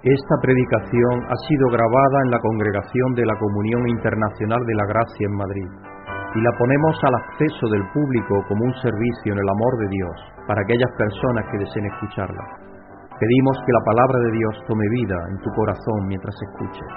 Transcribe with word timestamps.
Esta 0.00 0.32
predicación 0.40 1.28
ha 1.28 1.36
sido 1.44 1.68
grabada 1.68 2.24
en 2.24 2.30
la 2.32 2.40
congregación 2.40 3.12
de 3.12 3.26
la 3.28 3.36
Comunión 3.36 3.84
Internacional 3.84 4.64
de 4.64 4.72
la 4.72 4.88
Gracia 4.88 5.28
en 5.28 5.36
Madrid 5.36 5.68
y 6.32 6.40
la 6.40 6.56
ponemos 6.56 6.96
al 7.04 7.20
acceso 7.20 7.68
del 7.68 7.84
público 7.92 8.40
como 8.48 8.64
un 8.64 8.72
servicio 8.80 9.36
en 9.36 9.44
el 9.44 9.44
amor 9.44 9.76
de 9.76 9.88
Dios 9.92 10.16
para 10.48 10.64
aquellas 10.64 10.88
personas 10.96 11.44
que 11.52 11.60
deseen 11.60 11.84
escucharla. 11.92 12.44
Pedimos 13.20 13.60
que 13.60 13.76
la 13.76 13.84
palabra 13.84 14.18
de 14.24 14.32
Dios 14.40 14.54
tome 14.64 14.88
vida 14.88 15.18
en 15.36 15.36
tu 15.44 15.52
corazón 15.52 16.08
mientras 16.08 16.32
escuches. 16.48 16.92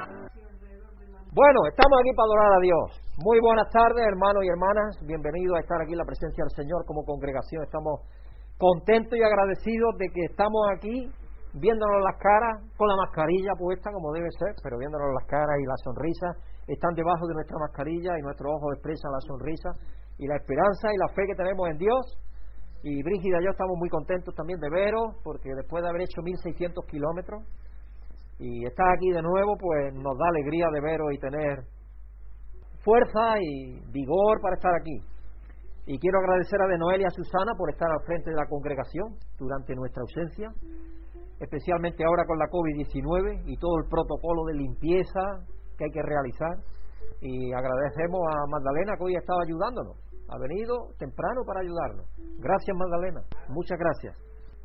Bueno, 1.35 1.59
estamos 1.67 1.99
aquí 1.99 2.15
para 2.15 2.27
adorar 2.31 2.51
a 2.55 2.63
Dios. 2.63 2.87
Muy 3.19 3.43
buenas 3.43 3.67
tardes, 3.67 3.99
hermanos 3.99 4.47
y 4.47 4.47
hermanas. 4.47 4.95
Bienvenidos 5.03 5.59
a 5.59 5.59
estar 5.59 5.75
aquí 5.83 5.91
en 5.91 5.99
la 5.99 6.07
presencia 6.07 6.47
del 6.47 6.55
Señor 6.55 6.87
como 6.87 7.03
congregación. 7.03 7.67
Estamos 7.67 8.07
contentos 8.55 9.19
y 9.19 9.23
agradecidos 9.27 9.91
de 9.99 10.07
que 10.07 10.23
estamos 10.31 10.63
aquí 10.71 11.11
viéndonos 11.53 12.01
las 12.01 12.17
caras, 12.17 12.65
con 12.77 12.87
la 12.87 12.95
mascarilla 12.97 13.53
puesta 13.57 13.91
como 13.91 14.11
debe 14.13 14.29
ser, 14.39 14.55
pero 14.63 14.77
viéndonos 14.77 15.13
las 15.13 15.27
caras 15.27 15.57
y 15.61 15.65
la 15.65 15.77
sonrisa, 15.83 16.27
están 16.67 16.93
debajo 16.95 17.27
de 17.27 17.33
nuestra 17.35 17.57
mascarilla 17.59 18.17
y 18.17 18.21
nuestros 18.21 18.49
ojos 18.49 18.73
expresan 18.73 19.11
la 19.11 19.21
sonrisa 19.21 19.69
y 20.17 20.27
la 20.27 20.37
esperanza 20.37 20.89
y 20.93 20.97
la 20.97 21.09
fe 21.13 21.27
que 21.27 21.35
tenemos 21.35 21.69
en 21.69 21.77
Dios. 21.77 22.03
Y 22.83 23.01
Brígida 23.03 23.39
y 23.39 23.45
yo 23.45 23.51
estamos 23.51 23.77
muy 23.77 23.89
contentos 23.89 24.33
también 24.35 24.59
de 24.59 24.69
veros, 24.69 25.15
porque 25.23 25.49
después 25.55 25.83
de 25.83 25.89
haber 25.89 26.01
hecho 26.01 26.21
1600 26.21 26.85
kilómetros 26.85 27.43
y 28.39 28.65
estar 28.65 28.89
aquí 28.91 29.11
de 29.11 29.21
nuevo, 29.21 29.55
pues 29.57 29.93
nos 29.93 30.17
da 30.17 30.27
alegría 30.27 30.67
de 30.73 30.81
veros 30.81 31.07
y 31.13 31.19
tener 31.19 31.63
fuerza 32.83 33.39
y 33.39 33.79
vigor 33.91 34.41
para 34.41 34.55
estar 34.55 34.73
aquí. 34.75 34.99
Y 35.85 35.99
quiero 35.99 36.19
agradecer 36.19 36.61
a 36.61 36.67
De 36.67 36.77
Noel 36.77 37.01
y 37.01 37.05
a 37.05 37.09
Susana 37.09 37.53
por 37.57 37.69
estar 37.69 37.89
al 37.91 38.05
frente 38.05 38.31
de 38.31 38.35
la 38.35 38.47
congregación 38.47 39.15
durante 39.37 39.75
nuestra 39.75 40.01
ausencia 40.01 40.49
especialmente 41.43 42.03
ahora 42.05 42.23
con 42.25 42.39
la 42.39 42.47
COVID-19 42.47 43.43
y 43.45 43.57
todo 43.57 43.77
el 43.83 43.89
protocolo 43.89 44.45
de 44.45 44.55
limpieza 44.55 45.43
que 45.77 45.85
hay 45.85 45.91
que 45.91 46.01
realizar. 46.01 46.55
Y 47.19 47.51
agradecemos 47.51 48.19
a 48.31 48.47
Magdalena 48.47 48.95
que 48.97 49.03
hoy 49.03 49.15
ha 49.15 49.19
estado 49.19 49.41
ayudándonos. 49.41 49.97
Ha 50.29 50.39
venido 50.39 50.95
temprano 50.97 51.43
para 51.45 51.59
ayudarnos. 51.59 52.07
Gracias 52.39 52.75
Magdalena, 52.75 53.21
muchas 53.49 53.77
gracias. 53.77 54.15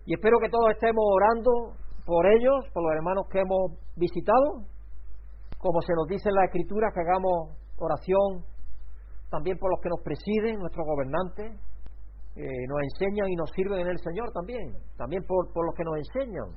Y 0.06 0.14
espero 0.14 0.38
que 0.38 0.48
todos 0.48 0.70
estemos 0.70 1.04
orando 1.04 1.74
por 2.06 2.26
ellos, 2.26 2.64
por 2.72 2.82
los 2.84 2.92
hermanos 2.94 3.26
que 3.30 3.40
hemos 3.40 3.76
visitado. 3.96 4.64
Como 5.58 5.82
se 5.82 5.92
nos 5.94 6.06
dice 6.06 6.28
en 6.28 6.36
la 6.36 6.44
Escritura, 6.46 6.88
que 6.94 7.00
hagamos 7.00 7.58
oración 7.76 8.46
también 9.30 9.58
por 9.58 9.70
los 9.70 9.80
que 9.82 9.90
nos 9.90 10.00
presiden, 10.00 10.60
nuestros 10.60 10.86
gobernantes, 10.86 11.52
eh, 12.38 12.66
nos 12.70 12.78
enseñan 12.94 13.26
y 13.26 13.34
nos 13.34 13.50
sirven 13.50 13.80
en 13.82 13.88
el 13.88 13.98
Señor 13.98 14.30
también, 14.30 14.70
también 14.96 15.26
por, 15.26 15.50
por 15.52 15.66
los 15.66 15.74
que 15.74 15.82
nos 15.82 15.98
enseñan. 15.98 16.54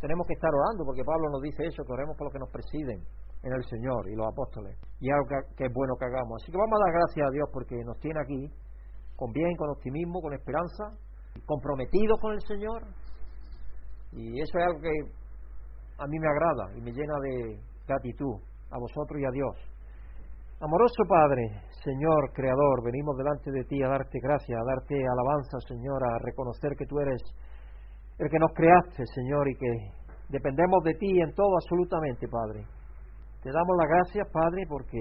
Tenemos 0.00 0.26
que 0.26 0.34
estar 0.36 0.52
orando, 0.52 0.84
porque 0.84 1.00
Pablo 1.04 1.32
nos 1.32 1.40
dice 1.40 1.64
eso, 1.64 1.84
que 1.84 1.92
oremos 1.92 2.16
por 2.16 2.28
los 2.28 2.32
que 2.32 2.38
nos 2.38 2.52
presiden 2.52 3.00
en 3.42 3.52
el 3.52 3.64
Señor 3.64 4.08
y 4.08 4.14
los 4.16 4.28
apóstoles. 4.28 4.76
Y 5.00 5.10
algo 5.10 5.24
que, 5.56 5.64
es 5.64 5.72
bueno 5.72 5.96
que 5.96 6.04
hagamos. 6.04 6.42
Así 6.42 6.52
que 6.52 6.58
vamos 6.58 6.76
a 6.76 6.84
dar 6.84 6.92
gracias 7.00 7.24
a 7.28 7.32
Dios 7.32 7.48
porque 7.52 7.76
nos 7.84 7.98
tiene 8.00 8.20
aquí 8.20 8.48
con 9.16 9.32
bien, 9.32 9.56
con 9.56 9.70
optimismo, 9.70 10.20
con 10.20 10.32
esperanza, 10.32 10.84
comprometidos 11.44 12.20
con 12.20 12.32
el 12.32 12.40
Señor. 12.44 12.84
Y 14.12 14.40
eso 14.40 14.52
es 14.58 14.64
algo 14.68 14.80
que 14.80 14.92
a 15.96 16.06
mí 16.08 16.16
me 16.18 16.28
agrada 16.28 16.76
y 16.76 16.80
me 16.80 16.92
llena 16.92 17.16
de 17.20 17.60
gratitud 17.86 18.36
a 18.70 18.76
vosotros 18.78 19.20
y 19.20 19.24
a 19.24 19.32
Dios. 19.32 19.56
Amoroso 20.60 21.04
Padre, 21.08 21.64
Señor 21.84 22.32
Creador, 22.34 22.84
venimos 22.84 23.16
delante 23.16 23.50
de 23.50 23.64
ti 23.64 23.82
a 23.82 23.88
darte 23.88 24.20
gracias, 24.20 24.52
a 24.52 24.64
darte 24.68 25.00
alabanza, 25.00 25.56
Señor, 25.66 26.04
a 26.04 26.18
reconocer 26.20 26.76
que 26.76 26.84
tú 26.84 27.00
eres 27.00 27.22
el 28.18 28.28
que 28.28 28.38
nos 28.38 28.52
creaste, 28.52 29.02
Señor, 29.14 29.48
y 29.48 29.56
que 29.56 29.72
dependemos 30.28 30.84
de 30.84 30.92
ti 30.94 31.08
en 31.20 31.32
todo 31.32 31.56
absolutamente, 31.56 32.28
Padre. 32.28 32.66
Te 33.42 33.48
damos 33.50 33.76
las 33.80 33.88
gracias, 33.88 34.28
Padre, 34.28 34.66
porque 34.68 35.00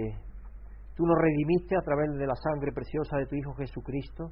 tú 0.95 1.05
nos 1.05 1.19
redimiste 1.19 1.75
a 1.75 1.81
través 1.81 2.15
de 2.15 2.25
la 2.25 2.35
sangre 2.35 2.71
preciosa 2.71 3.17
de 3.17 3.25
tu 3.25 3.35
Hijo 3.35 3.53
Jesucristo, 3.55 4.31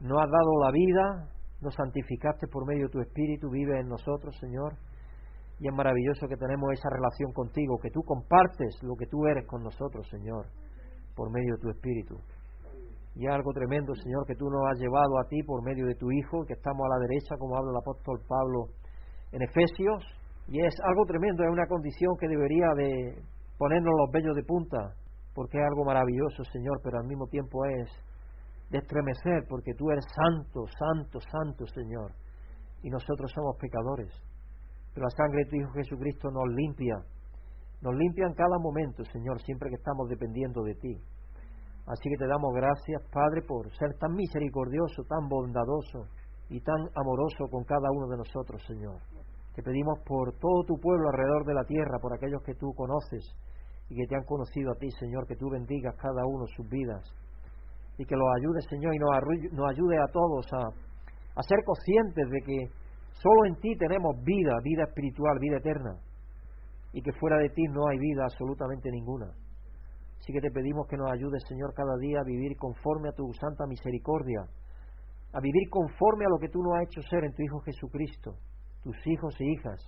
nos 0.00 0.16
has 0.16 0.30
dado 0.30 0.52
la 0.64 0.70
vida, 0.72 1.28
nos 1.60 1.74
santificaste 1.74 2.46
por 2.48 2.66
medio 2.66 2.86
de 2.86 2.92
tu 2.92 3.00
Espíritu, 3.00 3.50
vive 3.50 3.80
en 3.80 3.88
nosotros, 3.88 4.34
Señor. 4.40 4.76
Y 5.60 5.68
es 5.68 5.74
maravilloso 5.74 6.26
que 6.26 6.36
tenemos 6.36 6.72
esa 6.72 6.88
relación 6.88 7.32
contigo, 7.32 7.78
que 7.82 7.90
tú 7.90 8.00
compartes 8.00 8.80
lo 8.82 8.96
que 8.96 9.06
tú 9.06 9.26
eres 9.26 9.46
con 9.46 9.62
nosotros, 9.62 10.08
Señor, 10.08 10.46
por 11.16 11.32
medio 11.32 11.54
de 11.56 11.60
tu 11.60 11.70
Espíritu. 11.70 12.20
Y 13.16 13.26
algo 13.26 13.50
tremendo, 13.52 13.94
Señor, 13.94 14.26
que 14.26 14.36
tú 14.36 14.44
nos 14.50 14.60
has 14.70 14.78
llevado 14.78 15.18
a 15.18 15.26
ti 15.26 15.42
por 15.42 15.64
medio 15.64 15.86
de 15.86 15.94
tu 15.94 16.12
Hijo, 16.12 16.44
que 16.44 16.52
estamos 16.52 16.84
a 16.84 16.98
la 16.98 17.06
derecha, 17.08 17.34
como 17.38 17.56
habla 17.56 17.70
el 17.70 17.80
apóstol 17.80 18.20
Pablo 18.28 18.68
en 19.32 19.40
Efesios. 19.40 20.04
Y 20.48 20.60
es 20.60 20.74
algo 20.84 21.06
tremendo, 21.06 21.42
es 21.42 21.50
una 21.50 21.66
condición 21.66 22.14
que 22.20 22.28
debería 22.28 22.68
de 22.76 23.22
ponernos 23.56 23.94
los 23.96 24.10
vellos 24.12 24.36
de 24.36 24.44
punta, 24.44 24.94
porque 25.34 25.58
es 25.58 25.64
algo 25.64 25.84
maravilloso, 25.84 26.44
Señor, 26.52 26.78
pero 26.84 26.98
al 26.98 27.08
mismo 27.08 27.26
tiempo 27.26 27.64
es 27.64 27.88
de 28.70 28.78
estremecer, 28.78 29.48
porque 29.48 29.72
tú 29.74 29.90
eres 29.90 30.04
santo, 30.12 30.66
santo, 30.78 31.18
santo, 31.20 31.66
Señor, 31.72 32.12
y 32.82 32.90
nosotros 32.90 33.32
somos 33.34 33.56
pecadores. 33.56 34.12
Pero 34.92 35.06
la 35.06 35.16
sangre 35.16 35.44
de 35.44 35.50
tu 35.50 35.56
Hijo 35.56 35.72
Jesucristo 35.72 36.28
nos 36.30 36.48
limpia, 36.54 36.96
nos 37.80 37.94
limpia 37.94 38.26
en 38.26 38.34
cada 38.34 38.58
momento, 38.58 39.04
Señor, 39.04 39.40
siempre 39.42 39.68
que 39.70 39.76
estamos 39.76 40.08
dependiendo 40.08 40.62
de 40.62 40.74
ti. 40.74 40.96
Así 41.86 42.08
que 42.10 42.16
te 42.16 42.26
damos 42.26 42.52
gracias, 42.54 43.02
Padre, 43.12 43.42
por 43.46 43.70
ser 43.76 43.94
tan 43.98 44.12
misericordioso, 44.14 45.04
tan 45.08 45.28
bondadoso 45.28 46.08
y 46.48 46.60
tan 46.60 46.80
amoroso 46.94 47.46
con 47.50 47.64
cada 47.64 47.90
uno 47.92 48.08
de 48.08 48.16
nosotros, 48.16 48.62
Señor. 48.66 49.00
Te 49.54 49.62
pedimos 49.62 50.00
por 50.04 50.32
todo 50.38 50.64
tu 50.66 50.74
pueblo 50.80 51.08
alrededor 51.10 51.44
de 51.46 51.54
la 51.54 51.64
tierra, 51.64 51.98
por 52.00 52.12
aquellos 52.12 52.42
que 52.42 52.54
tú 52.54 52.74
conoces 52.74 53.24
y 53.88 53.96
que 53.96 54.06
te 54.06 54.16
han 54.16 54.24
conocido 54.24 54.72
a 54.72 54.78
ti, 54.78 54.90
Señor, 54.98 55.26
que 55.26 55.36
tú 55.36 55.48
bendigas 55.48 55.94
cada 55.96 56.26
uno 56.26 56.44
sus 56.56 56.68
vidas 56.68 57.02
y 57.98 58.04
que 58.04 58.16
los 58.16 58.28
ayudes, 58.36 58.66
Señor, 58.68 58.94
y 58.94 58.98
nos, 58.98 59.70
ayude 59.70 59.96
a 59.96 60.06
todos 60.12 60.46
a 60.52 61.42
ser 61.42 61.64
conscientes 61.64 62.28
de 62.28 62.40
que 62.44 62.86
Solo 63.22 63.46
en 63.46 63.56
ti 63.56 63.74
tenemos 63.76 64.14
vida, 64.22 64.52
vida 64.62 64.84
espiritual, 64.84 65.38
vida 65.40 65.56
eterna. 65.56 65.96
Y 66.96 67.02
que 67.02 67.12
fuera 67.12 67.36
de 67.36 67.50
ti 67.50 67.62
no 67.68 67.86
hay 67.88 67.98
vida 67.98 68.24
absolutamente 68.24 68.88
ninguna. 68.90 69.28
Así 70.16 70.32
que 70.32 70.40
te 70.40 70.50
pedimos 70.50 70.88
que 70.88 70.96
nos 70.96 71.12
ayudes, 71.12 71.44
Señor, 71.46 71.74
cada 71.74 71.94
día 72.00 72.20
a 72.20 72.24
vivir 72.24 72.56
conforme 72.56 73.10
a 73.10 73.12
tu 73.12 73.28
santa 73.34 73.66
misericordia, 73.66 74.48
a 75.34 75.40
vivir 75.40 75.68
conforme 75.68 76.24
a 76.24 76.30
lo 76.30 76.38
que 76.38 76.48
tú 76.48 76.62
nos 76.62 76.72
has 76.72 76.88
hecho 76.88 77.02
ser 77.02 77.24
en 77.24 77.34
tu 77.34 77.42
Hijo 77.42 77.60
Jesucristo, 77.60 78.36
tus 78.82 78.96
hijos 79.06 79.36
e 79.38 79.44
hijas, 79.44 79.78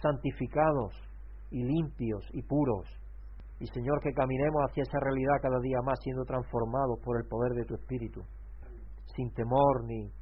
santificados 0.00 0.94
y 1.50 1.64
limpios 1.64 2.22
y 2.32 2.42
puros. 2.42 2.86
Y 3.58 3.66
Señor, 3.66 3.98
que 4.00 4.12
caminemos 4.12 4.62
hacia 4.70 4.84
esa 4.84 5.00
realidad 5.00 5.42
cada 5.42 5.58
día 5.58 5.82
más, 5.82 5.98
siendo 6.00 6.24
transformados 6.24 7.00
por 7.02 7.16
el 7.20 7.26
poder 7.26 7.54
de 7.54 7.64
tu 7.64 7.74
Espíritu, 7.74 8.22
sin 9.16 9.34
temor 9.34 9.82
ni 9.84 10.12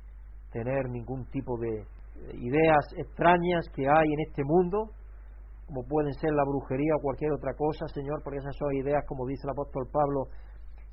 tener 0.50 0.88
ningún 0.88 1.26
tipo 1.26 1.58
de 1.58 1.84
ideas 2.32 2.84
extrañas 2.96 3.68
que 3.74 3.82
hay 3.82 4.08
en 4.08 4.20
este 4.26 4.42
mundo, 4.42 4.88
como 5.66 5.82
pueden 5.86 6.12
ser 6.14 6.32
la 6.32 6.44
brujería 6.44 6.94
o 6.96 7.02
cualquier 7.02 7.32
otra 7.32 7.54
cosa, 7.54 7.86
Señor, 7.88 8.22
porque 8.22 8.38
esas 8.38 8.56
son 8.56 8.74
ideas, 8.74 9.04
como 9.06 9.26
dice 9.26 9.42
el 9.44 9.50
apóstol 9.50 9.88
Pablo, 9.92 10.28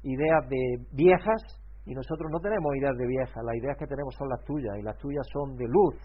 ideas 0.04 0.48
de 0.50 0.62
viejas, 0.92 1.42
y 1.86 1.94
nosotros 1.94 2.30
no 2.32 2.40
tenemos 2.40 2.76
ideas 2.76 2.96
de 2.96 3.08
viejas, 3.08 3.44
las 3.44 3.56
ideas 3.56 3.78
que 3.78 3.88
tenemos 3.88 4.14
son 4.16 4.30
las 4.30 4.44
tuyas, 4.46 4.78
y 4.78 4.84
las 4.84 4.98
tuyas 4.98 5.26
son 5.34 5.56
de 5.58 5.68
luz, 5.68 5.96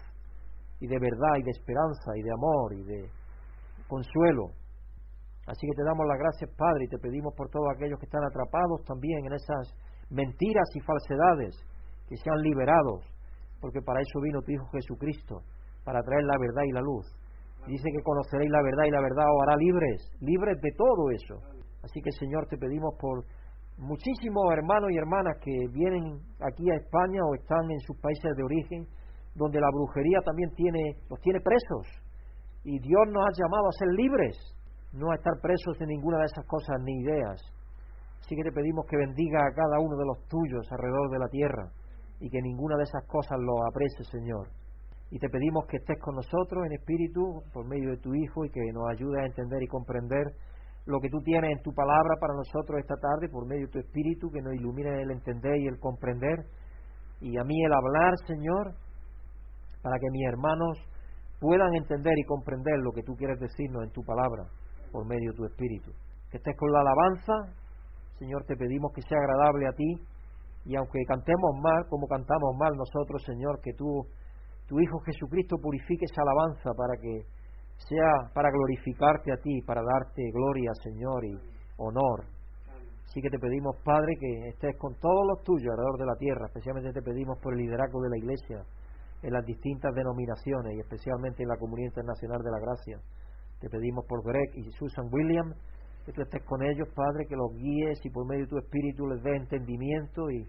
y 0.79 0.87
de 0.87 0.99
verdad, 0.99 1.37
y 1.39 1.43
de 1.43 1.51
esperanza, 1.51 2.11
y 2.15 2.21
de 2.21 2.31
amor, 2.33 2.73
y 2.73 2.83
de 2.83 3.09
consuelo. 3.87 4.51
Así 5.47 5.65
que 5.65 5.75
te 5.75 5.83
damos 5.83 6.05
las 6.05 6.19
gracias, 6.19 6.51
Padre, 6.57 6.85
y 6.85 6.89
te 6.89 6.99
pedimos 6.99 7.33
por 7.35 7.49
todos 7.49 7.67
aquellos 7.73 7.99
que 7.99 8.05
están 8.05 8.23
atrapados 8.25 8.83
también 8.85 9.25
en 9.25 9.33
esas 9.33 9.73
mentiras 10.09 10.67
y 10.75 10.79
falsedades, 10.81 11.55
que 12.09 12.17
sean 12.17 12.41
liberados, 12.41 13.05
porque 13.61 13.81
para 13.81 14.01
eso 14.01 14.19
vino 14.21 14.41
tu 14.41 14.51
Hijo 14.51 14.67
Jesucristo, 14.73 15.41
para 15.85 16.01
traer 16.03 16.23
la 16.23 16.37
verdad 16.39 16.63
y 16.67 16.73
la 16.73 16.81
luz. 16.81 17.05
Dice 17.67 17.91
que 17.91 18.01
conoceréis 18.01 18.49
la 18.49 18.63
verdad 18.63 18.85
y 18.87 18.91
la 18.91 19.01
verdad 19.01 19.25
os 19.27 19.43
hará 19.43 19.57
libres, 19.57 20.09
libres 20.21 20.55
de 20.61 20.71
todo 20.77 21.11
eso. 21.11 21.35
Así 21.83 22.01
que 22.01 22.11
Señor, 22.11 22.47
te 22.47 22.57
pedimos 22.57 22.95
por 22.99 23.25
muchísimos 23.77 24.43
hermanos 24.53 24.89
y 24.91 24.97
hermanas 24.97 25.37
que 25.43 25.51
vienen 25.71 26.19
aquí 26.39 26.69
a 26.71 26.75
España 26.75 27.21
o 27.27 27.35
están 27.35 27.69
en 27.69 27.79
sus 27.81 27.99
países 27.99 28.35
de 28.35 28.43
origen, 28.43 28.87
donde 29.35 29.59
la 29.59 29.69
brujería 29.69 30.19
también 30.23 30.49
tiene, 30.55 30.95
los 31.09 31.19
tiene 31.19 31.41
presos. 31.41 31.85
Y 32.63 32.79
Dios 32.79 33.03
nos 33.11 33.23
ha 33.23 33.35
llamado 33.35 33.67
a 33.67 33.77
ser 33.77 33.89
libres, 33.93 34.35
no 34.93 35.11
a 35.11 35.15
estar 35.15 35.33
presos 35.41 35.77
de 35.77 35.87
ninguna 35.87 36.19
de 36.19 36.25
esas 36.25 36.45
cosas 36.45 36.77
ni 36.83 37.03
ideas. 37.03 37.39
Así 38.19 38.35
que 38.35 38.43
te 38.43 38.51
pedimos 38.51 38.85
que 38.87 38.97
bendiga 38.97 39.39
a 39.43 39.53
cada 39.53 39.79
uno 39.79 39.95
de 39.95 40.05
los 40.05 40.27
tuyos 40.27 40.65
alrededor 40.71 41.11
de 41.11 41.19
la 41.19 41.27
tierra 41.27 41.71
y 42.19 42.29
que 42.29 42.41
ninguna 42.41 42.77
de 42.77 42.83
esas 42.83 43.05
cosas 43.07 43.37
lo 43.39 43.65
aprecie, 43.67 44.03
Señor. 44.05 44.47
Y 45.09 45.19
te 45.19 45.29
pedimos 45.29 45.65
que 45.67 45.77
estés 45.77 45.99
con 45.99 46.15
nosotros 46.15 46.65
en 46.65 46.73
espíritu 46.73 47.41
por 47.53 47.65
medio 47.65 47.91
de 47.91 47.97
tu 47.97 48.13
Hijo 48.13 48.45
y 48.45 48.49
que 48.49 48.61
nos 48.73 48.89
ayude 48.89 49.21
a 49.21 49.25
entender 49.25 49.63
y 49.63 49.67
comprender 49.67 50.25
lo 50.85 50.99
que 50.99 51.09
tú 51.09 51.21
tienes 51.21 51.51
en 51.51 51.61
tu 51.63 51.73
palabra 51.73 52.15
para 52.19 52.33
nosotros 52.33 52.79
esta 52.79 52.95
tarde 52.95 53.29
por 53.29 53.45
medio 53.45 53.67
de 53.67 53.71
tu 53.71 53.79
espíritu, 53.79 54.29
que 54.31 54.41
nos 54.41 54.53
ilumine 54.53 55.01
el 55.01 55.11
entender 55.11 55.55
y 55.57 55.67
el 55.67 55.79
comprender. 55.79 56.45
Y 57.19 57.37
a 57.37 57.43
mí 57.43 57.63
el 57.63 57.73
hablar, 57.73 58.13
Señor, 58.25 58.73
para 59.81 59.99
que 59.99 60.09
mis 60.11 60.27
hermanos 60.27 60.77
puedan 61.39 61.73
entender 61.75 62.13
y 62.17 62.23
comprender 62.23 62.79
lo 62.79 62.91
que 62.91 63.03
tú 63.03 63.15
quieres 63.15 63.39
decirnos 63.39 63.83
en 63.83 63.91
tu 63.91 64.01
palabra 64.03 64.43
por 64.91 65.05
medio 65.05 65.31
de 65.31 65.37
tu 65.37 65.45
Espíritu. 65.45 65.91
Que 66.31 66.37
estés 66.37 66.55
con 66.57 66.71
la 66.71 66.79
alabanza, 66.79 67.33
Señor, 68.17 68.43
te 68.45 68.55
pedimos 68.55 68.91
que 68.93 69.01
sea 69.01 69.17
agradable 69.17 69.67
a 69.67 69.71
ti 69.73 69.93
y 70.65 70.75
aunque 70.75 70.99
cantemos 71.07 71.51
mal, 71.61 71.85
como 71.89 72.07
cantamos 72.07 72.55
mal 72.57 72.73
nosotros, 72.75 73.23
Señor, 73.25 73.61
que 73.61 73.71
tú, 73.73 74.05
tu 74.67 74.79
Hijo 74.79 74.99
Jesucristo 74.99 75.57
purifique 75.57 76.05
esa 76.05 76.21
alabanza 76.21 76.71
para 76.75 76.99
que 77.01 77.23
sea 77.77 78.29
para 78.33 78.49
glorificarte 78.51 79.31
a 79.31 79.37
ti, 79.37 79.61
para 79.61 79.81
darte 79.81 80.21
gloria, 80.33 80.71
Señor, 80.83 81.23
y 81.25 81.37
honor. 81.77 82.25
Así 83.05 83.21
que 83.21 83.29
te 83.29 83.39
pedimos, 83.39 83.77
Padre, 83.83 84.15
que 84.19 84.49
estés 84.49 84.75
con 84.77 84.93
todos 84.99 85.25
los 85.27 85.43
tuyos 85.43 85.71
alrededor 85.71 85.97
de 85.97 86.05
la 86.05 86.15
tierra, 86.17 86.47
especialmente 86.47 86.91
te 86.91 87.01
pedimos 87.01 87.39
por 87.39 87.53
el 87.53 87.59
liderazgo 87.59 88.01
de 88.01 88.09
la 88.09 88.17
Iglesia 88.17 88.63
en 89.23 89.33
las 89.33 89.45
distintas 89.45 89.95
denominaciones 89.95 90.75
y 90.75 90.79
especialmente 90.79 91.43
en 91.43 91.49
la 91.49 91.57
Comunidad 91.57 91.87
Internacional 91.87 92.41
de 92.43 92.51
la 92.51 92.59
Gracia. 92.59 92.99
Te 93.59 93.69
pedimos 93.69 94.05
por 94.05 94.23
Greg 94.23 94.51
y 94.55 94.71
Susan 94.71 95.07
Williams, 95.11 95.55
que 96.05 96.11
tú 96.11 96.21
estés 96.21 96.43
con 96.43 96.61
ellos, 96.61 96.87
Padre, 96.93 97.25
que 97.27 97.35
los 97.35 97.53
guíes 97.55 97.99
y 98.05 98.09
por 98.09 98.27
medio 98.27 98.43
de 98.43 98.49
tu 98.49 98.57
Espíritu 98.57 99.07
les 99.07 99.23
dé 99.23 99.35
entendimiento 99.35 100.29
y 100.29 100.45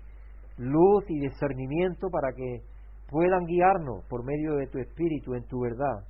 luz 0.59 1.05
y 1.09 1.21
discernimiento 1.21 2.09
para 2.11 2.33
que 2.35 2.63
puedan 3.09 3.45
guiarnos 3.47 4.05
por 4.09 4.25
medio 4.25 4.57
de 4.57 4.67
tu 4.67 4.79
Espíritu 4.79 5.35
en 5.35 5.45
tu 5.47 5.61
verdad, 5.61 6.05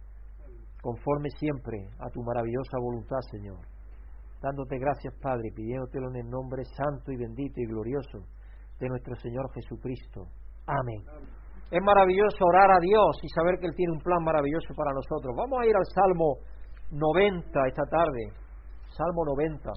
conforme 0.83 1.31
siempre 1.39 1.89
a 1.99 2.11
tu 2.11 2.23
maravillosa 2.23 2.79
voluntad, 2.81 3.21
Señor. 3.31 3.59
Dándote 4.43 4.79
gracias, 4.79 5.15
Padre, 5.21 5.51
pidiéndotelo 5.55 6.11
en 6.11 6.17
el 6.17 6.31
nombre 6.31 6.65
santo 6.65 7.11
y 7.11 7.17
bendito 7.17 7.61
y 7.61 7.67
glorioso 7.67 8.19
de 8.79 8.89
nuestro 8.89 9.15
Señor 9.17 9.51
Jesucristo. 9.55 10.27
Amén. 10.67 11.03
Es 11.71 11.83
maravilloso 11.83 12.39
orar 12.45 12.71
a 12.71 12.81
Dios 12.81 13.19
y 13.23 13.29
saber 13.29 13.59
que 13.59 13.67
Él 13.67 13.75
tiene 13.75 13.93
un 13.93 14.01
plan 14.01 14.23
maravilloso 14.23 14.73
para 14.75 14.93
nosotros. 14.93 15.35
Vamos 15.37 15.61
a 15.61 15.67
ir 15.67 15.77
al 15.77 15.85
Salmo 15.95 16.39
90 16.91 17.67
esta 17.67 17.85
tarde. 17.91 18.33
Salmo 18.97 19.25
90. 19.25 19.71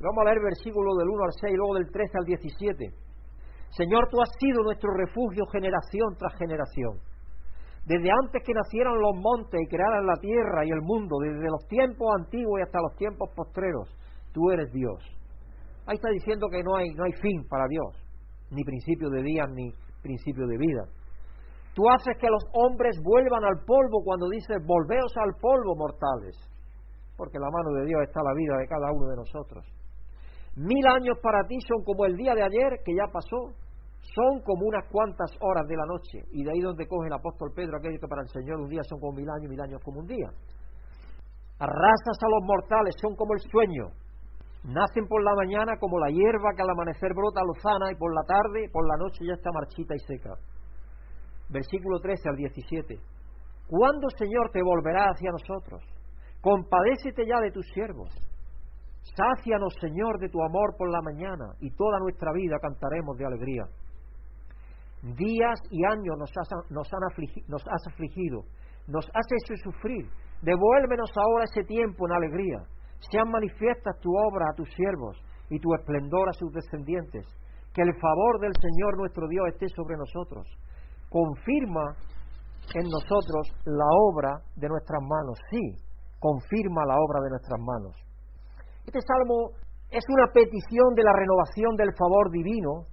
Vamos 0.00 0.20
a 0.22 0.24
leer 0.24 0.40
versículo 0.40 0.94
del 0.96 1.08
1 1.08 1.24
al 1.24 1.32
6 1.40 1.52
y 1.52 1.56
luego 1.56 1.74
del 1.74 1.90
13 1.90 2.18
al 2.18 2.24
17. 2.24 3.09
Señor, 3.70 4.08
tú 4.10 4.20
has 4.20 4.30
sido 4.38 4.62
nuestro 4.62 4.90
refugio 4.94 5.46
generación 5.46 6.16
tras 6.18 6.34
generación. 6.34 6.98
Desde 7.86 8.10
antes 8.10 8.42
que 8.44 8.52
nacieran 8.52 8.98
los 8.98 9.16
montes 9.16 9.60
y 9.60 9.68
crearan 9.68 10.06
la 10.06 10.16
tierra 10.20 10.64
y 10.64 10.70
el 10.70 10.82
mundo, 10.82 11.16
desde 11.20 11.48
los 11.48 11.66
tiempos 11.66 12.08
antiguos 12.18 12.60
y 12.60 12.62
hasta 12.62 12.80
los 12.80 12.94
tiempos 12.96 13.30
postreros, 13.34 13.88
tú 14.32 14.50
eres 14.50 14.70
Dios. 14.72 15.00
Ahí 15.86 15.96
está 15.96 16.10
diciendo 16.10 16.48
que 16.50 16.62
no 16.62 16.76
hay, 16.76 16.90
no 16.94 17.04
hay 17.04 17.12
fin 17.12 17.46
para 17.48 17.66
Dios, 17.68 17.96
ni 18.50 18.62
principio 18.64 19.08
de 19.08 19.22
día 19.22 19.46
ni 19.46 19.72
principio 20.02 20.46
de 20.46 20.58
vida. 20.58 20.84
Tú 21.74 21.82
haces 21.88 22.16
que 22.18 22.28
los 22.28 22.44
hombres 22.52 23.00
vuelvan 23.02 23.44
al 23.44 23.64
polvo 23.64 24.02
cuando 24.04 24.28
dices, 24.28 24.58
volveos 24.66 25.12
al 25.16 25.34
polvo, 25.40 25.76
mortales, 25.76 26.36
porque 27.16 27.38
la 27.38 27.48
mano 27.50 27.70
de 27.80 27.86
Dios 27.86 28.02
está 28.02 28.20
la 28.22 28.34
vida 28.34 28.56
de 28.58 28.66
cada 28.66 28.92
uno 28.92 29.06
de 29.08 29.16
nosotros. 29.16 29.64
Mil 30.60 30.84
años 30.92 31.16
para 31.22 31.40
ti 31.48 31.56
son 31.64 31.82
como 31.84 32.04
el 32.04 32.16
día 32.16 32.34
de 32.34 32.42
ayer 32.42 32.84
que 32.84 32.92
ya 32.92 33.08
pasó, 33.10 33.56
son 34.12 34.44
como 34.44 34.68
unas 34.68 34.84
cuantas 34.92 35.32
horas 35.40 35.64
de 35.66 35.74
la 35.74 35.86
noche. 35.88 36.20
Y 36.36 36.44
de 36.44 36.50
ahí 36.52 36.60
donde 36.60 36.86
coge 36.86 37.08
el 37.08 37.16
apóstol 37.16 37.48
Pedro 37.56 37.78
aquello 37.78 37.96
que 37.96 38.08
para 38.08 38.20
el 38.20 38.28
Señor 38.28 38.60
un 38.60 38.68
día 38.68 38.84
son 38.84 39.00
como 39.00 39.16
mil 39.16 39.30
años, 39.30 39.48
mil 39.48 39.60
años 39.60 39.80
como 39.82 40.00
un 40.00 40.06
día. 40.06 40.28
Arrasas 41.64 42.18
a 42.20 42.28
los 42.28 42.44
mortales, 42.44 42.92
son 43.00 43.16
como 43.16 43.32
el 43.32 43.40
sueño. 43.40 43.88
Nacen 44.64 45.08
por 45.08 45.24
la 45.24 45.32
mañana 45.34 45.80
como 45.80 45.98
la 45.98 46.12
hierba 46.12 46.52
que 46.54 46.60
al 46.60 46.68
amanecer 46.68 47.08
brota 47.16 47.40
lozana 47.40 47.92
y 47.92 47.96
por 47.96 48.12
la 48.12 48.24
tarde, 48.28 48.68
por 48.70 48.86
la 48.86 48.96
noche 49.00 49.24
ya 49.24 49.32
está 49.32 49.48
marchita 49.52 49.94
y 49.96 50.00
seca. 50.04 50.36
Versículo 51.48 52.00
13 52.00 52.28
al 52.28 52.36
17. 52.36 53.00
¿Cuándo, 53.66 54.10
Señor, 54.18 54.50
te 54.52 54.60
volverá 54.62 55.08
hacia 55.08 55.32
nosotros? 55.32 55.80
Compadécete 56.42 57.24
ya 57.24 57.40
de 57.40 57.50
tus 57.50 57.64
siervos 57.72 58.12
Sácianos, 59.02 59.74
Señor, 59.80 60.18
de 60.18 60.28
tu 60.28 60.42
amor 60.42 60.76
por 60.76 60.90
la 60.90 61.00
mañana 61.02 61.54
y 61.60 61.70
toda 61.74 61.98
nuestra 61.98 62.32
vida 62.32 62.56
cantaremos 62.60 63.16
de 63.16 63.26
alegría. 63.26 63.64
Días 65.02 65.58
y 65.70 65.84
años 65.84 66.16
nos 66.18 66.30
has, 66.36 66.52
han 66.52 66.60
nos 67.48 67.62
has 67.66 67.86
afligido, 67.92 68.42
nos 68.86 69.06
has 69.14 69.26
hecho 69.42 69.54
sufrir. 69.64 70.06
Devuélvenos 70.42 71.10
ahora 71.16 71.44
ese 71.44 71.64
tiempo 71.64 72.06
en 72.06 72.12
alegría. 72.12 72.58
Sean 73.10 73.30
manifiestas 73.30 73.98
tu 74.00 74.10
obra 74.10 74.44
a 74.50 74.54
tus 74.54 74.68
siervos 74.74 75.16
y 75.48 75.58
tu 75.58 75.74
esplendor 75.74 76.28
a 76.28 76.32
sus 76.32 76.52
descendientes. 76.52 77.26
Que 77.74 77.82
el 77.82 77.94
favor 78.00 78.40
del 78.40 78.52
Señor 78.60 78.98
nuestro 78.98 79.26
Dios 79.28 79.48
esté 79.48 79.68
sobre 79.68 79.96
nosotros. 79.96 80.46
Confirma 81.08 81.96
en 82.74 82.84
nosotros 82.88 83.48
la 83.64 83.88
obra 84.08 84.40
de 84.56 84.68
nuestras 84.68 85.00
manos. 85.02 85.38
Sí, 85.50 85.60
confirma 86.18 86.84
la 86.86 86.96
obra 86.96 87.20
de 87.24 87.30
nuestras 87.30 87.60
manos. 87.60 88.09
Este 88.90 89.06
salmo 89.06 89.54
es 89.86 90.02
una 90.10 90.26
petición 90.34 90.98
de 90.98 91.06
la 91.06 91.14
renovación 91.14 91.78
del 91.78 91.94
favor 91.94 92.26
divino 92.34 92.90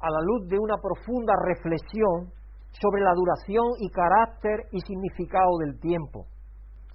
a 0.00 0.08
la 0.08 0.24
luz 0.24 0.48
de 0.48 0.56
una 0.56 0.80
profunda 0.80 1.36
reflexión 1.44 2.32
sobre 2.72 3.04
la 3.04 3.12
duración 3.12 3.68
y 3.76 3.92
carácter 3.92 4.64
y 4.72 4.80
significado 4.80 5.60
del 5.60 5.76
tiempo. 5.76 6.24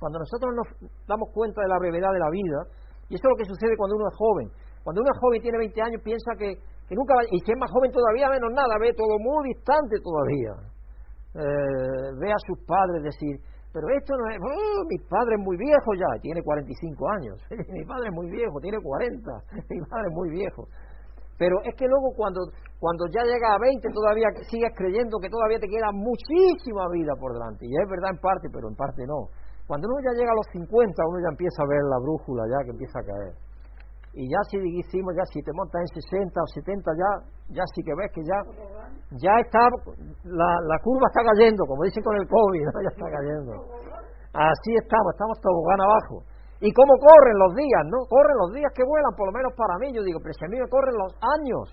Cuando 0.02 0.18
nosotros 0.18 0.58
nos 0.58 0.90
damos 1.06 1.30
cuenta 1.38 1.62
de 1.62 1.70
la 1.70 1.78
brevedad 1.78 2.10
de 2.10 2.18
la 2.18 2.34
vida, 2.34 2.66
y 3.14 3.14
eso 3.14 3.22
es 3.22 3.30
lo 3.30 3.38
que 3.38 3.46
sucede 3.46 3.78
cuando 3.78 4.02
uno 4.02 4.10
es 4.10 4.18
joven, 4.18 4.50
cuando 4.82 5.06
uno 5.06 5.12
es 5.14 5.22
joven 5.22 5.42
tiene 5.46 5.62
20 5.62 5.78
años 5.78 6.02
piensa 6.02 6.34
que, 6.34 6.58
nunca 6.98 7.14
va, 7.14 7.22
y 7.30 7.38
si 7.46 7.52
es 7.54 7.60
más 7.62 7.70
joven 7.70 7.94
todavía 7.94 8.26
menos 8.26 8.50
nada, 8.58 8.74
ve 8.82 8.90
todo 8.98 9.22
muy 9.22 9.54
distante 9.54 10.02
todavía. 10.02 10.54
Eh, 11.38 12.10
ve 12.18 12.34
a 12.34 12.42
sus 12.42 12.58
padres 12.66 13.06
decir, 13.06 13.38
pero 13.74 13.88
esto 13.90 14.14
no 14.18 14.26
es, 14.30 14.38
oh, 14.40 14.84
mi 14.88 14.98
padre 15.08 15.36
es 15.40 15.42
muy 15.42 15.58
viejo 15.58 15.94
ya, 15.96 16.20
tiene 16.22 16.44
45 16.44 17.10
años, 17.10 17.36
mi 17.72 17.84
padre 17.86 18.10
es 18.10 18.16
muy 18.16 18.30
viejo, 18.30 18.60
tiene 18.60 18.78
40, 18.82 19.32
mi 19.70 19.80
padre 19.88 20.08
es 20.08 20.16
muy 20.16 20.30
viejo. 20.30 20.68
Pero 21.42 21.58
es 21.66 21.74
que 21.74 21.88
luego 21.88 22.14
cuando, 22.14 22.40
cuando 22.78 23.08
ya 23.10 23.24
llega 23.26 23.56
a 23.56 23.58
20 23.58 23.90
todavía 23.90 24.30
sigues 24.46 24.70
creyendo 24.78 25.18
que 25.18 25.28
todavía 25.28 25.58
te 25.58 25.66
queda 25.66 25.90
muchísima 25.90 26.86
vida 26.94 27.18
por 27.18 27.34
delante. 27.34 27.66
Y 27.66 27.74
es 27.74 27.90
verdad 27.90 28.14
en 28.14 28.22
parte, 28.22 28.46
pero 28.54 28.70
en 28.70 28.76
parte 28.76 29.02
no. 29.10 29.34
Cuando 29.66 29.90
uno 29.90 29.98
ya 30.06 30.14
llega 30.14 30.30
a 30.30 30.38
los 30.38 30.46
50, 30.54 30.70
uno 31.02 31.18
ya 31.18 31.34
empieza 31.34 31.64
a 31.64 31.66
ver 31.66 31.82
la 31.90 31.98
brújula 31.98 32.44
ya 32.46 32.62
que 32.62 32.78
empieza 32.78 33.00
a 33.00 33.08
caer. 33.10 33.34
Y 34.14 34.28
ya 34.28 34.40
si 34.50 34.60
decimos, 34.60 35.16
ya 35.16 35.24
si 35.32 35.42
te 35.42 35.52
montas 35.54 35.82
en 35.82 36.02
60 36.02 36.36
o 36.36 36.48
70, 36.48 36.92
ya, 36.98 37.10
ya 37.56 37.64
sí 37.74 37.82
que 37.84 37.96
ves 37.96 38.12
que 38.12 38.22
ya 38.28 38.38
ya 39.20 39.36
está, 39.44 39.68
la, 40.24 40.52
la 40.72 40.78
curva 40.80 41.08
está 41.12 41.20
cayendo, 41.36 41.66
como 41.68 41.84
dicen 41.84 42.04
con 42.04 42.16
el 42.16 42.28
COVID, 42.28 42.64
ya 42.84 42.92
está 42.96 43.08
cayendo. 43.12 43.52
Así 44.32 44.72
estamos, 44.80 45.12
estamos 45.12 45.36
tobogán 45.44 45.82
abajo. 45.84 46.24
¿Y 46.62 46.72
cómo 46.72 46.94
corren 46.96 47.38
los 47.40 47.56
días, 47.56 47.84
no? 47.92 48.06
Corren 48.08 48.38
los 48.38 48.54
días 48.54 48.72
que 48.72 48.86
vuelan, 48.86 49.12
por 49.18 49.28
lo 49.28 49.34
menos 49.34 49.52
para 49.58 49.76
mí. 49.82 49.92
Yo 49.92 50.04
digo, 50.04 50.20
pero 50.22 50.32
si 50.32 50.46
a 50.46 50.48
mí 50.48 50.60
me 50.62 50.70
corren 50.70 50.96
los 50.96 51.12
años. 51.20 51.68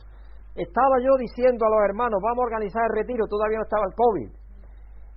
Estaba 0.56 0.98
yo 0.98 1.14
diciendo 1.20 1.62
a 1.66 1.70
los 1.70 1.82
hermanos, 1.86 2.18
vamos 2.18 2.42
a 2.42 2.46
organizar 2.50 2.82
el 2.90 2.96
retiro, 2.98 3.28
todavía 3.30 3.62
no 3.62 3.68
estaba 3.68 3.86
el 3.86 3.94
COVID. 3.94 4.30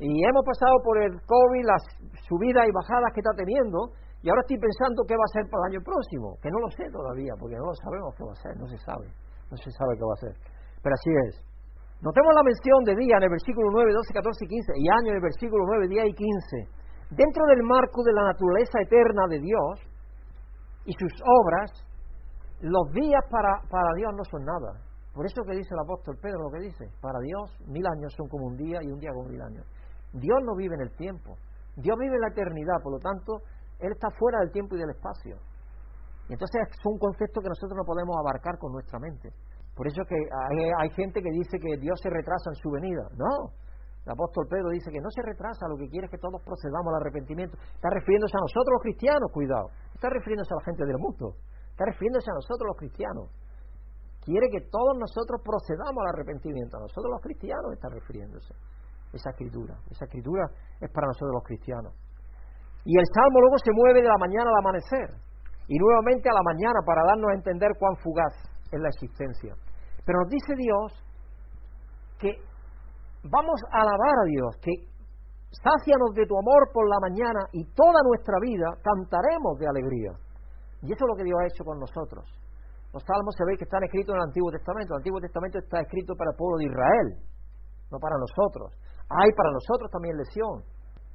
Y 0.05 0.21
hemos 0.21 0.45
pasado 0.45 0.77
por 0.83 1.01
el 1.01 1.17
COVID, 1.25 1.65
las 1.65 1.81
subidas 2.29 2.67
y 2.67 2.71
bajadas 2.73 3.09
que 3.13 3.21
está 3.21 3.33
teniendo, 3.33 3.89
y 4.21 4.29
ahora 4.29 4.45
estoy 4.45 4.57
pensando 4.61 5.01
qué 5.09 5.17
va 5.17 5.25
a 5.25 5.33
ser 5.33 5.49
para 5.49 5.65
el 5.65 5.73
año 5.73 5.81
próximo, 5.81 6.37
que 6.41 6.53
no 6.53 6.61
lo 6.61 6.69
sé 6.69 6.85
todavía, 6.93 7.33
porque 7.41 7.57
no 7.57 7.65
lo 7.65 7.75
sabemos 7.81 8.13
qué 8.13 8.23
va 8.23 8.33
a 8.33 8.41
ser, 8.41 8.53
no 8.57 8.67
se 8.69 8.77
sabe, 8.77 9.09
no 9.49 9.57
se 9.57 9.69
sabe 9.73 9.97
qué 9.97 10.05
va 10.05 10.13
a 10.13 10.21
ser. 10.21 10.33
Pero 10.81 10.93
así 10.93 11.11
es. 11.25 11.33
Notemos 12.01 12.33
la 12.33 12.45
mención 12.45 12.81
de 12.85 12.95
día 12.97 13.17
en 13.17 13.25
el 13.25 13.33
versículo 13.33 13.69
9, 13.73 13.93
12, 13.93 14.13
14 14.13 14.45
y 14.45 14.47
15, 14.47 14.73
y 14.77 14.85
año 14.89 15.09
en 15.09 15.17
el 15.17 15.25
versículo 15.25 15.65
9, 15.65 15.87
día 15.89 16.05
y 16.05 16.13
15. 16.13 17.17
Dentro 17.17 17.43
del 17.49 17.61
marco 17.61 18.01
de 18.05 18.13
la 18.13 18.33
naturaleza 18.33 18.77
eterna 18.81 19.25
de 19.29 19.39
Dios 19.41 19.73
y 20.85 20.93
sus 20.93 21.13
obras, 21.21 21.69
los 22.61 22.89
días 22.93 23.21
para, 23.29 23.61
para 23.69 23.89
Dios 23.97 24.13
no 24.17 24.23
son 24.25 24.45
nada. 24.45 24.81
Por 25.13 25.25
eso 25.25 25.43
que 25.43 25.57
dice 25.57 25.73
el 25.73 25.81
apóstol 25.81 26.17
Pedro 26.21 26.45
lo 26.45 26.51
que 26.51 26.65
dice, 26.65 26.85
para 27.01 27.19
Dios 27.19 27.57
mil 27.67 27.85
años 27.85 28.13
son 28.15 28.29
como 28.29 28.47
un 28.47 28.55
día 28.55 28.79
y 28.81 28.91
un 28.91 28.99
día 28.99 29.11
como 29.13 29.29
mil 29.29 29.41
años. 29.41 29.65
Dios 30.13 30.39
no 30.45 30.55
vive 30.55 30.75
en 30.75 30.81
el 30.81 30.95
tiempo, 30.95 31.35
Dios 31.75 31.97
vive 31.99 32.15
en 32.15 32.21
la 32.21 32.29
eternidad, 32.29 32.81
por 32.81 32.93
lo 32.93 32.99
tanto, 32.99 33.41
Él 33.81 33.91
está 33.91 34.09
fuera 34.11 34.39
del 34.39 34.51
tiempo 34.51 34.75
y 34.75 34.79
del 34.79 34.89
espacio. 34.91 35.37
Y 36.29 36.33
entonces 36.33 36.61
es 36.69 36.85
un 36.85 36.97
concepto 36.97 37.41
que 37.41 37.49
nosotros 37.49 37.75
no 37.75 37.83
podemos 37.83 38.15
abarcar 38.15 38.57
con 38.57 38.71
nuestra 38.71 38.99
mente. 38.99 39.33
Por 39.75 39.87
eso 39.87 40.03
que 40.07 40.15
hay, 40.15 40.89
gente 40.91 41.21
que 41.21 41.31
dice 41.31 41.57
que 41.59 41.75
Dios 41.79 41.99
se 42.01 42.09
retrasa 42.09 42.51
en 42.51 42.55
su 42.55 42.69
venida. 42.69 43.03
No. 43.17 43.51
El 44.05 44.13
apóstol 44.13 44.47
Pedro 44.49 44.69
dice 44.69 44.91
que 44.91 44.99
no 44.99 45.09
se 45.11 45.21
retrasa, 45.21 45.67
lo 45.67 45.77
que 45.77 45.87
quiere 45.89 46.05
es 46.05 46.11
que 46.11 46.17
todos 46.17 46.41
procedamos 46.41 46.93
al 46.93 47.01
arrepentimiento. 47.01 47.57
Está 47.75 47.89
refiriéndose 47.89 48.37
a 48.37 48.41
nosotros 48.41 48.71
los 48.77 48.81
cristianos, 48.81 49.31
cuidado. 49.31 49.67
Está 49.93 50.09
refiriéndose 50.09 50.53
a 50.53 50.57
la 50.57 50.65
gente 50.65 50.85
del 50.85 50.97
mundo. 50.97 51.35
Está 51.69 51.85
refiriéndose 51.85 52.29
a 52.29 52.35
nosotros 52.35 52.65
los 52.67 52.77
cristianos. 52.77 53.25
Quiere 54.21 54.49
que 54.49 54.61
todos 54.69 54.97
nosotros 54.97 55.41
procedamos 55.41 55.97
al 56.05 56.13
arrepentimiento. 56.13 56.77
A 56.77 56.81
nosotros 56.81 57.09
los 57.11 57.21
cristianos 57.21 57.73
está 57.73 57.89
refiriéndose. 57.89 58.53
Esa 59.13 59.29
escritura. 59.31 59.75
Esa 59.89 60.05
escritura 60.05 60.45
es 60.79 60.89
para 60.91 61.07
nosotros 61.07 61.33
los 61.33 61.43
cristianos. 61.43 61.93
Y 62.83 62.97
el 62.97 63.05
salmo 63.13 63.41
luego 63.41 63.57
se 63.63 63.71
mueve 63.73 64.01
de 64.01 64.09
la 64.09 64.17
mañana 64.17 64.49
al 64.49 64.59
amanecer. 64.59 65.09
Y 65.67 65.77
nuevamente 65.77 66.29
a 66.29 66.33
la 66.33 66.43
mañana 66.43 66.79
para 66.85 67.05
darnos 67.05 67.29
a 67.31 67.37
entender 67.37 67.71
cuán 67.79 67.95
fugaz 67.97 68.33
en 68.71 68.81
la 68.81 68.89
existencia. 68.89 69.53
Pero 70.05 70.19
nos 70.19 70.29
dice 70.29 70.53
Dios 70.57 70.87
que 72.17 72.33
vamos 73.23 73.59
a 73.71 73.81
alabar 73.81 74.15
a 74.23 74.25
Dios, 74.25 74.57
que 74.61 74.73
sácianos 75.51 76.13
de 76.15 76.25
tu 76.25 76.37
amor 76.37 76.71
por 76.73 76.87
la 76.89 76.99
mañana 77.01 77.45
y 77.51 77.65
toda 77.73 78.01
nuestra 78.07 78.35
vida 78.41 78.67
cantaremos 78.81 79.59
de 79.59 79.67
alegría. 79.67 80.11
Y 80.81 80.93
eso 80.93 81.05
es 81.05 81.09
lo 81.09 81.15
que 81.15 81.23
Dios 81.23 81.37
ha 81.37 81.47
hecho 81.47 81.63
con 81.63 81.77
nosotros. 81.77 82.25
Los 82.93 83.03
salmos 83.05 83.35
se 83.37 83.45
ve 83.45 83.55
que 83.55 83.63
están 83.63 83.83
escritos 83.83 84.11
en 84.15 84.19
el 84.19 84.27
Antiguo 84.27 84.51
Testamento. 84.51 84.93
El 84.95 84.99
Antiguo 85.05 85.21
Testamento 85.21 85.59
está 85.59 85.79
escrito 85.79 86.15
para 86.17 86.31
el 86.31 86.37
pueblo 86.37 86.57
de 86.57 86.65
Israel, 86.65 87.07
no 87.91 87.97
para 87.99 88.17
nosotros. 88.17 88.73
Hay 89.07 89.31
para 89.31 89.51
nosotros 89.51 89.87
también 89.91 90.17
lección. 90.17 90.65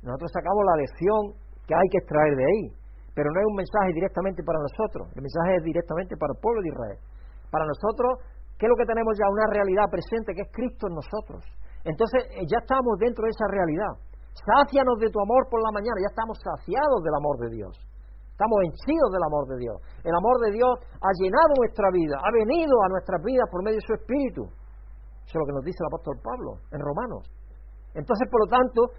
Nosotros 0.00 0.30
sacamos 0.32 0.62
la 0.64 0.76
lección 0.80 1.22
que 1.66 1.74
hay 1.74 1.88
que 1.90 1.98
extraer 1.98 2.34
de 2.34 2.44
ahí. 2.46 2.64
Pero 3.14 3.30
no 3.32 3.38
es 3.40 3.46
un 3.46 3.58
mensaje 3.58 3.90
directamente 3.92 4.42
para 4.44 4.60
nosotros. 4.60 5.10
El 5.16 5.22
mensaje 5.22 5.56
es 5.56 5.64
directamente 5.64 6.14
para 6.16 6.32
el 6.36 6.40
pueblo 6.40 6.60
de 6.62 6.68
Israel. 6.68 6.98
Para 7.50 7.64
nosotros, 7.64 8.22
¿qué 8.58 8.66
es 8.66 8.70
lo 8.70 8.76
que 8.76 8.86
tenemos 8.86 9.16
ya? 9.16 9.24
Una 9.32 9.48
realidad 9.50 9.88
presente 9.88 10.36
que 10.36 10.44
es 10.44 10.50
Cristo 10.52 10.86
en 10.86 10.94
nosotros. 10.94 11.40
Entonces, 11.82 12.28
eh, 12.36 12.44
ya 12.44 12.60
estamos 12.60 12.98
dentro 13.00 13.24
de 13.24 13.32
esa 13.32 13.48
realidad. 13.48 13.92
Sácianos 14.36 15.00
de 15.00 15.08
tu 15.08 15.16
amor 15.16 15.48
por 15.48 15.64
la 15.64 15.72
mañana. 15.72 15.96
Ya 16.02 16.12
estamos 16.12 16.36
saciados 16.44 17.00
del 17.00 17.14
amor 17.16 17.40
de 17.40 17.48
Dios. 17.56 17.72
Estamos 18.36 18.68
henchidos 18.68 19.10
del 19.16 19.24
amor 19.24 19.48
de 19.48 19.56
Dios. 19.64 19.76
El 20.04 20.12
amor 20.12 20.36
de 20.44 20.50
Dios 20.52 20.74
ha 21.00 21.12
llenado 21.16 21.56
nuestra 21.56 21.88
vida, 21.88 22.20
ha 22.20 22.30
venido 22.36 22.76
a 22.84 22.88
nuestras 22.92 23.16
vidas 23.24 23.48
por 23.48 23.64
medio 23.64 23.80
de 23.80 23.86
su 23.88 23.96
Espíritu. 23.96 24.44
Eso 25.24 25.32
es 25.32 25.40
lo 25.40 25.46
que 25.48 25.56
nos 25.56 25.64
dice 25.64 25.80
el 25.80 25.88
apóstol 25.88 26.20
Pablo 26.20 26.60
en 26.68 26.84
Romanos. 26.84 27.24
Entonces, 27.96 28.28
por 28.28 28.44
lo 28.44 28.48
tanto, 28.52 28.92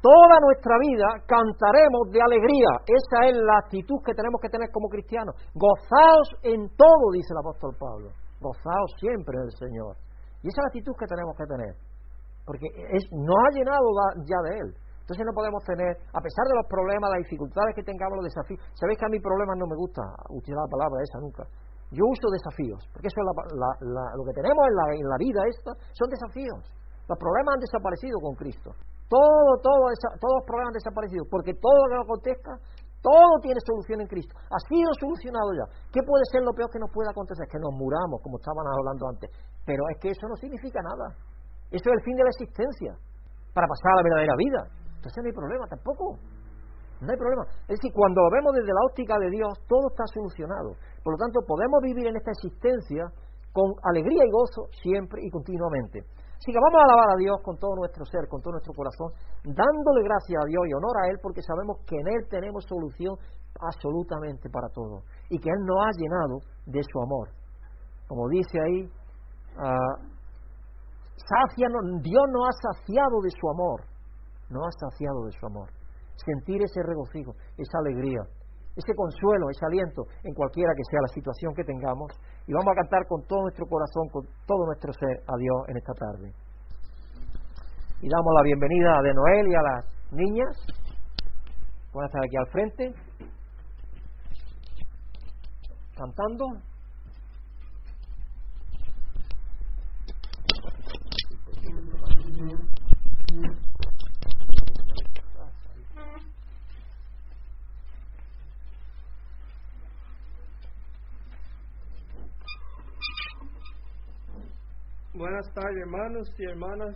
toda 0.00 0.36
nuestra 0.40 0.76
vida 0.80 1.08
cantaremos 1.28 2.10
de 2.12 2.20
alegría. 2.20 2.72
Esa 2.88 3.28
es 3.28 3.36
la 3.36 3.58
actitud 3.64 4.00
que 4.04 4.14
tenemos 4.14 4.40
que 4.40 4.48
tener 4.48 4.68
como 4.72 4.88
cristianos. 4.88 5.36
Gozaos 5.54 6.28
en 6.42 6.68
todo, 6.76 7.04
dice 7.12 7.32
el 7.32 7.40
apóstol 7.44 7.76
Pablo. 7.78 8.08
Gozaos 8.40 8.90
siempre 8.98 9.36
en 9.36 9.44
el 9.44 9.54
Señor. 9.56 9.96
Y 10.42 10.48
esa 10.48 10.60
es 10.60 10.64
la 10.64 10.72
actitud 10.72 10.96
que 10.96 11.06
tenemos 11.06 11.36
que 11.36 11.46
tener. 11.46 11.72
Porque 12.44 12.66
es, 12.66 13.04
nos 13.12 13.36
ha 13.36 13.50
llenado 13.52 13.84
ya 14.24 14.40
de 14.48 14.52
Él. 14.58 14.68
Entonces 15.10 15.26
no 15.26 15.34
podemos 15.34 15.58
tener, 15.66 15.90
a 16.14 16.20
pesar 16.22 16.46
de 16.46 16.54
los 16.54 16.66
problemas, 16.70 17.10
las 17.10 17.26
dificultades 17.26 17.74
que 17.74 17.82
tengamos, 17.82 18.22
los 18.22 18.30
desafíos. 18.30 18.62
Sabéis 18.78 18.94
que 18.94 19.06
a 19.06 19.12
mí 19.12 19.18
problemas 19.18 19.58
no 19.58 19.66
me 19.66 19.74
gusta 19.74 20.06
utilizar 20.30 20.62
la 20.64 20.70
palabra 20.70 21.02
esa 21.02 21.18
nunca. 21.18 21.44
Yo 21.90 22.06
uso 22.06 22.30
desafíos, 22.30 22.78
porque 22.94 23.10
eso 23.10 23.18
es 23.18 23.26
lo 23.26 24.22
que 24.22 24.34
tenemos 24.38 24.62
en 24.70 24.74
la, 24.78 24.84
en 24.94 25.08
la 25.10 25.18
vida 25.18 25.42
esta, 25.50 25.74
son 25.98 26.06
desafíos. 26.06 26.62
Los 27.10 27.18
problemas 27.18 27.58
han 27.58 27.62
desaparecido 27.66 28.22
con 28.22 28.38
Cristo. 28.38 28.70
Todo, 29.10 29.58
todo, 29.58 29.90
todos 30.22 30.34
los 30.38 30.46
problemas 30.46 30.70
han 30.70 30.78
desaparecido, 30.78 31.26
porque 31.26 31.58
todo 31.58 31.74
lo 31.74 31.86
que 31.90 31.96
nos 31.98 32.06
acontezca, 32.06 32.52
todo 33.02 33.42
tiene 33.42 33.58
solución 33.66 34.06
en 34.06 34.06
Cristo. 34.06 34.38
Ha 34.38 34.60
sido 34.70 34.86
solucionado 35.02 35.50
ya. 35.50 35.66
¿Qué 35.90 35.98
puede 36.06 36.22
ser 36.30 36.46
lo 36.46 36.54
peor 36.54 36.70
que 36.70 36.78
nos 36.78 36.94
pueda 36.94 37.10
acontecer? 37.10 37.42
Que 37.50 37.58
nos 37.58 37.74
muramos, 37.74 38.22
como 38.22 38.38
estábamos 38.38 38.70
hablando 38.70 39.10
antes. 39.10 39.28
Pero 39.66 39.82
es 39.90 39.98
que 39.98 40.14
eso 40.14 40.30
no 40.30 40.36
significa 40.38 40.78
nada. 40.78 41.10
Eso 41.74 41.90
es 41.90 41.94
el 41.98 42.04
fin 42.06 42.14
de 42.14 42.22
la 42.22 42.30
existencia, 42.30 42.94
para 43.50 43.66
pasar 43.66 43.90
a 43.92 43.96
la 43.98 44.06
verdadera 44.06 44.34
vida. 44.38 44.60
Entonces 44.94 45.18
no 45.18 45.26
hay 45.26 45.34
problema 45.34 45.66
tampoco. 45.66 46.14
No 47.00 47.08
hay 47.10 47.18
problema. 47.18 47.44
Es 47.66 47.80
decir, 47.80 47.90
cuando 47.90 48.22
lo 48.22 48.30
vemos 48.30 48.52
desde 48.54 48.70
la 48.70 48.84
óptica 48.86 49.18
de 49.18 49.30
Dios, 49.30 49.58
todo 49.66 49.88
está 49.90 50.04
solucionado. 50.12 50.76
Por 51.02 51.16
lo 51.16 51.18
tanto, 51.18 51.40
podemos 51.42 51.80
vivir 51.82 52.06
en 52.06 52.16
esta 52.16 52.30
existencia 52.30 53.10
con 53.50 53.72
alegría 53.82 54.22
y 54.22 54.30
gozo 54.30 54.68
siempre 54.82 55.18
y 55.24 55.30
continuamente. 55.30 56.04
Así 56.40 56.48
que 56.48 56.56
vamos 56.56 56.80
a 56.80 56.84
alabar 56.88 57.08
a 57.12 57.20
Dios 57.20 57.36
con 57.44 57.60
todo 57.60 57.76
nuestro 57.76 58.04
ser, 58.08 58.24
con 58.32 58.40
todo 58.40 58.56
nuestro 58.56 58.72
corazón, 58.72 59.12
dándole 59.44 60.00
gracias 60.08 60.40
a 60.40 60.48
Dios 60.48 60.64
y 60.64 60.72
honor 60.72 60.96
a 61.04 61.08
Él, 61.12 61.20
porque 61.20 61.44
sabemos 61.44 61.84
que 61.84 62.00
en 62.00 62.08
Él 62.08 62.24
tenemos 62.32 62.64
solución 62.64 63.12
absolutamente 63.60 64.48
para 64.48 64.72
todo. 64.72 65.04
Y 65.28 65.36
que 65.36 65.50
Él 65.52 65.60
nos 65.68 65.76
ha 65.84 65.92
llenado 66.00 66.40
de 66.64 66.80
su 66.80 66.96
amor. 66.96 67.28
Como 68.08 68.26
dice 68.32 68.56
ahí, 68.56 68.88
uh, 69.60 69.96
Dios 72.00 72.24
nos 72.32 72.48
ha 72.48 72.72
saciado 72.72 73.20
de 73.20 73.30
su 73.36 73.44
amor 73.44 73.90
no 74.50 74.66
ha 74.66 74.72
saciado 74.72 75.24
de 75.24 75.32
su 75.32 75.46
amor. 75.46 75.70
Sentir 76.16 76.60
ese 76.62 76.82
regocijo, 76.82 77.32
esa 77.56 77.78
alegría, 77.78 78.20
ese 78.80 78.94
consuelo, 78.96 79.50
ese 79.50 79.64
aliento 79.66 80.02
en 80.24 80.34
cualquiera 80.34 80.72
que 80.74 80.84
sea 80.88 81.00
la 81.04 81.12
situación 81.12 81.54
que 81.54 81.64
tengamos. 81.64 82.08
Y 82.46 82.52
vamos 82.52 82.72
a 82.72 82.80
cantar 82.80 83.06
con 83.06 83.22
todo 83.28 83.42
nuestro 83.42 83.66
corazón, 83.68 84.08
con 84.08 84.24
todo 84.46 84.66
nuestro 84.66 84.92
ser 84.92 85.20
a 85.28 85.36
Dios 85.36 85.58
en 85.68 85.76
esta 85.76 85.94
tarde. 85.94 86.32
Y 88.00 88.08
damos 88.08 88.32
la 88.34 88.42
bienvenida 88.42 88.96
a 88.96 89.02
de 89.02 89.12
Noel 89.12 89.46
y 89.46 89.54
a 89.54 89.62
las 89.62 89.80
niñas. 90.12 90.54
Pueden 91.92 92.06
estar 92.06 92.22
aquí 92.24 92.36
al 92.36 92.46
frente, 92.48 92.94
cantando. 95.96 96.69
Buenas 115.12 115.52
tardes, 115.52 115.76
hermanos 115.76 116.32
y 116.38 116.44
hermanas. 116.44 116.94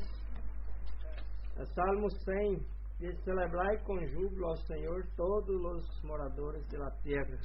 Salmo 1.75 2.09
100 2.09 2.65
dice: 3.01 3.21
Celebrai 3.25 3.83
com 3.83 3.99
júbilo 4.07 4.47
ao 4.47 4.57
Senhor 4.59 5.05
todos 5.17 5.49
os 5.51 6.03
moradores 6.05 6.65
da 6.69 6.93
terra. 7.03 7.37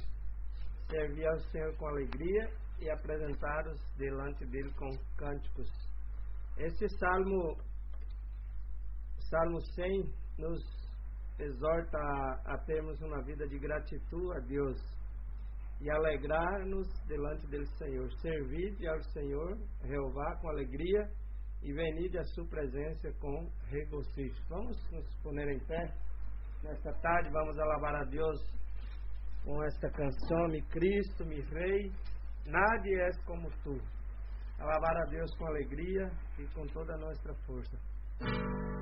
Servi 0.88 1.26
ao 1.26 1.40
Senhor 1.50 1.76
com 1.76 1.88
alegria 1.88 2.48
e 2.78 2.88
apresentados 2.88 3.80
delante 3.96 4.46
dele 4.46 4.72
com 4.74 4.96
cânticos. 5.16 5.68
Este 6.56 6.88
salmo, 7.00 7.56
Salmo 9.28 9.60
100, 9.74 10.14
nos 10.38 10.62
exorta 11.40 11.98
a, 11.98 12.54
a 12.54 12.58
termos 12.58 13.00
uma 13.02 13.20
vida 13.24 13.44
de 13.48 13.58
gratidão 13.58 14.32
a 14.36 14.38
Deus 14.38 14.80
e 15.80 15.90
alegrar-nos 15.90 16.88
delante 17.06 17.46
dele, 17.48 17.66
Senhor. 17.78 18.10
Servir 18.20 18.88
ao 18.88 19.02
Senhor, 19.12 19.58
Jeová, 19.84 20.36
com 20.40 20.48
alegria 20.50 21.08
e 21.62 21.72
venir 21.72 22.18
à 22.18 22.24
sua 22.24 22.46
presença 22.46 23.10
com 23.20 23.50
regocijo. 23.68 24.42
Vamos 24.48 24.76
nos 24.90 25.22
poner 25.22 25.48
em 25.48 25.58
pé 25.66 25.94
nesta 26.62 26.92
tarde, 27.00 27.30
vamos 27.30 27.58
alabar 27.58 27.94
a 27.96 28.04
Deus 28.04 28.40
com 29.44 29.62
esta 29.64 29.90
canção, 29.90 30.48
Mi 30.48 30.62
Cristo, 30.62 31.24
mi 31.24 31.40
Rei, 31.40 31.90
nadie 32.46 33.00
és 33.00 33.24
como 33.24 33.50
tu. 33.62 33.78
Alabar 34.58 34.96
a 34.96 35.04
Deus 35.06 35.34
com 35.38 35.46
alegria 35.46 36.10
e 36.38 36.46
com 36.54 36.66
toda 36.66 36.94
a 36.94 36.98
nossa 36.98 37.34
força. 37.46 38.79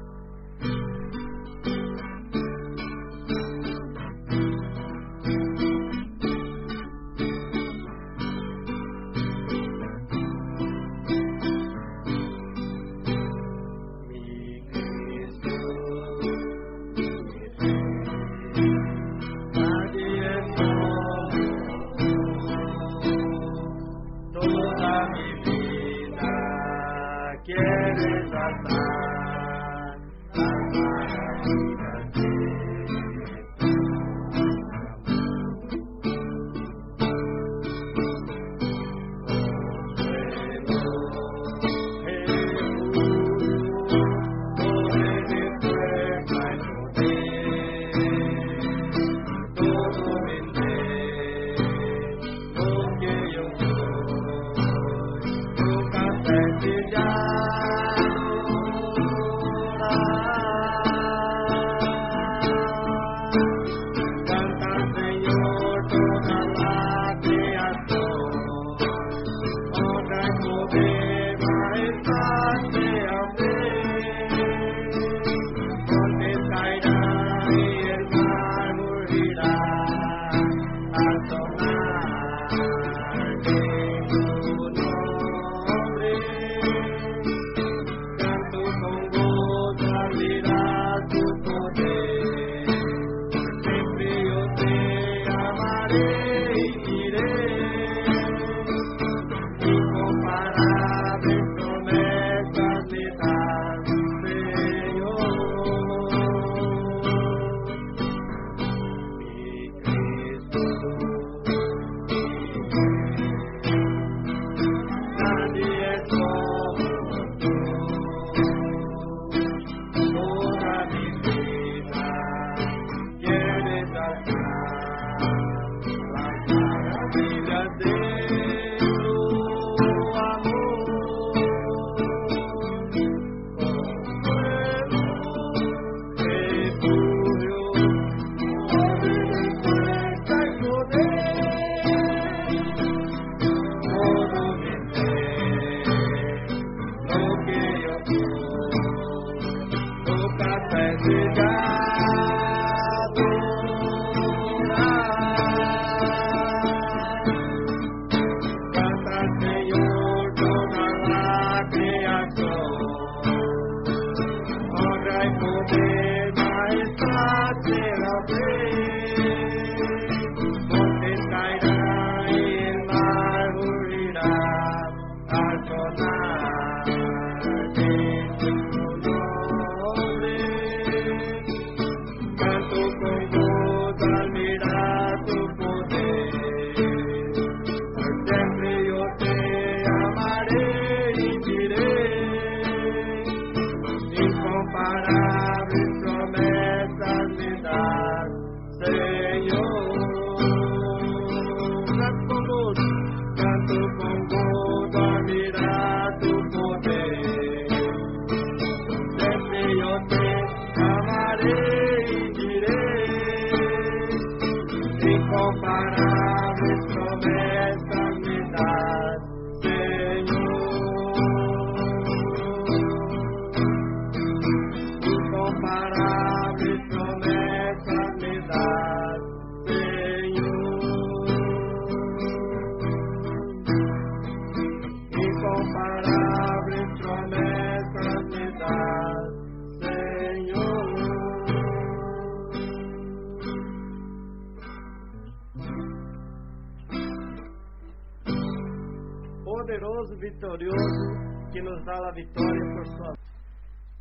Vitorioso, 250.49 251.51
que 251.53 251.61
nos 251.61 251.85
dá 251.85 252.09
a 252.09 252.13
vitória 252.13 252.75
por 252.75 252.87
sua 252.87 253.15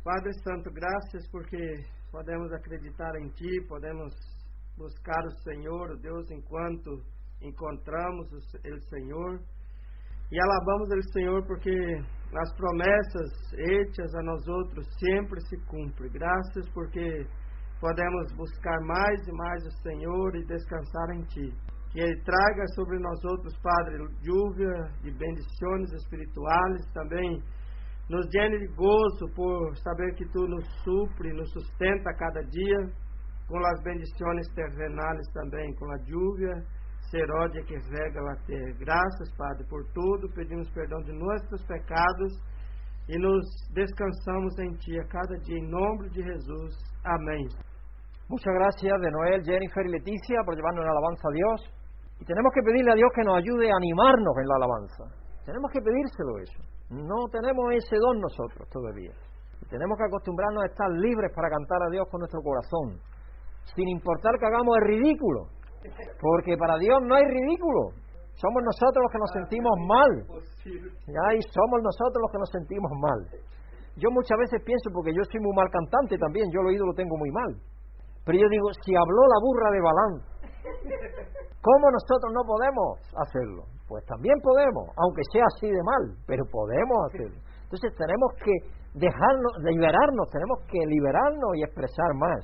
Padre 0.02 0.32
Santo, 0.42 0.70
graças 0.72 1.28
porque 1.30 1.58
podemos 2.10 2.50
acreditar 2.52 3.14
em 3.16 3.28
Ti, 3.30 3.66
podemos 3.68 4.14
buscar 4.78 5.22
o 5.26 5.42
Senhor, 5.42 5.90
o 5.90 6.00
Deus, 6.00 6.30
enquanto 6.30 7.02
encontramos 7.42 8.32
o 8.32 8.40
Senhor. 8.88 9.40
E 10.30 10.40
alabamos 10.40 10.88
o 10.90 11.12
Senhor 11.12 11.46
porque 11.46 12.00
as 12.34 12.56
promessas 12.56 13.52
hechas 13.58 14.14
a 14.14 14.22
nós 14.22 14.48
outros 14.48 14.86
sempre 14.98 15.40
se 15.42 15.56
cumprem. 15.66 16.10
Graças 16.12 16.68
porque 16.72 17.26
podemos 17.80 18.32
buscar 18.36 18.80
mais 18.86 19.26
e 19.26 19.32
mais 19.32 19.62
o 19.66 19.82
Senhor 19.82 20.36
e 20.36 20.46
descansar 20.46 21.10
em 21.14 21.22
Ti. 21.24 21.67
Que 21.92 22.00
Ele 22.00 22.20
traga 22.22 22.66
sobre 22.74 22.98
nós 22.98 23.24
outros, 23.24 23.56
Padre, 23.62 23.96
lluvia 24.22 24.90
de 25.02 25.10
bendições 25.10 25.92
espirituais, 25.92 26.92
também 26.92 27.42
nos 28.10 28.26
llene 28.32 28.58
de 28.58 28.66
gozo 28.74 29.34
por 29.34 29.76
saber 29.76 30.14
que 30.14 30.26
Tu 30.28 30.46
nos 30.46 30.64
supre, 30.82 31.32
nos 31.32 31.50
sustenta 31.52 32.12
cada 32.14 32.42
dia, 32.42 32.78
com 33.48 33.58
as 33.58 33.82
bendições 33.82 34.46
terrenais 34.54 35.26
também, 35.32 35.74
com 35.76 35.90
a 35.90 35.96
lluvia 36.06 36.62
seródia 37.10 37.62
que 37.64 37.74
rega 37.74 38.20
a 38.20 38.36
terra. 38.46 38.78
Graças, 38.78 39.34
Padre, 39.36 39.66
por 39.68 39.82
tudo, 39.94 40.28
pedimos 40.34 40.70
perdão 40.70 41.00
de 41.02 41.12
nossos 41.12 41.64
pecados 41.66 42.32
e 43.08 43.18
nos 43.18 43.46
descansamos 43.72 44.58
em 44.58 44.72
Ti 44.74 45.00
a 45.00 45.06
cada 45.06 45.38
dia, 45.38 45.58
em 45.58 45.70
nome 45.70 46.10
de 46.10 46.22
Jesus. 46.22 46.74
Amém. 47.04 47.48
Muchas 48.28 48.52
gracias 48.52 49.00
de 49.00 49.10
Noel, 49.10 49.42
Jennifer 49.42 49.86
y 49.86 49.90
Leticia 49.90 50.44
por 50.44 50.54
llevarnos 50.54 50.84
alabanza 50.84 51.28
a 51.28 51.32
Dios. 51.32 51.77
Y 52.20 52.24
tenemos 52.24 52.52
que 52.52 52.62
pedirle 52.62 52.92
a 52.92 52.94
Dios 52.94 53.10
que 53.14 53.22
nos 53.22 53.36
ayude 53.38 53.70
a 53.70 53.76
animarnos 53.76 54.34
en 54.38 54.48
la 54.48 54.56
alabanza. 54.56 55.04
Tenemos 55.46 55.70
que 55.72 55.80
pedírselo 55.80 56.38
eso. 56.42 56.60
No 56.90 57.28
tenemos 57.30 57.64
ese 57.72 57.96
don 57.96 58.20
nosotros 58.20 58.68
todavía. 58.68 59.12
Y 59.62 59.66
tenemos 59.68 59.96
que 59.96 60.04
acostumbrarnos 60.04 60.62
a 60.62 60.66
estar 60.66 60.90
libres 60.90 61.32
para 61.34 61.48
cantar 61.48 61.82
a 61.82 61.90
Dios 61.90 62.06
con 62.10 62.20
nuestro 62.20 62.40
corazón, 62.42 63.00
sin 63.74 63.88
importar 63.88 64.38
que 64.38 64.46
hagamos 64.46 64.76
el 64.82 64.84
ridículo. 64.98 65.48
Porque 66.20 66.56
para 66.56 66.76
Dios 66.78 66.98
no 67.02 67.14
hay 67.14 67.24
ridículo. 67.24 67.94
Somos 68.34 68.62
nosotros 68.62 69.02
los 69.02 69.12
que 69.12 69.18
nos 69.18 69.32
sentimos 69.32 69.74
mal. 69.86 70.12
Ya, 71.06 71.26
y 71.34 71.42
somos 71.42 71.82
nosotros 71.82 72.18
los 72.22 72.30
que 72.30 72.38
nos 72.38 72.50
sentimos 72.50 72.90
mal. 72.98 73.20
Yo 73.98 74.10
muchas 74.14 74.38
veces 74.38 74.62
pienso, 74.62 74.90
porque 74.94 75.10
yo 75.10 75.22
soy 75.26 75.40
muy 75.40 75.54
mal 75.56 75.66
cantante 75.70 76.16
también, 76.18 76.46
yo 76.54 76.60
el 76.60 76.70
oído 76.70 76.86
lo 76.86 76.94
tengo 76.94 77.16
muy 77.16 77.30
mal. 77.30 77.50
Pero 78.24 78.38
yo 78.38 78.48
digo, 78.48 78.68
si 78.84 78.94
habló 78.94 79.22
la 79.26 79.40
burra 79.42 79.68
de 79.74 79.80
Balán, 79.80 80.12
¿cómo 81.62 81.90
nosotros 81.90 82.32
no 82.32 82.42
podemos 82.44 82.98
hacerlo? 83.16 83.62
Pues 83.88 84.04
también 84.06 84.36
podemos, 84.42 84.88
aunque 84.96 85.22
sea 85.32 85.44
así 85.56 85.70
de 85.70 85.82
mal, 85.82 86.16
pero 86.26 86.44
podemos 86.50 86.98
hacerlo. 87.08 87.40
Entonces 87.64 87.92
tenemos 87.96 88.28
que 88.40 88.54
dejarnos, 88.94 89.52
liberarnos, 89.64 90.26
tenemos 90.32 90.58
que 90.66 90.80
liberarnos 90.86 91.50
y 91.56 91.62
expresar 91.64 92.10
más, 92.16 92.40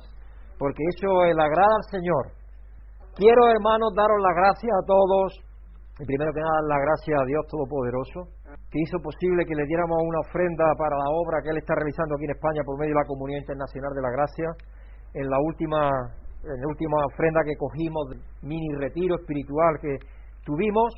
porque 0.57 0.83
eso 0.95 1.09
le 1.25 1.41
agrada 1.41 1.73
al 1.73 1.87
Señor. 1.89 2.23
Quiero, 3.15 3.41
hermanos, 3.49 3.95
daros 3.95 4.19
las 4.21 4.35
gracias 4.35 4.73
a 4.75 4.85
todos, 4.85 5.39
y 5.99 6.05
primero 6.05 6.31
que 6.33 6.41
nada, 6.41 6.59
las 6.67 6.81
gracias 6.83 7.15
a 7.15 7.25
Dios 7.25 7.41
Todopoderoso, 7.47 8.19
que 8.69 8.79
hizo 8.83 8.99
posible 8.99 9.45
que 9.47 9.55
le 9.55 9.63
diéramos 9.65 9.97
una 10.03 10.19
ofrenda 10.19 10.65
para 10.77 10.99
la 10.99 11.09
obra 11.09 11.39
que 11.41 11.49
Él 11.49 11.57
está 11.57 11.75
realizando 11.75 12.15
aquí 12.15 12.25
en 12.25 12.35
España 12.35 12.61
por 12.65 12.77
medio 12.77 12.91
de 12.91 13.01
la 13.01 13.07
Comunidad 13.07 13.39
Internacional 13.39 13.91
de 13.95 14.03
la 14.03 14.11
Gracia, 14.11 14.49
en 15.15 15.29
la 15.29 15.39
última, 15.39 15.89
en 16.45 16.61
la 16.61 16.67
última 16.67 16.97
ofrenda 17.11 17.41
que 17.43 17.55
cogimos, 17.57 18.05
mini 18.41 18.69
retiro 18.77 19.15
espiritual 19.15 19.79
que 19.81 19.97
tuvimos, 20.45 20.93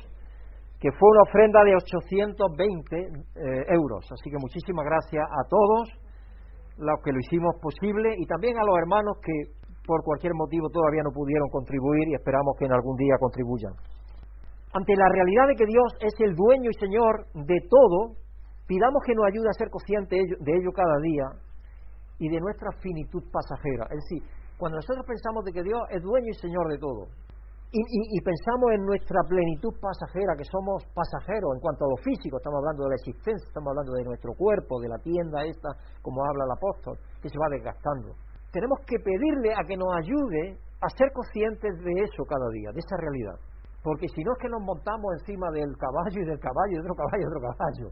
que 0.78 0.92
fue 0.92 1.08
una 1.10 1.22
ofrenda 1.22 1.64
de 1.64 1.74
820 1.74 2.96
eh, 2.96 3.74
euros. 3.74 4.04
Así 4.12 4.30
que 4.30 4.38
muchísimas 4.38 4.84
gracias 4.84 5.24
a 5.24 5.42
todos 5.48 5.88
los 6.78 7.02
que 7.02 7.12
lo 7.12 7.18
hicimos 7.18 7.56
posible 7.60 8.14
y 8.16 8.26
también 8.26 8.56
a 8.58 8.64
los 8.64 8.78
hermanos 8.78 9.18
que 9.24 9.58
por 9.84 10.04
cualquier 10.04 10.34
motivo 10.34 10.68
todavía 10.68 11.02
no 11.02 11.10
pudieron 11.10 11.48
contribuir 11.48 12.08
y 12.08 12.14
esperamos 12.14 12.54
que 12.58 12.66
en 12.66 12.72
algún 12.72 12.96
día 12.96 13.16
contribuyan. 13.18 13.72
Ante 14.72 14.94
la 14.94 15.08
realidad 15.08 15.48
de 15.48 15.56
que 15.56 15.66
Dios 15.66 15.96
es 16.00 16.14
el 16.20 16.36
dueño 16.36 16.70
y 16.70 16.74
Señor 16.78 17.24
de 17.34 17.58
todo, 17.66 18.20
pidamos 18.68 19.02
que 19.04 19.14
nos 19.14 19.26
ayude 19.26 19.48
a 19.48 19.58
ser 19.58 19.70
conscientes 19.70 20.28
de 20.38 20.52
ello, 20.52 20.70
cada 20.70 21.00
día 21.02 21.24
y 22.20 22.28
de 22.28 22.38
nuestra 22.38 22.70
finitud 22.78 23.24
pasajera. 23.32 23.88
Es 23.90 24.04
decir, 24.04 24.22
cuando 24.58 24.76
nosotros 24.76 25.06
pensamos 25.06 25.44
de 25.44 25.52
que 25.52 25.62
Dios 25.62 25.80
es 25.88 26.02
dueño 26.02 26.28
y 26.28 26.34
Señor 26.34 26.66
de 26.68 26.78
todo, 26.78 27.06
y, 27.70 28.20
pensamos 28.24 28.72
en 28.72 28.80
nuestra 28.80 29.20
plenitud 29.28 29.76
pasajera, 29.76 30.32
que 30.40 30.44
somos 30.48 30.80
pasajeros 30.96 31.52
en 31.52 31.60
cuanto 31.60 31.84
a 31.84 31.92
lo 31.92 31.98
físico, 32.00 32.40
estamos 32.40 32.64
hablando 32.64 32.88
de 32.88 32.96
la 32.96 32.96
existencia, 32.96 33.44
estamos 33.44 33.68
hablando 33.76 33.92
de 33.92 34.04
nuestro 34.08 34.32
cuerpo, 34.32 34.80
de 34.80 34.88
la 34.88 34.96
tienda 35.04 35.44
esta, 35.44 35.68
como 36.00 36.24
habla 36.24 36.48
el 36.48 36.56
apóstol, 36.56 36.96
que 37.20 37.28
se 37.28 37.36
va 37.36 37.52
desgastando. 37.52 38.16
Tenemos 38.56 38.80
que 38.88 38.96
pedirle 38.96 39.52
a 39.52 39.60
que 39.68 39.76
nos 39.76 39.92
ayude 40.00 40.56
a 40.80 40.88
ser 40.96 41.12
conscientes 41.12 41.76
de 41.84 41.92
eso 42.08 42.24
cada 42.24 42.48
día, 42.56 42.72
de 42.72 42.80
esa 42.80 42.96
realidad. 42.96 43.36
Porque 43.84 44.08
si 44.08 44.24
no 44.24 44.32
es 44.32 44.38
que 44.40 44.48
nos 44.48 44.64
montamos 44.64 45.20
encima 45.20 45.52
del 45.52 45.76
caballo 45.76 46.24
y 46.24 46.24
del 46.24 46.40
caballo 46.40 46.72
y 46.72 46.80
otro 46.80 46.96
caballo 46.96 47.20
y 47.20 47.28
otro 47.28 47.40
caballo. 47.52 47.88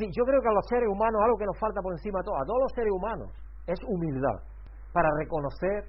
Sí, 0.00 0.08
yo 0.16 0.24
creo 0.24 0.40
que 0.40 0.48
a 0.48 0.56
los 0.56 0.64
seres 0.64 0.88
humanos 0.88 1.20
algo 1.20 1.36
que 1.36 1.44
nos 1.44 1.60
falta 1.60 1.84
por 1.84 1.92
encima 1.92 2.20
de 2.20 2.24
todo, 2.24 2.40
a 2.40 2.48
todos 2.48 2.60
los 2.64 2.72
seres 2.72 2.92
humanos, 2.96 3.28
es 3.68 3.78
humildad 3.84 4.40
para 4.98 5.14
reconocer 5.14 5.86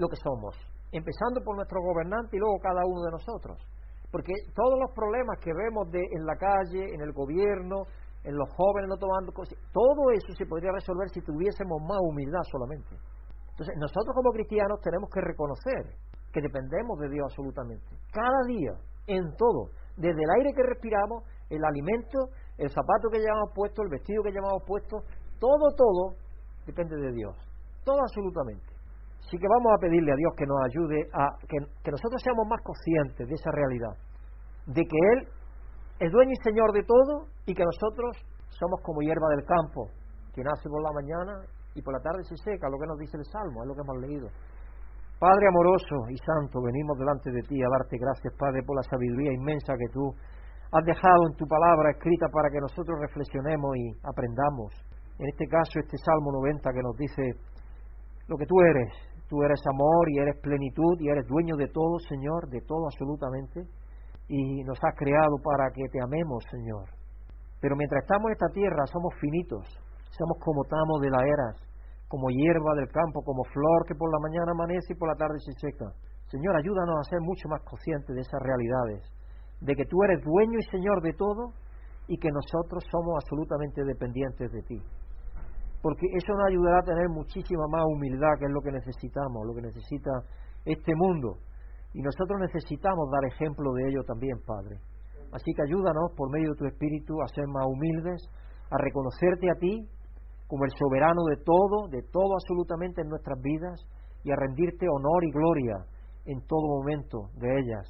lo 0.00 0.08
que 0.08 0.16
somos, 0.16 0.56
empezando 0.90 1.44
por 1.44 1.54
nuestro 1.54 1.84
gobernante 1.84 2.34
y 2.34 2.40
luego 2.40 2.56
cada 2.64 2.80
uno 2.80 3.04
de 3.04 3.12
nosotros. 3.12 3.60
Porque 4.10 4.32
todos 4.56 4.80
los 4.80 4.90
problemas 4.96 5.36
que 5.44 5.52
vemos 5.52 5.84
de, 5.92 6.00
en 6.00 6.24
la 6.24 6.32
calle, 6.40 6.80
en 6.80 7.02
el 7.02 7.12
gobierno, 7.12 7.84
en 8.24 8.32
los 8.32 8.48
jóvenes 8.56 8.88
no 8.88 8.96
tomando 8.96 9.36
cosas, 9.36 9.52
todo 9.68 10.08
eso 10.16 10.32
se 10.32 10.46
podría 10.46 10.72
resolver 10.72 11.10
si 11.12 11.20
tuviésemos 11.20 11.76
más 11.84 12.00
humildad 12.00 12.40
solamente. 12.48 12.96
Entonces, 13.52 13.76
nosotros 13.76 14.16
como 14.16 14.32
cristianos 14.32 14.80
tenemos 14.80 15.10
que 15.12 15.20
reconocer 15.20 15.92
que 16.32 16.40
dependemos 16.40 16.98
de 17.00 17.10
Dios 17.10 17.28
absolutamente. 17.28 18.00
Cada 18.08 18.48
día, 18.48 18.72
en 19.12 19.28
todo, 19.36 19.76
desde 19.92 20.24
el 20.24 20.30
aire 20.40 20.56
que 20.56 20.64
respiramos, 20.64 21.28
el 21.50 21.60
alimento, 21.60 22.32
el 22.56 22.70
zapato 22.72 23.12
que 23.12 23.20
llevamos 23.20 23.52
puesto, 23.52 23.82
el 23.82 23.92
vestido 23.92 24.22
que 24.22 24.32
llevamos 24.32 24.64
puesto, 24.64 25.04
todo, 25.36 25.68
todo 25.76 26.16
depende 26.64 26.96
de 26.96 27.12
Dios. 27.12 27.47
Todo 27.88 28.04
absolutamente. 28.04 28.68
Así 29.24 29.40
que 29.40 29.48
vamos 29.48 29.72
a 29.72 29.80
pedirle 29.80 30.12
a 30.12 30.20
Dios 30.20 30.32
que 30.36 30.44
nos 30.44 30.60
ayude 30.60 31.08
a 31.16 31.24
que, 31.48 31.56
que 31.56 31.90
nosotros 31.90 32.20
seamos 32.20 32.44
más 32.44 32.60
conscientes 32.60 33.24
de 33.24 33.32
esa 33.32 33.48
realidad, 33.48 33.96
de 34.68 34.84
que 34.84 35.00
Él 35.16 35.18
es 35.96 36.12
dueño 36.12 36.32
y 36.36 36.44
señor 36.44 36.68
de 36.76 36.84
todo 36.84 37.32
y 37.48 37.56
que 37.56 37.64
nosotros 37.64 38.12
somos 38.52 38.84
como 38.84 39.00
hierba 39.00 39.32
del 39.32 39.44
campo, 39.48 39.88
que 40.36 40.44
nace 40.44 40.68
por 40.68 40.84
la 40.84 40.92
mañana 40.92 41.48
y 41.72 41.80
por 41.80 41.96
la 41.96 42.04
tarde 42.04 42.28
se 42.28 42.36
seca, 42.36 42.68
lo 42.68 42.76
que 42.76 42.92
nos 42.92 42.98
dice 43.00 43.16
el 43.16 43.24
Salmo, 43.24 43.64
es 43.64 43.68
lo 43.68 43.74
que 43.74 43.80
hemos 43.80 43.98
leído. 44.04 44.28
Padre 45.16 45.48
amoroso 45.48 46.12
y 46.12 46.18
santo, 46.20 46.60
venimos 46.60 46.92
delante 47.00 47.32
de 47.32 47.40
ti 47.40 47.56
a 47.56 47.72
darte 47.72 47.96
gracias, 47.96 48.36
Padre, 48.36 48.62
por 48.68 48.76
la 48.76 48.84
sabiduría 48.84 49.32
inmensa 49.32 49.72
que 49.80 49.88
tú 49.96 50.12
has 50.76 50.84
dejado 50.84 51.24
en 51.24 51.34
tu 51.40 51.48
palabra 51.48 51.96
escrita 51.96 52.28
para 52.28 52.52
que 52.52 52.60
nosotros 52.60 53.00
reflexionemos 53.00 53.72
y 53.80 53.96
aprendamos. 54.04 54.76
En 55.18 55.26
este 55.26 55.48
caso, 55.48 55.80
este 55.80 55.96
Salmo 55.98 56.36
90 56.44 56.70
que 56.70 56.82
nos 56.84 56.94
dice 56.94 57.24
lo 58.28 58.36
que 58.36 58.46
tú 58.46 58.60
eres. 58.60 58.92
Tú 59.28 59.42
eres 59.42 59.60
amor 59.68 60.08
y 60.08 60.18
eres 60.20 60.36
plenitud 60.40 60.96
y 61.00 61.08
eres 61.08 61.26
dueño 61.26 61.56
de 61.56 61.68
todo, 61.68 61.98
Señor, 62.08 62.48
de 62.48 62.60
todo 62.62 62.86
absolutamente. 62.86 63.64
Y 64.28 64.62
nos 64.64 64.78
has 64.84 64.94
creado 64.96 65.36
para 65.42 65.70
que 65.72 65.88
te 65.90 66.00
amemos, 66.00 66.44
Señor. 66.50 66.88
Pero 67.60 67.76
mientras 67.76 68.04
estamos 68.04 68.28
en 68.28 68.32
esta 68.32 68.52
tierra 68.52 68.86
somos 68.86 69.12
finitos, 69.20 69.64
somos 70.16 70.38
como 70.40 70.64
tamo 70.64 71.00
de 71.00 71.10
la 71.10 71.24
eras, 71.24 71.56
como 72.06 72.30
hierba 72.30 72.72
del 72.76 72.88
campo, 72.88 73.22
como 73.24 73.42
flor 73.44 73.84
que 73.86 73.96
por 73.96 74.12
la 74.12 74.20
mañana 74.20 74.52
amanece 74.52 74.92
y 74.92 74.96
por 74.96 75.08
la 75.08 75.16
tarde 75.16 75.40
se 75.40 75.52
seca. 75.58 75.92
Señor, 76.30 76.56
ayúdanos 76.56 76.96
a 77.00 77.08
ser 77.08 77.20
mucho 77.20 77.48
más 77.48 77.62
conscientes 77.64 78.14
de 78.14 78.20
esas 78.20 78.40
realidades, 78.40 79.02
de 79.60 79.74
que 79.74 79.84
tú 79.86 79.96
eres 80.04 80.22
dueño 80.22 80.58
y 80.58 80.70
Señor 80.70 81.02
de 81.02 81.12
todo 81.12 81.52
y 82.06 82.16
que 82.18 82.28
nosotros 82.30 82.84
somos 82.90 83.16
absolutamente 83.16 83.84
dependientes 83.84 84.52
de 84.52 84.62
ti. 84.62 84.80
Porque 85.82 86.06
eso 86.12 86.32
nos 86.32 86.48
ayudará 86.48 86.78
a 86.80 86.82
tener 86.82 87.08
muchísima 87.08 87.66
más 87.70 87.84
humildad, 87.86 88.38
que 88.38 88.46
es 88.46 88.50
lo 88.50 88.60
que 88.60 88.72
necesitamos, 88.72 89.46
lo 89.46 89.54
que 89.54 89.62
necesita 89.62 90.10
este 90.64 90.92
mundo. 90.96 91.38
Y 91.94 92.02
nosotros 92.02 92.40
necesitamos 92.40 93.08
dar 93.10 93.24
ejemplo 93.24 93.72
de 93.74 93.88
ello 93.88 94.02
también, 94.04 94.38
Padre. 94.44 94.78
Así 95.32 95.52
que 95.54 95.62
ayúdanos 95.62 96.12
por 96.16 96.30
medio 96.30 96.50
de 96.50 96.56
tu 96.56 96.66
Espíritu 96.66 97.20
a 97.22 97.28
ser 97.28 97.46
más 97.46 97.66
humildes, 97.66 98.20
a 98.70 98.78
reconocerte 98.78 99.50
a 99.50 99.54
ti 99.54 99.88
como 100.48 100.64
el 100.64 100.72
soberano 100.72 101.22
de 101.28 101.36
todo, 101.44 101.88
de 101.88 102.02
todo 102.10 102.34
absolutamente 102.34 103.02
en 103.02 103.08
nuestras 103.08 103.38
vidas, 103.40 103.78
y 104.24 104.32
a 104.32 104.36
rendirte 104.36 104.86
honor 104.88 105.24
y 105.24 105.30
gloria 105.30 105.76
en 106.26 106.40
todo 106.46 106.66
momento 106.80 107.30
de 107.40 107.48
ellas, 107.48 107.86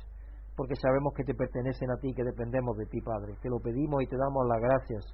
porque 0.56 0.74
sabemos 0.76 1.14
que 1.16 1.24
te 1.24 1.34
pertenecen 1.34 1.90
a 1.90 1.96
ti, 1.98 2.12
que 2.14 2.22
dependemos 2.22 2.76
de 2.76 2.86
ti, 2.86 3.00
Padre. 3.00 3.34
Te 3.42 3.48
lo 3.48 3.58
pedimos 3.58 4.02
y 4.02 4.06
te 4.06 4.16
damos 4.16 4.46
las 4.46 4.60
gracias 4.60 5.04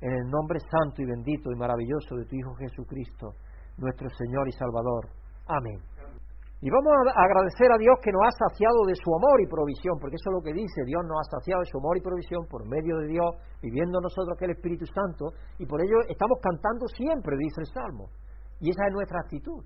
en 0.00 0.12
el 0.12 0.30
nombre 0.30 0.58
santo 0.60 1.02
y 1.02 1.06
bendito 1.06 1.50
y 1.50 1.56
maravilloso 1.56 2.16
de 2.16 2.24
tu 2.26 2.36
Hijo 2.36 2.54
Jesucristo, 2.56 3.34
nuestro 3.78 4.08
Señor 4.10 4.48
y 4.48 4.52
Salvador. 4.52 5.08
Amén. 5.48 5.80
Y 6.60 6.70
vamos 6.70 6.88
a 6.88 7.20
agradecer 7.20 7.68
a 7.70 7.76
Dios 7.76 8.00
que 8.00 8.10
nos 8.10 8.24
ha 8.24 8.48
saciado 8.48 8.80
de 8.88 8.96
su 8.96 9.12
amor 9.12 9.40
y 9.44 9.46
provisión, 9.46 10.00
porque 10.00 10.16
eso 10.16 10.32
es 10.32 10.36
lo 10.40 10.42
que 10.42 10.56
dice, 10.56 10.88
Dios 10.88 11.04
nos 11.04 11.20
ha 11.20 11.36
saciado 11.36 11.60
de 11.60 11.68
su 11.68 11.76
amor 11.76 11.96
y 11.98 12.00
provisión 12.00 12.48
por 12.48 12.64
medio 12.64 12.96
de 13.04 13.12
Dios, 13.12 13.28
viviendo 13.60 14.00
nosotros 14.00 14.36
que 14.38 14.46
el 14.46 14.56
Espíritu 14.56 14.86
Santo, 14.88 15.36
y 15.58 15.66
por 15.66 15.84
ello 15.84 16.00
estamos 16.08 16.40
cantando 16.40 16.88
siempre, 16.88 17.36
dice 17.36 17.60
el 17.60 17.68
Salmo. 17.68 18.08
Y 18.60 18.70
esa 18.70 18.88
es 18.88 18.92
nuestra 18.92 19.20
actitud. 19.20 19.62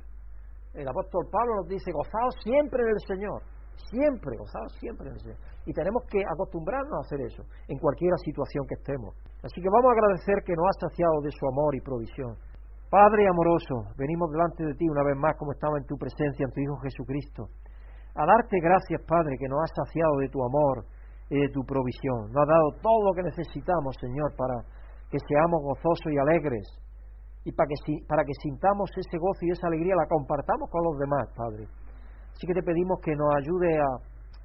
El 0.74 0.88
apóstol 0.88 1.30
Pablo 1.30 1.62
nos 1.62 1.68
dice, 1.68 1.94
gozaos 1.94 2.34
siempre 2.42 2.82
en 2.82 2.90
el 2.90 3.00
Señor, 3.06 3.42
siempre, 3.86 4.36
gozaos 4.36 4.72
siempre 4.82 5.06
en 5.08 5.14
el 5.14 5.20
Señor. 5.20 5.38
Y 5.66 5.72
tenemos 5.72 6.02
que 6.10 6.18
acostumbrarnos 6.26 6.98
a 6.98 7.06
hacer 7.06 7.20
eso, 7.22 7.42
en 7.68 7.78
cualquier 7.78 8.12
situación 8.18 8.66
que 8.66 8.74
estemos. 8.74 9.14
Así 9.42 9.60
que 9.60 9.72
vamos 9.72 9.88
a 9.88 9.96
agradecer 9.96 10.44
que 10.44 10.52
nos 10.52 10.68
ha 10.68 10.88
saciado 10.88 11.20
de 11.24 11.32
su 11.32 11.48
amor 11.48 11.74
y 11.74 11.80
provisión. 11.80 12.36
Padre 12.90 13.24
amoroso, 13.28 13.88
venimos 13.96 14.28
delante 14.30 14.66
de 14.66 14.74
ti 14.74 14.84
una 14.88 15.04
vez 15.04 15.16
más 15.16 15.36
como 15.38 15.52
estaba 15.52 15.78
en 15.78 15.86
tu 15.86 15.96
presencia, 15.96 16.44
en 16.44 16.52
tu 16.52 16.60
Hijo 16.60 16.76
Jesucristo, 16.82 17.48
a 18.14 18.26
darte 18.26 18.58
gracias, 18.60 19.00
Padre, 19.06 19.38
que 19.38 19.48
nos 19.48 19.62
has 19.62 19.72
saciado 19.86 20.18
de 20.18 20.28
tu 20.28 20.42
amor 20.42 20.84
y 21.30 21.38
de 21.38 21.48
tu 21.54 21.62
provisión. 21.64 22.28
Nos 22.34 22.42
has 22.42 22.50
dado 22.50 22.68
todo 22.82 23.00
lo 23.06 23.12
que 23.14 23.22
necesitamos, 23.22 23.94
Señor, 24.00 24.34
para 24.36 24.60
que 25.08 25.18
seamos 25.22 25.62
gozosos 25.62 26.10
y 26.10 26.18
alegres 26.18 26.66
y 27.44 27.52
para 27.52 27.68
que, 27.70 27.78
para 28.10 28.24
que 28.24 28.34
sintamos 28.42 28.90
ese 28.92 29.16
gozo 29.16 29.40
y 29.46 29.52
esa 29.54 29.68
alegría, 29.68 29.94
la 29.96 30.10
compartamos 30.10 30.68
con 30.68 30.84
los 30.84 30.98
demás, 30.98 31.30
Padre. 31.32 31.64
Así 32.34 32.46
que 32.46 32.54
te 32.54 32.62
pedimos 32.66 33.00
que 33.00 33.14
nos 33.14 33.30
ayude 33.38 33.78
a, 33.78 33.88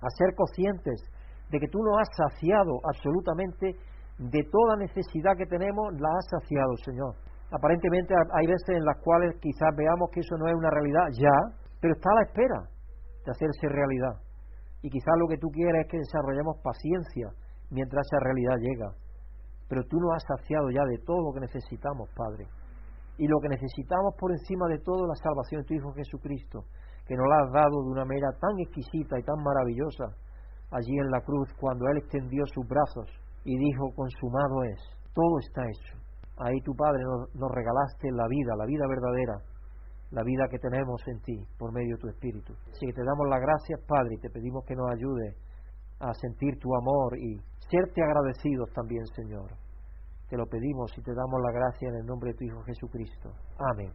a 0.06 0.10
ser 0.22 0.36
conscientes 0.36 1.02
de 1.50 1.60
que 1.60 1.68
tú 1.68 1.82
nos 1.82 1.98
has 1.98 2.10
saciado 2.16 2.80
absolutamente 2.86 3.74
de 4.18 4.44
toda 4.44 4.78
necesidad 4.78 5.36
que 5.38 5.46
tenemos, 5.46 5.94
la 6.00 6.10
has 6.10 6.26
saciado, 6.30 6.76
Señor 6.86 7.16
Aparentemente 7.52 8.14
hay 8.34 8.48
veces 8.48 8.76
en 8.76 8.84
las 8.84 8.98
cuales 9.04 9.36
quizás 9.40 9.70
veamos 9.78 10.10
que 10.12 10.20
eso 10.20 10.36
no 10.38 10.48
es 10.48 10.56
una 10.56 10.70
realidad 10.70 11.08
ya, 11.14 11.36
pero 11.80 11.94
está 11.94 12.10
a 12.10 12.16
la 12.16 12.24
espera 12.28 12.60
de 13.24 13.32
hacerse 13.32 13.70
realidad. 13.70 14.18
Y 14.82 14.90
quizás 14.90 15.14
lo 15.20 15.28
que 15.28 15.38
tú 15.38 15.50
quieres 15.50 15.86
es 15.86 15.92
que 15.92 15.98
desarrollemos 15.98 16.58
paciencia 16.64 17.30
mientras 17.70 18.06
esa 18.06 18.20
realidad 18.20 18.58
llega. 18.60 18.90
Pero 19.70 19.84
tú 19.86 19.98
nos 19.98 20.16
has 20.16 20.24
saciado 20.26 20.70
ya 20.70 20.84
de 20.86 20.98
todo 21.06 21.22
lo 21.22 21.34
que 21.34 21.42
necesitamos, 21.42 22.10
Padre. 22.16 22.48
Y 23.18 23.28
lo 23.28 23.40
que 23.40 23.50
necesitamos 23.50 24.14
por 24.20 24.32
encima 24.32 24.68
de 24.68 24.80
todo 24.80 25.08
la 25.08 25.16
salvación 25.16 25.62
de 25.62 25.68
tu 25.68 25.74
Hijo 25.76 25.94
Jesucristo, 25.94 26.66
que 27.08 27.16
nos 27.16 27.26
la 27.30 27.46
has 27.46 27.52
dado 27.54 27.84
de 27.86 27.90
una 27.90 28.06
manera 28.06 28.36
tan 28.42 28.60
exquisita 28.60 29.18
y 29.18 29.24
tan 29.24 29.42
maravillosa 29.42 30.12
allí 30.72 30.98
en 30.98 31.10
la 31.10 31.22
cruz, 31.22 31.48
cuando 31.60 31.88
Él 31.88 31.98
extendió 31.98 32.44
sus 32.48 32.68
brazos 32.68 33.08
y 33.46 33.58
dijo, 33.58 33.94
consumado 33.96 34.64
es, 34.64 34.82
todo 35.14 35.40
está 35.40 35.62
hecho. 35.64 35.96
Ahí 36.38 36.60
tu 36.66 36.76
Padre 36.76 37.00
nos, 37.06 37.52
regalaste 37.54 38.12
la 38.12 38.28
vida, 38.28 38.58
la 38.58 38.66
vida 38.66 38.86
verdadera, 38.90 39.38
la 40.12 40.24
vida 40.24 40.50
que 40.50 40.60
tenemos 40.60 41.00
en 41.08 41.22
ti 41.22 41.38
por 41.58 41.72
medio 41.72 41.96
de 41.96 42.02
tu 42.02 42.10
Espíritu. 42.10 42.54
Así 42.68 42.86
que 42.88 42.94
te 42.94 43.06
damos 43.06 43.30
las 43.30 43.40
gracias, 43.40 43.80
Padre, 43.88 44.16
y 44.18 44.20
te 44.20 44.30
pedimos 44.30 44.66
que 44.66 44.76
nos 44.76 44.92
ayude 44.92 45.38
a 46.00 46.12
sentir 46.14 46.60
tu 46.60 46.76
amor 46.76 47.18
y 47.18 47.40
serte 47.70 48.04
agradecidos 48.04 48.68
también, 48.74 49.06
Señor. 49.16 49.48
Te 50.28 50.36
lo 50.36 50.46
pedimos 50.48 50.92
y 50.98 51.02
te 51.02 51.14
damos 51.14 51.40
la 51.40 51.54
gracia 51.54 51.88
en 51.88 51.96
el 52.02 52.06
nombre 52.06 52.32
de 52.32 52.38
tu 52.38 52.44
Hijo 52.44 52.62
Jesucristo. 52.64 53.30
Amén. 53.72 53.94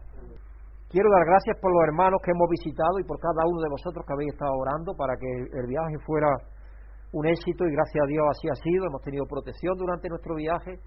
Quiero 0.88 1.10
dar 1.10 1.26
gracias 1.26 1.58
por 1.60 1.70
los 1.70 1.82
hermanos 1.90 2.20
que 2.22 2.30
hemos 2.30 2.48
visitado 2.50 2.98
y 2.98 3.04
por 3.04 3.18
cada 3.18 3.46
uno 3.46 3.60
de 3.60 3.68
vosotros 3.68 4.06
que 4.06 4.12
habéis 4.14 4.32
estado 4.32 4.54
orando 4.54 4.94
para 4.94 5.14
que 5.18 5.26
el 5.26 5.66
viaje 5.66 5.98
fuera 6.06 6.26
un 7.12 7.26
éxito 7.26 7.64
y 7.64 7.72
gracias 7.72 8.04
a 8.04 8.06
Dios 8.06 8.24
así 8.30 8.48
ha 8.48 8.54
sido. 8.54 8.86
Hemos 8.86 9.02
tenido 9.02 9.24
protección 9.26 9.76
durante 9.76 10.08
nuestro 10.08 10.34
viaje 10.34 10.78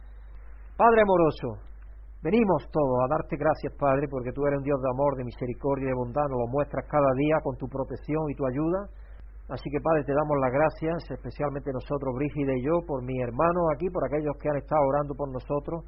Padre 0.73 1.05
amoroso, 1.05 1.61
venimos 2.25 2.65
todos 2.73 2.97
a 3.05 3.13
darte 3.13 3.37
gracias, 3.37 3.77
Padre, 3.77 4.09
porque 4.09 4.33
tú 4.33 4.41
eres 4.49 4.57
un 4.57 4.65
Dios 4.65 4.81
de 4.81 4.89
amor, 4.89 5.13
de 5.15 5.23
misericordia 5.23 5.85
y 5.85 5.93
de 5.93 5.93
bondad, 5.93 6.25
nos 6.33 6.41
lo 6.41 6.47
muestras 6.49 6.89
cada 6.89 7.13
día 7.13 7.37
con 7.45 7.53
tu 7.61 7.69
protección 7.69 8.25
y 8.31 8.33
tu 8.33 8.41
ayuda. 8.41 8.89
Así 9.53 9.69
que, 9.69 9.77
Padre, 9.77 10.01
te 10.01 10.17
damos 10.17 10.33
las 10.41 10.49
gracias, 10.49 11.13
especialmente 11.13 11.69
nosotros, 11.69 12.17
Brígida 12.17 12.57
y 12.57 12.65
yo, 12.65 12.81
por 12.89 13.05
mi 13.05 13.21
hermano 13.21 13.69
aquí, 13.69 13.85
por 13.93 14.01
aquellos 14.01 14.33
que 14.41 14.49
han 14.49 14.57
estado 14.57 14.81
orando 14.81 15.13
por 15.13 15.29
nosotros 15.29 15.85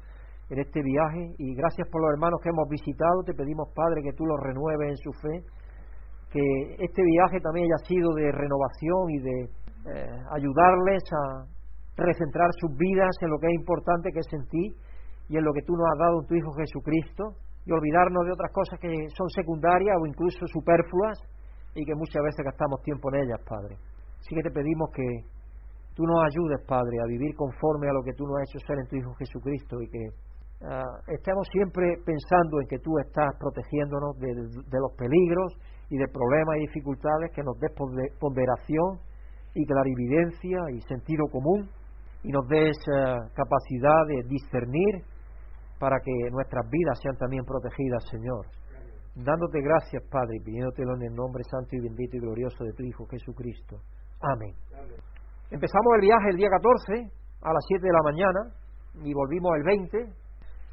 en 0.54 0.62
este 0.62 0.78
viaje. 0.78 1.34
Y 1.42 1.56
gracias 1.58 1.90
por 1.90 1.98
los 2.06 2.14
hermanos 2.14 2.38
que 2.38 2.54
hemos 2.54 2.68
visitado. 2.70 3.26
Te 3.26 3.34
pedimos, 3.34 3.74
Padre, 3.74 4.06
que 4.06 4.14
tú 4.14 4.22
los 4.22 4.38
renueves 4.38 4.94
en 4.94 4.98
su 5.02 5.10
fe. 5.18 5.34
Que 6.30 6.46
este 6.78 7.02
viaje 7.02 7.42
también 7.42 7.66
haya 7.66 7.82
sido 7.90 8.14
de 8.14 8.30
renovación 8.30 9.10
y 9.10 9.18
de 9.18 9.36
eh, 9.94 10.18
ayudarles 10.32 11.02
a 11.12 11.46
recentrar 11.96 12.50
sus 12.60 12.76
vidas 12.76 13.14
en 13.20 13.30
lo 13.30 13.38
que 13.38 13.46
es 13.46 13.54
importante, 13.54 14.12
que 14.12 14.20
es 14.20 14.32
en 14.32 14.46
ti 14.48 14.74
y 15.28 15.36
en 15.36 15.44
lo 15.44 15.52
que 15.52 15.62
tú 15.62 15.74
nos 15.74 15.86
has 15.92 15.98
dado 15.98 16.20
en 16.20 16.26
tu 16.26 16.34
Hijo 16.34 16.52
Jesucristo, 16.52 17.34
y 17.66 17.72
olvidarnos 17.72 18.24
de 18.24 18.32
otras 18.32 18.52
cosas 18.52 18.78
que 18.78 18.94
son 19.10 19.28
secundarias 19.30 19.96
o 20.00 20.06
incluso 20.06 20.46
superfluas 20.46 21.18
y 21.74 21.84
que 21.84 21.94
muchas 21.94 22.22
veces 22.22 22.44
gastamos 22.44 22.80
tiempo 22.82 23.12
en 23.12 23.26
ellas, 23.26 23.40
Padre. 23.42 23.76
Así 24.20 24.34
que 24.34 24.42
te 24.42 24.50
pedimos 24.50 24.88
que 24.94 25.02
tú 25.94 26.06
nos 26.06 26.22
ayudes, 26.22 26.64
Padre, 26.64 26.94
a 27.02 27.06
vivir 27.06 27.34
conforme 27.34 27.90
a 27.90 27.92
lo 27.92 28.02
que 28.02 28.14
tú 28.14 28.24
nos 28.24 28.38
has 28.38 28.48
hecho 28.48 28.66
ser 28.66 28.78
en 28.78 28.86
tu 28.86 28.96
Hijo 28.96 29.12
Jesucristo 29.18 29.82
y 29.82 29.90
que 29.90 30.02
ah, 30.62 30.94
estemos 31.08 31.46
siempre 31.50 31.98
pensando 32.06 32.60
en 32.60 32.68
que 32.68 32.78
tú 32.78 32.98
estás 33.02 33.34
protegiéndonos 33.38 34.16
de, 34.18 34.30
de 34.30 34.78
los 34.78 34.94
peligros 34.96 35.58
y 35.90 35.98
de 35.98 36.06
problemas 36.06 36.56
y 36.58 36.70
dificultades, 36.70 37.34
que 37.34 37.42
nos 37.42 37.58
des 37.58 37.72
ponderación 38.20 39.02
y 39.56 39.64
clarividencia 39.64 40.58
y 40.70 40.80
sentido 40.82 41.24
común 41.32 41.68
y 42.22 42.30
nos 42.30 42.46
des 42.48 42.76
eh, 42.76 43.16
capacidad 43.32 44.04
de 44.06 44.28
discernir 44.28 45.00
para 45.80 45.96
que 46.04 46.12
nuestras 46.30 46.68
vidas 46.68 46.98
sean 47.02 47.16
también 47.16 47.44
protegidas, 47.44 48.04
Señor. 48.10 48.44
Dándote 49.16 49.62
gracias, 49.62 50.02
Padre, 50.12 50.36
y 50.36 50.44
pidiéndotelo 50.44 50.96
en 50.96 51.08
el 51.08 51.14
nombre 51.14 51.42
santo 51.48 51.72
y 51.72 51.80
bendito 51.80 52.16
y 52.16 52.20
glorioso 52.20 52.64
de 52.64 52.72
tu 52.72 52.82
Hijo 52.84 53.06
Jesucristo. 53.06 53.80
Amén. 54.20 54.52
Empezamos 55.50 55.88
el 55.96 56.00
viaje 56.02 56.28
el 56.30 56.36
día 56.36 56.48
14 56.50 57.16
a 57.40 57.52
las 57.52 57.64
7 57.68 57.86
de 57.86 57.92
la 57.92 58.02
mañana 58.04 58.40
y 59.04 59.14
volvimos 59.14 59.52
el 59.56 59.62
20. 59.64 60.04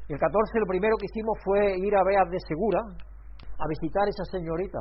Y 0.08 0.12
el 0.12 0.18
14 0.18 0.60
lo 0.60 0.66
primero 0.66 0.96
que 1.00 1.06
hicimos 1.08 1.38
fue 1.42 1.78
ir 1.78 1.96
a 1.96 2.04
Beas 2.04 2.28
de 2.28 2.40
Segura 2.46 2.80
a 2.84 3.64
visitar 3.68 4.04
esa 4.08 4.24
señorita, 4.28 4.80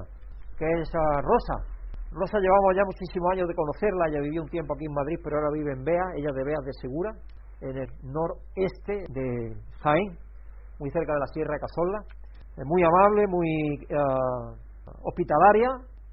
que 0.58 0.66
es 0.66 0.92
Rosa, 1.24 1.64
Rosa 2.14 2.38
llevamos 2.38 2.78
ya 2.78 2.86
muchísimos 2.86 3.26
años 3.34 3.48
de 3.48 3.56
conocerla, 3.56 4.06
ella 4.08 4.22
vivió 4.22 4.44
un 4.44 4.50
tiempo 4.50 4.74
aquí 4.74 4.86
en 4.86 4.94
Madrid, 4.94 5.18
pero 5.24 5.38
ahora 5.38 5.50
vive 5.50 5.74
en 5.74 5.84
Bea, 5.84 6.06
ella 6.14 6.30
de 6.30 6.44
Bea 6.46 6.62
de 6.62 6.74
Segura, 6.78 7.10
en 7.62 7.74
el 7.74 7.90
noreste 8.06 9.10
de 9.10 9.58
Jaén, 9.82 10.14
muy 10.78 10.92
cerca 10.92 11.14
de 11.14 11.20
la 11.20 11.30
Sierra 11.34 11.58
de 11.58 11.62
Cazorla. 11.66 12.00
muy 12.70 12.84
amable, 12.84 13.26
muy 13.26 13.50
ah, 13.98 14.54
hospitalaria, 15.10 15.70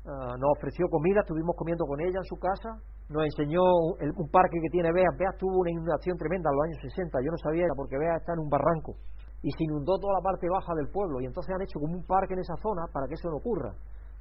ah, 0.08 0.34
nos 0.40 0.50
ofreció 0.56 0.88
comida, 0.88 1.20
estuvimos 1.20 1.54
comiendo 1.54 1.84
con 1.84 2.00
ella 2.00 2.16
en 2.16 2.28
su 2.32 2.36
casa, 2.40 2.80
nos 3.10 3.24
enseñó 3.24 3.60
un 3.60 4.28
parque 4.30 4.56
que 4.62 4.70
tiene 4.70 4.92
Bea. 4.92 5.10
Bea 5.18 5.36
tuvo 5.36 5.60
una 5.60 5.70
inundación 5.70 6.16
tremenda 6.16 6.48
en 6.48 6.56
los 6.56 6.64
años 6.64 6.80
60, 6.96 7.18
yo 7.20 7.30
no 7.30 7.38
sabía 7.44 7.66
porque 7.76 7.98
Bea 7.98 8.16
está 8.16 8.32
en 8.32 8.40
un 8.40 8.48
barranco 8.48 8.96
y 9.42 9.50
se 9.52 9.64
inundó 9.64 9.98
toda 9.98 10.16
la 10.16 10.24
parte 10.24 10.48
baja 10.48 10.72
del 10.76 10.88
pueblo 10.88 11.20
y 11.20 11.26
entonces 11.26 11.52
han 11.52 11.60
hecho 11.60 11.80
como 11.80 11.92
un 11.92 12.06
parque 12.06 12.32
en 12.32 12.40
esa 12.40 12.56
zona 12.62 12.88
para 12.92 13.06
que 13.06 13.14
eso 13.14 13.28
no 13.28 13.36
ocurra. 13.36 13.72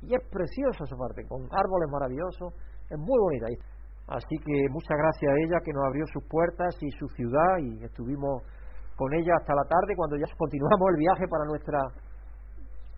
Y 0.01 0.15
es 0.15 0.21
preciosa 0.31 0.83
esa 0.83 0.95
parte, 0.95 1.27
con 1.27 1.43
árboles 1.51 1.89
maravillosos, 1.91 2.53
es 2.89 2.97
muy 2.97 3.19
bonita. 3.19 3.47
Así 4.07 4.35
que 4.41 4.65
muchas 4.71 4.97
gracias 4.97 5.29
a 5.29 5.37
ella 5.45 5.57
que 5.63 5.73
nos 5.73 5.85
abrió 5.85 6.05
sus 6.13 6.23
puertas 6.27 6.75
y 6.81 6.89
su 6.97 7.07
ciudad 7.13 7.57
y 7.61 7.83
estuvimos 7.83 8.41
con 8.95 9.13
ella 9.13 9.33
hasta 9.39 9.53
la 9.53 9.63
tarde 9.63 9.95
cuando 9.95 10.17
ya 10.17 10.25
continuamos 10.35 10.89
el 10.89 10.97
viaje 10.97 11.25
para 11.29 11.45
nuestra 11.45 11.79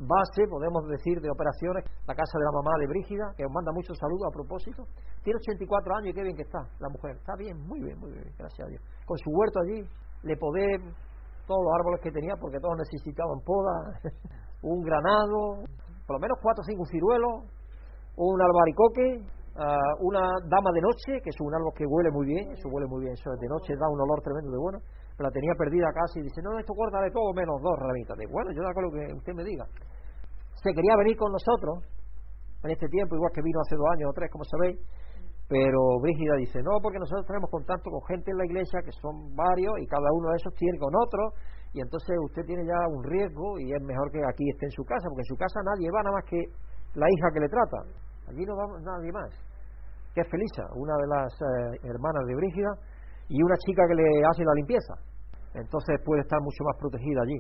base, 0.02 0.48
podemos 0.50 0.88
decir, 0.88 1.20
de 1.22 1.30
operaciones, 1.30 1.86
la 2.08 2.16
casa 2.16 2.38
de 2.40 2.46
la 2.46 2.54
mamá 2.58 2.74
de 2.80 2.88
Brígida, 2.88 3.34
que 3.38 3.46
os 3.46 3.52
manda 3.52 3.72
muchos 3.72 3.98
saludos 3.98 4.26
a 4.30 4.34
propósito. 4.34 4.82
Tiene 5.22 5.38
84 5.38 5.96
años 5.96 6.10
y 6.10 6.14
qué 6.14 6.24
bien 6.24 6.36
que 6.36 6.42
está 6.42 6.64
la 6.80 6.90
mujer. 6.90 7.18
Está 7.18 7.36
bien, 7.38 7.58
muy 7.68 7.82
bien, 7.82 8.00
muy 8.00 8.12
bien, 8.12 8.26
gracias 8.38 8.66
a 8.66 8.70
Dios. 8.70 8.82
Con 9.06 9.18
su 9.18 9.30
huerto 9.30 9.60
allí, 9.62 9.86
le 10.24 10.36
podé 10.38 10.66
todos 11.46 11.62
los 11.62 11.74
árboles 11.76 12.02
que 12.02 12.12
tenía 12.12 12.34
porque 12.40 12.58
todos 12.60 12.78
necesitaban 12.78 13.40
poda, 13.46 13.76
un 14.64 14.82
granado, 14.82 15.70
por 16.06 16.18
lo 16.18 16.20
menos 16.20 16.38
cuatro 16.42 16.62
o 16.62 16.66
cinco 16.66 16.86
ciruelos, 16.86 17.48
un 18.18 18.42
albaricoque, 18.42 19.24
ah, 19.58 19.94
una 20.02 20.22
dama 20.50 20.72
de 20.74 20.82
noche, 20.82 21.22
que 21.24 21.30
es 21.30 21.40
un 21.40 21.54
árbol 21.54 21.74
que 21.76 21.86
huele 21.86 22.12
muy 22.12 22.28
bien, 22.28 22.52
eso 22.52 22.70
huele 22.70 22.88
muy 22.88 23.02
bien, 23.02 23.14
eso 23.14 23.32
de 23.32 23.48
noche 23.48 23.76
da 23.80 23.88
un 23.90 24.02
olor 24.02 24.22
tremendo 24.22 24.52
de 24.52 24.60
bueno, 24.60 24.80
pero 25.16 25.30
la 25.30 25.34
tenía 25.34 25.54
perdida 25.58 25.88
casi 25.94 26.20
y 26.20 26.24
dice, 26.24 26.42
no, 26.42 26.58
esto 26.60 26.74
guarda 26.74 27.02
de 27.02 27.12
todo 27.12 27.34
menos 27.34 27.62
dos 27.62 27.78
ramitas. 27.80 28.18
De 28.18 28.28
bueno, 28.28 28.52
yo 28.52 28.62
hago 28.64 28.82
lo 28.82 28.92
que 28.92 29.14
usted 29.14 29.34
me 29.34 29.44
diga. 29.44 29.66
Se 30.62 30.74
quería 30.74 30.96
venir 30.98 31.18
con 31.18 31.32
nosotros, 31.32 31.84
en 32.64 32.70
este 32.70 32.88
tiempo, 32.88 33.16
igual 33.16 33.32
que 33.34 33.42
vino 33.42 33.60
hace 33.62 33.76
dos 33.76 33.90
años 33.98 34.10
o 34.12 34.14
tres, 34.14 34.30
como 34.30 34.44
sabéis. 34.46 34.78
Pero 35.50 36.00
Brígida 36.00 36.36
dice, 36.38 36.64
no, 36.64 36.80
porque 36.82 37.00
nosotros 37.00 37.26
tenemos 37.28 37.50
contacto 37.50 37.90
con 37.92 38.02
gente 38.08 38.32
en 38.32 38.38
la 38.38 38.46
iglesia 38.46 38.80
que 38.86 38.92
son 39.02 39.36
varios 39.36 39.74
y 39.82 39.86
cada 39.88 40.08
uno 40.14 40.30
de 40.30 40.38
esos 40.38 40.54
tiene 40.56 40.78
con 40.80 40.96
otro 40.96 41.34
y 41.74 41.80
entonces 41.80 42.18
usted 42.24 42.44
tiene 42.46 42.66
ya 42.66 42.80
un 42.92 43.04
riesgo 43.04 43.60
y 43.60 43.72
es 43.72 43.82
mejor 43.84 44.12
que 44.12 44.20
aquí 44.28 44.44
esté 44.50 44.66
en 44.66 44.76
su 44.76 44.84
casa, 44.84 45.08
porque 45.08 45.24
en 45.24 45.32
su 45.32 45.38
casa 45.38 45.60
nadie 45.64 45.88
va 45.88 46.04
nada 46.04 46.16
más 46.20 46.26
que 46.28 46.40
la 46.96 47.08
hija 47.08 47.28
que 47.32 47.40
le 47.40 47.48
trata. 47.48 47.78
Allí 48.28 48.44
no 48.44 48.56
va 48.56 48.68
nadie 48.80 49.12
más. 49.12 49.32
Que 50.14 50.22
es 50.22 50.28
Felisa, 50.28 50.68
una 50.76 50.96
de 51.00 51.08
las 51.08 51.32
eh, 51.32 51.88
hermanas 51.88 52.28
de 52.28 52.36
Brígida 52.36 52.72
y 53.30 53.42
una 53.42 53.56
chica 53.64 53.88
que 53.88 53.96
le 53.96 54.08
hace 54.28 54.44
la 54.44 54.54
limpieza. 54.56 54.94
Entonces 55.56 55.96
puede 56.04 56.22
estar 56.22 56.40
mucho 56.42 56.64
más 56.68 56.76
protegida 56.76 57.24
allí. 57.24 57.40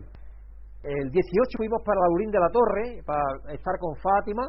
El 0.84 1.12
18 1.12 1.58
fuimos 1.58 1.84
para 1.84 2.00
Laurín 2.00 2.32
de 2.32 2.40
la 2.40 2.50
Torre 2.50 3.04
para 3.06 3.54
estar 3.54 3.76
con 3.80 3.96
Fátima 4.00 4.48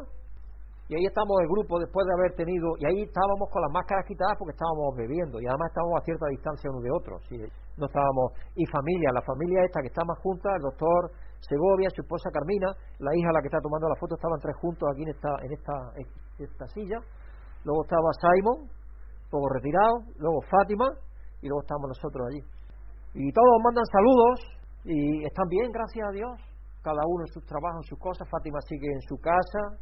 y 0.93 1.01
ahí 1.01 1.05
estamos 1.09 1.41
el 1.41 1.49
grupo 1.49 1.81
después 1.81 2.05
de 2.05 2.13
haber 2.13 2.37
tenido, 2.37 2.77
y 2.77 2.85
ahí 2.85 3.01
estábamos 3.01 3.49
con 3.49 3.65
las 3.65 3.73
máscaras 3.73 4.05
quitadas 4.05 4.37
porque 4.37 4.53
estábamos 4.53 4.93
bebiendo, 4.93 5.41
y 5.41 5.45
además 5.49 5.73
estábamos 5.73 5.97
a 5.97 6.05
cierta 6.05 6.29
distancia 6.29 6.69
uno 6.69 6.85
de 6.85 6.91
otro, 6.93 7.17
¿sí? 7.25 7.41
no 7.81 7.89
estábamos, 7.89 8.37
y 8.53 8.61
familia, 8.69 9.09
la 9.09 9.25
familia 9.25 9.65
esta 9.65 9.81
que 9.81 9.89
está 9.89 10.05
más 10.05 10.21
junta, 10.21 10.53
el 10.53 10.61
doctor 10.61 11.09
Segovia, 11.41 11.89
su 11.89 12.05
esposa 12.05 12.29
Carmina, 12.29 12.69
la 13.01 13.09
hija 13.17 13.33
la 13.33 13.41
que 13.41 13.49
está 13.49 13.57
tomando 13.57 13.89
la 13.89 13.97
foto, 13.97 14.13
estaban 14.13 14.37
tres 14.37 14.53
juntos 14.61 14.85
aquí 14.93 15.01
en 15.01 15.09
esta, 15.17 15.31
en 15.41 15.49
esta, 15.49 15.75
esta 16.37 16.65
silla, 16.77 17.01
luego 17.65 17.81
estaba 17.89 18.13
Simon, 18.21 18.69
poco 19.33 19.49
retirado, 19.49 19.97
luego 20.21 20.45
Fátima, 20.45 20.93
y 21.41 21.49
luego 21.49 21.65
estamos 21.65 21.89
nosotros 21.89 22.21
allí. 22.29 22.41
Y 23.17 23.33
todos 23.33 23.57
mandan 23.65 23.85
saludos, 23.89 24.37
y 24.85 25.25
están 25.25 25.49
bien, 25.49 25.73
gracias 25.73 26.05
a 26.05 26.13
Dios, 26.13 26.37
cada 26.85 27.01
uno 27.01 27.25
en 27.25 27.33
sus 27.33 27.41
trabajos, 27.49 27.81
en 27.81 27.89
sus 27.89 27.97
cosas, 27.97 28.29
Fátima 28.29 28.61
sigue 28.61 28.93
en 28.93 29.01
su 29.09 29.17
casa, 29.17 29.81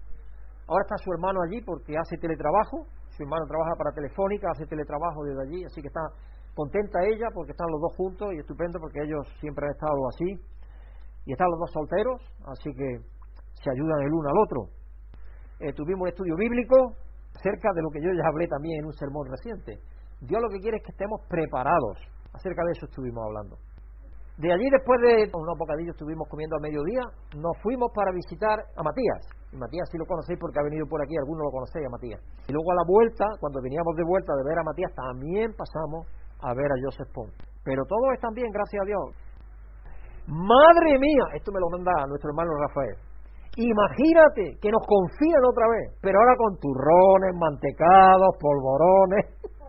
Ahora 0.72 0.88
está 0.88 0.96
su 1.04 1.12
hermano 1.12 1.44
allí 1.44 1.60
porque 1.60 1.92
hace 2.00 2.16
teletrabajo. 2.16 2.88
Su 3.12 3.24
hermano 3.24 3.44
trabaja 3.44 3.76
para 3.76 3.92
Telefónica, 3.92 4.48
hace 4.56 4.66
teletrabajo 4.66 5.26
desde 5.28 5.44
allí, 5.44 5.66
así 5.66 5.82
que 5.82 5.92
está 5.92 6.00
contenta 6.56 7.04
ella 7.04 7.28
porque 7.34 7.52
están 7.52 7.68
los 7.72 7.82
dos 7.82 7.92
juntos 7.98 8.32
y 8.32 8.40
estupendo 8.40 8.80
porque 8.80 9.04
ellos 9.04 9.28
siempre 9.42 9.68
han 9.68 9.76
estado 9.76 10.00
así. 10.08 10.30
Y 11.28 11.34
están 11.34 11.52
los 11.52 11.60
dos 11.60 11.72
solteros, 11.76 12.22
así 12.48 12.72
que 12.72 12.88
se 13.52 13.70
ayudan 13.70 14.00
el 14.00 14.14
uno 14.14 14.30
al 14.32 14.40
otro. 14.48 14.60
Eh, 15.60 15.74
tuvimos 15.74 16.04
un 16.04 16.08
estudio 16.08 16.36
bíblico 16.38 16.96
acerca 17.36 17.68
de 17.76 17.82
lo 17.84 17.90
que 17.92 18.00
yo 18.00 18.08
ya 18.16 18.24
hablé 18.32 18.48
también 18.48 18.80
en 18.80 18.86
un 18.86 18.94
sermón 18.94 19.28
reciente. 19.28 19.76
Dios 20.22 20.42
lo 20.42 20.48
que 20.48 20.60
quiere 20.64 20.78
es 20.78 20.84
que 20.84 20.96
estemos 20.96 21.20
preparados. 21.28 22.00
Acerca 22.32 22.64
de 22.64 22.72
eso 22.72 22.86
estuvimos 22.86 23.20
hablando. 23.28 23.58
De 24.38 24.52
allí, 24.52 24.70
después 24.72 25.00
de 25.02 25.30
unos 25.34 25.58
bocadillos, 25.58 25.94
estuvimos 25.94 26.28
comiendo 26.28 26.56
a 26.56 26.60
mediodía, 26.60 27.04
nos 27.36 27.58
fuimos 27.62 27.92
para 27.94 28.12
visitar 28.12 28.58
a 28.76 28.82
Matías. 28.82 29.22
Y 29.52 29.58
Matías 29.58 29.90
sí 29.92 29.98
lo 29.98 30.06
conocéis 30.06 30.40
porque 30.40 30.60
ha 30.60 30.64
venido 30.64 30.88
por 30.88 31.02
aquí, 31.04 31.14
algunos 31.18 31.46
lo 31.46 31.52
conocéis 31.52 31.86
a 31.86 31.90
Matías. 31.90 32.22
Y 32.48 32.54
luego 32.54 32.72
a 32.72 32.76
la 32.76 32.86
vuelta, 32.88 33.26
cuando 33.40 33.62
veníamos 33.62 33.96
de 33.96 34.04
vuelta 34.08 34.34
de 34.34 34.44
ver 34.48 34.58
a 34.58 34.64
Matías, 34.64 34.92
también 34.96 35.54
pasamos 35.54 36.08
a 36.42 36.54
ver 36.56 36.72
a 36.72 36.80
Joseph 36.82 37.12
Pont. 37.14 37.34
Pero 37.64 37.84
todos 37.86 38.14
están 38.14 38.34
bien, 38.34 38.50
gracias 38.50 38.82
a 38.82 38.86
Dios. 38.86 39.06
Madre 40.28 40.98
mía, 40.98 41.26
esto 41.36 41.52
me 41.52 41.60
lo 41.60 41.70
manda 41.70 41.92
nuestro 42.08 42.32
hermano 42.32 42.52
Rafael. 42.56 42.96
Imagínate 43.58 44.58
que 44.62 44.72
nos 44.72 44.82
confían 44.88 45.44
otra 45.44 45.68
vez, 45.68 46.00
pero 46.02 46.18
ahora 46.18 46.36
con 46.38 46.58
turrones, 46.58 47.36
mantecados, 47.36 48.32
polvorones. 48.40 49.26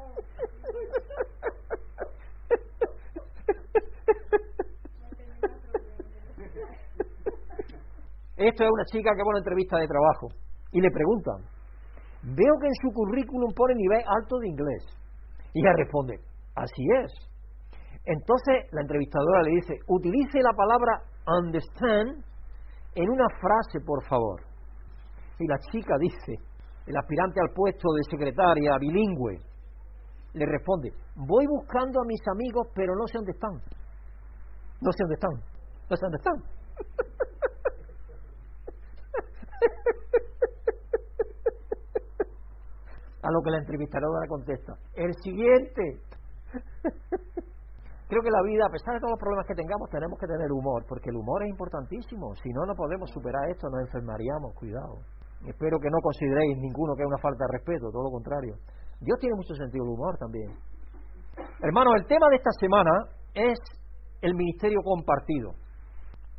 Esto 8.42 8.64
es 8.64 8.70
una 8.70 8.84
chica 8.90 9.14
que 9.14 9.22
va 9.22 9.30
a 9.30 9.34
una 9.38 9.38
entrevista 9.38 9.78
de 9.78 9.86
trabajo 9.86 10.26
y 10.72 10.80
le 10.80 10.90
preguntan, 10.90 11.46
veo 12.22 12.54
que 12.58 12.66
en 12.66 12.78
su 12.82 12.90
currículum 12.90 13.54
pone 13.54 13.74
nivel 13.76 14.02
alto 14.02 14.38
de 14.38 14.48
inglés. 14.48 14.82
Y 15.54 15.60
ella 15.60 15.72
responde, 15.76 16.18
así 16.56 16.82
es. 17.04 17.12
Entonces 18.04 18.66
la 18.72 18.80
entrevistadora 18.80 19.42
le 19.42 19.50
dice, 19.62 19.74
utilice 19.86 20.42
la 20.42 20.52
palabra 20.58 21.06
understand 21.26 22.24
en 22.96 23.10
una 23.10 23.28
frase, 23.38 23.78
por 23.86 24.02
favor. 24.08 24.42
Y 25.38 25.46
la 25.46 25.58
chica 25.70 25.94
dice, 26.00 26.34
el 26.86 26.96
aspirante 26.96 27.38
al 27.40 27.54
puesto 27.54 27.92
de 27.94 28.02
secretaria 28.10 28.72
bilingüe, 28.80 29.38
le 30.34 30.46
responde, 30.46 30.90
voy 31.14 31.46
buscando 31.46 32.00
a 32.00 32.06
mis 32.06 32.20
amigos, 32.26 32.66
pero 32.74 32.96
no 32.96 33.06
sé 33.06 33.18
dónde 33.18 33.32
están. 33.32 33.54
No 34.80 34.90
sé 34.90 34.98
dónde 35.04 35.14
están. 35.14 35.36
No 35.88 35.96
sé 35.96 36.02
dónde 36.02 36.18
están. 36.18 37.28
A 43.22 43.30
lo 43.30 43.40
que 43.42 43.50
la 43.50 43.58
entrevistadora 43.58 44.26
contesta, 44.28 44.74
el 44.94 45.14
siguiente. 45.22 46.00
Creo 48.08 48.20
que 48.20 48.30
la 48.30 48.42
vida, 48.42 48.66
a 48.66 48.70
pesar 48.70 48.94
de 48.94 49.00
todos 49.00 49.12
los 49.12 49.20
problemas 49.20 49.46
que 49.46 49.54
tengamos, 49.54 49.88
tenemos 49.88 50.18
que 50.18 50.26
tener 50.26 50.52
humor, 50.52 50.84
porque 50.86 51.08
el 51.08 51.16
humor 51.16 51.42
es 51.44 51.48
importantísimo. 51.48 52.34
Si 52.42 52.50
no, 52.52 52.66
no 52.66 52.74
podemos 52.74 53.08
superar 53.10 53.48
esto, 53.48 53.70
nos 53.70 53.80
enfermaríamos, 53.86 54.52
cuidado. 54.54 55.00
Espero 55.46 55.78
que 55.80 55.88
no 55.88 55.98
consideréis 56.02 56.58
ninguno 56.58 56.94
que 56.94 57.02
es 57.02 57.08
una 57.08 57.18
falta 57.18 57.46
de 57.46 57.56
respeto, 57.56 57.90
todo 57.90 58.04
lo 58.04 58.10
contrario. 58.10 58.54
Dios 59.00 59.18
tiene 59.18 59.34
mucho 59.34 59.54
sentido 59.54 59.84
del 59.84 59.94
humor 59.94 60.18
también. 60.18 60.52
Hermanos, 61.62 61.94
el 61.96 62.06
tema 62.06 62.28
de 62.28 62.36
esta 62.36 62.52
semana 62.60 62.90
es 63.34 63.58
el 64.20 64.34
ministerio 64.34 64.80
compartido. 64.84 65.54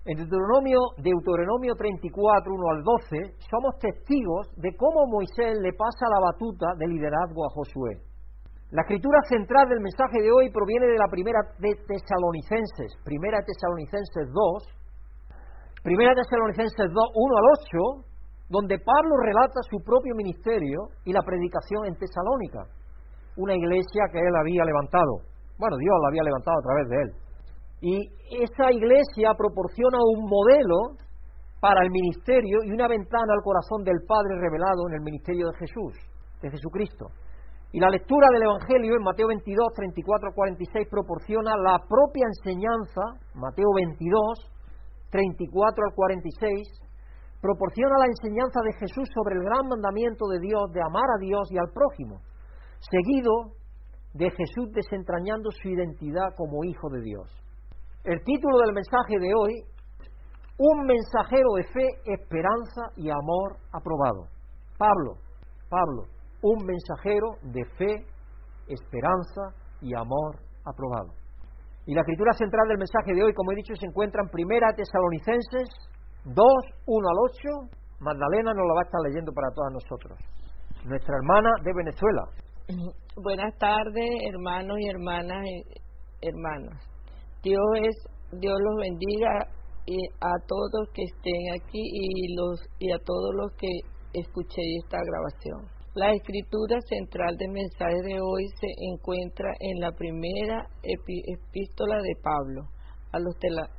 En 0.04 0.20
Deuteronomio, 0.20 1.00
Deuteronomio 1.00 1.80
34, 1.80 2.12
1 2.12 2.72
al 2.76 2.84
12, 2.84 3.40
somos 3.48 3.80
testigos 3.80 4.52
de 4.60 4.76
cómo 4.76 5.08
Moisés 5.08 5.56
le 5.64 5.72
pasa 5.72 6.12
la 6.12 6.20
batuta 6.20 6.76
de 6.76 6.92
liderazgo 6.92 7.48
a 7.48 7.54
Josué. 7.56 8.04
La 8.76 8.84
escritura 8.84 9.24
central 9.32 9.64
del 9.70 9.80
mensaje 9.80 10.20
de 10.20 10.28
hoy 10.28 10.52
proviene 10.52 10.92
de 10.92 11.00
la 11.00 11.08
primera 11.08 11.40
de 11.56 11.72
Tesalonicenses, 11.88 13.00
primera 13.08 13.40
de 13.40 13.48
Tesalonicenses 13.48 14.28
2, 14.28 15.88
primera 15.88 16.12
Tesalonicenses 16.20 16.92
2, 16.92 16.92
1 16.92 17.38
al 17.40 17.48
8, 18.04 18.12
donde 18.52 18.76
Pablo 18.84 19.24
relata 19.24 19.64
su 19.72 19.80
propio 19.88 20.20
ministerio 20.20 20.92
y 21.08 21.14
la 21.16 21.24
predicación 21.24 21.88
en 21.88 21.96
Tesalónica, 21.96 22.68
una 23.40 23.56
iglesia 23.56 24.12
que 24.12 24.20
él 24.20 24.36
había 24.36 24.68
levantado. 24.68 25.24
Bueno, 25.56 25.78
Dios 25.80 25.96
la 25.96 26.08
había 26.12 26.28
levantado 26.28 26.60
a 26.60 26.66
través 26.68 26.90
de 26.92 26.98
él. 27.08 27.23
Y 27.84 28.00
esa 28.32 28.72
iglesia 28.72 29.36
proporciona 29.36 30.00
un 30.16 30.24
modelo 30.24 30.96
para 31.60 31.84
el 31.84 31.92
ministerio 31.92 32.64
y 32.64 32.72
una 32.72 32.88
ventana 32.88 33.36
al 33.36 33.44
corazón 33.44 33.84
del 33.84 34.00
Padre 34.08 34.40
revelado 34.40 34.88
en 34.88 34.96
el 34.96 35.02
ministerio 35.04 35.52
de 35.52 35.68
Jesús, 35.68 35.92
de 36.42 36.50
Jesucristo. 36.50 37.12
Y 37.76 37.82
la 37.84 37.90
lectura 37.90 38.28
del 38.32 38.44
Evangelio 38.44 38.96
en 38.96 39.04
Mateo 39.04 39.28
22, 39.28 39.74
34 39.76 40.32
46 40.32 40.88
proporciona 40.88 41.58
la 41.60 41.76
propia 41.84 42.24
enseñanza, 42.32 43.20
Mateo 43.36 43.68
22, 43.76 44.48
34 45.12 45.84
al 45.84 45.94
46, 45.94 46.88
proporciona 47.42 48.00
la 48.00 48.08
enseñanza 48.08 48.64
de 48.64 48.80
Jesús 48.80 49.12
sobre 49.12 49.36
el 49.36 49.44
gran 49.44 49.68
mandamiento 49.68 50.32
de 50.32 50.40
Dios 50.40 50.72
de 50.72 50.80
amar 50.80 51.12
a 51.12 51.20
Dios 51.20 51.52
y 51.52 51.58
al 51.60 51.68
prójimo, 51.76 52.24
seguido 52.80 53.60
de 54.14 54.32
Jesús 54.32 54.72
desentrañando 54.72 55.52
su 55.52 55.68
identidad 55.68 56.32
como 56.38 56.64
Hijo 56.64 56.88
de 56.88 57.02
Dios. 57.02 57.43
El 58.04 58.22
título 58.26 58.58
del 58.66 58.74
mensaje 58.74 59.16
de 59.18 59.32
hoy, 59.34 59.64
un 60.60 60.86
mensajero 60.86 61.54
de 61.56 61.64
fe, 61.64 61.88
esperanza 62.04 62.92
y 62.98 63.10
amor 63.10 63.56
aprobado. 63.72 64.28
Pablo, 64.78 65.16
Pablo, 65.70 66.04
un 66.42 66.66
mensajero 66.66 67.40
de 67.44 67.64
fe, 67.78 68.06
esperanza 68.68 69.56
y 69.80 69.96
amor 69.96 70.36
aprobado. 70.66 71.16
Y 71.86 71.96
la 71.96 72.02
escritura 72.02 72.34
central 72.34 72.68
del 72.68 72.78
mensaje 72.78 73.14
de 73.14 73.24
hoy, 73.24 73.34
como 73.34 73.54
he 73.54 73.56
dicho, 73.56 73.74
se 73.76 73.88
encuentra 73.88 74.22
en 74.22 74.30
Primera 74.30 74.74
Tesalonicenses 74.76 75.70
2, 76.26 76.36
1 76.86 77.08
al 77.08 77.18
8. 77.32 77.80
Magdalena 78.02 78.52
nos 78.52 78.68
lo 78.68 78.76
va 78.76 78.82
a 78.82 78.84
estar 78.84 79.00
leyendo 79.00 79.32
para 79.32 79.48
todas 79.56 79.72
nosotros. 79.72 80.20
Nuestra 80.84 81.16
hermana 81.16 81.52
de 81.64 81.72
Venezuela. 81.74 82.24
Buenas 83.24 83.58
tardes, 83.58 84.12
hermanos 84.28 84.78
y 84.80 84.90
hermanas, 84.90 85.46
hermanas. 86.22 86.93
Dios 87.44 87.62
es, 87.84 87.96
Dios 88.40 88.56
los 88.58 88.76
bendiga 88.80 89.30
a 90.22 90.34
todos 90.48 90.88
que 90.94 91.04
estén 91.04 91.52
aquí 91.60 91.82
y 91.84 92.36
los 92.38 92.62
y 92.80 92.90
a 92.90 92.98
todos 93.00 93.36
los 93.36 93.52
que 93.58 93.68
escuchéis 94.14 94.84
esta 94.86 94.98
grabación. 95.04 95.68
La 95.94 96.14
escritura 96.14 96.80
central 96.88 97.36
del 97.36 97.52
mensaje 97.52 98.02
de 98.02 98.22
hoy 98.22 98.48
se 98.62 98.68
encuentra 98.94 99.52
en 99.60 99.82
la 99.82 99.92
primera 99.92 100.70
epístola 100.84 101.98
de 101.98 102.16
Pablo 102.24 102.62
a 103.12 103.20
los 103.20 103.36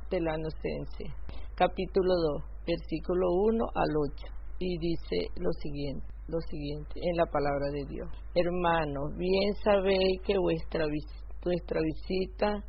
telanocenses, 0.09 1.09
capítulo 1.55 2.13
2, 2.37 2.43
versículo 2.67 3.33
1 3.49 3.65
al 3.73 3.89
8, 4.13 4.25
y 4.59 4.77
dice 4.77 5.27
lo 5.37 5.51
siguiente, 5.53 6.05
lo 6.27 6.39
siguiente 6.41 7.01
en 7.01 7.17
la 7.17 7.25
palabra 7.25 7.71
de 7.73 7.83
Dios. 7.89 8.09
Hermanos, 8.35 9.17
bien 9.17 9.55
sabéis 9.63 10.21
que 10.23 10.37
vuestra, 10.37 10.85
vuestra 11.43 11.81
visita 11.81 12.63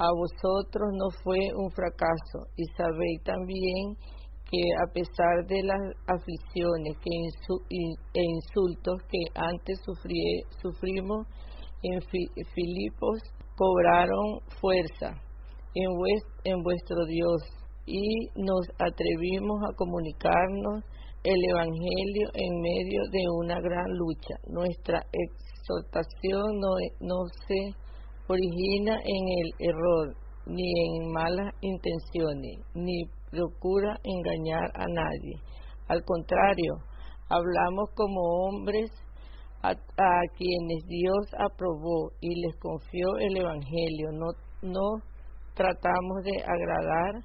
a 0.00 0.08
vosotros 0.16 0.88
no 0.94 1.10
fue 1.22 1.38
un 1.54 1.70
fracaso 1.72 2.48
y 2.56 2.64
sabéis 2.74 3.22
también 3.22 3.96
que 4.50 4.62
a 4.82 4.92
pesar 4.92 5.46
de 5.46 5.62
las 5.62 5.80
aflicciones 6.06 6.96
que 7.04 7.10
e 8.14 8.22
insultos 8.22 9.02
que 9.10 9.18
antes 9.34 9.78
sufrimos 10.60 11.26
en 11.82 12.00
Filipos, 12.00 13.20
cobraron 13.56 14.40
fuerza 14.60 15.20
en, 15.74 15.90
en 16.44 16.62
vuestro 16.62 17.04
Dios 17.04 17.42
y 17.84 18.26
nos 18.36 18.66
atrevimos 18.78 19.60
a 19.68 19.76
comunicarnos 19.76 20.82
el 21.22 21.44
Evangelio 21.50 22.28
en 22.32 22.60
medio 22.60 23.02
de 23.12 23.24
una 23.38 23.60
gran 23.60 23.86
lucha. 23.98 24.34
Nuestra 24.48 25.02
exhortación 25.12 26.58
no 27.00 27.16
se 27.46 27.89
origina 28.30 28.94
en 28.94 29.24
el 29.40 29.68
error, 29.70 30.14
ni 30.46 30.70
en 30.86 31.12
malas 31.12 31.52
intenciones, 31.60 32.60
ni 32.74 33.04
procura 33.30 33.98
engañar 34.04 34.70
a 34.74 34.86
nadie. 34.86 35.34
Al 35.88 36.04
contrario, 36.04 36.74
hablamos 37.28 37.90
como 37.94 38.20
hombres 38.20 38.90
a, 39.62 39.74
quienes 40.36 40.86
Dios 40.86 41.26
aprobó 41.38 42.12
y 42.20 42.40
les 42.40 42.56
confió 42.60 43.16
el 43.18 43.36
Evangelio. 43.36 44.08
No, 44.12 44.26
no 44.62 45.02
tratamos 45.54 46.22
de 46.24 46.42
agradar 46.42 47.24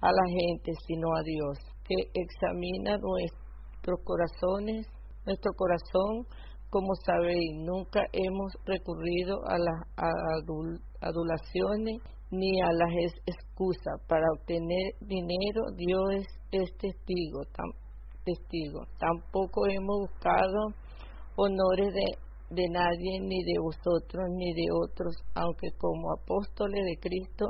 a 0.00 0.10
la 0.10 0.26
gente, 0.26 0.72
sino 0.86 1.08
a 1.14 1.22
Dios, 1.22 1.58
que 1.84 1.94
examina 2.14 2.98
nuestros 2.98 4.00
corazones, 4.04 4.86
nuestro 5.24 5.52
corazón, 5.54 6.26
como 6.72 6.94
sabéis, 7.04 7.52
nunca 7.54 8.00
hemos 8.14 8.50
recurrido 8.64 9.36
a 9.46 9.58
las 9.58 9.78
adulaciones 11.02 12.00
ni 12.30 12.62
a 12.62 12.72
las 12.72 13.12
excusas 13.26 14.00
para 14.08 14.24
obtener 14.38 14.94
dinero. 15.02 15.60
Dios 15.76 16.24
es, 16.50 16.72
testigo, 16.78 17.42
testigo. 18.24 18.86
Tampoco 18.98 19.66
hemos 19.68 20.08
buscado 20.08 20.72
honores 21.36 21.92
de, 22.48 22.68
nadie, 22.70 23.20
ni 23.20 23.44
de 23.44 23.60
vosotros, 23.60 24.24
ni 24.30 24.54
de 24.54 24.72
otros, 24.72 25.14
aunque 25.34 25.68
como 25.76 26.10
apóstoles 26.14 26.86
de 26.86 26.96
Cristo 27.00 27.46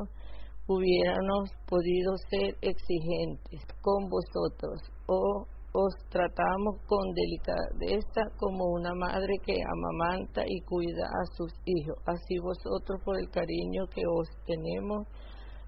hubiéramos 0.66 1.48
podido 1.68 2.16
ser 2.28 2.56
exigentes 2.61 3.62
con 3.82 4.08
vosotros 4.08 4.80
o 5.06 5.46
os 5.72 5.94
tratamos 6.11 6.76
con 6.87 7.00
delicadeza 7.14 8.28
como 8.37 8.66
una 8.72 8.94
madre 8.94 9.35
que 9.42 9.56
amamanta 9.56 10.42
y 10.46 10.61
cuida 10.62 11.06
a 11.06 11.24
sus 11.37 11.52
hijos. 11.64 11.96
Así 12.06 12.38
vosotros 12.42 13.00
por 13.04 13.18
el 13.18 13.28
cariño 13.30 13.87
que 13.88 14.02
os 14.06 14.28
tenemos 14.46 15.06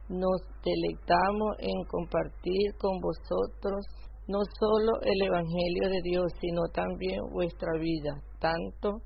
nos 0.08 0.42
deleitamos 0.62 1.56
en 1.60 1.84
compartir 1.88 2.76
con 2.78 3.00
vosotros 3.00 3.86
no 4.28 4.38
solo 4.58 5.00
el 5.02 5.22
Evangelio 5.22 5.88
de 5.88 6.00
Dios, 6.02 6.32
sino 6.40 6.62
también 6.72 7.20
vuestra 7.32 7.72
vida. 7.78 8.12
Tanto 8.38 9.00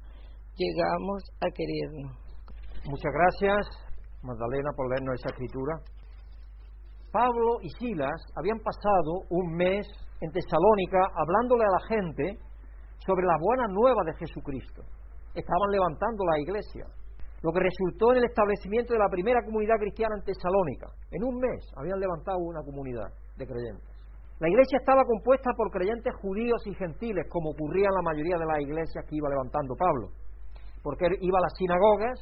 llegamos 0.57 1.23
a 1.41 1.47
querernos. 1.55 2.17
Muchas 2.85 3.13
gracias, 3.13 3.67
Magdalena, 4.23 4.71
por 4.77 4.89
leernos 4.89 5.15
esa 5.21 5.31
escritura. 5.31 5.75
Pablo 7.13 7.59
y 7.63 7.71
Silas 7.79 8.21
habían 8.37 8.59
pasado 8.59 9.23
un 9.31 9.55
mes 9.55 9.87
en 10.21 10.31
Tesalónica 10.33 10.99
hablándole 11.15 11.65
a 11.65 11.75
la 11.75 11.83
gente 11.89 12.39
sobre 13.07 13.27
la 13.27 13.37
buena 13.41 13.67
nueva 13.69 14.03
de 14.05 14.15
Jesucristo. 14.15 14.83
Estaban 15.35 15.71
levantando 15.71 16.25
la 16.25 16.39
iglesia, 16.39 16.87
lo 17.43 17.53
que 17.53 17.61
resultó 17.61 18.13
en 18.13 18.19
el 18.19 18.25
establecimiento 18.25 18.93
de 18.93 18.99
la 18.99 19.09
primera 19.09 19.45
comunidad 19.45 19.79
cristiana 19.79 20.17
en 20.19 20.25
Tesalónica. 20.25 20.91
En 21.13 21.23
un 21.23 21.39
mes 21.39 21.71
habían 21.77 22.01
levantado 22.01 22.39
una 22.39 22.63
comunidad 22.63 23.07
de 23.37 23.47
creyentes. 23.47 23.99
La 24.41 24.49
iglesia 24.49 24.79
estaba 24.79 25.03
compuesta 25.05 25.51
por 25.57 25.71
creyentes 25.71 26.15
judíos 26.23 26.63
y 26.67 26.75
gentiles, 26.75 27.27
como 27.29 27.51
ocurría 27.51 27.87
en 27.87 27.95
la 27.95 28.03
mayoría 28.03 28.39
de 28.39 28.47
las 28.47 28.61
iglesias 28.61 29.05
que 29.07 29.17
iba 29.17 29.29
levantando 29.29 29.75
Pablo, 29.75 30.11
porque 30.83 31.07
él 31.07 31.19
iba 31.21 31.39
a 31.39 31.43
las 31.43 31.55
sinagogas 31.59 32.19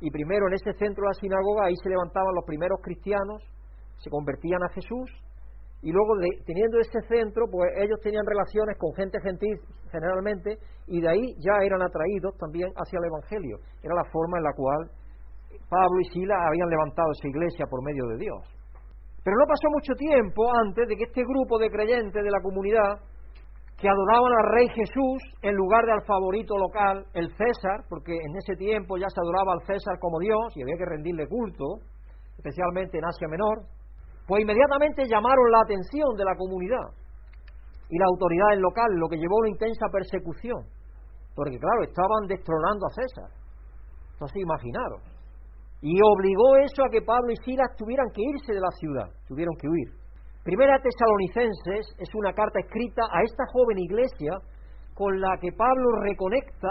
y 0.00 0.10
primero 0.10 0.48
en 0.48 0.54
ese 0.54 0.72
centro 0.78 1.04
de 1.04 1.08
la 1.08 1.20
sinagoga 1.20 1.66
ahí 1.66 1.76
se 1.82 1.90
levantaban 1.90 2.34
los 2.34 2.44
primeros 2.46 2.80
cristianos, 2.80 3.44
se 3.98 4.08
convertían 4.08 4.62
a 4.64 4.72
Jesús 4.72 5.10
y 5.82 5.92
luego 5.92 6.12
teniendo 6.44 6.78
ese 6.78 7.00
centro, 7.08 7.46
pues 7.50 7.72
ellos 7.80 7.98
tenían 8.02 8.26
relaciones 8.26 8.76
con 8.76 8.92
gente 8.94 9.18
gentil 9.20 9.56
generalmente 9.90 10.58
y 10.86 11.00
de 11.00 11.08
ahí 11.08 11.24
ya 11.40 11.56
eran 11.64 11.80
atraídos 11.80 12.36
también 12.36 12.68
hacia 12.76 12.98
el 12.98 13.06
Evangelio. 13.06 13.56
Era 13.82 13.94
la 13.94 14.04
forma 14.12 14.38
en 14.38 14.44
la 14.44 14.52
cual 14.52 14.90
Pablo 15.70 16.00
y 16.00 16.04
Sila 16.12 16.36
habían 16.36 16.68
levantado 16.68 17.08
esa 17.12 17.28
iglesia 17.28 17.66
por 17.70 17.82
medio 17.82 18.04
de 18.12 18.18
Dios. 18.18 18.42
Pero 19.24 19.36
no 19.36 19.46
pasó 19.46 19.68
mucho 19.72 19.94
tiempo 19.94 20.42
antes 20.64 20.88
de 20.88 20.96
que 20.96 21.04
este 21.04 21.22
grupo 21.24 21.58
de 21.58 21.70
creyentes 21.70 22.22
de 22.24 22.30
la 22.30 22.40
comunidad 22.42 23.00
que 23.80 23.88
adoraban 23.88 24.32
al 24.32 24.52
rey 24.52 24.68
Jesús 24.68 25.20
en 25.40 25.54
lugar 25.56 25.84
de 25.86 25.92
al 25.92 26.04
favorito 26.04 26.56
local, 26.58 27.06
el 27.14 27.28
César, 27.32 27.84
porque 27.88 28.12
en 28.12 28.36
ese 28.36 28.54
tiempo 28.56 28.98
ya 28.98 29.08
se 29.08 29.20
adoraba 29.20 29.54
al 29.54 29.64
César 29.64 29.98
como 29.98 30.18
Dios 30.20 30.56
y 30.56 30.62
había 30.62 30.76
que 30.76 30.84
rendirle 30.84 31.26
culto, 31.26 31.80
especialmente 32.36 32.98
en 32.98 33.04
Asia 33.06 33.28
Menor, 33.28 33.64
pues 34.30 34.46
inmediatamente 34.46 35.10
llamaron 35.10 35.50
la 35.50 35.66
atención 35.66 36.14
de 36.14 36.22
la 36.22 36.38
comunidad 36.38 36.86
y 37.90 37.98
la 37.98 38.06
autoridad 38.06 38.62
local, 38.62 38.86
lo 38.94 39.08
que 39.08 39.18
llevó 39.18 39.34
a 39.34 39.42
una 39.42 39.58
intensa 39.58 39.90
persecución, 39.90 40.62
porque 41.34 41.58
claro, 41.58 41.82
estaban 41.82 42.30
destronando 42.30 42.86
a 42.86 42.94
César. 42.94 43.30
Entonces 44.14 44.38
imaginaron. 44.38 45.02
Y 45.82 45.98
obligó 45.98 46.62
eso 46.62 46.78
a 46.86 46.90
que 46.94 47.02
Pablo 47.02 47.32
y 47.32 47.42
Silas 47.42 47.74
tuvieran 47.74 48.06
que 48.14 48.22
irse 48.22 48.54
de 48.54 48.60
la 48.60 48.70
ciudad, 48.78 49.10
tuvieron 49.26 49.56
que 49.58 49.66
huir. 49.66 49.98
Primera 50.44 50.78
Tesalonicenses 50.78 51.98
es 51.98 52.14
una 52.14 52.32
carta 52.32 52.60
escrita 52.60 53.02
a 53.10 53.24
esta 53.26 53.42
joven 53.50 53.82
iglesia 53.82 54.38
con 54.94 55.20
la 55.20 55.34
que 55.42 55.50
Pablo 55.50 56.06
reconecta 56.06 56.70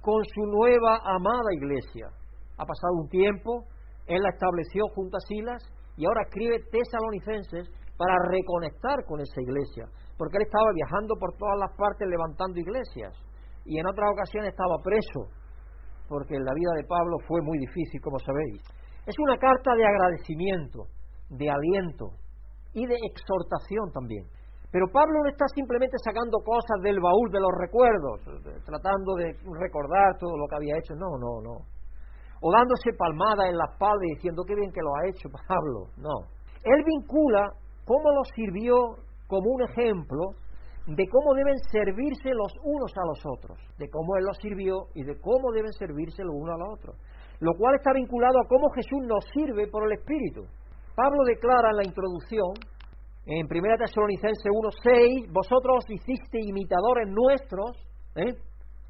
con 0.00 0.24
su 0.32 0.46
nueva 0.48 0.96
amada 1.04 1.52
iglesia. 1.52 2.08
Ha 2.56 2.64
pasado 2.64 3.04
un 3.04 3.08
tiempo, 3.10 3.68
él 4.06 4.22
la 4.22 4.30
estableció 4.30 4.88
junto 4.94 5.18
a 5.18 5.20
Silas 5.28 5.75
y 5.96 6.04
ahora 6.04 6.22
escribe 6.28 6.60
Tesalonicenses 6.70 7.68
para 7.96 8.16
reconectar 8.28 9.04
con 9.08 9.20
esa 9.20 9.40
iglesia, 9.40 9.88
porque 10.18 10.36
él 10.36 10.44
estaba 10.44 10.68
viajando 10.74 11.16
por 11.18 11.32
todas 11.36 11.56
las 11.58 11.72
partes 11.76 12.08
levantando 12.08 12.60
iglesias 12.60 13.16
y 13.64 13.78
en 13.80 13.86
otras 13.88 14.12
ocasiones 14.12 14.52
estaba 14.52 14.76
preso, 14.84 15.32
porque 16.08 16.38
la 16.38 16.52
vida 16.54 16.72
de 16.76 16.84
Pablo 16.84 17.16
fue 17.26 17.40
muy 17.42 17.58
difícil, 17.58 18.00
como 18.00 18.18
sabéis. 18.20 18.62
Es 19.06 19.16
una 19.18 19.36
carta 19.38 19.74
de 19.74 19.86
agradecimiento, 19.86 20.86
de 21.30 21.50
aliento 21.50 22.12
y 22.74 22.86
de 22.86 22.96
exhortación 23.10 23.90
también. 23.92 24.24
Pero 24.70 24.86
Pablo 24.92 25.22
no 25.24 25.30
está 25.30 25.46
simplemente 25.54 25.96
sacando 26.04 26.38
cosas 26.44 26.82
del 26.82 27.00
baúl 27.00 27.30
de 27.30 27.40
los 27.40 27.54
recuerdos, 27.56 28.20
tratando 28.66 29.14
de 29.14 29.32
recordar 29.58 30.18
todo 30.18 30.36
lo 30.36 30.46
que 30.46 30.56
había 30.56 30.76
hecho. 30.76 30.94
No, 30.94 31.16
no, 31.18 31.40
no 31.40 31.75
o 32.40 32.52
dándose 32.52 32.92
palmada 32.98 33.48
en 33.48 33.56
la 33.56 33.64
espalda 33.72 34.04
y 34.04 34.14
diciendo 34.14 34.44
qué 34.46 34.54
bien 34.54 34.72
que 34.72 34.82
lo 34.82 34.94
ha 34.94 35.08
hecho 35.08 35.28
Pablo. 35.48 35.88
No. 35.96 36.28
Él 36.64 36.82
vincula 36.84 37.52
cómo 37.84 38.10
lo 38.10 38.24
sirvió 38.34 38.74
como 39.26 39.50
un 39.50 39.62
ejemplo 39.62 40.34
de 40.86 41.08
cómo 41.08 41.34
deben 41.34 41.58
servirse 41.70 42.30
los 42.30 42.52
unos 42.62 42.92
a 42.94 43.06
los 43.06 43.20
otros, 43.26 43.58
de 43.78 43.88
cómo 43.90 44.16
Él 44.16 44.24
los 44.24 44.36
sirvió 44.38 44.86
y 44.94 45.02
de 45.02 45.18
cómo 45.20 45.50
deben 45.52 45.72
servirse 45.72 46.22
los 46.22 46.34
unos 46.34 46.54
a 46.54 46.58
los 46.58 46.78
otros, 46.78 46.96
lo 47.40 47.52
cual 47.58 47.74
está 47.74 47.92
vinculado 47.92 48.38
a 48.38 48.46
cómo 48.48 48.70
Jesús 48.70 49.02
nos 49.02 49.24
sirve 49.34 49.66
por 49.66 49.84
el 49.84 49.98
Espíritu. 49.98 50.46
Pablo 50.94 51.24
declara 51.26 51.70
en 51.70 51.76
la 51.76 51.84
introducción, 51.84 52.54
en 53.26 53.46
1 53.50 53.76
Tesalonicense 53.78 54.48
1.6, 54.48 55.32
vosotros 55.32 55.84
hiciste 55.90 56.38
imitadores 56.40 57.08
nuestros, 57.10 57.74
¿eh? 58.14 58.32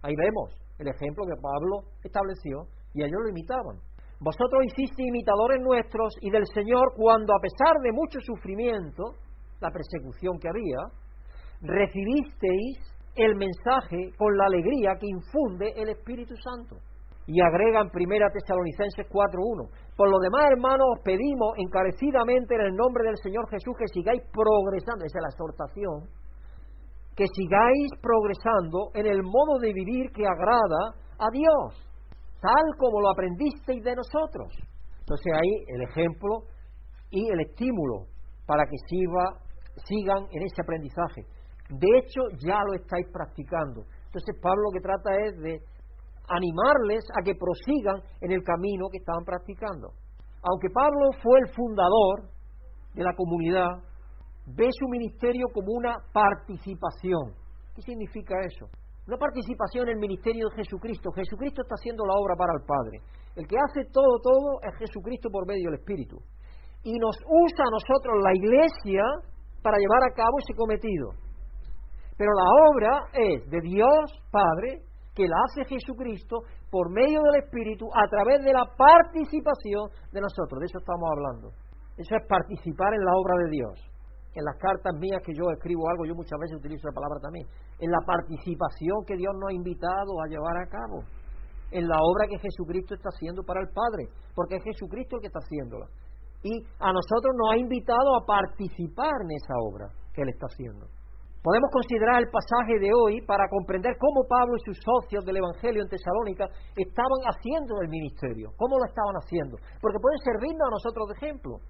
ahí 0.03 0.15
vemos 0.15 0.53
el 0.79 0.89
ejemplo 0.89 1.25
que 1.25 1.41
Pablo 1.41 1.89
estableció, 2.05 2.69
y 2.97 3.03
ellos 3.05 3.21
lo 3.23 3.29
imitaban. 3.29 3.77
Vosotros 4.19 4.65
hiciste 4.65 5.03
imitadores 5.05 5.61
nuestros 5.61 6.17
y 6.23 6.31
del 6.31 6.47
Señor 6.47 6.95
cuando 6.97 7.35
a 7.35 7.41
pesar 7.41 7.77
de 7.83 7.93
mucho 7.93 8.19
sufrimiento, 8.25 9.13
la 9.61 9.71
persecución 9.71 10.39
que 10.41 10.49
había, 10.49 10.81
recibisteis 11.61 12.81
el 13.15 13.37
mensaje 13.37 14.17
con 14.17 14.37
la 14.37 14.47
alegría 14.47 14.97
que 14.99 15.07
infunde 15.07 15.73
el 15.77 15.91
Espíritu 15.91 16.35
Santo. 16.37 16.77
Y 17.27 17.43
agregan 17.43 17.91
Primera 17.91 18.31
Tesalonicenses 18.31 19.07
4.1. 19.11 19.69
Por 19.97 20.09
lo 20.09 20.19
demás, 20.19 20.49
hermanos, 20.53 20.87
os 20.97 21.03
pedimos 21.05 21.53
encarecidamente 21.59 22.55
en 22.55 22.61
el 22.61 22.75
nombre 22.75 23.05
del 23.05 23.17
Señor 23.19 23.49
Jesús 23.51 23.75
que 23.77 23.89
sigáis 23.89 24.23
progresando, 24.33 25.05
esa 25.05 25.19
es 25.19 25.23
la 25.23 25.35
exhortación, 25.35 26.09
que 27.17 27.27
sigáis 27.27 27.91
progresando 28.01 28.91
en 28.95 29.07
el 29.07 29.23
modo 29.23 29.59
de 29.61 29.73
vivir 29.73 30.13
que 30.13 30.25
agrada 30.25 30.97
a 31.19 31.29
Dios 31.33 31.86
tal 32.41 32.65
como 32.79 33.01
lo 33.01 33.11
aprendisteis 33.11 33.83
de 33.83 33.95
nosotros. 33.95 34.53
Entonces 35.01 35.33
ahí 35.35 35.53
el 35.69 35.83
ejemplo 35.83 36.43
y 37.11 37.29
el 37.31 37.41
estímulo 37.41 38.07
para 38.47 38.65
que 38.65 38.77
sigan 38.89 40.27
en 40.31 40.43
ese 40.43 40.63
aprendizaje. 40.63 41.23
De 41.69 41.99
hecho, 41.99 42.21
ya 42.45 42.61
lo 42.65 42.75
estáis 42.75 43.07
practicando. 43.13 43.83
Entonces 44.07 44.37
Pablo 44.41 44.71
lo 44.71 44.73
que 44.73 44.81
trata 44.81 45.11
es 45.27 45.37
de 45.39 45.61
animarles 46.29 47.05
a 47.19 47.23
que 47.23 47.35
prosigan 47.35 48.03
en 48.21 48.33
el 48.33 48.43
camino 48.43 48.89
que 48.91 48.99
estaban 48.99 49.25
practicando. 49.25 49.91
Aunque 50.43 50.69
Pablo 50.73 51.11
fue 51.23 51.39
el 51.41 51.49
fundador 51.55 52.31
de 52.95 53.03
la 53.03 53.15
comunidad, 53.15 53.69
ve 54.47 54.69
su 54.71 54.89
ministerio 54.89 55.47
como 55.53 55.73
una 55.73 55.97
participación. 56.13 57.35
¿Qué 57.75 57.83
significa 57.83 58.35
eso? 58.41 58.67
Una 59.07 59.19
participación 59.19 59.87
en 59.87 59.95
el 59.95 60.01
ministerio 60.01 60.49
de 60.49 60.57
Jesucristo. 60.57 61.13
Jesucristo 61.15 61.63
está 61.63 61.79
haciendo 61.79 62.05
la 62.05 62.15
obra 62.19 62.35
para 62.35 62.55
el 62.59 62.67
Padre. 62.67 62.99
El 63.37 63.47
que 63.47 63.55
hace 63.55 63.87
todo, 63.93 64.19
todo 64.19 64.59
es 64.67 64.75
Jesucristo 64.79 65.31
por 65.31 65.47
medio 65.47 65.71
del 65.71 65.79
Espíritu. 65.79 66.19
Y 66.83 66.99
nos 66.99 67.15
usa 67.23 67.65
a 67.67 67.71
nosotros 67.71 68.19
la 68.19 68.35
iglesia 68.35 69.03
para 69.63 69.79
llevar 69.79 70.03
a 70.03 70.15
cabo 70.15 70.39
ese 70.43 70.59
cometido. 70.59 71.15
Pero 72.19 72.33
la 72.35 72.49
obra 72.71 72.93
es 73.15 73.47
de 73.49 73.61
Dios 73.63 74.11
Padre, 74.33 74.83
que 75.15 75.29
la 75.29 75.39
hace 75.47 75.65
Jesucristo 75.71 76.43
por 76.69 76.91
medio 76.91 77.23
del 77.31 77.45
Espíritu 77.45 77.87
a 77.95 78.11
través 78.11 78.43
de 78.43 78.53
la 78.53 78.67
participación 78.77 79.87
de 80.11 80.21
nosotros. 80.21 80.59
De 80.59 80.67
eso 80.67 80.79
estamos 80.79 81.07
hablando. 81.15 81.55
Eso 81.97 82.11
es 82.11 82.27
participar 82.27 82.93
en 82.93 83.05
la 83.05 83.15
obra 83.15 83.35
de 83.45 83.51
Dios 83.51 83.96
en 84.37 84.45
las 84.45 84.57
cartas 84.61 84.93
mías 85.01 85.25
que 85.25 85.33
yo 85.33 85.49
escribo 85.49 85.89
algo, 85.89 86.05
yo 86.05 86.15
muchas 86.15 86.39
veces 86.39 86.61
utilizo 86.61 86.87
la 86.89 86.93
palabra 86.93 87.19
también, 87.25 87.49
en 87.81 87.91
la 87.91 88.05
participación 88.05 89.01
que 89.09 89.17
Dios 89.17 89.33
nos 89.33 89.49
ha 89.49 89.57
invitado 89.57 90.13
a 90.21 90.29
llevar 90.29 90.61
a 90.61 90.69
cabo, 90.69 91.01
en 91.73 91.89
la 91.89 91.97
obra 91.97 92.29
que 92.29 92.39
Jesucristo 92.39 92.95
está 92.95 93.09
haciendo 93.09 93.43
para 93.43 93.65
el 93.65 93.73
Padre, 93.73 94.13
porque 94.37 94.57
es 94.57 94.63
Jesucristo 94.63 95.17
el 95.17 95.21
que 95.25 95.33
está 95.33 95.41
haciéndola. 95.41 95.89
Y 96.45 96.53
a 96.79 96.93
nosotros 96.93 97.33
nos 97.33 97.49
ha 97.51 97.57
invitado 97.57 98.13
a 98.13 98.27
participar 98.29 99.25
en 99.25 99.41
esa 99.41 99.57
obra 99.57 99.89
que 100.13 100.21
Él 100.21 100.29
está 100.29 100.47
haciendo. 100.53 100.85
Podemos 101.43 101.71
considerar 101.73 102.21
el 102.21 102.29
pasaje 102.29 102.77
de 102.79 102.91
hoy 102.93 103.23
para 103.25 103.49
comprender 103.49 103.97
cómo 103.99 104.27
Pablo 104.29 104.53
y 104.59 104.67
sus 104.67 104.79
socios 104.83 105.25
del 105.25 105.39
Evangelio 105.39 105.81
en 105.81 105.89
Tesalónica 105.89 106.45
estaban 106.77 107.23
haciendo 107.25 107.81
el 107.81 107.89
ministerio, 107.89 108.53
cómo 108.59 108.77
lo 108.77 108.85
estaban 108.85 109.17
haciendo, 109.17 109.57
porque 109.81 110.03
pueden 110.03 110.19
servirnos 110.27 110.67
a 110.67 110.75
nosotros 110.77 111.09
de 111.09 111.15
ejemplo 111.15 111.63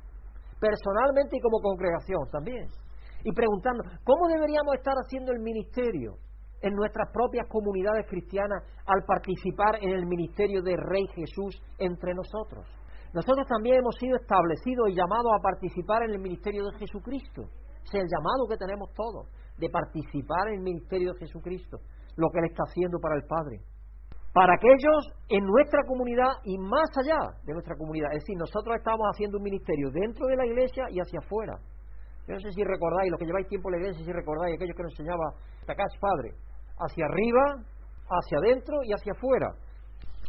personalmente 0.60 1.36
y 1.36 1.40
como 1.40 1.60
congregación 1.60 2.28
también. 2.30 2.68
Y 3.24 3.32
preguntando, 3.32 3.82
¿cómo 4.04 4.28
deberíamos 4.28 4.74
estar 4.74 4.94
haciendo 4.94 5.32
el 5.32 5.40
ministerio 5.40 6.18
en 6.62 6.74
nuestras 6.74 7.10
propias 7.12 7.46
comunidades 7.48 8.06
cristianas 8.08 8.62
al 8.86 9.04
participar 9.04 9.76
en 9.80 9.90
el 9.90 10.06
ministerio 10.06 10.62
de 10.62 10.76
Rey 10.76 11.06
Jesús 11.14 11.60
entre 11.78 12.14
nosotros? 12.14 12.66
Nosotros 13.12 13.46
también 13.48 13.76
hemos 13.76 13.96
sido 13.96 14.16
establecidos 14.16 14.90
y 14.90 14.94
llamados 14.94 15.32
a 15.32 15.42
participar 15.42 16.02
en 16.04 16.10
el 16.10 16.20
ministerio 16.20 16.64
de 16.66 16.78
Jesucristo. 16.78 17.42
Es 17.84 17.94
el 17.94 18.06
llamado 18.06 18.46
que 18.48 18.56
tenemos 18.56 18.90
todos, 18.94 19.28
de 19.58 19.70
participar 19.70 20.48
en 20.48 20.54
el 20.54 20.62
ministerio 20.62 21.12
de 21.12 21.20
Jesucristo, 21.20 21.78
lo 22.16 22.28
que 22.30 22.38
Él 22.40 22.50
está 22.50 22.64
haciendo 22.68 22.98
para 23.00 23.16
el 23.16 23.24
Padre 23.26 23.60
para 24.36 24.52
aquellos 24.52 25.16
en 25.30 25.46
nuestra 25.46 25.80
comunidad 25.88 26.28
y 26.44 26.58
más 26.58 26.92
allá 27.00 27.16
de 27.46 27.54
nuestra 27.54 27.74
comunidad. 27.74 28.12
Es 28.12 28.20
decir, 28.20 28.36
nosotros 28.36 28.76
estamos 28.76 29.08
haciendo 29.10 29.38
un 29.38 29.44
ministerio 29.44 29.88
dentro 29.90 30.26
de 30.26 30.36
la 30.36 30.44
iglesia 30.44 30.84
y 30.90 31.00
hacia 31.00 31.20
afuera. 31.24 31.56
Yo 32.28 32.34
no 32.34 32.40
sé 32.40 32.52
si 32.52 32.62
recordáis, 32.62 33.10
los 33.10 33.18
que 33.18 33.24
lleváis 33.24 33.48
tiempo 33.48 33.70
en 33.70 33.72
la 33.72 33.78
iglesia, 33.80 34.04
si 34.04 34.12
recordáis 34.12 34.56
aquellos 34.56 34.76
que 34.76 34.82
nos 34.82 34.92
enseñaba 34.92 35.32
Takash 35.64 35.96
Padre, 35.98 36.36
hacia 36.76 37.06
arriba, 37.06 37.64
hacia 38.12 38.36
adentro 38.44 38.76
y 38.84 38.92
hacia 38.92 39.12
afuera. 39.16 39.48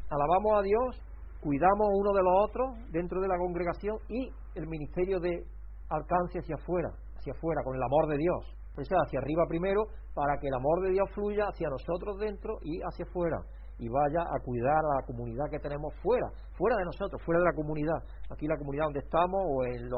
Alabamos 0.08 0.54
a 0.56 0.62
Dios, 0.62 1.04
cuidamos 1.42 1.88
uno 1.92 2.14
de 2.14 2.24
los 2.24 2.34
otros 2.48 2.68
dentro 2.94 3.20
de 3.20 3.28
la 3.28 3.36
congregación 3.36 4.00
y 4.08 4.32
el 4.56 4.68
ministerio 4.68 5.20
de 5.20 5.44
alcance 5.90 6.40
hacia 6.40 6.56
afuera, 6.56 6.96
hacia 7.18 7.34
afuera, 7.34 7.60
con 7.62 7.76
el 7.76 7.84
amor 7.84 8.08
de 8.08 8.16
Dios. 8.16 8.56
Pues 8.74 8.88
hacia 8.88 9.20
arriba 9.20 9.44
primero, 9.50 9.84
para 10.16 10.40
que 10.40 10.48
el 10.48 10.54
amor 10.54 10.80
de 10.84 10.92
Dios 10.92 11.12
fluya 11.12 11.44
hacia 11.52 11.68
nosotros 11.68 12.16
dentro 12.20 12.56
y 12.62 12.80
hacia 12.88 13.04
afuera 13.04 13.44
y 13.80 13.88
vaya 13.90 14.22
a 14.26 14.40
cuidar 14.44 14.82
a 14.82 15.02
la 15.02 15.06
comunidad 15.06 15.46
que 15.50 15.60
tenemos 15.60 15.94
fuera, 16.02 16.28
fuera 16.58 16.76
de 16.78 16.86
nosotros, 16.86 17.22
fuera 17.24 17.40
de 17.40 17.46
la 17.46 17.54
comunidad, 17.54 18.00
aquí 18.30 18.48
la 18.48 18.58
comunidad 18.58 18.86
donde 18.86 19.06
estamos 19.06 19.42
o 19.46 19.64
en 19.66 19.90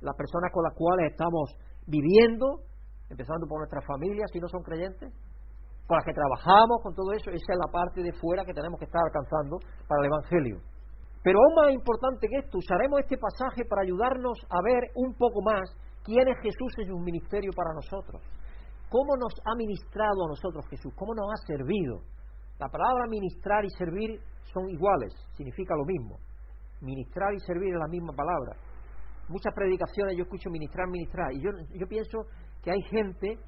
las 0.00 0.16
personas 0.16 0.50
con 0.52 0.64
las 0.64 0.74
cuales 0.74 1.12
estamos 1.12 1.54
viviendo, 1.86 2.66
empezando 3.08 3.46
por 3.46 3.60
nuestras 3.60 3.84
familias 3.86 4.30
si 4.32 4.40
no 4.40 4.48
son 4.48 4.62
creyentes, 4.62 5.12
con 5.86 5.96
las 5.96 6.04
que 6.04 6.12
trabajamos, 6.12 6.82
con 6.82 6.94
todo 6.94 7.12
eso, 7.12 7.30
esa 7.30 7.52
es 7.52 7.58
la 7.58 7.72
parte 7.72 8.02
de 8.02 8.12
fuera 8.12 8.44
que 8.44 8.52
tenemos 8.52 8.78
que 8.78 8.84
estar 8.84 9.00
alcanzando 9.00 9.56
para 9.88 10.02
el 10.02 10.12
Evangelio. 10.12 10.60
Pero 11.22 11.38
aún 11.40 11.54
más 11.56 11.72
importante 11.72 12.28
que 12.28 12.38
esto, 12.38 12.58
usaremos 12.58 13.00
este 13.00 13.16
pasaje 13.16 13.64
para 13.64 13.82
ayudarnos 13.82 14.38
a 14.50 14.60
ver 14.62 14.90
un 14.94 15.14
poco 15.14 15.40
más 15.42 15.64
quién 16.04 16.28
es 16.28 16.36
Jesús 16.42 16.72
en 16.78 16.88
su 16.88 16.98
ministerio 16.98 17.50
para 17.56 17.72
nosotros. 17.72 18.22
¿Cómo 18.90 19.16
nos 19.16 19.32
ha 19.44 19.54
ministrado 19.56 20.24
a 20.24 20.28
nosotros 20.28 20.64
Jesús? 20.68 20.92
¿Cómo 20.96 21.14
nos 21.14 21.26
ha 21.32 21.46
servido? 21.46 22.00
La 22.58 22.68
palabra 22.68 23.06
ministrar 23.08 23.64
y 23.64 23.70
servir 23.70 24.18
son 24.52 24.68
iguales, 24.68 25.14
significa 25.36 25.76
lo 25.76 25.84
mismo. 25.84 26.18
Ministrar 26.80 27.32
y 27.32 27.38
servir 27.40 27.72
es 27.72 27.78
la 27.78 27.86
misma 27.86 28.12
palabra. 28.12 28.56
Muchas 29.28 29.54
predicaciones 29.54 30.16
yo 30.16 30.24
escucho 30.24 30.50
ministrar, 30.50 30.88
ministrar, 30.88 31.32
y 31.32 31.40
yo, 31.40 31.50
yo 31.74 31.86
pienso 31.86 32.18
que 32.62 32.72
hay 32.72 32.82
gente 32.90 33.38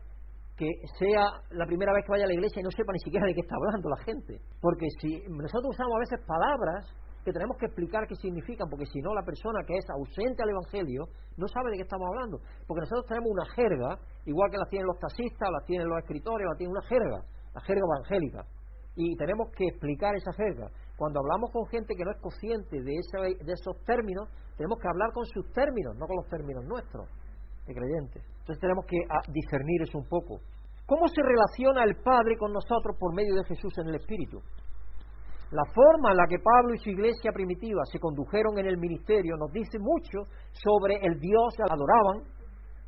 que 0.57 0.69
sea 0.99 1.27
la 1.51 1.67
primera 1.67 1.93
vez 1.93 2.05
que 2.05 2.13
vaya 2.13 2.25
a 2.25 2.29
la 2.29 2.35
iglesia 2.35 2.61
y 2.61 2.63
no 2.63 2.71
sepa 2.71 2.93
ni 2.93 3.01
siquiera 3.01 3.27
de 3.27 3.35
qué 3.35 3.41
está 3.41 3.57
hablando 3.57 3.89
la 3.89 4.05
gente. 4.05 4.39
Porque 4.61 4.87
si 5.01 5.25
nosotros 5.27 5.75
usamos 5.75 5.97
a 5.97 6.05
veces 6.07 6.21
palabras 6.27 6.87
que 7.25 7.33
tenemos 7.33 7.57
que 7.57 7.67
explicar 7.67 8.07
qué 8.07 8.15
significan, 8.15 8.69
porque 8.69 8.87
si 8.87 9.01
no 9.01 9.15
la 9.15 9.25
persona 9.25 9.65
que 9.67 9.75
es 9.75 9.85
ausente 9.91 10.43
al 10.43 10.51
Evangelio 10.51 11.09
no 11.37 11.49
sabe 11.49 11.71
de 11.73 11.77
qué 11.79 11.83
estamos 11.83 12.07
hablando. 12.07 12.39
Porque 12.69 12.87
nosotros 12.87 13.07
tenemos 13.09 13.31
una 13.33 13.47
jerga, 13.57 13.99
igual 14.27 14.51
que 14.51 14.59
la 14.59 14.69
tienen 14.69 14.87
los 14.87 14.99
taxistas, 15.01 15.49
la 15.51 15.65
tienen 15.67 15.89
los 15.89 15.99
escritores, 15.99 16.47
la 16.47 16.57
tienen 16.57 16.77
una 16.77 16.87
jerga, 16.87 17.25
la 17.55 17.61
jerga 17.63 17.83
evangélica 17.83 18.60
y 18.97 19.17
tenemos 19.17 19.49
que 19.57 19.67
explicar 19.67 20.15
esa 20.15 20.33
jerga. 20.33 20.69
Cuando 20.97 21.21
hablamos 21.21 21.51
con 21.51 21.67
gente 21.67 21.95
que 21.95 22.05
no 22.05 22.11
es 22.11 22.21
consciente 22.21 22.77
de, 22.83 22.93
de 23.45 23.53
esos 23.53 23.77
términos, 23.85 24.29
tenemos 24.57 24.79
que 24.79 24.89
hablar 24.89 25.13
con 25.13 25.25
sus 25.25 25.51
términos, 25.53 25.97
no 25.97 26.07
con 26.07 26.17
los 26.17 26.29
términos 26.29 26.65
nuestros, 26.65 27.09
de 27.67 27.75
creyentes. 27.75 28.23
Entonces 28.41 28.61
tenemos 28.61 28.85
que 28.87 28.99
ah, 29.09 29.23
discernir 29.33 29.83
eso 29.83 29.99
un 29.99 30.09
poco. 30.09 30.41
¿Cómo 30.87 31.07
se 31.09 31.23
relaciona 31.23 31.85
el 31.85 31.97
Padre 32.03 32.37
con 32.37 32.53
nosotros 32.53 32.97
por 32.99 33.15
medio 33.15 33.35
de 33.37 33.45
Jesús 33.45 33.73
en 33.79 33.89
el 33.89 33.95
Espíritu? 33.95 34.43
La 35.53 35.65
forma 35.75 36.11
en 36.11 36.17
la 36.17 36.27
que 36.29 36.39
Pablo 36.39 36.75
y 36.75 36.79
su 36.79 36.91
iglesia 36.91 37.33
primitiva 37.33 37.83
se 37.91 37.99
condujeron 37.99 38.59
en 38.59 38.67
el 38.67 38.77
ministerio 38.77 39.37
nos 39.37 39.51
dice 39.53 39.79
mucho 39.79 40.23
sobre 40.53 40.95
el 41.03 41.19
Dios 41.19 41.55
que 41.57 41.63
adoraban 41.63 42.23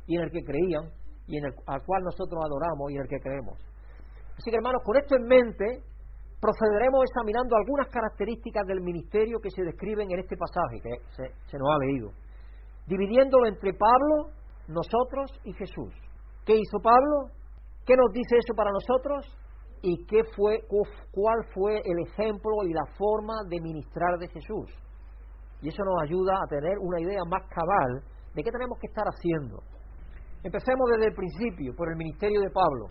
y 0.07 0.15
en 0.15 0.23
el 0.23 0.31
que 0.31 0.43
creían 0.43 0.91
y 1.27 1.37
en 1.37 1.45
el 1.45 1.53
al 1.67 1.83
cual 1.85 2.03
nosotros 2.03 2.39
adoramos 2.43 2.91
y 2.91 2.95
en 2.95 3.01
el 3.01 3.07
que 3.07 3.19
creemos. 3.19 3.59
Así 4.37 4.49
que 4.49 4.57
hermanos, 4.57 4.81
con 4.83 4.97
esto 4.97 5.15
en 5.15 5.23
mente, 5.23 5.83
procederemos 6.43 6.99
examinando 7.07 7.55
algunas 7.55 7.87
características 7.87 8.67
del 8.67 8.81
ministerio 8.81 9.39
que 9.39 9.49
se 9.49 9.63
describen 9.63 10.11
en 10.11 10.19
este 10.19 10.35
pasaje 10.35 10.83
que 10.83 10.91
se, 11.15 11.57
nos 11.57 11.69
ha 11.71 11.77
leído, 11.87 12.11
dividiéndolo 12.85 13.47
entre 13.47 13.71
Pablo, 13.71 14.35
nosotros 14.67 15.31
y 15.45 15.53
Jesús. 15.53 15.95
¿Qué 16.45 16.55
hizo 16.59 16.79
Pablo? 16.83 17.31
¿Qué 17.85 17.95
nos 17.95 18.11
dice 18.11 18.35
eso 18.35 18.53
para 18.55 18.71
nosotros? 18.71 19.23
¿Y 19.83 20.05
qué 20.05 20.23
fue, 20.35 20.59
cuál 20.67 21.39
fue 21.53 21.79
el 21.79 21.99
ejemplo 22.11 22.51
y 22.67 22.73
la 22.73 22.91
forma 22.97 23.35
de 23.47 23.61
ministrar 23.61 24.19
de 24.19 24.27
Jesús? 24.27 24.67
Y 25.61 25.69
eso 25.69 25.81
nos 25.85 26.03
ayuda 26.03 26.35
a 26.43 26.47
tener 26.47 26.75
una 26.79 26.99
idea 26.99 27.23
más 27.23 27.47
cabal 27.47 28.03
de 28.35 28.43
qué 28.43 28.51
tenemos 28.51 28.77
que 28.79 28.87
estar 28.87 29.05
haciendo. 29.07 29.63
Empecemos 30.43 30.89
desde 30.91 31.07
el 31.07 31.15
principio, 31.15 31.73
por 31.73 31.87
el 31.89 31.95
ministerio 31.95 32.41
de 32.41 32.51
Pablo. 32.51 32.87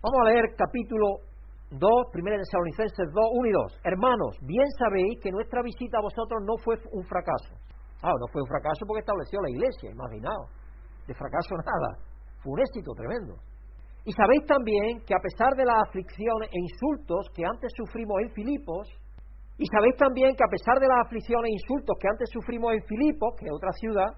Vamos 0.00 0.20
a 0.22 0.30
leer 0.30 0.54
capítulo 0.56 1.27
2, 1.70 1.80
1 1.80 2.36
Tesalonicenses 2.48 3.12
2, 3.12 3.12
1 3.12 3.48
y 3.48 3.52
2. 3.52 3.80
Hermanos, 3.84 4.40
bien 4.40 4.64
sabéis 4.80 5.20
que 5.20 5.30
nuestra 5.30 5.60
visita 5.60 5.98
a 5.98 6.02
vosotros 6.02 6.40
no 6.40 6.56
fue 6.64 6.80
un 6.92 7.04
fracaso. 7.04 7.60
Ah, 8.00 8.16
no 8.16 8.26
fue 8.32 8.40
un 8.40 8.48
fracaso 8.48 8.88
porque 8.88 9.04
estableció 9.04 9.40
la 9.42 9.50
iglesia, 9.50 9.92
imaginaos. 9.92 10.48
De 11.06 11.12
fracaso 11.12 11.52
nada. 11.60 12.00
Fue 12.40 12.52
un 12.56 12.60
éxito 12.60 12.92
tremendo. 12.96 13.36
Y 14.04 14.12
sabéis 14.12 14.46
también 14.48 15.04
que 15.04 15.12
a 15.12 15.20
pesar 15.20 15.52
de 15.56 15.66
las 15.66 15.76
aflicciones 15.84 16.48
e 16.48 16.56
insultos 16.56 17.28
que 17.36 17.44
antes 17.44 17.68
sufrimos 17.76 18.16
en 18.24 18.30
Filipos, 18.32 18.88
y 19.58 19.66
sabéis 19.66 19.96
también 19.96 20.32
que 20.36 20.44
a 20.44 20.48
pesar 20.48 20.78
de 20.80 20.88
las 20.88 21.04
aflicciones 21.04 21.50
e 21.50 21.52
insultos 21.52 21.96
que 22.00 22.08
antes 22.08 22.30
sufrimos 22.32 22.72
en 22.72 22.82
Filipos, 22.88 23.36
que 23.36 23.44
es 23.44 23.52
otra 23.52 23.72
ciudad, 23.76 24.08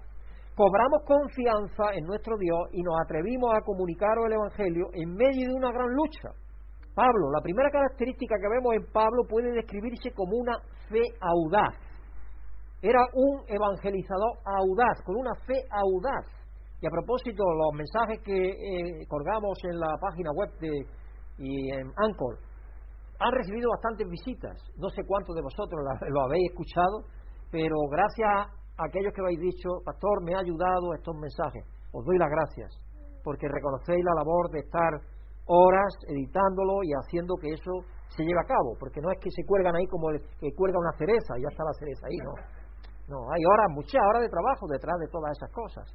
cobramos 0.55 1.03
confianza 1.03 1.91
en 1.99 2.05
nuestro 2.05 2.37
Dios 2.37 2.71
y 2.71 2.79
nos 2.83 2.95
atrevimos 3.03 3.51
a 3.51 3.65
comunicaros 3.65 4.23
el 4.27 4.39
Evangelio 4.39 4.87
en 4.93 5.11
medio 5.15 5.49
de 5.49 5.55
una 5.55 5.71
gran 5.73 5.89
lucha 5.91 6.31
Pablo, 6.93 7.31
la 7.31 7.41
primera 7.41 7.69
característica 7.69 8.35
que 8.35 8.49
vemos 8.49 8.73
en 8.75 8.91
Pablo 8.91 9.23
puede 9.27 9.51
describirse 9.51 10.11
como 10.13 10.37
una 10.37 10.57
fe 10.89 11.01
audaz. 11.21 11.75
Era 12.81 12.99
un 13.13 13.43
evangelizador 13.47 14.37
audaz, 14.43 15.01
con 15.05 15.15
una 15.15 15.33
fe 15.45 15.55
audaz. 15.69 16.25
Y 16.81 16.87
a 16.87 16.89
propósito, 16.89 17.43
los 17.43 17.73
mensajes 17.73 18.19
que 18.25 18.33
eh, 18.33 19.05
colgamos 19.07 19.57
en 19.63 19.79
la 19.79 19.93
página 20.01 20.31
web 20.33 20.49
de, 20.59 20.85
y 21.37 21.71
en 21.71 21.91
Anchor 21.95 22.39
han 23.21 23.31
recibido 23.33 23.69
bastantes 23.69 24.07
visitas. 24.09 24.57
No 24.77 24.89
sé 24.89 25.03
cuántos 25.05 25.35
de 25.35 25.43
vosotros 25.43 25.79
lo 26.09 26.21
habéis 26.25 26.49
escuchado, 26.49 27.05
pero 27.51 27.75
gracias 27.89 28.49
a 28.77 28.83
aquellos 28.83 29.13
que 29.13 29.21
habéis 29.21 29.39
dicho, 29.39 29.69
Pastor, 29.85 30.23
me 30.23 30.33
ha 30.33 30.39
ayudado 30.39 30.93
estos 30.95 31.15
mensajes. 31.15 31.63
Os 31.93 32.03
doy 32.03 32.17
las 32.17 32.29
gracias, 32.29 32.71
porque 33.23 33.47
reconocéis 33.47 34.03
la 34.03 34.15
labor 34.15 34.49
de 34.49 34.59
estar 34.59 34.91
horas 35.51 35.91
editándolo 36.07 36.79
y 36.83 36.95
haciendo 36.95 37.35
que 37.35 37.51
eso 37.51 37.83
se 38.07 38.23
lleve 38.23 38.39
a 38.39 38.47
cabo, 38.47 38.75
porque 38.79 39.01
no 39.03 39.11
es 39.11 39.19
que 39.19 39.31
se 39.31 39.43
cuelgan 39.43 39.75
ahí 39.75 39.87
como 39.87 40.09
el 40.11 40.19
que 40.39 40.55
cuelga 40.55 40.79
una 40.79 40.95
cereza 40.95 41.35
y 41.37 41.43
ya 41.43 41.51
está 41.51 41.63
la 41.63 41.75
cereza 41.75 42.07
ahí, 42.07 42.17
no. 42.23 42.33
No, 43.11 43.19
hay 43.27 43.43
horas, 43.43 43.67
muchas 43.75 43.99
horas 43.99 44.23
de 44.23 44.31
trabajo 44.31 44.63
detrás 44.71 44.95
de 44.99 45.07
todas 45.11 45.35
esas 45.35 45.51
cosas. 45.51 45.85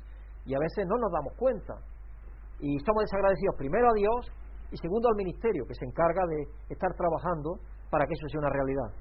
y 0.44 0.54
a 0.54 0.60
veces 0.60 0.86
no 0.86 0.94
nos 0.94 1.10
damos 1.10 1.34
cuenta. 1.34 1.74
Y 2.60 2.78
somos 2.86 3.02
desagradecidos 3.02 3.56
primero 3.58 3.90
a 3.90 3.94
Dios 3.98 4.30
y 4.70 4.76
segundo 4.76 5.08
al 5.08 5.16
ministerio 5.16 5.66
que 5.66 5.74
se 5.74 5.84
encarga 5.84 6.22
de 6.28 6.46
estar 6.70 6.94
trabajando 6.94 7.58
para 7.90 8.06
que 8.06 8.14
eso 8.14 8.28
sea 8.30 8.40
una 8.40 8.54
realidad. 8.54 8.94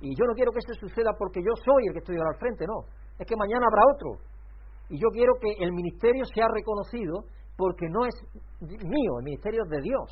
Y 0.00 0.16
yo 0.16 0.24
no 0.24 0.32
quiero 0.32 0.52
que 0.52 0.64
eso 0.64 0.72
suceda 0.80 1.12
porque 1.18 1.40
yo 1.44 1.52
soy 1.60 1.88
el 1.88 1.92
que 1.92 1.98
estoy 1.98 2.16
al 2.16 2.38
frente, 2.38 2.64
no. 2.64 2.88
Es 3.18 3.26
que 3.26 3.36
mañana 3.36 3.66
habrá 3.68 3.82
otro. 3.92 4.10
Y 4.88 4.96
yo 4.96 5.08
quiero 5.12 5.34
que 5.36 5.52
el 5.60 5.72
ministerio 5.72 6.24
sea 6.24 6.46
reconocido 6.48 7.20
porque 7.58 7.90
no 7.90 8.06
es 8.06 8.14
mío, 8.62 9.18
el 9.18 9.24
ministerio 9.24 9.66
es 9.66 9.70
de 9.70 9.82
Dios. 9.82 10.08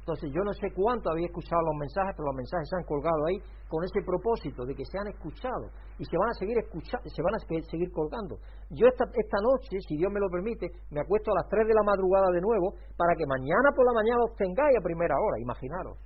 Entonces 0.00 0.28
yo 0.28 0.44
no 0.44 0.52
sé 0.52 0.68
cuánto 0.76 1.08
había 1.08 1.26
escuchado 1.26 1.60
los 1.64 1.76
mensajes, 1.80 2.12
pero 2.12 2.28
los 2.28 2.36
mensajes 2.36 2.68
se 2.68 2.76
han 2.76 2.84
colgado 2.84 3.20
ahí 3.28 3.40
con 3.68 3.80
ese 3.84 4.00
propósito 4.04 4.64
de 4.68 4.74
que 4.76 4.84
se 4.84 4.98
han 5.00 5.08
escuchado 5.08 5.72
y 5.96 6.04
se 6.04 6.16
van 6.20 6.28
a 6.28 6.36
seguir 6.36 6.58
escuchando, 6.60 7.04
se 7.08 7.22
van 7.22 7.34
a 7.36 7.40
seguir 7.40 7.88
colgando. 7.92 8.36
Yo 8.76 8.84
esta, 8.88 9.08
esta 9.08 9.40
noche, 9.40 9.80
si 9.88 9.96
Dios 9.96 10.12
me 10.12 10.20
lo 10.20 10.28
permite, 10.28 10.68
me 10.92 11.00
acuesto 11.00 11.32
a 11.32 11.40
las 11.40 11.48
3 11.48 11.64
de 11.64 11.72
la 11.72 11.84
madrugada 11.84 12.28
de 12.28 12.40
nuevo 12.44 12.76
para 12.96 13.16
que 13.16 13.24
mañana 13.24 13.72
por 13.72 13.88
la 13.88 13.96
mañana 13.96 14.20
los 14.28 14.36
tengáis 14.36 14.76
a 14.76 14.84
primera 14.84 15.16
hora, 15.16 15.40
imaginaros. 15.40 15.96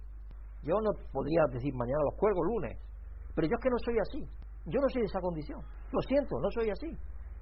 Yo 0.63 0.79
no 0.79 0.91
podría 1.11 1.43
decir 1.51 1.75
mañana 1.75 1.99
los 2.07 2.15
cuelgo 2.15 2.45
lunes, 2.45 2.79
pero 3.35 3.51
yo 3.51 3.55
es 3.59 3.63
que 3.63 3.71
no 3.75 3.79
soy 3.83 3.99
así. 3.99 4.23
Yo 4.71 4.79
no 4.79 4.89
soy 4.89 5.03
de 5.03 5.11
esa 5.11 5.21
condición. 5.21 5.61
Lo 5.91 6.01
siento, 6.07 6.39
no 6.39 6.51
soy 6.51 6.71
así. 6.71 6.91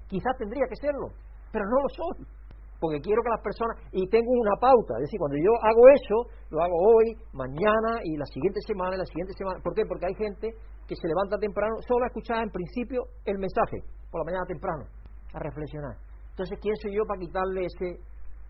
Quizás 0.09 0.33
tendría 0.37 0.65
que 0.67 0.75
serlo, 0.81 1.13
pero 1.51 1.65
no 1.65 1.77
lo 1.81 1.89
soy 1.89 2.42
porque 2.83 2.99
quiero 2.99 3.23
que 3.23 3.31
las 3.31 3.39
personas, 3.39 3.79
y 3.95 4.03
tengo 4.11 4.27
una 4.27 4.59
pauta, 4.59 4.99
es 4.99 5.07
decir, 5.07 5.15
cuando 5.15 5.39
yo 5.39 5.55
hago 5.63 5.87
eso, 5.95 6.17
lo 6.51 6.59
hago 6.59 6.75
hoy, 6.75 7.15
mañana 7.31 8.03
y 8.03 8.19
la 8.19 8.27
siguiente 8.27 8.59
semana, 8.67 8.99
y 8.99 8.99
la 8.99 9.07
siguiente 9.07 9.31
semana. 9.39 9.63
¿Por 9.63 9.71
qué? 9.71 9.87
Porque 9.87 10.11
hay 10.11 10.15
gente 10.19 10.51
que 10.83 10.95
se 10.99 11.07
levanta 11.07 11.39
temprano 11.39 11.79
solo 11.87 12.03
a 12.03 12.11
escuchar 12.11 12.43
en 12.43 12.51
principio 12.51 13.07
el 13.23 13.39
mensaje, 13.39 13.87
por 14.11 14.19
la 14.19 14.25
mañana 14.27 14.43
temprano, 14.51 14.83
a 15.31 15.39
reflexionar. 15.39 15.95
Entonces, 16.35 16.59
¿quién 16.59 16.75
soy 16.75 16.91
yo 16.91 17.07
para 17.07 17.23
quitarle 17.23 17.71
ese 17.71 18.03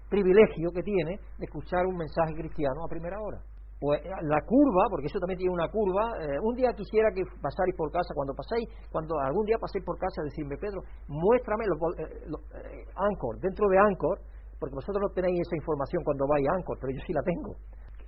privilegio 0.10 0.74
que 0.74 0.82
tiene 0.82 1.22
de 1.38 1.46
escuchar 1.46 1.86
un 1.86 1.94
mensaje 1.94 2.34
cristiano 2.34 2.82
a 2.82 2.90
primera 2.90 3.22
hora? 3.22 3.38
Pues 3.80 4.00
eh, 4.00 4.10
la 4.24 4.40
curva, 4.46 4.88
porque 4.90 5.08
eso 5.08 5.20
también 5.20 5.40
tiene 5.40 5.54
una 5.54 5.68
curva, 5.68 6.16
eh, 6.22 6.40
un 6.42 6.56
día 6.56 6.72
quisiera 6.72 7.12
que 7.12 7.24
pasáis 7.42 7.76
por 7.76 7.92
casa, 7.92 8.14
cuando 8.16 8.34
paséis, 8.34 8.70
cuando 8.92 9.20
algún 9.20 9.46
día 9.46 9.58
paséis 9.60 9.84
por 9.84 9.98
casa, 9.98 10.24
decirme, 10.24 10.56
Pedro, 10.58 10.82
muéstrame 11.08 11.66
lo, 11.68 11.76
eh, 12.00 12.86
Anchor, 12.96 13.40
dentro 13.40 13.68
de 13.68 13.78
Anchor, 13.78 14.20
porque 14.60 14.76
vosotros 14.76 15.02
no 15.04 15.10
tenéis 15.12 15.42
esa 15.42 15.58
información 15.58 16.04
cuando 16.04 16.26
vais 16.28 16.48
a 16.48 16.56
Anchor, 16.56 16.78
pero 16.80 16.94
yo 16.96 17.02
sí 17.06 17.12
la 17.12 17.24
tengo. 17.24 17.60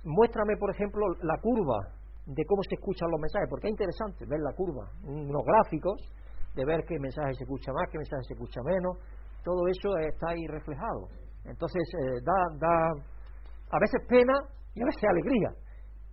Muéstrame, 0.04 0.56
por 0.56 0.70
ejemplo, 0.70 1.04
la 1.22 1.36
curva 1.42 1.92
de 2.24 2.42
cómo 2.46 2.62
se 2.64 2.74
escuchan 2.74 3.10
los 3.10 3.20
mensajes, 3.20 3.48
porque 3.50 3.68
es 3.68 3.72
interesante 3.76 4.24
ver 4.24 4.40
la 4.40 4.54
curva, 4.56 4.88
unos 5.04 5.44
gráficos 5.44 6.00
de 6.54 6.64
ver 6.64 6.84
qué 6.88 6.96
mensaje 6.98 7.34
se 7.34 7.44
escucha 7.44 7.70
más, 7.72 7.84
qué 7.92 7.98
mensaje 7.98 8.22
se 8.24 8.34
escucha 8.34 8.60
menos, 8.64 8.96
todo 9.44 9.68
eso 9.68 9.92
está 9.98 10.32
ahí 10.32 10.46
reflejado. 10.48 11.12
Entonces, 11.44 11.84
da, 12.24 12.38
da 12.58 12.74
a 13.70 13.78
veces 13.78 14.00
pena 14.08 14.34
y 14.76 14.82
a 14.82 14.84
veces 14.84 15.02
alegría, 15.08 15.50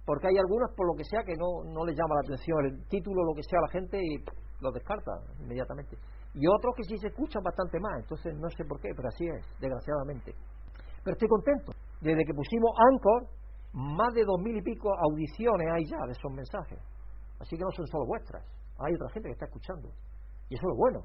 porque 0.05 0.27
hay 0.27 0.37
algunos, 0.39 0.71
por 0.75 0.87
lo 0.87 0.95
que 0.95 1.03
sea, 1.03 1.19
que 1.23 1.35
no, 1.35 1.67
no 1.67 1.85
les 1.85 1.95
llama 1.95 2.15
la 2.15 2.23
atención 2.23 2.65
el 2.65 2.87
título, 2.87 3.23
lo 3.23 3.35
que 3.35 3.43
sea, 3.43 3.59
la 3.59 3.71
gente 3.71 3.99
y 3.99 4.23
lo 4.63 4.71
descarta 4.71 5.11
inmediatamente. 5.39 5.99
Y 6.33 6.47
otros 6.47 6.73
que 6.75 6.83
sí 6.83 6.97
se 6.97 7.07
escuchan 7.07 7.43
bastante 7.43 7.79
más, 7.79 7.99
entonces 7.99 8.33
no 8.39 8.49
sé 8.55 8.63
por 8.63 8.79
qué, 8.79 8.89
pero 8.95 9.07
así 9.07 9.27
es, 9.27 9.43
desgraciadamente. 9.59 10.33
Pero 11.03 11.13
estoy 11.13 11.27
contento. 11.27 11.71
Desde 11.99 12.23
que 12.23 12.33
pusimos 12.33 12.71
Anchor, 12.79 13.27
más 13.73 14.13
de 14.13 14.23
dos 14.23 14.39
mil 14.39 14.55
y 14.55 14.61
pico 14.61 14.89
audiciones 15.11 15.67
hay 15.71 15.83
ya 15.83 15.99
de 16.07 16.13
esos 16.13 16.31
mensajes. 16.31 16.79
Así 17.39 17.57
que 17.57 17.63
no 17.63 17.71
son 17.75 17.87
solo 17.87 18.05
vuestras, 18.07 18.43
hay 18.79 18.95
otra 18.95 19.09
gente 19.11 19.27
que 19.27 19.33
está 19.33 19.45
escuchando. 19.45 19.91
Y 20.47 20.55
eso 20.55 20.67
es 20.71 20.77
bueno. 20.77 20.99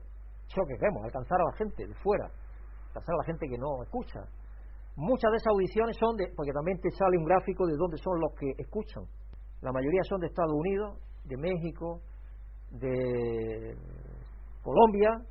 Eso 0.47 0.55
es 0.55 0.57
lo 0.57 0.67
que 0.67 0.79
queremos, 0.79 1.05
alcanzar 1.05 1.41
a 1.41 1.45
la 1.45 1.57
gente 1.59 1.87
de 1.87 1.95
fuera, 1.95 2.31
alcanzar 2.89 3.15
a 3.15 3.19
la 3.19 3.25
gente 3.25 3.47
que 3.47 3.59
no 3.59 3.83
escucha, 3.83 4.21
Muchas 4.99 5.31
de 5.31 5.37
esas 5.37 5.55
audiciones 5.55 5.97
son 5.97 6.17
de, 6.17 6.27
porque 6.35 6.51
también 6.51 6.77
te 6.83 6.91
sale 6.91 7.17
un 7.17 7.25
gráfico 7.25 7.65
de 7.69 7.77
dónde 7.79 7.99
son 7.99 8.19
los 8.19 8.35
que 8.35 8.51
escuchan. 8.59 9.05
La 9.63 9.71
mayoría 9.71 10.03
son 10.03 10.19
de 10.19 10.27
Estados 10.27 10.51
Unidos, 10.51 10.99
de 11.23 11.37
México, 11.37 12.03
de 12.73 13.79
Colombia, 14.61 15.23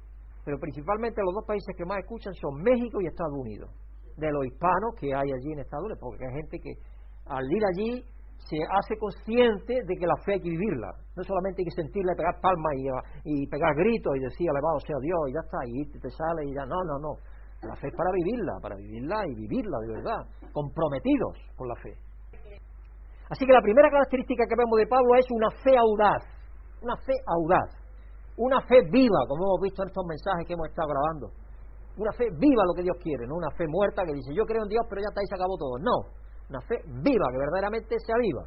pero 0.45 0.57
principalmente 0.57 1.19
los 1.19 1.35
dos 1.35 1.43
países 1.45 1.75
que 1.75 1.83
más 1.83 1.99
escuchan 1.99 2.33
son 2.35 2.63
México 2.63 3.01
y 3.01 3.07
Estados 3.07 3.35
Unidos. 3.35 3.69
De 4.15 4.31
los 4.31 4.45
hispanos 4.45 4.95
que 4.97 5.13
hay 5.13 5.27
allí 5.35 5.51
en 5.51 5.59
Estados 5.59 5.83
Unidos, 5.83 5.99
porque 5.99 6.23
hay 6.23 6.33
gente 6.39 6.59
que 6.63 6.71
al 7.27 7.43
ir 7.43 7.63
allí 7.67 8.05
se 8.47 8.55
hace 8.71 8.95
consciente 8.95 9.83
de 9.83 9.95
que 9.99 10.07
la 10.07 10.15
fe 10.23 10.39
hay 10.39 10.39
que 10.39 10.49
vivirla. 10.49 10.95
No 11.11 11.23
solamente 11.23 11.59
hay 11.59 11.65
que 11.67 11.75
sentirla, 11.75 12.15
pegar 12.15 12.39
palmas 12.39 12.71
y, 12.79 13.43
y 13.43 13.47
pegar 13.47 13.75
gritos 13.75 14.15
y 14.15 14.19
decir 14.31 14.47
alabado 14.49 14.79
sea 14.79 14.95
Dios 15.03 15.19
y 15.27 15.33
ya 15.35 15.43
está, 15.43 15.59
y 15.67 15.99
te 15.99 16.09
sale 16.09 16.47
y 16.47 16.55
ya. 16.55 16.63
No, 16.63 16.79
no, 16.87 16.99
no. 17.03 17.36
La 17.63 17.75
fe 17.75 17.87
es 17.87 17.95
para 17.97 18.11
vivirla, 18.13 18.53
para 18.61 18.75
vivirla 18.75 19.17
y 19.25 19.33
vivirla 19.33 19.77
de 19.81 19.93
verdad, 19.97 20.21
comprometidos 20.53 21.33
con 21.57 21.67
la 21.67 21.75
fe. 21.81 21.97
Así 23.29 23.45
que 23.45 23.51
la 23.51 23.61
primera 23.61 23.89
característica 23.89 24.45
que 24.45 24.55
vemos 24.55 24.77
de 24.77 24.85
Pablo 24.85 25.09
es 25.17 25.25
una 25.33 25.49
fe 25.49 25.73
audaz, 25.73 26.21
una 26.81 26.95
fe 27.01 27.17
audaz, 27.25 27.73
una 28.37 28.61
fe 28.61 28.85
viva, 28.93 29.25
como 29.27 29.49
hemos 29.49 29.61
visto 29.65 29.81
en 29.81 29.89
estos 29.89 30.05
mensajes 30.05 30.45
que 30.45 30.53
hemos 30.53 30.69
estado 30.69 30.87
grabando. 30.87 31.33
Una 31.97 32.13
fe 32.13 32.29
viva 32.29 32.61
lo 32.61 32.77
que 32.77 32.85
Dios 32.85 32.95
quiere, 33.01 33.25
no 33.25 33.35
una 33.41 33.49
fe 33.57 33.65
muerta 33.65 34.05
que 34.05 34.13
dice 34.13 34.29
yo 34.37 34.45
creo 34.45 34.61
en 34.61 34.69
Dios 34.69 34.85
pero 34.85 35.01
ya 35.01 35.09
está 35.09 35.19
ahí 35.19 35.27
se 35.27 35.35
acabó 35.35 35.57
todo. 35.57 35.81
No, 35.81 36.13
una 36.53 36.61
fe 36.61 36.77
viva, 36.85 37.25
que 37.33 37.41
verdaderamente 37.41 37.97
sea 38.05 38.15
viva. 38.21 38.45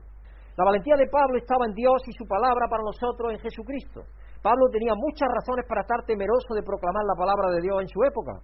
La 0.55 0.65
valentía 0.65 0.95
de 0.95 1.11
Pablo 1.11 1.35
estaba 1.35 1.67
en 1.67 1.75
Dios 1.75 1.99
y 2.07 2.13
su 2.15 2.25
palabra 2.31 2.71
para 2.71 2.87
nosotros 2.87 3.35
en 3.35 3.43
Jesucristo. 3.43 4.07
Pablo 4.39 4.71
tenía 4.71 4.95
muchas 4.95 5.29
razones 5.29 5.67
para 5.67 5.83
estar 5.83 5.99
temeroso 6.07 6.55
de 6.55 6.63
proclamar 6.63 7.05
la 7.05 7.19
palabra 7.19 7.51
de 7.59 7.61
Dios 7.61 7.83
en 7.83 7.89
su 7.91 8.01
época 8.07 8.39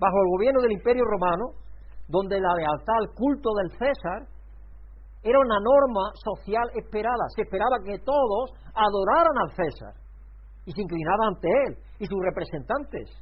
bajo 0.00 0.16
el 0.16 0.28
gobierno 0.32 0.60
del 0.62 0.72
Imperio 0.72 1.04
Romano, 1.04 1.52
donde 2.08 2.40
la 2.40 2.54
lealtad 2.56 2.96
al 3.04 3.14
culto 3.14 3.52
del 3.60 3.70
César 3.76 4.26
era 5.22 5.38
una 5.38 5.60
norma 5.60 6.10
social 6.16 6.64
esperada. 6.74 7.28
Se 7.36 7.42
esperaba 7.42 7.76
que 7.84 8.00
todos 8.00 8.56
adoraran 8.72 9.36
al 9.44 9.50
César 9.52 9.94
y 10.64 10.72
se 10.72 10.80
inclinaban 10.80 11.36
ante 11.36 11.48
él 11.68 11.76
y 12.00 12.06
sus 12.06 12.18
representantes, 12.24 13.12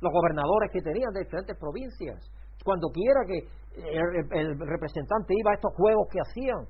los 0.00 0.12
gobernadores 0.12 0.72
que 0.72 0.80
tenían 0.80 1.12
de 1.12 1.20
diferentes 1.20 1.56
provincias. 1.60 2.16
Cuando 2.64 2.88
quiera 2.88 3.20
que 3.28 3.44
el, 3.76 4.58
representante 4.58 5.34
iba 5.36 5.52
a 5.52 5.54
estos 5.54 5.74
juegos 5.76 6.08
que 6.10 6.20
hacían, 6.24 6.64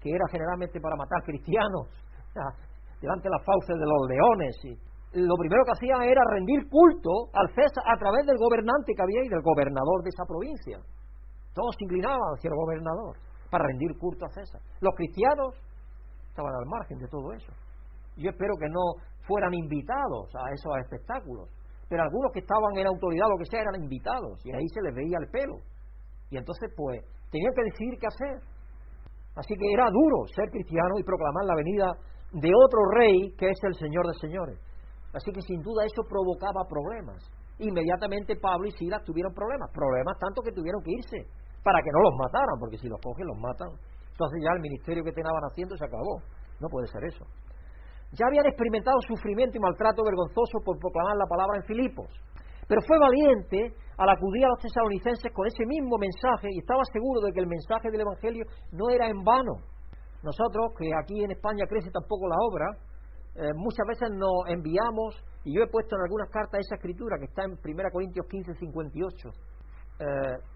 que 0.00 0.10
era 0.10 0.24
generalmente 0.30 0.80
para 0.80 0.94
matar 0.94 1.22
cristianos, 1.26 1.90
delante 3.02 3.26
de 3.26 3.34
las 3.34 3.44
fauces 3.44 3.74
de 3.74 3.86
los 3.86 4.02
leones 4.06 4.54
y 4.62 4.91
lo 5.12 5.36
primero 5.36 5.62
que 5.64 5.76
hacían 5.76 6.02
era 6.02 6.22
rendir 6.32 6.68
culto 6.68 7.28
al 7.34 7.48
César 7.52 7.84
a 7.84 7.98
través 7.98 8.24
del 8.24 8.38
gobernante 8.38 8.94
que 8.96 9.02
había 9.02 9.24
y 9.24 9.28
del 9.28 9.42
gobernador 9.42 10.02
de 10.02 10.08
esa 10.08 10.24
provincia. 10.24 10.78
Todos 11.52 11.76
se 11.76 11.84
inclinaban 11.84 12.32
hacia 12.32 12.48
el 12.48 12.56
gobernador 12.56 13.16
para 13.50 13.68
rendir 13.68 13.92
culto 13.98 14.24
a 14.24 14.32
César. 14.32 14.60
Los 14.80 14.94
cristianos 14.96 15.52
estaban 16.28 16.54
al 16.56 16.66
margen 16.66 16.98
de 16.98 17.08
todo 17.08 17.32
eso. 17.32 17.52
Yo 18.16 18.30
espero 18.30 18.56
que 18.56 18.68
no 18.68 18.80
fueran 19.28 19.52
invitados 19.52 20.32
a 20.34 20.48
esos 20.52 20.72
espectáculos, 20.80 21.48
pero 21.88 22.02
algunos 22.02 22.32
que 22.32 22.40
estaban 22.40 22.72
en 22.76 22.86
autoridad, 22.86 23.28
lo 23.28 23.36
que 23.36 23.44
sea, 23.44 23.60
eran 23.60 23.84
invitados 23.84 24.40
y 24.46 24.52
ahí 24.52 24.66
se 24.72 24.80
les 24.80 24.94
veía 24.94 25.18
el 25.20 25.28
pelo. 25.28 25.60
Y 26.30 26.38
entonces, 26.38 26.72
pues, 26.74 27.04
tenían 27.30 27.52
que 27.52 27.68
decidir 27.68 27.98
qué 28.00 28.06
hacer. 28.08 28.40
Así 29.36 29.54
que 29.56 29.72
era 29.72 29.84
duro 29.92 30.24
ser 30.34 30.48
cristiano 30.48 30.96
y 30.98 31.04
proclamar 31.04 31.44
la 31.44 31.54
venida 31.54 31.86
de 32.32 32.48
otro 32.48 32.80
rey 32.96 33.32
que 33.36 33.48
es 33.48 33.60
el 33.64 33.74
Señor 33.74 34.06
de 34.06 34.14
señores. 34.20 34.71
Así 35.12 35.30
que 35.32 35.42
sin 35.42 35.60
duda 35.60 35.84
eso 35.84 36.02
provocaba 36.08 36.64
problemas. 36.68 37.20
Inmediatamente 37.58 38.36
Pablo 38.36 38.66
y 38.66 38.72
Silas 38.72 39.04
tuvieron 39.04 39.32
problemas, 39.32 39.70
problemas 39.72 40.18
tanto 40.18 40.40
que 40.42 40.52
tuvieron 40.52 40.82
que 40.82 40.92
irse 40.92 41.18
para 41.62 41.78
que 41.82 41.92
no 41.92 42.00
los 42.00 42.14
mataran, 42.18 42.58
porque 42.58 42.78
si 42.78 42.88
los 42.88 43.00
cogen 43.00 43.26
los 43.26 43.38
matan. 43.38 43.68
Entonces 44.10 44.38
ya 44.42 44.52
el 44.56 44.60
ministerio 44.60 45.04
que 45.04 45.10
estaban 45.10 45.44
haciendo 45.50 45.76
se 45.76 45.84
acabó. 45.84 46.20
No 46.60 46.68
puede 46.68 46.86
ser 46.88 47.04
eso. 47.04 47.24
Ya 48.12 48.26
habían 48.26 48.46
experimentado 48.46 48.96
sufrimiento 49.08 49.56
y 49.56 49.60
maltrato 49.60 50.04
vergonzoso 50.04 50.60
por 50.64 50.78
proclamar 50.78 51.16
la 51.16 51.26
palabra 51.26 51.56
en 51.56 51.64
Filipos. 51.64 52.08
Pero 52.68 52.80
fue 52.86 52.98
valiente 52.98 53.72
al 53.96 54.08
acudir 54.08 54.44
a 54.44 54.48
los 54.48 54.60
tesalonicenses 54.60 55.32
con 55.32 55.46
ese 55.46 55.64
mismo 55.66 55.96
mensaje 55.98 56.48
y 56.50 56.58
estaba 56.58 56.82
seguro 56.92 57.20
de 57.20 57.32
que 57.32 57.40
el 57.40 57.46
mensaje 57.46 57.90
del 57.90 58.02
Evangelio 58.02 58.44
no 58.72 58.90
era 58.90 59.08
en 59.08 59.22
vano. 59.22 59.60
Nosotros, 60.22 60.72
que 60.78 60.86
aquí 61.02 61.24
en 61.24 61.32
España 61.32 61.64
crece 61.68 61.90
tampoco 61.90 62.28
la 62.28 62.36
obra, 62.38 62.66
eh, 63.34 63.52
muchas 63.56 63.86
veces 63.88 64.10
nos 64.12 64.44
enviamos, 64.48 65.16
y 65.44 65.56
yo 65.56 65.62
he 65.64 65.68
puesto 65.68 65.96
en 65.96 66.02
algunas 66.02 66.28
cartas 66.28 66.60
esa 66.60 66.76
escritura 66.76 67.16
que 67.18 67.24
está 67.24 67.44
en 67.44 67.56
1 67.56 67.90
Corintios 67.90 68.26
15, 68.28 68.54
58, 68.54 69.28
eh, 70.00 70.04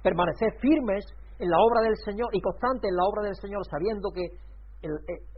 permanecer 0.03 0.53
firmes 0.61 1.05
en 1.39 1.49
la 1.49 1.57
obra 1.57 1.81
del 1.83 1.97
Señor 2.05 2.29
y 2.33 2.41
constantes 2.41 2.89
en 2.89 2.97
la 2.97 3.05
obra 3.05 3.23
del 3.23 3.37
Señor, 3.37 3.65
sabiendo 3.65 4.11
que 4.13 4.29
el, 4.83 4.93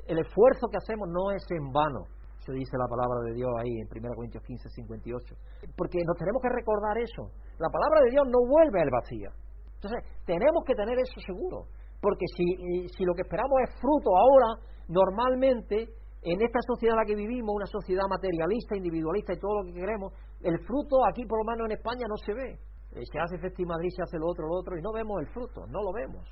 el, 0.06 0.18
esfuerzo 0.18 0.66
que 0.66 0.78
hacemos 0.78 1.08
no 1.08 1.30
es 1.30 1.46
en 1.50 1.70
vano, 1.70 2.10
se 2.42 2.52
dice 2.52 2.74
la 2.76 2.90
palabra 2.90 3.30
de 3.30 3.34
Dios 3.34 3.50
ahí 3.60 3.70
en 3.78 3.86
1 3.86 4.14
Corintios 4.14 4.42
15, 4.42 4.68
58. 4.70 5.34
Porque 5.76 5.98
nos 6.06 6.16
tenemos 6.18 6.42
que 6.42 6.48
recordar 6.48 6.98
eso. 6.98 7.30
La 7.58 7.68
palabra 7.68 8.02
de 8.02 8.10
Dios 8.10 8.24
no 8.26 8.40
vuelve 8.48 8.82
al 8.82 8.90
vacío. 8.90 9.30
Entonces, 9.74 10.00
tenemos 10.24 10.64
que 10.64 10.74
tener 10.74 10.98
eso 10.98 11.20
seguro. 11.20 11.68
Porque 12.00 12.26
si, 12.34 12.88
si 12.88 13.04
lo 13.04 13.14
que 13.14 13.22
esperamos 13.22 13.58
es 13.62 13.74
fruto 13.78 14.10
ahora, 14.16 14.64
normalmente 14.88 15.97
en 16.22 16.42
esta 16.42 16.58
sociedad 16.66 16.94
en 16.94 17.00
la 17.00 17.06
que 17.06 17.14
vivimos, 17.14 17.54
una 17.54 17.66
sociedad 17.66 18.04
materialista, 18.08 18.76
individualista 18.76 19.32
y 19.32 19.38
todo 19.38 19.62
lo 19.62 19.64
que 19.64 19.72
queremos, 19.72 20.12
el 20.42 20.58
fruto 20.66 21.04
aquí, 21.06 21.24
por 21.24 21.38
lo 21.38 21.44
menos 21.44 21.66
en 21.70 21.78
España, 21.78 22.06
no 22.08 22.16
se 22.16 22.34
ve. 22.34 22.58
Eh, 22.92 23.04
se 23.12 23.18
hace 23.18 23.38
Festi 23.38 23.64
Madrid, 23.64 23.90
se 23.94 24.02
hace 24.02 24.18
lo 24.18 24.26
otro, 24.26 24.48
lo 24.48 24.58
otro, 24.58 24.76
y 24.76 24.82
no 24.82 24.92
vemos 24.92 25.20
el 25.20 25.28
fruto, 25.28 25.66
no 25.68 25.82
lo 25.82 25.92
vemos, 25.92 26.26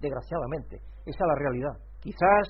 desgraciadamente. 0.00 0.76
Esa 1.06 1.24
es 1.24 1.28
la 1.28 1.38
realidad. 1.38 1.74
Quizás 2.00 2.44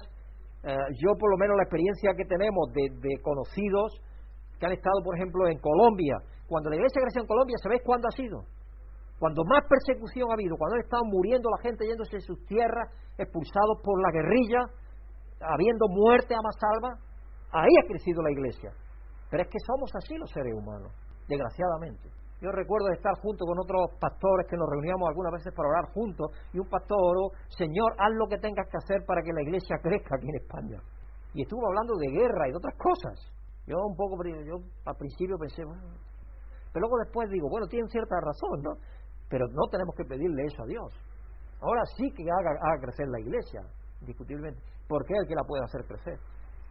eh, 0.65 0.77
yo, 0.99 1.15
por 1.19 1.31
lo 1.31 1.39
menos, 1.39 1.57
la 1.57 1.63
experiencia 1.65 2.13
que 2.17 2.25
tenemos 2.25 2.73
de, 2.73 2.91
de, 2.91 3.23
conocidos 3.23 4.01
que 4.59 4.67
han 4.67 4.73
estado, 4.73 5.01
por 5.05 5.17
ejemplo, 5.17 5.47
en 5.49 5.59
Colombia, 5.59 6.19
cuando 6.47 6.69
la 6.71 6.77
iglesia 6.77 7.01
creció 7.01 7.23
en 7.23 7.29
Colombia, 7.29 7.57
¿sabéis 7.63 7.83
cuándo 7.85 8.09
ha 8.09 8.17
sido? 8.17 8.45
Cuando 9.19 9.45
más 9.45 9.65
persecución 9.69 10.31
ha 10.31 10.35
habido, 10.35 10.57
cuando 10.57 10.77
han 10.77 10.83
estado 10.83 11.05
muriendo 11.05 11.49
la 11.51 11.63
gente 11.63 11.87
yéndose 11.87 12.17
de 12.17 12.25
sus 12.25 12.45
tierras, 12.47 12.89
expulsados 13.17 13.81
por 13.85 14.01
la 14.01 14.11
guerrilla, 14.13 14.65
habiendo 15.41 15.89
muerte 15.89 16.35
a 16.35 16.41
salva, 16.59 16.99
ahí 17.53 17.73
ha 17.83 17.89
crecido 17.89 18.23
la 18.23 18.31
iglesia. 18.31 18.73
Pero 19.31 19.43
es 19.43 19.49
que 19.49 19.59
somos 19.67 19.91
así 19.95 20.17
los 20.17 20.31
seres 20.31 20.55
humanos, 20.55 20.93
desgraciadamente. 21.29 22.11
Yo 22.41 22.51
recuerdo 22.51 22.89
estar 22.89 23.13
junto 23.21 23.45
con 23.45 23.59
otros 23.59 24.01
pastores 24.01 24.47
que 24.49 24.57
nos 24.57 24.69
reuníamos 24.71 25.09
algunas 25.09 25.33
veces 25.33 25.53
para 25.53 25.69
orar 25.69 25.93
juntos 25.93 26.33
y 26.55 26.59
un 26.59 26.69
pastor 26.69 26.97
oró, 26.99 27.37
Señor, 27.49 27.93
haz 27.99 28.13
lo 28.17 28.27
que 28.29 28.39
tengas 28.39 28.67
que 28.69 28.79
hacer 28.79 29.05
para 29.07 29.21
que 29.23 29.33
la 29.33 29.43
iglesia 29.43 29.77
crezca 29.83 30.17
aquí 30.17 30.27
en 30.27 30.37
España. 30.41 30.79
Y 31.35 31.43
estuvo 31.43 31.61
hablando 31.67 31.97
de 31.97 32.09
guerra 32.09 32.49
y 32.49 32.51
de 32.51 32.57
otras 32.57 32.75
cosas. 32.81 33.21
Yo 33.67 33.77
un 33.77 33.95
poco, 33.95 34.17
yo 34.25 34.57
al 34.87 34.97
principio 34.97 35.37
pensé, 35.39 35.63
pero 36.73 36.87
luego 36.87 36.97
después 37.05 37.29
digo, 37.31 37.49
bueno, 37.51 37.67
tienen 37.67 37.89
cierta 37.89 38.17
razón, 38.21 38.63
¿no? 38.63 38.73
Pero 39.29 39.47
no 39.49 39.69
tenemos 39.71 39.95
que 39.95 40.05
pedirle 40.05 40.45
eso 40.47 40.63
a 40.63 40.67
Dios. 40.67 40.91
Ahora 41.61 41.85
sí 41.97 42.11
que 42.11 42.25
haga, 42.25 42.51
haga 42.57 42.81
crecer 42.81 43.07
la 43.09 43.21
iglesia, 43.21 43.61
indiscutiblemente, 44.01 44.63
porque 44.91 45.15
es 45.15 45.23
el 45.23 45.29
que 45.31 45.39
la 45.39 45.47
puede 45.47 45.63
hacer 45.63 45.87
crecer. 45.87 46.19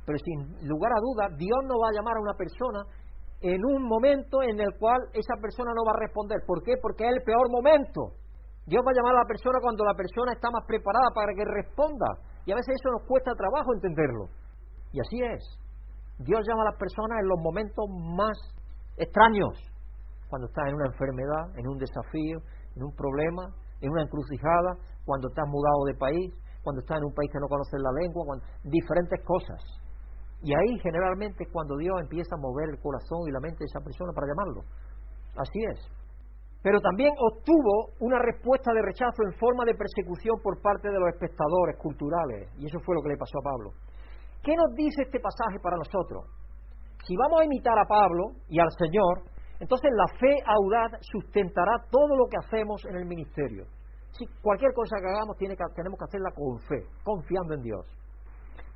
Pero 0.04 0.20
sin 0.20 0.68
lugar 0.68 0.92
a 0.92 1.00
duda, 1.00 1.32
Dios 1.40 1.64
no 1.64 1.80
va 1.80 1.88
a 1.88 1.96
llamar 1.96 2.20
a 2.20 2.26
una 2.28 2.36
persona 2.36 2.84
en 3.40 3.64
un 3.64 3.88
momento 3.88 4.44
en 4.44 4.60
el 4.60 4.76
cual 4.76 5.00
esa 5.16 5.40
persona 5.40 5.72
no 5.72 5.88
va 5.88 5.96
a 5.96 6.04
responder. 6.04 6.44
¿Por 6.44 6.60
qué? 6.68 6.76
Porque 6.82 7.08
es 7.08 7.16
el 7.16 7.24
peor 7.24 7.48
momento. 7.48 8.20
Dios 8.68 8.84
va 8.84 8.92
a 8.92 8.98
llamar 9.00 9.16
a 9.16 9.24
la 9.24 9.32
persona 9.32 9.64
cuando 9.64 9.88
la 9.88 9.96
persona 9.96 10.36
está 10.36 10.52
más 10.52 10.68
preparada 10.68 11.08
para 11.16 11.32
que 11.32 11.48
responda. 11.48 12.20
Y 12.44 12.52
a 12.52 12.60
veces 12.60 12.76
eso 12.76 12.92
nos 12.92 13.08
cuesta 13.08 13.32
trabajo 13.32 13.72
entenderlo. 13.74 14.28
Y 14.92 15.00
así 15.00 15.24
es. 15.24 15.44
Dios 16.20 16.44
llama 16.44 16.68
a 16.68 16.76
las 16.76 16.78
personas 16.78 17.24
en 17.24 17.28
los 17.32 17.40
momentos 17.40 17.86
más 18.20 18.36
extraños. 19.00 19.56
Cuando 20.28 20.52
estás 20.52 20.68
en 20.68 20.76
una 20.76 20.92
enfermedad, 20.92 21.56
en 21.56 21.66
un 21.66 21.78
desafío, 21.80 22.44
en 22.76 22.84
un 22.84 22.94
problema, 22.94 23.56
en 23.80 23.90
una 23.90 24.04
encrucijada, 24.04 24.76
cuando 25.06 25.30
estás 25.30 25.48
mudado 25.48 25.86
de 25.88 25.96
país, 25.96 26.30
cuando 26.64 26.82
estás 26.82 26.98
en 26.98 27.06
un 27.06 27.14
país 27.14 27.30
que 27.32 27.40
no 27.40 27.48
conoces 27.48 27.80
la 27.80 27.92
lengua, 28.02 28.24
diferentes 28.64 29.20
cosas. 29.24 29.62
Y 30.42 30.56
ahí 30.56 30.80
generalmente 30.80 31.44
es 31.44 31.50
cuando 31.52 31.76
Dios 31.78 31.96
empieza 32.00 32.36
a 32.36 32.40
mover 32.40 32.70
el 32.70 32.80
corazón 32.80 33.28
y 33.28 33.32
la 33.32 33.40
mente 33.40 33.60
de 33.60 33.66
esa 33.66 33.84
persona 33.84 34.14
para 34.14 34.28
llamarlo. 34.28 34.62
Así 35.36 35.60
es. 35.72 35.80
Pero 36.62 36.82
también 36.82 37.12
obtuvo 37.16 37.96
una 38.00 38.20
respuesta 38.20 38.72
de 38.74 38.82
rechazo 38.82 39.24
en 39.24 39.34
forma 39.40 39.64
de 39.64 39.76
persecución 39.76 40.36
por 40.44 40.62
parte 40.62 40.90
de 40.90 41.00
los 41.00 41.10
espectadores 41.10 41.78
culturales. 41.78 42.52
Y 42.58 42.68
eso 42.68 42.80
fue 42.84 42.96
lo 42.96 43.02
que 43.02 43.10
le 43.10 43.18
pasó 43.18 43.40
a 43.40 43.48
Pablo. 43.52 43.72
¿Qué 44.44 44.56
nos 44.56 44.76
dice 44.76 45.04
este 45.04 45.20
pasaje 45.20 45.60
para 45.62 45.78
nosotros? 45.78 46.28
Si 47.08 47.16
vamos 47.16 47.42
a 47.42 47.46
imitar 47.46 47.78
a 47.80 47.88
Pablo 47.88 48.36
y 48.48 48.60
al 48.60 48.72
Señor, 48.78 49.24
entonces 49.60 49.92
la 49.92 50.08
fe 50.20 50.36
audaz 50.46 51.00
sustentará 51.02 51.84
todo 51.90 52.16
lo 52.16 52.28
que 52.28 52.38
hacemos 52.38 52.84
en 52.86 52.96
el 52.96 53.06
ministerio. 53.06 53.66
Si 54.12 54.26
cualquier 54.42 54.74
cosa 54.74 54.98
que 55.00 55.08
hagamos 55.08 55.38
tiene 55.38 55.56
que, 55.56 55.64
tenemos 55.76 55.98
que 55.98 56.06
hacerla 56.06 56.32
con 56.36 56.60
fe, 56.60 56.84
confiando 57.04 57.54
en 57.54 57.62
Dios. 57.62 57.86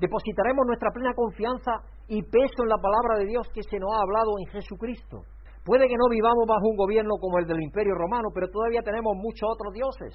Depositaremos 0.00 0.66
nuestra 0.66 0.90
plena 0.90 1.14
confianza 1.14 1.72
y 2.08 2.22
peso 2.22 2.62
en 2.62 2.68
la 2.68 2.78
palabra 2.78 3.18
de 3.18 3.26
Dios 3.26 3.48
que 3.54 3.62
se 3.62 3.78
nos 3.78 3.90
ha 3.94 4.02
hablado 4.02 4.30
en 4.40 4.52
Jesucristo. 4.52 5.22
Puede 5.64 5.88
que 5.88 5.96
no 5.96 6.08
vivamos 6.10 6.44
bajo 6.46 6.68
un 6.68 6.76
gobierno 6.76 7.16
como 7.20 7.38
el 7.38 7.46
del 7.46 7.62
Imperio 7.62 7.94
Romano, 7.94 8.28
pero 8.34 8.48
todavía 8.50 8.82
tenemos 8.82 9.16
muchos 9.16 9.48
otros 9.48 9.72
dioses. 9.72 10.12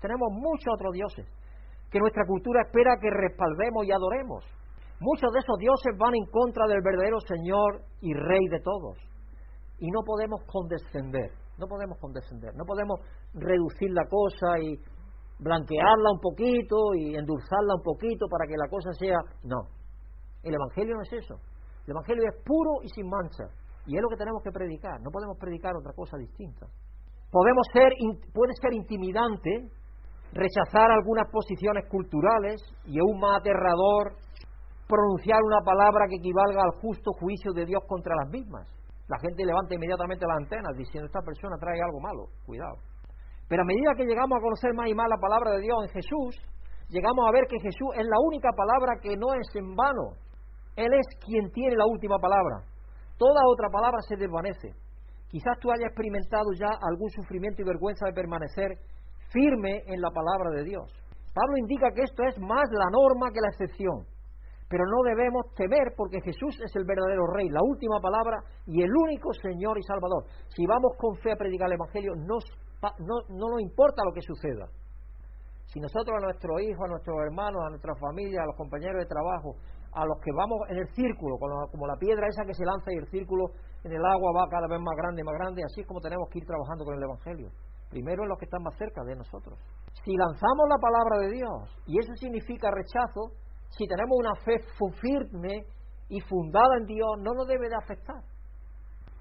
Tenemos 0.00 0.28
muchos 0.32 0.72
otros 0.72 0.92
dioses 0.92 1.26
que 1.90 2.00
nuestra 2.00 2.24
cultura 2.26 2.62
espera 2.62 2.96
que 3.00 3.10
respaldemos 3.10 3.84
y 3.84 3.92
adoremos. 3.92 4.44
Muchos 5.00 5.30
de 5.32 5.40
esos 5.40 5.58
dioses 5.58 5.92
van 5.98 6.14
en 6.14 6.24
contra 6.26 6.66
del 6.66 6.80
verdadero 6.82 7.20
Señor 7.20 7.82
y 8.00 8.14
Rey 8.14 8.48
de 8.48 8.60
todos. 8.60 8.96
Y 9.78 9.90
no 9.90 10.00
podemos 10.04 10.40
condescender, 10.46 11.30
no 11.58 11.66
podemos 11.66 11.98
condescender, 11.98 12.54
no 12.54 12.64
podemos 12.64 13.00
reducir 13.34 13.90
la 13.90 14.04
cosa 14.08 14.58
y 14.60 14.76
blanquearla 15.38 16.12
un 16.12 16.20
poquito 16.20 16.94
y 16.94 17.14
endulzarla 17.14 17.74
un 17.76 17.82
poquito 17.82 18.26
para 18.28 18.46
que 18.46 18.56
la 18.56 18.68
cosa 18.68 18.92
sea... 18.98 19.18
No, 19.44 19.68
el 20.42 20.54
Evangelio 20.54 20.94
no 20.94 21.02
es 21.02 21.12
eso. 21.12 21.36
El 21.84 21.92
Evangelio 21.92 22.24
es 22.24 22.42
puro 22.44 22.82
y 22.82 22.88
sin 22.88 23.08
mancha. 23.08 23.44
Y 23.86 23.96
es 23.96 24.02
lo 24.02 24.08
que 24.08 24.16
tenemos 24.16 24.42
que 24.42 24.50
predicar. 24.50 25.00
No 25.00 25.10
podemos 25.10 25.36
predicar 25.38 25.76
otra 25.76 25.92
cosa 25.92 26.16
distinta. 26.16 26.66
Podemos 27.30 27.66
ser, 27.72 27.92
puede 28.32 28.52
ser 28.60 28.72
intimidante 28.72 29.70
rechazar 30.32 30.90
algunas 30.90 31.30
posiciones 31.30 31.88
culturales 31.88 32.60
y 32.84 32.98
aún 32.98 33.20
más 33.20 33.40
aterrador 33.40 34.14
pronunciar 34.86 35.38
una 35.42 35.60
palabra 35.64 36.06
que 36.08 36.16
equivalga 36.16 36.62
al 36.62 36.80
justo 36.80 37.12
juicio 37.18 37.52
de 37.52 37.66
Dios 37.66 37.82
contra 37.88 38.14
las 38.14 38.30
mismas. 38.30 38.68
La 39.08 39.18
gente 39.18 39.44
levanta 39.44 39.74
inmediatamente 39.74 40.26
las 40.26 40.38
antenas 40.38 40.76
diciendo 40.76 41.06
esta 41.06 41.22
persona 41.22 41.56
trae 41.58 41.80
algo 41.80 42.00
malo. 42.00 42.26
Cuidado. 42.44 42.76
Pero 43.48 43.62
a 43.62 43.64
medida 43.64 43.94
que 43.96 44.04
llegamos 44.04 44.36
a 44.36 44.42
conocer 44.42 44.74
más 44.74 44.88
y 44.88 44.94
más 44.94 45.08
la 45.08 45.18
palabra 45.18 45.52
de 45.52 45.60
Dios 45.60 45.78
en 45.86 45.90
Jesús, 45.94 46.34
llegamos 46.88 47.22
a 47.28 47.32
ver 47.32 47.46
que 47.46 47.60
Jesús 47.62 47.90
es 47.94 48.06
la 48.06 48.18
única 48.18 48.50
palabra 48.50 48.98
que 49.00 49.16
no 49.16 49.32
es 49.34 49.46
en 49.54 49.74
vano. 49.74 50.18
Él 50.74 50.90
es 50.92 51.06
quien 51.24 51.50
tiene 51.52 51.76
la 51.76 51.86
última 51.86 52.18
palabra. 52.18 52.66
Toda 53.16 53.46
otra 53.46 53.68
palabra 53.70 54.02
se 54.02 54.16
desvanece. 54.16 54.74
Quizás 55.28 55.58
tú 55.60 55.70
hayas 55.70 55.86
experimentado 55.86 56.50
ya 56.58 56.68
algún 56.82 57.10
sufrimiento 57.10 57.62
y 57.62 57.64
vergüenza 57.64 58.06
de 58.06 58.12
permanecer 58.12 58.78
firme 59.30 59.82
en 59.86 60.00
la 60.00 60.10
palabra 60.10 60.50
de 60.50 60.64
Dios. 60.64 60.90
Pablo 61.34 61.56
indica 61.58 61.90
que 61.94 62.02
esto 62.02 62.22
es 62.24 62.38
más 62.38 62.64
la 62.72 62.90
norma 62.90 63.30
que 63.30 63.40
la 63.40 63.48
excepción. 63.48 64.06
Pero 64.68 64.84
no 64.84 65.02
debemos 65.02 65.46
temer 65.54 65.94
porque 65.96 66.20
Jesús 66.20 66.58
es 66.60 66.74
el 66.74 66.84
verdadero 66.84 67.26
Rey, 67.32 67.48
la 67.48 67.62
última 67.62 68.00
palabra 68.00 68.42
y 68.66 68.82
el 68.82 68.90
único 68.90 69.32
Señor 69.34 69.78
y 69.78 69.82
Salvador. 69.82 70.24
Si 70.48 70.66
vamos 70.66 70.92
con 70.98 71.16
fe 71.18 71.32
a 71.32 71.36
predicar 71.36 71.68
el 71.68 71.74
Evangelio, 71.74 72.14
nos 72.16 72.44
no, 73.00 73.16
no 73.30 73.50
nos 73.50 73.60
importa 73.60 74.02
lo 74.04 74.12
que 74.12 74.22
suceda. 74.22 74.68
Si 75.66 75.80
nosotros 75.80 76.16
a 76.16 76.24
nuestros 76.24 76.60
hijos, 76.62 76.84
a 76.84 76.90
nuestros 76.90 77.16
hermanos, 77.26 77.62
a 77.66 77.70
nuestra 77.70 77.94
familia, 77.96 78.42
a 78.42 78.46
los 78.46 78.56
compañeros 78.56 79.02
de 79.02 79.06
trabajo, 79.06 79.56
a 79.92 80.04
los 80.04 80.18
que 80.20 80.30
vamos 80.32 80.60
en 80.68 80.78
el 80.78 80.88
círculo, 80.94 81.38
como 81.38 81.86
la 81.86 81.96
piedra 81.96 82.28
esa 82.28 82.44
que 82.44 82.54
se 82.54 82.64
lanza 82.64 82.92
y 82.92 82.98
el 82.98 83.08
círculo 83.08 83.50
en 83.82 83.92
el 83.92 84.04
agua 84.04 84.32
va 84.36 84.48
cada 84.48 84.68
vez 84.68 84.80
más 84.80 84.94
grande 84.96 85.24
más 85.24 85.34
grande, 85.34 85.62
así 85.64 85.80
es 85.80 85.86
como 85.86 86.00
tenemos 86.00 86.28
que 86.30 86.38
ir 86.38 86.46
trabajando 86.46 86.84
con 86.84 86.94
el 86.94 87.02
Evangelio. 87.02 87.50
Primero 87.90 88.22
en 88.22 88.28
los 88.28 88.38
que 88.38 88.44
están 88.44 88.62
más 88.62 88.76
cerca 88.76 89.02
de 89.04 89.16
nosotros. 89.16 89.58
Si 90.04 90.12
lanzamos 90.16 90.66
la 90.68 90.78
palabra 90.78 91.18
de 91.26 91.30
Dios, 91.32 91.82
y 91.86 91.98
eso 91.98 92.12
significa 92.16 92.70
rechazo, 92.70 93.32
si 93.70 93.86
tenemos 93.86 94.16
una 94.18 94.34
fe 94.36 94.58
firme 95.00 95.64
y 96.08 96.20
fundada 96.20 96.76
en 96.78 96.86
Dios, 96.86 97.08
no 97.18 97.34
nos 97.34 97.46
debe 97.46 97.68
de 97.68 97.76
afectar. 97.76 98.22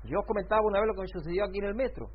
Yo 0.03 0.19
os 0.19 0.25
comentaba 0.25 0.61
una 0.61 0.79
vez 0.79 0.87
lo 0.87 0.93
que 0.93 1.01
me 1.01 1.07
sucedió 1.07 1.45
aquí 1.45 1.57
en 1.59 1.65
el 1.65 1.75
metro 1.75 2.09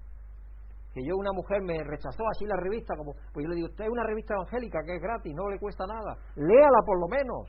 que 0.94 1.02
yo 1.06 1.14
una 1.16 1.30
mujer 1.32 1.62
me 1.62 1.78
rechazó 1.84 2.22
así 2.34 2.44
la 2.46 2.56
revista 2.58 2.96
como 2.96 3.14
pues 3.32 3.46
yo 3.46 3.48
le 3.50 3.56
digo 3.56 3.68
usted 3.70 3.84
es 3.84 3.90
una 3.90 4.02
revista 4.02 4.34
evangélica 4.34 4.82
que 4.84 4.96
es 4.96 5.02
gratis 5.02 5.34
no 5.34 5.48
le 5.48 5.58
cuesta 5.58 5.86
nada 5.86 6.18
léala 6.34 6.80
por 6.84 6.98
lo 6.98 7.06
menos 7.06 7.46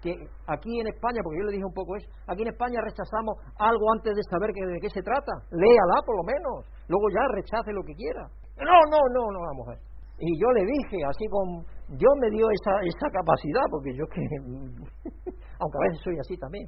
que 0.00 0.14
aquí 0.46 0.70
en 0.78 0.86
España 0.86 1.18
porque 1.24 1.40
yo 1.40 1.46
le 1.50 1.58
dije 1.58 1.66
un 1.66 1.74
poco 1.74 1.96
eso 1.96 2.06
aquí 2.28 2.42
en 2.42 2.54
España 2.54 2.78
rechazamos 2.78 3.42
algo 3.58 3.84
antes 3.98 4.14
de 4.14 4.22
saber 4.30 4.54
de 4.54 4.78
qué 4.78 4.90
se 4.90 5.02
trata 5.02 5.32
léala 5.50 5.98
por 6.06 6.14
lo 6.14 6.22
menos 6.22 6.70
luego 6.86 7.10
ya 7.10 7.26
rechace 7.34 7.72
lo 7.72 7.82
que 7.82 7.94
quiera. 7.94 8.22
No 8.54 8.78
no 8.86 9.00
no 9.10 9.22
no 9.34 9.40
la 9.42 9.54
mujer 9.58 9.78
y 10.18 10.30
yo 10.38 10.46
le 10.54 10.62
dije 10.62 11.02
así 11.10 11.26
con 11.26 11.66
Dios 11.88 12.12
me 12.20 12.30
dio 12.30 12.46
esa 12.50 12.80
esa 12.82 13.10
capacidad 13.10 13.62
porque 13.70 13.94
yo 13.94 14.06
que 14.06 14.20
aunque 15.60 15.78
a 15.78 15.88
veces 15.88 16.00
soy 16.02 16.18
así 16.18 16.36
también 16.38 16.66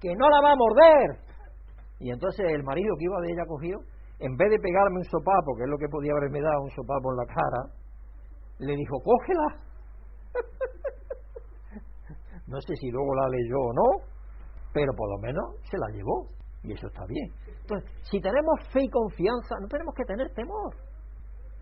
que 0.00 0.14
no 0.14 0.28
la 0.28 0.40
va 0.40 0.52
a 0.52 0.56
morder 0.56 1.18
y 1.98 2.10
entonces 2.10 2.46
el 2.50 2.62
marido 2.62 2.94
que 2.98 3.04
iba 3.04 3.20
de 3.20 3.32
ella 3.32 3.44
cogió 3.46 3.78
en 4.20 4.36
vez 4.36 4.48
de 4.50 4.58
pegarme 4.58 4.98
un 4.98 5.04
sopapo, 5.04 5.56
que 5.56 5.62
es 5.64 5.68
lo 5.68 5.78
que 5.78 5.88
podía 5.88 6.12
haberme 6.12 6.40
dado 6.40 6.62
un 6.62 6.70
sopapo 6.70 7.10
en 7.12 7.16
la 7.16 7.26
cara, 7.26 7.68
le 8.58 8.76
dijo, 8.76 9.00
cógela. 9.02 9.60
no 12.46 12.60
sé 12.60 12.76
si 12.76 12.90
luego 12.90 13.12
la 13.14 13.28
leyó 13.28 13.58
o 13.58 13.72
no, 13.72 14.04
pero 14.72 14.92
por 14.96 15.10
lo 15.10 15.18
menos 15.18 15.56
se 15.70 15.78
la 15.78 15.88
llevó, 15.88 16.28
y 16.62 16.72
eso 16.72 16.86
está 16.86 17.04
bien. 17.06 17.32
Entonces, 17.60 17.90
si 18.10 18.20
tenemos 18.20 18.60
fe 18.72 18.84
y 18.84 18.88
confianza, 18.88 19.56
no 19.60 19.66
tenemos 19.68 19.94
que 19.94 20.04
tener 20.04 20.32
temor. 20.34 20.74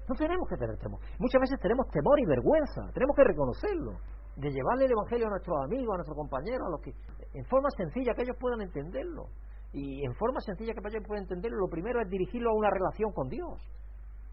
No 0.09 0.15
tenemos 0.15 0.49
que 0.49 0.57
tener 0.57 0.77
temor. 0.79 1.01
Muchas 1.19 1.41
veces 1.41 1.59
tenemos 1.61 1.87
temor 1.89 2.19
y 2.19 2.27
vergüenza, 2.27 2.91
tenemos 2.93 3.15
que 3.17 3.25
reconocerlo, 3.25 3.93
de 4.37 4.51
llevarle 4.51 4.87
el 4.87 4.93
Evangelio 4.93 5.27
a 5.27 5.31
nuestros 5.31 5.57
amigos, 5.65 5.95
a 5.95 5.97
nuestros 5.99 6.17
compañeros, 6.17 6.67
a 6.67 6.71
los 6.71 6.81
que, 6.81 6.93
en 7.35 7.45
forma 7.47 7.69
sencilla, 7.77 8.15
que 8.15 8.23
ellos 8.23 8.37
puedan 8.41 8.61
entenderlo. 8.61 9.27
Y 9.73 10.05
en 10.05 10.15
forma 10.15 10.41
sencilla 10.41 10.75
que 10.75 10.81
ellos 10.81 11.05
puedan 11.07 11.25
entenderlo, 11.25 11.59
lo 11.59 11.69
primero 11.69 12.01
es 12.01 12.09
dirigirlo 12.09 12.51
a 12.51 12.55
una 12.55 12.71
relación 12.71 13.13
con 13.13 13.29
Dios. 13.29 13.61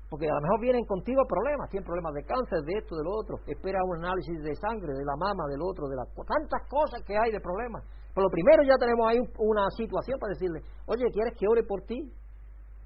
Porque 0.10 0.26
a 0.26 0.34
lo 0.34 0.42
mejor 0.42 0.60
vienen 0.60 0.84
contigo 0.86 1.22
problemas, 1.30 1.70
tienen 1.70 1.86
problemas 1.86 2.14
de 2.16 2.26
cáncer, 2.26 2.66
de 2.66 2.74
esto, 2.82 2.98
de 2.98 3.04
lo 3.04 3.14
otro, 3.14 3.38
espera 3.46 3.78
un 3.86 4.04
análisis 4.04 4.42
de 4.42 4.56
sangre, 4.56 4.92
de 4.98 5.06
la 5.06 5.16
mama, 5.16 5.46
del 5.48 5.62
otro, 5.62 5.88
de 5.88 5.96
las 5.96 6.10
tantas 6.10 6.66
cosas 6.68 7.06
que 7.06 7.14
hay 7.14 7.32
de 7.32 7.40
problemas. 7.40 7.86
Pero 8.10 8.26
lo 8.26 8.32
primero 8.32 8.64
ya 8.64 8.74
tenemos 8.82 9.06
ahí 9.06 9.20
una 9.38 9.70
situación 9.78 10.18
para 10.18 10.34
decirle, 10.34 10.66
oye, 10.88 11.06
¿quieres 11.14 11.38
que 11.38 11.46
ore 11.48 11.62
por 11.64 11.86
ti? 11.86 12.10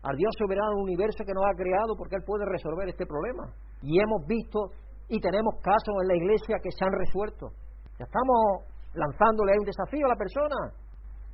Al 0.04 0.16
Dios 0.18 0.32
soberano 0.38 0.76
del 0.76 0.84
universo 0.84 1.24
que 1.24 1.34
nos 1.34 1.44
ha 1.48 1.56
creado 1.56 1.96
porque 1.98 2.16
Él 2.16 2.24
puede 2.26 2.46
resolver 2.46 2.90
este 2.90 3.06
problema. 3.06 3.48
Y 3.82 4.00
hemos 4.00 4.28
visto 4.28 4.72
y 5.08 5.20
tenemos 5.20 5.56
casos 5.64 5.96
en 6.04 6.08
la 6.08 6.16
iglesia 6.16 6.60
que 6.62 6.72
se 6.72 6.84
han 6.84 6.92
resuelto. 6.92 7.52
Ya 8.00 8.06
estamos 8.06 8.68
lanzándole 8.94 9.60
un 9.60 9.66
desafío 9.66 10.06
a 10.06 10.10
la 10.10 10.20
persona, 10.20 10.60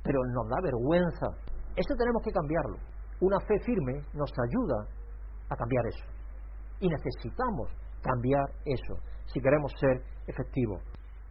pero 0.02 0.18
nos 0.22 0.48
da 0.48 0.58
vergüenza. 0.62 1.26
Eso 1.76 1.94
tenemos 1.98 2.22
que 2.22 2.32
cambiarlo. 2.32 2.76
Una 3.20 3.38
fe 3.40 3.58
firme 3.64 4.00
nos 4.14 4.30
ayuda 4.32 4.86
a 5.50 5.56
cambiar 5.56 5.84
eso. 5.86 6.06
Y 6.80 6.88
necesitamos 6.88 7.68
cambiar 8.02 8.44
eso 8.64 8.94
si 9.26 9.40
queremos 9.40 9.72
ser 9.78 10.02
efectivos, 10.26 10.82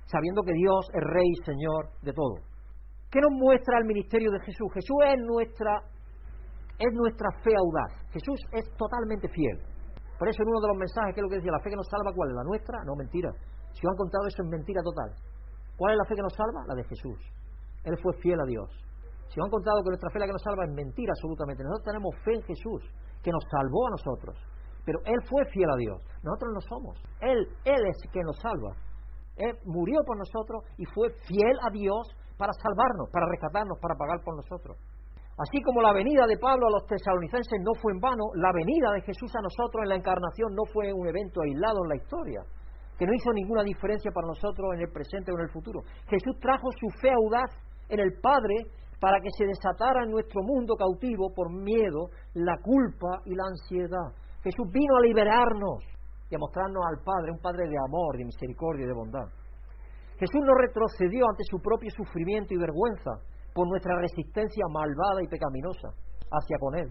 sabiendo 0.06 0.42
que 0.44 0.54
Dios 0.54 0.86
es 0.94 1.04
Rey 1.04 1.28
y 1.28 1.44
Señor 1.44 1.90
de 2.02 2.14
todo. 2.14 2.36
¿Qué 3.12 3.20
nos 3.20 3.32
muestra 3.32 3.80
el 3.80 3.86
ministerio 3.86 4.32
de 4.32 4.40
Jesús? 4.42 4.68
Jesús 4.74 4.98
es 5.08 5.20
nuestra, 5.26 5.82
es 6.80 6.92
nuestra 6.96 7.30
fe 7.44 7.52
audaz. 7.52 7.92
Jesús 8.12 8.40
es 8.52 8.66
totalmente 8.76 9.28
fiel. 9.28 9.60
Por 10.18 10.28
eso 10.28 10.44
en 10.44 10.50
uno 10.50 10.60
de 10.60 10.68
los 10.68 10.78
mensajes, 10.78 11.14
que 11.14 11.20
es 11.20 11.24
lo 11.24 11.30
que 11.30 11.40
decía, 11.40 11.52
la 11.52 11.60
fe 11.60 11.70
que 11.70 11.80
nos 11.80 11.88
salva, 11.88 12.12
¿cuál 12.16 12.30
es? 12.32 12.36
¿La 12.36 12.44
nuestra? 12.44 12.84
No, 12.84 12.96
mentira. 12.96 13.32
Si 13.72 13.86
os 13.86 13.92
han 13.92 14.00
contado 14.00 14.28
eso 14.28 14.44
es 14.44 14.50
mentira 14.50 14.82
total. 14.84 15.12
¿Cuál 15.76 15.94
es 15.94 15.98
la 16.00 16.08
fe 16.08 16.16
que 16.16 16.24
nos 16.24 16.36
salva? 16.36 16.68
La 16.68 16.76
de 16.76 16.84
Jesús. 16.84 17.20
Él 17.84 17.96
fue 18.04 18.12
fiel 18.20 18.40
a 18.40 18.48
Dios. 18.48 18.68
Si 19.32 19.40
os 19.40 19.46
han 19.46 19.52
contado 19.52 19.84
que 19.84 19.96
nuestra 19.96 20.10
fe 20.10 20.20
la 20.20 20.28
que 20.28 20.36
nos 20.36 20.44
salva 20.44 20.66
es 20.66 20.74
mentira 20.74 21.14
absolutamente. 21.16 21.64
Nosotros 21.64 21.88
tenemos 21.88 22.12
fe 22.26 22.34
en 22.36 22.44
Jesús, 22.44 22.82
que 23.24 23.32
nos 23.32 23.44
salvó 23.48 23.88
a 23.88 23.92
nosotros. 23.92 24.36
Pero 24.84 25.00
Él 25.06 25.20
fue 25.30 25.46
fiel 25.54 25.70
a 25.70 25.78
Dios. 25.78 26.00
Nosotros 26.24 26.52
no 26.52 26.62
somos. 26.68 26.96
Él, 27.22 27.40
Él 27.64 27.82
es 27.88 27.98
quien 28.12 28.26
nos 28.26 28.40
salva. 28.40 28.76
Él 29.38 29.56
murió 29.64 30.04
por 30.04 30.18
nosotros 30.18 30.64
y 30.76 30.86
fue 30.86 31.12
fiel 31.28 31.56
a 31.64 31.72
Dios 31.72 32.12
para 32.38 32.52
salvarnos, 32.54 33.08
para 33.12 33.28
rescatarnos, 33.28 33.78
para 33.80 33.96
pagar 33.96 34.20
por 34.24 34.36
nosotros. 34.36 34.76
Así 35.40 35.62
como 35.64 35.82
la 35.82 35.94
venida 35.94 36.28
de 36.28 36.36
Pablo 36.36 36.68
a 36.68 36.72
los 36.72 36.86
tesalonicenses 36.86 37.64
no 37.64 37.72
fue 37.80 37.94
en 37.94 38.00
vano, 38.04 38.28
la 38.36 38.52
venida 38.52 38.92
de 38.92 39.02
Jesús 39.08 39.32
a 39.40 39.42
nosotros 39.42 39.84
en 39.84 39.90
la 39.90 39.96
encarnación 39.96 40.52
no 40.52 40.68
fue 40.68 40.92
un 40.92 41.08
evento 41.08 41.40
aislado 41.40 41.80
en 41.84 41.90
la 41.90 41.96
historia, 41.96 42.44
que 43.00 43.06
no 43.08 43.14
hizo 43.14 43.32
ninguna 43.32 43.64
diferencia 43.64 44.12
para 44.12 44.28
nosotros 44.28 44.76
en 44.76 44.82
el 44.82 44.92
presente 44.92 45.32
o 45.32 45.40
en 45.40 45.48
el 45.48 45.52
futuro. 45.56 45.80
Jesús 46.12 46.36
trajo 46.42 46.68
su 46.76 46.90
fe 47.00 47.12
audaz 47.16 47.56
en 47.88 48.02
el 48.02 48.20
Padre 48.20 48.68
para 49.00 49.22
que 49.24 49.32
se 49.32 49.48
desatara 49.48 50.04
en 50.04 50.12
nuestro 50.12 50.44
mundo 50.44 50.76
cautivo 50.76 51.32
por 51.34 51.48
miedo, 51.56 52.12
la 52.34 52.60
culpa 52.60 53.24
y 53.24 53.32
la 53.32 53.48
ansiedad. 53.48 54.12
Jesús 54.44 54.68
vino 54.74 54.98
a 54.98 55.08
liberarnos 55.08 55.88
y 56.30 56.36
a 56.36 56.38
mostrarnos 56.38 56.84
al 56.84 57.00
Padre, 57.00 57.32
un 57.32 57.40
Padre 57.40 57.64
de 57.64 57.80
amor, 57.88 58.18
de 58.18 58.26
misericordia 58.26 58.84
y 58.84 58.88
de 58.88 58.94
bondad. 58.94 59.28
Jesús 60.20 60.44
no 60.44 60.52
retrocedió 60.52 61.24
ante 61.32 61.48
su 61.48 61.64
propio 61.64 61.90
sufrimiento 61.96 62.54
y 62.54 62.58
vergüenza 62.58 63.24
por 63.60 63.68
nuestra 63.68 64.00
resistencia 64.00 64.64
malvada 64.72 65.20
y 65.22 65.28
pecaminosa 65.28 65.92
hacia 66.32 66.58
con 66.60 66.80
Él. 66.80 66.88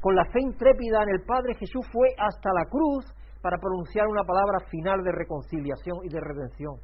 Con 0.00 0.14
la 0.14 0.24
fe 0.26 0.38
intrépida 0.38 1.02
en 1.02 1.18
el 1.18 1.26
Padre, 1.26 1.58
Jesús 1.58 1.82
fue 1.90 2.14
hasta 2.16 2.54
la 2.54 2.62
cruz 2.70 3.10
para 3.42 3.58
pronunciar 3.58 4.06
una 4.06 4.22
palabra 4.22 4.60
final 4.70 5.02
de 5.02 5.10
reconciliación 5.10 5.98
y 6.04 6.08
de 6.14 6.20
redención. 6.20 6.78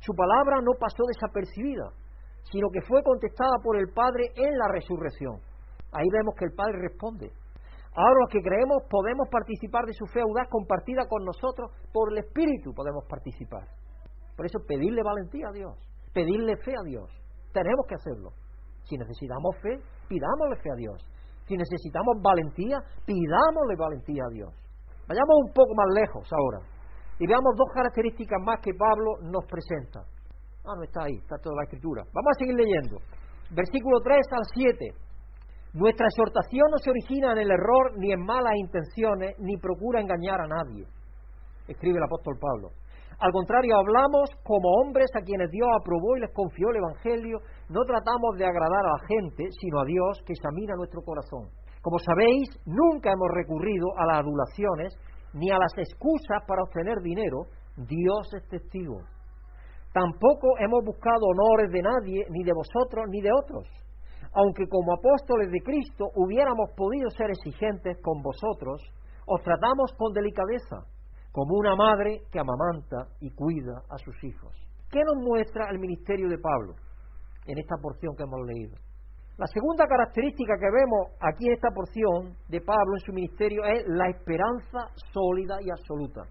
Su 0.00 0.12
palabra 0.18 0.58
no 0.66 0.74
pasó 0.80 0.98
desapercibida, 1.06 1.94
sino 2.50 2.66
que 2.74 2.82
fue 2.82 3.04
contestada 3.04 3.54
por 3.62 3.78
el 3.78 3.86
Padre 3.94 4.34
en 4.34 4.58
la 4.58 4.66
resurrección. 4.66 5.38
Ahí 5.92 6.08
vemos 6.10 6.34
que 6.34 6.46
el 6.46 6.54
Padre 6.58 6.90
responde. 6.90 7.30
Ahora 7.94 8.18
los 8.18 8.30
que 8.32 8.42
creemos 8.42 8.82
podemos 8.90 9.28
participar 9.30 9.86
de 9.86 9.94
su 9.94 10.06
fe 10.06 10.22
audaz 10.22 10.48
compartida 10.50 11.06
con 11.06 11.22
nosotros, 11.24 11.70
por 11.92 12.10
el 12.10 12.18
Espíritu 12.18 12.74
podemos 12.74 13.04
participar. 13.08 13.62
Por 14.34 14.44
eso 14.44 14.58
pedirle 14.66 15.04
valentía 15.04 15.46
a 15.50 15.52
Dios, 15.52 15.78
pedirle 16.12 16.56
fe 16.56 16.74
a 16.74 16.82
Dios. 16.82 17.08
Tenemos 17.52 17.86
que 17.86 17.94
hacerlo. 17.94 18.32
Si 18.88 18.96
necesitamos 18.96 19.56
fe, 19.62 19.78
pidámosle 20.08 20.56
fe 20.62 20.70
a 20.70 20.76
Dios. 20.76 20.98
Si 21.46 21.56
necesitamos 21.56 22.22
valentía, 22.22 22.78
pidámosle 23.04 23.76
valentía 23.76 24.22
a 24.24 24.32
Dios. 24.32 24.50
Vayamos 25.06 25.36
un 25.46 25.52
poco 25.52 25.74
más 25.74 25.86
lejos 25.94 26.26
ahora 26.32 26.58
y 27.18 27.26
veamos 27.26 27.54
dos 27.56 27.68
características 27.72 28.38
más 28.42 28.60
que 28.60 28.74
Pablo 28.74 29.18
nos 29.22 29.44
presenta. 29.46 30.00
Ah, 30.66 30.74
no 30.76 30.82
está 30.82 31.04
ahí, 31.04 31.14
está 31.14 31.36
toda 31.38 31.54
la 31.56 31.64
escritura. 31.64 32.02
Vamos 32.12 32.30
a 32.34 32.38
seguir 32.38 32.54
leyendo. 32.54 32.98
Versículo 33.50 34.00
3 34.02 34.18
al 34.32 34.44
7. 34.54 35.06
Nuestra 35.74 36.06
exhortación 36.06 36.66
no 36.70 36.78
se 36.78 36.90
origina 36.90 37.32
en 37.32 37.38
el 37.38 37.50
error 37.50 37.92
ni 37.98 38.10
en 38.12 38.24
malas 38.24 38.54
intenciones, 38.56 39.36
ni 39.38 39.56
procura 39.58 40.00
engañar 40.00 40.40
a 40.40 40.48
nadie, 40.48 40.86
escribe 41.68 41.98
el 41.98 42.04
apóstol 42.04 42.34
Pablo. 42.40 42.70
Al 43.18 43.32
contrario, 43.32 43.76
hablamos 43.78 44.28
como 44.44 44.68
hombres 44.82 45.08
a 45.16 45.24
quienes 45.24 45.50
Dios 45.50 45.68
aprobó 45.80 46.16
y 46.16 46.20
les 46.20 46.32
confió 46.34 46.68
el 46.68 46.76
Evangelio. 46.76 47.38
No 47.70 47.80
tratamos 47.84 48.36
de 48.36 48.44
agradar 48.44 48.84
a 48.84 48.92
la 48.92 49.06
gente, 49.08 49.44
sino 49.58 49.80
a 49.80 49.84
Dios 49.86 50.20
que 50.26 50.34
examina 50.34 50.76
nuestro 50.76 51.00
corazón. 51.00 51.48
Como 51.80 51.98
sabéis, 51.98 52.48
nunca 52.66 53.12
hemos 53.12 53.30
recurrido 53.32 53.88
a 53.96 54.04
las 54.04 54.20
adulaciones 54.20 54.92
ni 55.32 55.50
a 55.50 55.56
las 55.56 55.72
excusas 55.78 56.44
para 56.46 56.62
obtener 56.62 57.00
dinero. 57.00 57.46
Dios 57.88 58.28
es 58.36 58.46
testigo. 58.48 59.00
Tampoco 59.94 60.58
hemos 60.58 60.84
buscado 60.84 61.24
honores 61.32 61.72
de 61.72 61.80
nadie, 61.80 62.26
ni 62.28 62.44
de 62.44 62.52
vosotros, 62.52 63.06
ni 63.08 63.22
de 63.22 63.32
otros. 63.32 63.64
Aunque 64.34 64.68
como 64.68 64.92
apóstoles 64.92 65.50
de 65.50 65.62
Cristo 65.64 66.10
hubiéramos 66.16 66.68
podido 66.76 67.08
ser 67.16 67.30
exigentes 67.30 67.96
con 68.02 68.20
vosotros, 68.20 68.82
os 69.24 69.40
tratamos 69.42 69.90
con 69.96 70.12
delicadeza 70.12 70.84
como 71.36 71.52
una 71.58 71.76
madre 71.76 72.22
que 72.32 72.40
amamanta 72.40 73.12
y 73.20 73.28
cuida 73.28 73.82
a 73.90 73.98
sus 73.98 74.16
hijos. 74.24 74.56
¿Qué 74.90 75.00
nos 75.04 75.22
muestra 75.22 75.68
el 75.68 75.78
ministerio 75.78 76.30
de 76.30 76.38
Pablo 76.38 76.76
en 77.44 77.58
esta 77.58 77.76
porción 77.76 78.16
que 78.16 78.22
hemos 78.22 78.40
leído? 78.46 78.74
La 79.36 79.44
segunda 79.52 79.84
característica 79.84 80.56
que 80.56 80.72
vemos 80.72 81.12
aquí 81.20 81.44
en 81.44 81.52
esta 81.52 81.68
porción 81.76 82.32
de 82.48 82.62
Pablo 82.62 82.96
en 82.96 83.04
su 83.04 83.12
ministerio 83.12 83.66
es 83.66 83.84
la 83.86 84.08
esperanza 84.08 84.88
sólida 85.12 85.60
y 85.60 85.68
absoluta. 85.68 86.22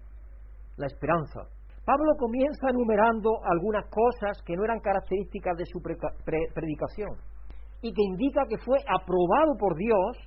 La 0.76 0.86
esperanza. 0.86 1.46
Pablo 1.84 2.18
comienza 2.18 2.70
enumerando 2.70 3.30
algunas 3.46 3.86
cosas 3.86 4.42
que 4.42 4.56
no 4.56 4.64
eran 4.64 4.80
características 4.80 5.56
de 5.56 5.66
su 5.66 5.78
predicación 6.52 7.14
y 7.80 7.94
que 7.94 8.02
indica 8.02 8.42
que 8.48 8.58
fue 8.58 8.78
aprobado 8.90 9.54
por 9.56 9.76
Dios 9.76 10.18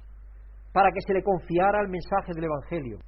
para 0.72 0.90
que 0.94 1.02
se 1.06 1.16
le 1.16 1.22
confiara 1.22 1.82
el 1.82 1.90
mensaje 1.90 2.32
del 2.34 2.46
Evangelio. 2.46 3.00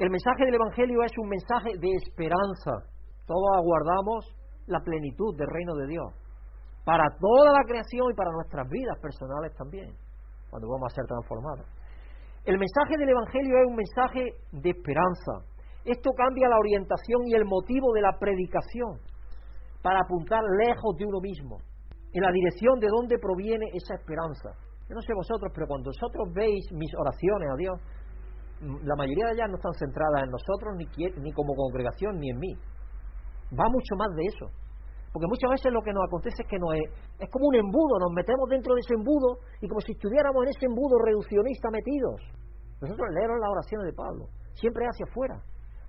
El 0.00 0.08
mensaje 0.08 0.46
del 0.46 0.54
Evangelio 0.54 1.02
es 1.04 1.12
un 1.18 1.28
mensaje 1.28 1.76
de 1.76 1.92
esperanza. 1.92 2.88
Todos 3.26 3.50
aguardamos 3.52 4.32
la 4.66 4.80
plenitud 4.80 5.36
del 5.36 5.46
reino 5.46 5.74
de 5.76 5.88
Dios. 5.88 6.08
Para 6.86 7.04
toda 7.20 7.52
la 7.52 7.60
creación 7.68 8.08
y 8.08 8.16
para 8.16 8.32
nuestras 8.32 8.66
vidas 8.70 8.96
personales 8.96 9.52
también, 9.52 9.92
cuando 10.48 10.72
vamos 10.72 10.88
a 10.88 10.96
ser 10.96 11.04
transformados. 11.04 11.68
El 12.46 12.56
mensaje 12.56 12.96
del 12.96 13.10
Evangelio 13.10 13.60
es 13.60 13.66
un 13.68 13.76
mensaje 13.76 14.24
de 14.64 14.70
esperanza. 14.70 15.44
Esto 15.84 16.12
cambia 16.16 16.48
la 16.48 16.56
orientación 16.56 17.20
y 17.28 17.34
el 17.34 17.44
motivo 17.44 17.92
de 17.92 18.00
la 18.00 18.16
predicación 18.18 18.96
para 19.82 20.00
apuntar 20.00 20.40
lejos 20.64 20.96
de 20.96 21.04
uno 21.04 21.20
mismo, 21.20 21.58
en 22.14 22.22
la 22.24 22.32
dirección 22.32 22.80
de 22.80 22.88
dónde 22.88 23.18
proviene 23.18 23.68
esa 23.76 24.00
esperanza. 24.00 24.56
Yo 24.88 24.96
no 24.96 25.02
sé 25.02 25.12
vosotros, 25.12 25.52
pero 25.54 25.66
cuando 25.68 25.92
vosotros 25.92 26.32
veis 26.32 26.72
mis 26.72 26.90
oraciones 26.96 27.48
a 27.52 27.56
Dios, 27.56 27.76
la 28.60 28.96
mayoría 28.96 29.26
de 29.26 29.32
ellas 29.32 29.48
no 29.48 29.56
están 29.56 29.74
centradas 29.74 30.24
en 30.24 30.30
nosotros, 30.30 30.76
ni, 30.76 30.86
ni 31.22 31.32
como 31.32 31.54
congregación, 31.54 32.18
ni 32.18 32.30
en 32.30 32.38
mí. 32.38 32.52
Va 33.56 33.68
mucho 33.68 33.96
más 33.96 34.14
de 34.14 34.24
eso. 34.26 34.46
Porque 35.12 35.26
muchas 35.26 35.50
veces 35.50 35.72
lo 35.72 35.82
que 35.82 35.92
nos 35.92 36.06
acontece 36.06 36.42
es 36.42 36.48
que 36.48 36.58
no 36.58 36.72
es, 36.72 36.86
como 37.30 37.48
un 37.48 37.56
embudo, 37.56 37.98
nos 37.98 38.12
metemos 38.14 38.48
dentro 38.48 38.74
de 38.74 38.80
ese 38.80 38.94
embudo 38.94 39.42
y 39.60 39.66
como 39.66 39.80
si 39.80 39.92
estuviéramos 39.92 40.44
en 40.44 40.50
ese 40.54 40.66
embudo 40.66 40.98
reduccionista 41.02 41.68
metidos. 41.70 42.20
Nosotros 42.80 43.08
leemos 43.10 43.36
las 43.42 43.50
oraciones 43.50 43.86
de 43.90 43.94
Pablo, 43.94 44.30
siempre 44.54 44.86
hacia 44.86 45.04
afuera. 45.10 45.34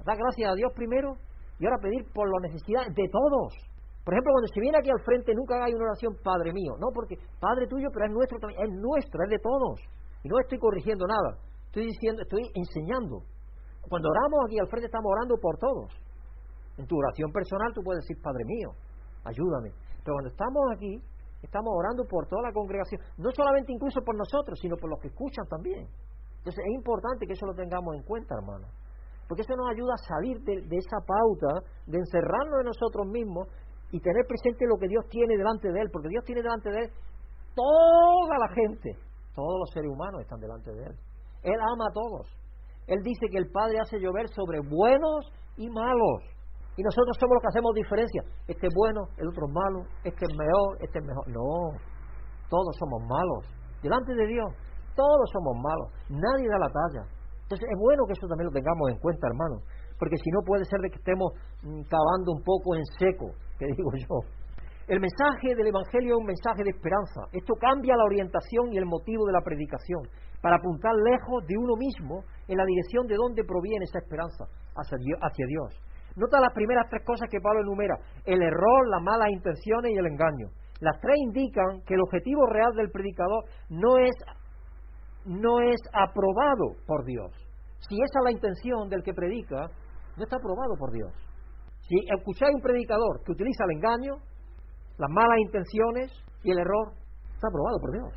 Da 0.03 0.15
gracias 0.17 0.49
a 0.49 0.55
Dios 0.55 0.73
primero 0.73 1.13
y 1.59 1.65
ahora 1.65 1.77
pedir 1.77 2.01
por 2.13 2.25
las 2.25 2.49
necesidades 2.49 2.89
de 2.95 3.05
todos. 3.13 3.53
Por 4.01 4.17
ejemplo, 4.17 4.33
cuando 4.33 4.49
se 4.49 4.59
viene 4.59 4.77
aquí 4.81 4.89
al 4.89 5.05
frente, 5.05 5.35
nunca 5.37 5.61
hay 5.61 5.73
una 5.77 5.85
oración 5.85 6.17
Padre 6.25 6.51
mío, 6.51 6.73
no, 6.81 6.89
porque 6.89 7.21
Padre 7.39 7.67
tuyo, 7.69 7.93
pero 7.93 8.09
es 8.09 8.11
nuestro 8.11 8.39
también, 8.41 8.65
es 8.65 8.73
nuestro, 8.73 9.21
es 9.21 9.29
de 9.29 9.37
todos. 9.37 9.77
Y 10.23 10.29
no 10.29 10.39
estoy 10.41 10.57
corrigiendo 10.57 11.05
nada. 11.05 11.37
Estoy 11.71 11.87
diciendo, 11.87 12.21
estoy 12.21 12.43
enseñando. 12.53 13.23
Cuando 13.87 14.11
oramos 14.11 14.43
aquí 14.43 14.59
al 14.59 14.67
frente 14.67 14.91
estamos 14.91 15.07
orando 15.07 15.39
por 15.39 15.55
todos. 15.55 15.87
En 16.75 16.85
tu 16.85 16.99
oración 16.99 17.31
personal 17.31 17.71
tú 17.73 17.79
puedes 17.79 18.03
decir, 18.03 18.21
Padre 18.21 18.43
mío, 18.43 18.75
ayúdame. 19.23 19.71
Pero 20.03 20.19
cuando 20.19 20.35
estamos 20.35 20.59
aquí, 20.75 20.99
estamos 21.41 21.71
orando 21.71 22.03
por 22.03 22.27
toda 22.27 22.43
la 22.43 22.51
congregación, 22.51 22.99
no 23.15 23.31
solamente 23.31 23.71
incluso 23.71 24.01
por 24.03 24.19
nosotros, 24.19 24.59
sino 24.59 24.75
por 24.75 24.89
los 24.89 24.99
que 24.99 25.07
escuchan 25.07 25.47
también. 25.47 25.87
Entonces 26.43 26.59
es 26.59 26.75
importante 26.75 27.25
que 27.25 27.39
eso 27.39 27.45
lo 27.45 27.55
tengamos 27.55 27.95
en 27.95 28.03
cuenta, 28.03 28.35
hermano. 28.35 28.67
Porque 29.29 29.43
eso 29.43 29.55
nos 29.55 29.71
ayuda 29.71 29.95
a 29.95 30.03
salir 30.11 30.43
de, 30.43 30.67
de 30.67 30.75
esa 30.75 30.99
pauta, 31.07 31.63
de 31.87 31.99
encerrarnos 31.99 32.59
en 32.59 32.67
nosotros 32.67 33.07
mismos 33.07 33.47
y 33.95 33.99
tener 34.03 34.27
presente 34.27 34.67
lo 34.67 34.75
que 34.75 34.89
Dios 34.89 35.07
tiene 35.07 35.37
delante 35.37 35.71
de 35.71 35.79
Él. 35.79 35.87
Porque 35.87 36.09
Dios 36.09 36.25
tiene 36.25 36.43
delante 36.43 36.69
de 36.69 36.79
Él 36.83 36.91
toda 37.55 38.35
la 38.35 38.49
gente, 38.51 38.91
todos 39.33 39.55
los 39.59 39.69
seres 39.71 39.89
humanos 39.89 40.19
están 40.19 40.41
delante 40.41 40.71
de 40.71 40.83
Él. 40.83 40.95
Él 41.43 41.57
ama 41.59 41.85
a 41.89 41.93
todos. 41.93 42.27
Él 42.87 42.99
dice 43.03 43.27
que 43.31 43.37
el 43.37 43.51
Padre 43.51 43.77
hace 43.81 43.99
llover 43.99 44.27
sobre 44.29 44.59
buenos 44.59 45.31
y 45.57 45.69
malos. 45.69 46.23
Y 46.77 46.83
nosotros 46.83 47.17
somos 47.19 47.35
los 47.35 47.41
que 47.41 47.51
hacemos 47.51 47.73
diferencia. 47.75 48.21
Este 48.47 48.67
es 48.67 48.73
bueno, 48.73 49.01
el 49.17 49.27
otro 49.27 49.45
es 49.47 49.53
malo, 49.53 49.79
este 50.03 50.25
es 50.25 50.33
mejor, 50.37 50.77
este 50.79 50.99
es 50.99 51.05
mejor. 51.05 51.27
No, 51.27 51.77
todos 52.49 52.75
somos 52.79 53.01
malos. 53.07 53.45
Delante 53.81 54.13
de 54.13 54.27
Dios, 54.27 54.51
Todos 54.93 55.29
somos 55.31 55.55
malos, 55.55 55.87
nadie 56.09 56.47
da 56.51 56.59
la 56.59 56.67
talla. 56.67 57.07
Entonces 57.43 57.63
es 57.63 57.79
bueno 57.79 58.03
que 58.05 58.13
eso 58.13 58.27
también 58.27 58.47
lo 58.47 58.51
tengamos 58.51 58.91
en 58.91 58.99
cuenta, 58.99 59.27
hermano, 59.27 59.63
porque 59.97 60.17
si 60.19 60.29
no 60.31 60.43
puede 60.43 60.65
ser 60.65 60.79
de 60.81 60.89
que 60.89 60.99
estemos 60.99 61.31
mm, 61.63 61.83
cavando 61.87 62.31
un 62.35 62.43
poco 62.43 62.75
en 62.75 62.83
seco, 62.99 63.31
que 63.59 63.67
digo 63.67 63.91
yo. 63.95 64.19
El 64.87 64.99
mensaje 64.99 65.55
del 65.55 65.67
Evangelio 65.67 66.15
es 66.15 66.19
un 66.19 66.27
mensaje 66.27 66.63
de 66.63 66.71
esperanza. 66.71 67.23
Esto 67.31 67.53
cambia 67.55 67.95
la 67.95 68.03
orientación 68.03 68.73
y 68.73 68.77
el 68.77 68.85
motivo 68.85 69.25
de 69.25 69.31
la 69.31 69.41
predicación 69.41 70.03
para 70.41 70.57
apuntar 70.57 70.91
lejos 70.95 71.45
de 71.47 71.55
uno 71.57 71.75
mismo 71.77 72.23
en 72.47 72.57
la 72.57 72.65
dirección 72.65 73.07
de 73.07 73.15
donde 73.15 73.43
proviene 73.43 73.85
esa 73.85 73.99
esperanza, 73.99 74.45
hacia 74.75 75.45
Dios. 75.47 75.77
Nota 76.15 76.41
las 76.41 76.53
primeras 76.53 76.89
tres 76.89 77.03
cosas 77.05 77.29
que 77.29 77.39
Pablo 77.39 77.61
enumera, 77.61 77.95
el 78.25 78.41
error, 78.41 78.87
las 78.89 79.01
malas 79.01 79.29
intenciones 79.31 79.91
y 79.91 79.97
el 79.97 80.07
engaño. 80.07 80.47
Las 80.81 80.99
tres 80.99 81.15
indican 81.17 81.81
que 81.85 81.93
el 81.93 82.01
objetivo 82.01 82.45
real 82.47 82.73
del 82.75 82.89
predicador 82.89 83.45
no 83.69 83.97
es, 83.97 84.11
no 85.25 85.61
es 85.61 85.79
aprobado 85.93 86.75
por 86.85 87.05
Dios. 87.05 87.31
Si 87.87 87.95
esa 87.95 88.19
es 88.19 88.23
la 88.25 88.31
intención 88.31 88.89
del 88.89 89.03
que 89.03 89.13
predica, 89.13 89.69
no 90.17 90.23
está 90.23 90.35
aprobado 90.35 90.75
por 90.77 90.91
Dios. 90.91 91.13
Si 91.87 91.95
escucháis 92.13 92.55
un 92.55 92.61
predicador 92.61 93.23
que 93.23 93.31
utiliza 93.31 93.63
el 93.65 93.77
engaño, 93.77 94.13
las 94.97 95.09
malas 95.09 95.37
intenciones 95.45 96.11
y 96.43 96.51
el 96.51 96.59
error, 96.59 96.93
está 97.33 97.47
aprobado 97.47 97.77
por 97.79 97.91
Dios. 97.91 98.13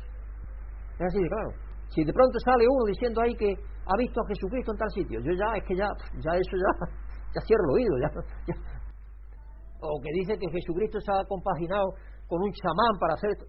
Es 0.99 1.05
así 1.07 1.21
de 1.21 1.29
claro. 1.29 1.64
Si 1.95 2.03
de 2.03 2.11
pronto 2.11 2.37
sale 2.43 2.67
uno 2.67 2.83
diciendo 2.91 3.21
ahí 3.23 3.33
que 3.35 3.55
ha 3.55 3.95
visto 3.97 4.19
a 4.19 4.27
Jesucristo 4.27 4.73
en 4.73 4.77
tal 4.77 4.91
sitio, 4.91 5.19
yo 5.23 5.31
ya, 5.31 5.55
es 5.55 5.63
que 5.63 5.75
ya, 5.79 5.87
ya 6.19 6.31
eso 6.35 6.55
ya, 6.59 6.71
ya 7.33 7.41
cierro 7.47 7.63
el 7.71 7.75
oído, 7.79 7.95
ya, 8.03 8.53
o 9.79 10.01
que 10.03 10.11
dice 10.11 10.37
que 10.37 10.51
Jesucristo 10.51 10.99
se 10.99 11.11
ha 11.11 11.23
compaginado 11.23 11.87
con 12.27 12.41
un 12.41 12.51
chamán 12.51 12.99
para 12.99 13.13
hacer 13.13 13.31
esto. 13.31 13.45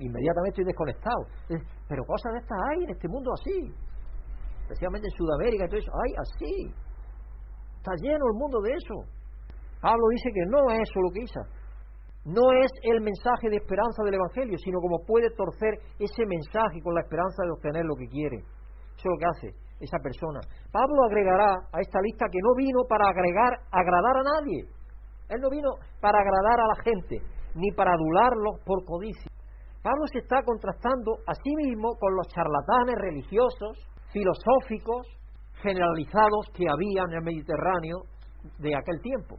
Inmediatamente 0.00 0.62
estoy 0.62 0.64
desconectado. 0.64 1.22
Pero 1.88 2.04
cosas 2.04 2.32
de 2.32 2.38
estas 2.38 2.58
hay 2.70 2.84
en 2.84 2.90
este 2.90 3.08
mundo 3.08 3.30
así. 3.34 3.58
Especialmente 4.62 5.06
en 5.06 5.16
Sudamérica 5.16 5.64
y 5.64 5.68
todo 5.68 5.80
eso. 5.80 5.92
Hay 5.92 6.12
así. 6.18 6.54
Está 7.76 7.92
lleno 8.00 8.24
el 8.24 8.38
mundo 8.38 8.60
de 8.62 8.72
eso. 8.72 8.94
Pablo 9.80 10.04
dice 10.10 10.30
que 10.32 10.46
no 10.48 10.70
es 10.70 10.80
eso 10.88 11.00
lo 11.00 11.10
que 11.10 11.22
hizo. 11.22 11.40
No 12.24 12.40
es 12.56 12.72
el 12.82 13.02
mensaje 13.02 13.50
de 13.50 13.56
esperanza 13.56 14.02
del 14.02 14.14
Evangelio, 14.14 14.56
sino 14.56 14.80
como 14.80 15.04
puede 15.04 15.28
torcer 15.36 15.76
ese 16.00 16.24
mensaje 16.24 16.80
con 16.82 16.94
la 16.94 17.02
esperanza 17.02 17.44
de 17.44 17.52
obtener 17.52 17.84
lo 17.84 17.94
que 17.96 18.08
quiere. 18.08 18.40
Eso 18.96 19.04
es 19.04 19.12
lo 19.12 19.18
que 19.20 19.28
hace 19.28 19.48
esa 19.78 19.98
persona. 20.00 20.40
Pablo 20.72 21.04
agregará 21.04 21.52
a 21.68 21.80
esta 21.84 22.00
lista 22.00 22.24
que 22.32 22.40
no 22.40 22.54
vino 22.56 22.80
para 22.88 23.12
agregar, 23.12 23.60
agradar 23.70 24.16
a 24.16 24.40
nadie. 24.40 24.64
Él 25.28 25.40
no 25.40 25.50
vino 25.50 25.68
para 26.00 26.16
agradar 26.16 26.64
a 26.64 26.68
la 26.72 26.78
gente, 26.80 27.20
ni 27.56 27.70
para 27.72 27.92
adularlos 27.92 28.56
por 28.64 28.84
codicia. 28.86 29.28
Pablo 29.82 30.06
se 30.10 30.20
está 30.20 30.40
contrastando 30.44 31.20
a 31.28 31.34
sí 31.34 31.52
mismo 31.60 31.92
con 32.00 32.16
los 32.16 32.26
charlatanes 32.28 32.96
religiosos, 33.04 33.84
filosóficos, 34.16 35.04
generalizados 35.60 36.48
que 36.56 36.64
había 36.72 37.04
en 37.04 37.20
el 37.20 37.22
Mediterráneo 37.22 38.00
de 38.58 38.72
aquel 38.74 39.00
tiempo 39.02 39.36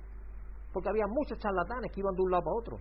porque 0.76 0.91
había 0.91 1.07
muchos 1.07 1.39
charlatanes 1.39 1.88
que 1.95 2.03
iban 2.03 2.11
de 2.19 2.23
un 2.28 2.32
lado 2.36 2.43
para 2.43 2.59
otro. 2.59 2.76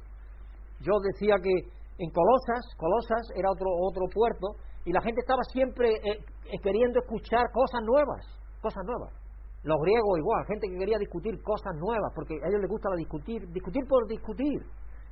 Yo 0.82 0.98
decía 0.98 1.38
que 1.38 1.54
en 2.02 2.10
Colosas, 2.10 2.74
Colosas 2.74 3.22
era 3.38 3.46
otro, 3.54 3.70
otro 3.70 4.10
puerto, 4.10 4.58
y 4.82 4.90
la 4.90 5.00
gente 5.00 5.22
estaba 5.22 5.46
siempre 5.54 5.94
eh, 5.94 6.18
eh, 6.18 6.58
queriendo 6.58 6.98
escuchar 6.98 7.46
cosas 7.54 7.86
nuevas, 7.86 8.26
cosas 8.60 8.82
nuevas. 8.82 9.14
Los 9.62 9.78
griegos 9.80 10.18
igual, 10.18 10.44
gente 10.44 10.68
que 10.68 10.76
quería 10.76 10.98
discutir 10.98 11.40
cosas 11.40 11.72
nuevas, 11.78 12.10
porque 12.14 12.34
a 12.42 12.48
ellos 12.50 12.60
les 12.60 12.68
gusta 12.68 12.90
discutir, 12.98 13.46
discutir 13.48 13.86
por 13.88 14.04
discutir. 14.10 14.58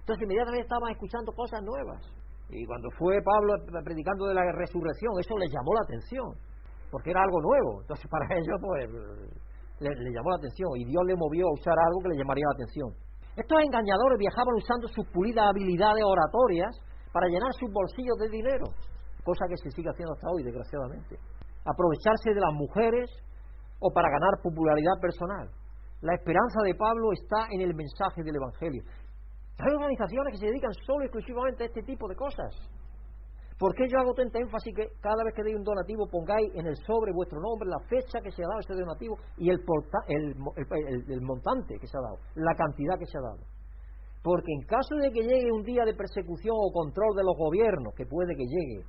Entonces 0.03 0.27
inmediatamente 0.27 0.67
estaban 0.67 0.91
escuchando 0.91 1.31
cosas 1.33 1.63
nuevas. 1.63 2.03
Y 2.51 2.67
cuando 2.67 2.91
fue 2.99 3.17
Pablo 3.23 3.55
predicando 3.83 4.27
de 4.27 4.35
la 4.35 4.43
resurrección, 4.53 5.15
eso 5.23 5.39
les 5.39 5.49
llamó 5.49 5.73
la 5.73 5.87
atención, 5.87 6.29
porque 6.91 7.11
era 7.15 7.23
algo 7.23 7.41
nuevo. 7.41 7.81
Entonces 7.81 8.05
para 8.11 8.27
ellos, 8.35 8.59
pues, 8.61 8.91
le, 9.83 10.13
llamó 10.15 10.31
la 10.31 10.37
atención 10.37 10.71
y 10.77 10.85
Dios 10.85 11.03
le 11.07 11.17
movió 11.17 11.49
a 11.49 11.53
usar 11.53 11.75
algo 11.75 12.01
que 12.03 12.15
le 12.15 12.19
llamaría 12.19 12.47
la 12.47 12.55
atención. 12.55 12.89
Estos 13.37 13.59
engañadores 13.59 14.19
viajaban 14.19 14.55
usando 14.55 14.87
sus 14.89 15.07
pulidas 15.09 15.49
habilidades 15.49 16.05
oratorias 16.05 16.71
para 17.13 17.27
llenar 17.27 17.53
sus 17.59 17.71
bolsillos 17.73 18.17
de 18.19 18.29
dinero, 18.29 18.65
cosa 19.25 19.45
que 19.49 19.57
se 19.57 19.71
sigue 19.71 19.91
haciendo 19.91 20.15
hasta 20.15 20.31
hoy, 20.31 20.43
desgraciadamente. 20.43 21.17
Aprovecharse 21.65 22.35
de 22.35 22.41
las 22.41 22.53
mujeres 22.53 23.11
o 23.81 23.91
para 23.91 24.11
ganar 24.11 24.41
popularidad 24.43 25.01
personal. 25.01 25.51
La 26.03 26.15
esperanza 26.15 26.61
de 26.65 26.75
Pablo 26.75 27.13
está 27.13 27.47
en 27.51 27.61
el 27.61 27.75
mensaje 27.75 28.23
del 28.23 28.37
Evangelio. 28.37 28.83
Hay 29.59 29.73
organizaciones 29.73 30.33
que 30.33 30.39
se 30.39 30.47
dedican 30.47 30.73
solo 30.87 31.03
y 31.03 31.07
exclusivamente 31.07 31.63
a 31.63 31.67
este 31.67 31.83
tipo 31.83 32.09
de 32.09 32.17
cosas. 32.17 32.51
¿Por 33.63 33.77
qué 33.77 33.87
yo 33.87 33.97
hago 34.01 34.13
tanta 34.13 34.41
énfasis 34.41 34.75
que 34.75 34.89
cada 34.99 35.23
vez 35.23 35.39
que 35.39 35.45
deis 35.47 35.55
un 35.55 35.63
donativo 35.63 36.11
pongáis 36.11 36.51
en 36.59 36.67
el 36.67 36.75
sobre 36.83 37.15
vuestro 37.15 37.39
nombre, 37.39 37.71
la 37.71 37.79
fecha 37.87 38.19
que 38.19 38.35
se 38.35 38.43
ha 38.43 38.51
dado 38.51 38.59
ese 38.59 38.75
donativo 38.75 39.15
y 39.39 39.51
el, 39.55 39.63
el, 39.63 41.23
montante 41.23 41.79
que 41.79 41.87
se 41.87 41.95
ha 41.97 42.03
dado, 42.03 42.19
la 42.35 42.59
cantidad 42.59 42.99
que 42.99 43.07
se 43.07 43.19
ha 43.19 43.23
dado? 43.23 43.39
Porque 44.21 44.51
en 44.51 44.67
caso 44.67 44.97
de 44.99 45.13
que 45.15 45.23
llegue 45.23 45.53
un 45.53 45.63
día 45.63 45.85
de 45.87 45.95
persecución 45.95 46.59
o 46.59 46.75
control 46.75 47.15
de 47.15 47.23
los 47.23 47.39
gobiernos, 47.39 47.95
que 47.95 48.05
puede 48.05 48.35
que 48.35 48.51
llegue, 48.51 48.83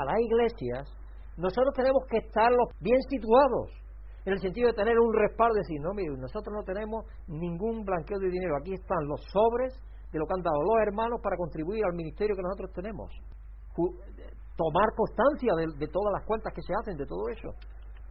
a 0.00 0.04
las 0.06 0.16
iglesias, 0.16 0.88
nosotros 1.36 1.76
tenemos 1.76 2.08
que 2.08 2.24
estar 2.24 2.48
bien 2.80 3.02
situados, 3.12 3.68
en 4.24 4.32
el 4.32 4.40
sentido 4.40 4.68
de 4.68 4.80
tener 4.80 4.98
un 4.98 5.12
respaldo, 5.12 5.60
decir, 5.60 5.76
no, 5.84 5.92
mire, 5.92 6.08
nosotros 6.16 6.56
no 6.56 6.64
tenemos 6.64 7.04
ningún 7.28 7.84
blanqueo 7.84 8.16
de 8.16 8.32
dinero, 8.32 8.56
aquí 8.56 8.72
están 8.72 9.04
los 9.04 9.20
sobres 9.28 9.76
de 10.10 10.18
lo 10.18 10.24
que 10.24 10.40
han 10.40 10.42
dado 10.42 10.56
los 10.56 10.80
hermanos 10.88 11.20
para 11.20 11.36
contribuir 11.36 11.84
al 11.84 11.92
ministerio 11.92 12.34
que 12.34 12.48
nosotros 12.48 12.72
tenemos 12.72 13.12
tomar 14.56 14.88
constancia 14.94 15.52
de, 15.54 15.88
todas 15.88 16.12
las 16.14 16.24
cuentas 16.26 16.52
que 16.54 16.62
se 16.62 16.72
hacen, 16.74 16.96
de 16.96 17.06
todo 17.06 17.28
eso. 17.28 17.50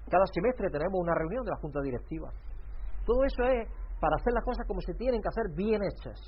Cada 0.10 0.28
semestre 0.28 0.68
tenemos 0.70 1.00
una 1.00 1.16
reunión 1.16 1.44
de 1.44 1.52
la 1.52 1.62
Junta 1.62 1.80
Directiva. 1.82 2.30
Todo 3.06 3.24
eso 3.24 3.44
es 3.44 3.68
para 4.00 4.16
hacer 4.20 4.34
las 4.34 4.44
cosas 4.44 4.68
como 4.68 4.82
se 4.82 4.94
tienen 4.96 5.22
que 5.22 5.32
hacer 5.32 5.56
bien 5.56 5.80
hechas. 5.84 6.20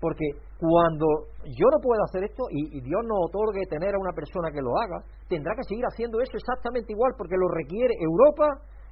Porque 0.00 0.26
cuando 0.58 1.06
yo 1.46 1.66
no 1.70 1.78
puedo 1.80 2.02
hacer 2.04 2.24
esto 2.24 2.44
y, 2.50 2.80
Dios 2.80 3.02
no 3.06 3.14
otorgue 3.22 3.62
tener 3.70 3.94
a 3.94 3.98
una 3.98 4.12
persona 4.12 4.50
que 4.50 4.60
lo 4.60 4.74
haga, 4.76 4.98
tendrá 5.28 5.54
que 5.54 5.62
seguir 5.62 5.84
haciendo 5.86 6.20
eso 6.20 6.36
exactamente 6.36 6.92
igual 6.92 7.14
porque 7.16 7.36
lo 7.38 7.48
requiere 7.48 7.94
Europa 8.00 8.48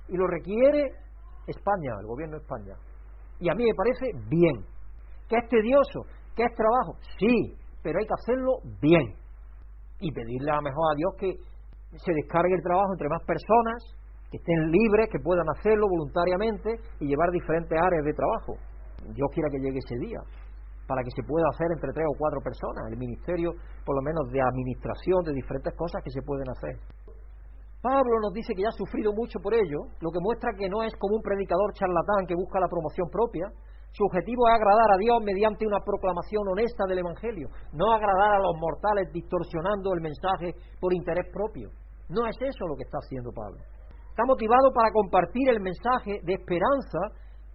y 0.09 0.16
lo 0.16 0.26
requiere 0.26 0.88
España, 1.46 1.98
el 2.01 2.07
gobierno 2.07 2.38
de 2.38 2.42
España. 2.42 2.74
Y 3.40 3.51
a 3.51 3.55
mí 3.55 3.64
me 3.64 3.74
parece 3.74 4.07
bien. 4.30 4.64
¿Que 5.28 5.36
es 5.36 5.48
tedioso? 5.48 6.07
¿Que 6.36 6.44
es 6.44 6.55
trabajo? 6.55 6.96
Sí, 7.18 7.59
pero 7.82 7.98
hay 7.98 8.07
que 8.07 8.14
hacerlo 8.14 8.53
bien 8.80 9.20
y 10.01 10.12
pedirle 10.12 10.51
a 10.51 10.61
mejor 10.61 10.92
a 10.92 10.96
Dios 10.96 11.12
que 11.18 11.30
se 11.96 12.12
descargue 12.12 12.55
el 12.55 12.62
trabajo 12.62 12.92
entre 12.92 13.09
más 13.09 13.22
personas, 13.26 13.78
que 14.30 14.38
estén 14.38 14.70
libres, 14.70 15.09
que 15.11 15.18
puedan 15.18 15.48
hacerlo 15.59 15.88
voluntariamente 15.88 16.78
y 17.01 17.07
llevar 17.07 17.30
diferentes 17.30 17.76
áreas 17.76 18.05
de 18.05 18.14
trabajo. 18.14 18.55
Dios 19.12 19.28
quiera 19.34 19.51
que 19.51 19.59
llegue 19.59 19.78
ese 19.78 19.98
día, 19.98 20.20
para 20.86 21.03
que 21.03 21.11
se 21.11 21.22
pueda 21.26 21.46
hacer 21.51 21.66
entre 21.74 21.92
tres 21.92 22.07
o 22.07 22.18
cuatro 22.18 22.40
personas, 22.40 22.86
el 22.90 22.98
ministerio 22.98 23.53
por 23.84 23.96
lo 23.96 24.03
menos 24.03 24.30
de 24.30 24.40
administración 24.40 25.24
de 25.24 25.34
diferentes 25.34 25.74
cosas 25.74 26.03
que 26.03 26.11
se 26.11 26.22
pueden 26.22 26.48
hacer. 26.48 26.78
Pablo 27.82 28.20
nos 28.20 28.32
dice 28.34 28.55
que 28.55 28.62
ya 28.62 28.68
ha 28.68 28.76
sufrido 28.76 29.11
mucho 29.12 29.40
por 29.40 29.55
ello, 29.55 29.88
lo 30.01 30.11
que 30.12 30.20
muestra 30.20 30.53
que 30.53 30.68
no 30.68 30.82
es 30.84 30.92
como 31.01 31.16
un 31.16 31.22
predicador 31.22 31.72
charlatán 31.72 32.28
que 32.28 32.36
busca 32.36 32.61
la 32.61 32.68
promoción 32.68 33.09
propia, 33.09 33.48
su 33.93 34.05
objetivo 34.05 34.47
es 34.49 34.55
agradar 34.55 34.91
a 34.95 34.99
Dios 34.99 35.18
mediante 35.22 35.66
una 35.66 35.80
proclamación 35.84 36.47
honesta 36.47 36.84
del 36.86 36.99
Evangelio, 36.99 37.49
no 37.72 37.93
agradar 37.93 38.38
a 38.38 38.43
los 38.43 38.55
mortales 38.57 39.11
distorsionando 39.12 39.93
el 39.95 40.01
mensaje 40.01 40.55
por 40.80 40.95
interés 40.95 41.26
propio. 41.32 41.70
No 42.09 42.26
es 42.26 42.36
eso 42.41 42.66
lo 42.66 42.76
que 42.76 42.84
está 42.84 42.99
haciendo 42.99 43.30
Pablo. 43.32 43.59
Está 44.11 44.24
motivado 44.26 44.72
para 44.74 44.91
compartir 44.93 45.49
el 45.51 45.61
mensaje 45.61 46.20
de 46.22 46.34
esperanza 46.34 46.99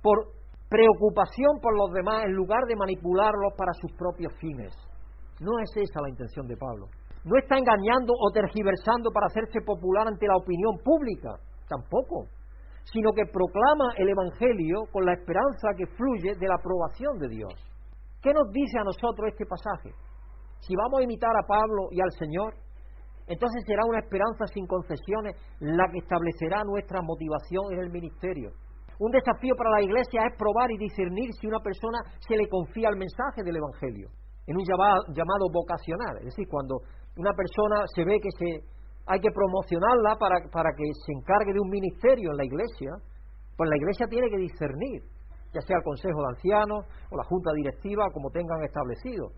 por 0.01 0.35
preocupación 0.69 1.59
por 1.61 1.77
los 1.77 1.91
demás 1.91 2.23
en 2.25 2.33
lugar 2.33 2.63
de 2.67 2.75
manipularlos 2.75 3.53
para 3.57 3.71
sus 3.73 3.91
propios 3.93 4.33
fines. 4.39 4.73
No 5.39 5.51
es 5.59 5.71
esa 5.75 6.01
la 6.01 6.09
intención 6.09 6.47
de 6.47 6.57
Pablo. 6.57 6.87
No 7.23 7.37
está 7.37 7.57
engañando 7.57 8.13
o 8.13 8.31
tergiversando 8.31 9.11
para 9.11 9.27
hacerse 9.27 9.61
popular 9.65 10.07
ante 10.07 10.27
la 10.27 10.37
opinión 10.37 10.77
pública. 10.83 11.39
Tampoco 11.67 12.27
sino 12.91 13.11
que 13.13 13.25
proclama 13.25 13.93
el 13.97 14.09
Evangelio 14.09 14.85
con 14.91 15.05
la 15.05 15.13
esperanza 15.13 15.69
que 15.77 15.87
fluye 15.87 16.35
de 16.35 16.47
la 16.47 16.55
aprobación 16.55 17.17
de 17.17 17.29
Dios. 17.29 17.53
¿Qué 18.21 18.33
nos 18.33 18.49
dice 18.51 18.79
a 18.79 18.83
nosotros 18.83 19.29
este 19.29 19.45
pasaje? 19.45 19.91
Si 20.61 20.75
vamos 20.75 20.99
a 20.99 21.03
imitar 21.03 21.35
a 21.35 21.47
Pablo 21.47 21.89
y 21.91 22.01
al 22.01 22.11
Señor, 22.17 22.53
entonces 23.27 23.63
será 23.65 23.85
una 23.85 23.99
esperanza 23.99 24.45
sin 24.53 24.67
concesiones 24.67 25.35
la 25.59 25.85
que 25.91 25.99
establecerá 25.99 26.63
nuestra 26.63 27.01
motivación 27.01 27.73
en 27.73 27.79
el 27.79 27.89
ministerio. 27.89 28.51
Un 28.99 29.11
desafío 29.11 29.55
para 29.57 29.71
la 29.71 29.81
Iglesia 29.81 30.21
es 30.29 30.37
probar 30.37 30.71
y 30.71 30.77
discernir 30.77 31.29
si 31.39 31.47
una 31.47 31.59
persona 31.59 31.99
se 32.19 32.37
le 32.37 32.47
confía 32.47 32.89
el 32.89 32.97
mensaje 32.97 33.43
del 33.43 33.57
Evangelio, 33.57 34.09
en 34.47 34.55
un 34.55 34.63
llamado, 34.63 35.49
vocacional, 35.51 36.17
es 36.19 36.25
decir, 36.25 36.47
cuando 36.49 36.77
una 37.17 37.33
persona 37.33 37.83
se 37.93 38.05
ve 38.05 38.19
que 38.21 38.31
se 38.37 38.74
hay 39.07 39.19
que 39.19 39.31
promocionarla 39.31 40.17
para, 40.17 40.35
para 40.51 40.71
que 40.75 40.83
se 41.05 41.11
encargue 41.13 41.53
de 41.53 41.59
un 41.59 41.69
ministerio 41.69 42.31
en 42.31 42.37
la 42.37 42.45
iglesia, 42.45 42.91
pues 43.55 43.69
la 43.69 43.77
iglesia 43.77 44.07
tiene 44.07 44.29
que 44.29 44.37
discernir, 44.37 45.03
ya 45.53 45.61
sea 45.61 45.77
el 45.77 45.83
consejo 45.83 46.19
de 46.21 46.29
ancianos 46.35 46.85
o 47.11 47.17
la 47.17 47.23
junta 47.23 47.51
directiva, 47.53 48.09
como 48.11 48.29
tengan 48.31 48.63
establecido. 48.63 49.29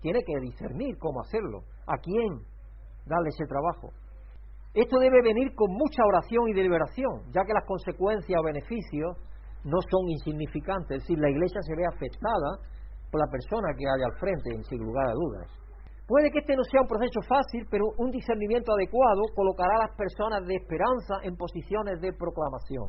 Tiene 0.00 0.20
que 0.24 0.40
discernir 0.40 0.96
cómo 0.98 1.20
hacerlo, 1.20 1.62
a 1.86 1.96
quién 1.98 2.44
darle 3.06 3.30
ese 3.30 3.46
trabajo. 3.46 3.90
Esto 4.74 4.98
debe 5.00 5.22
venir 5.22 5.54
con 5.54 5.72
mucha 5.72 6.04
oración 6.04 6.48
y 6.48 6.52
deliberación, 6.52 7.32
ya 7.32 7.42
que 7.42 7.54
las 7.54 7.64
consecuencias 7.66 8.38
o 8.38 8.44
beneficios 8.44 9.16
no 9.64 9.78
son 9.90 10.08
insignificantes, 10.08 10.98
es 10.98 11.02
decir, 11.02 11.18
la 11.18 11.30
iglesia 11.30 11.60
se 11.62 11.74
ve 11.74 11.84
afectada 11.86 12.62
por 13.10 13.20
la 13.20 13.26
persona 13.26 13.74
que 13.76 13.84
hay 13.88 14.02
al 14.04 14.18
frente, 14.20 14.68
sin 14.68 14.78
lugar 14.84 15.08
a 15.08 15.12
dudas. 15.12 15.48
Puede 16.08 16.32
que 16.32 16.40
este 16.40 16.56
no 16.56 16.64
sea 16.64 16.80
un 16.80 16.88
proceso 16.88 17.20
fácil, 17.28 17.68
pero 17.68 17.84
un 18.00 18.10
discernimiento 18.10 18.72
adecuado 18.72 19.28
colocará 19.36 19.76
a 19.76 19.84
las 19.84 19.94
personas 19.94 20.40
de 20.48 20.56
esperanza 20.56 21.20
en 21.20 21.36
posiciones 21.36 22.00
de 22.00 22.16
proclamación. 22.16 22.88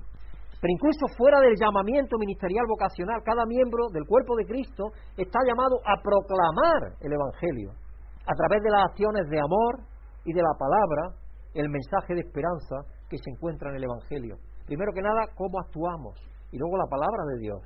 Pero 0.64 0.72
incluso 0.72 1.04
fuera 1.20 1.44
del 1.44 1.60
llamamiento 1.60 2.16
ministerial 2.18 2.64
vocacional, 2.64 3.20
cada 3.28 3.44
miembro 3.46 3.92
del 3.92 4.08
cuerpo 4.08 4.38
de 4.40 4.46
Cristo 4.46 4.96
está 5.20 5.40
llamado 5.44 5.84
a 5.84 6.00
proclamar 6.00 6.96
el 7.04 7.12
Evangelio 7.12 7.76
a 8.24 8.34
través 8.40 8.64
de 8.64 8.72
las 8.72 8.88
acciones 8.88 9.28
de 9.28 9.40
amor 9.40 9.84
y 10.24 10.32
de 10.32 10.42
la 10.42 10.56
palabra, 10.56 11.20
el 11.56 11.68
mensaje 11.68 12.16
de 12.16 12.22
esperanza 12.24 12.88
que 13.10 13.18
se 13.18 13.32
encuentra 13.36 13.72
en 13.72 13.78
el 13.78 13.84
Evangelio. 13.84 14.40
Primero 14.66 14.94
que 14.96 15.02
nada, 15.02 15.28
cómo 15.36 15.60
actuamos 15.60 16.16
y 16.52 16.58
luego 16.58 16.78
la 16.78 16.88
palabra 16.88 17.36
de 17.36 17.40
Dios. 17.40 17.60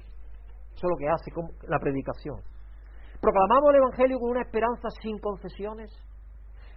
Eso 0.73 0.81
es 0.81 0.89
lo 0.89 0.97
que 0.97 1.09
hace 1.09 1.29
la 1.69 1.77
predicación. 1.77 2.41
Proclamamos 3.23 3.69
el 3.71 3.79
Evangelio 3.79 4.19
con 4.19 4.31
una 4.31 4.41
esperanza 4.41 4.89
sin 5.01 5.17
concesiones. 5.19 5.87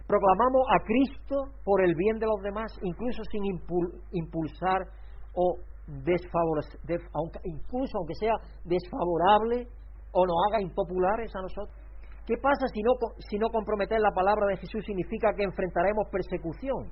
Proclamamos 0.07 0.63
a 0.71 0.79
Cristo 0.79 1.35
por 1.65 1.83
el 1.83 1.93
bien 1.93 2.19
de 2.19 2.25
los 2.25 2.39
demás, 2.41 2.71
incluso 2.83 3.21
sin 3.27 3.43
impulsar 4.15 4.87
o 5.35 5.59
desfavorecer, 6.07 6.79
incluso 7.43 7.97
aunque 7.99 8.15
sea 8.15 8.31
desfavorable 8.63 9.67
o 10.13 10.23
nos 10.23 10.37
haga 10.47 10.63
impopulares 10.63 11.35
a 11.35 11.41
nosotros. 11.41 11.75
¿Qué 12.25 12.35
pasa 12.39 12.63
si 12.71 12.79
no, 12.79 12.95
si 13.19 13.37
no 13.37 13.49
comprometer 13.49 13.99
la 13.99 14.15
palabra 14.15 14.47
de 14.47 14.55
Jesús 14.55 14.85
significa 14.85 15.35
que 15.35 15.43
enfrentaremos 15.43 16.07
persecución, 16.09 16.87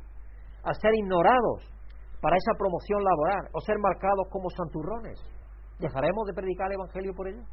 a 0.68 0.74
ser 0.74 0.92
ignorados 0.96 1.64
para 2.20 2.36
esa 2.36 2.60
promoción 2.60 3.00
laboral 3.02 3.48
o 3.54 3.62
ser 3.62 3.80
marcados 3.80 4.28
como 4.30 4.50
santurrones? 4.50 5.16
¿Dejaremos 5.80 6.28
de 6.28 6.34
predicar 6.34 6.68
el 6.68 6.76
Evangelio 6.76 7.14
por 7.16 7.30
ello? 7.30 7.44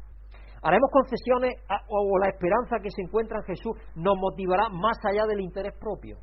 ¿Haremos 0.63 0.89
concesiones 0.91 1.59
o 1.89 2.17
la 2.19 2.29
esperanza 2.29 2.79
que 2.79 2.89
se 2.89 3.03
encuentra 3.03 3.39
en 3.39 3.45
Jesús 3.51 3.75
nos 3.95 4.15
motivará 4.15 4.69
más 4.71 4.95
allá 5.03 5.27
del 5.27 5.41
interés 5.41 5.75
propio? 5.77 6.17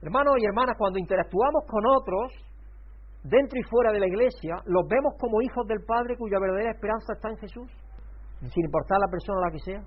Hermanos 0.00 0.38
y 0.38 0.46
hermanas, 0.46 0.76
cuando 0.78 0.98
interactuamos 0.98 1.66
con 1.66 1.82
otros, 1.84 2.30
dentro 3.26 3.58
y 3.58 3.64
fuera 3.66 3.90
de 3.90 3.98
la 3.98 4.06
iglesia, 4.06 4.54
los 4.64 4.86
vemos 4.86 5.18
como 5.18 5.42
hijos 5.42 5.66
del 5.66 5.82
Padre 5.82 6.16
cuya 6.16 6.38
verdadera 6.38 6.70
esperanza 6.70 7.12
está 7.12 7.28
en 7.28 7.36
Jesús, 7.42 7.68
sin 8.38 8.64
importar 8.64 9.02
la 9.02 9.10
persona 9.10 9.42
a 9.42 9.46
la 9.50 9.52
que 9.52 9.60
sea. 9.66 9.82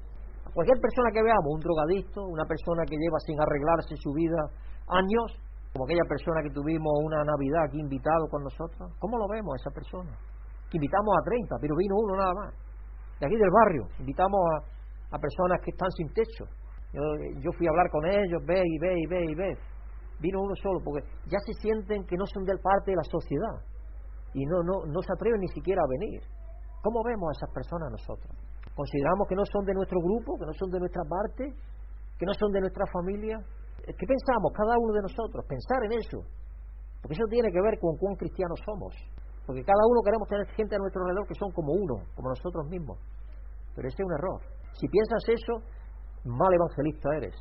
Cualquier 0.54 0.78
persona 0.84 1.10
que 1.16 1.24
veamos, 1.24 1.50
un 1.56 1.64
drogadicto, 1.64 2.20
una 2.28 2.46
persona 2.46 2.84
que 2.84 3.00
lleva 3.00 3.18
sin 3.26 3.40
arreglarse 3.40 3.96
su 3.96 4.12
vida 4.12 4.38
años, 4.92 5.40
como 5.72 5.86
aquella 5.88 6.06
persona 6.06 6.44
que 6.44 6.52
tuvimos 6.52 6.94
una 7.00 7.24
Navidad 7.24 7.64
aquí 7.66 7.80
invitado 7.80 8.28
con 8.30 8.44
nosotros, 8.44 8.92
¿cómo 9.00 9.18
lo 9.18 9.26
vemos 9.32 9.56
a 9.56 9.58
esa 9.58 9.72
persona? 9.74 10.12
Que 10.70 10.78
invitamos 10.78 11.16
a 11.16 11.24
30, 11.26 11.56
pero 11.64 11.74
vino 11.80 11.96
uno 11.96 12.14
nada 12.20 12.34
más. 12.36 12.63
De 13.24 13.28
aquí 13.28 13.38
del 13.40 13.56
barrio, 13.56 13.88
invitamos 14.00 14.36
a, 15.08 15.18
personas 15.18 15.64
que 15.64 15.72
están 15.72 15.88
sin 15.96 16.12
techo. 16.12 16.44
Yo, 16.92 17.00
yo 17.40 17.52
fui 17.56 17.66
a 17.68 17.72
hablar 17.72 17.88
con 17.90 18.04
ellos, 18.06 18.44
ve 18.44 18.60
y 18.60 18.78
ve 18.80 19.00
y 19.00 19.08
ve 19.08 19.26
y 19.32 19.36
ve 19.36 19.58
vino 20.20 20.42
uno 20.42 20.56
solo, 20.56 20.80
porque 20.84 21.04
ya 21.28 21.40
se 21.44 21.54
sienten 21.60 22.08
que 22.08 22.16
no 22.16 22.26
son 22.26 22.44
del 22.44 22.60
parte 22.60 22.92
de 22.92 22.98
la 22.98 23.04
sociedad 23.04 23.60
y 24.34 24.46
no, 24.48 24.64
no, 24.64 24.88
no 24.88 25.00
se 25.04 25.12
atreven 25.14 25.40
ni 25.40 25.52
siquiera 25.52 25.84
a 25.84 25.92
venir. 26.00 26.24
¿Cómo 26.82 27.04
vemos 27.04 27.28
a 27.28 27.36
esas 27.36 27.52
personas 27.52 27.92
nosotros? 27.92 28.32
¿Consideramos 28.76 29.28
que 29.28 29.36
no 29.36 29.46
son 29.46 29.64
de 29.64 29.74
nuestro 29.74 30.00
grupo, 30.00 30.40
que 30.40 30.48
no 30.48 30.54
son 30.56 30.72
de 30.72 30.80
nuestra 30.80 31.04
parte, 31.08 31.44
que 32.18 32.26
no 32.26 32.34
son 32.34 32.52
de 32.52 32.60
nuestra 32.60 32.86
familia? 32.92 33.40
¿Qué 33.84 34.06
pensamos 34.08 34.52
cada 34.56 34.76
uno 34.80 34.94
de 34.94 35.04
nosotros? 35.04 35.46
Pensar 35.48 35.80
en 35.86 36.00
eso. 36.00 36.20
Porque 37.04 37.14
eso 37.16 37.28
tiene 37.30 37.52
que 37.52 37.62
ver 37.62 37.80
con 37.80 37.96
cuán 37.98 38.16
cristianos 38.16 38.60
somos. 38.64 38.96
Porque 39.46 39.64
cada 39.64 39.84
uno 39.90 40.02
queremos 40.04 40.28
tener 40.28 40.48
gente 40.56 40.76
a 40.76 40.80
nuestro 40.80 41.02
alrededor 41.04 41.28
que 41.28 41.36
son 41.36 41.52
como 41.52 41.74
uno, 41.74 42.06
como 42.16 42.30
nosotros 42.30 42.68
mismos. 42.70 42.98
Pero 43.76 43.88
ese 43.88 44.02
es 44.02 44.06
un 44.06 44.14
error. 44.14 44.40
Si 44.74 44.88
piensas 44.88 45.24
eso, 45.28 45.54
mal 46.24 46.54
evangelista 46.54 47.10
eres 47.18 47.36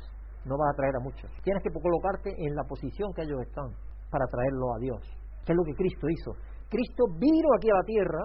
no 0.45 0.57
vas 0.57 0.67
a 0.67 0.73
atraer 0.73 0.95
a 0.95 1.03
muchos. 1.03 1.31
Tienes 1.43 1.63
que 1.63 1.71
colocarte 1.71 2.29
en 2.37 2.55
la 2.55 2.63
posición 2.63 3.13
que 3.13 3.23
ellos 3.23 3.41
están 3.41 3.71
para 4.11 4.27
traerlo 4.27 4.75
a 4.75 4.79
Dios, 4.79 5.01
que 5.45 5.53
es 5.53 5.57
lo 5.57 5.63
que 5.63 5.75
Cristo 5.75 6.07
hizo. 6.09 6.31
Cristo 6.69 7.05
vino 7.17 7.47
aquí 7.55 7.69
a 7.69 7.79
la 7.79 7.85
tierra, 7.85 8.21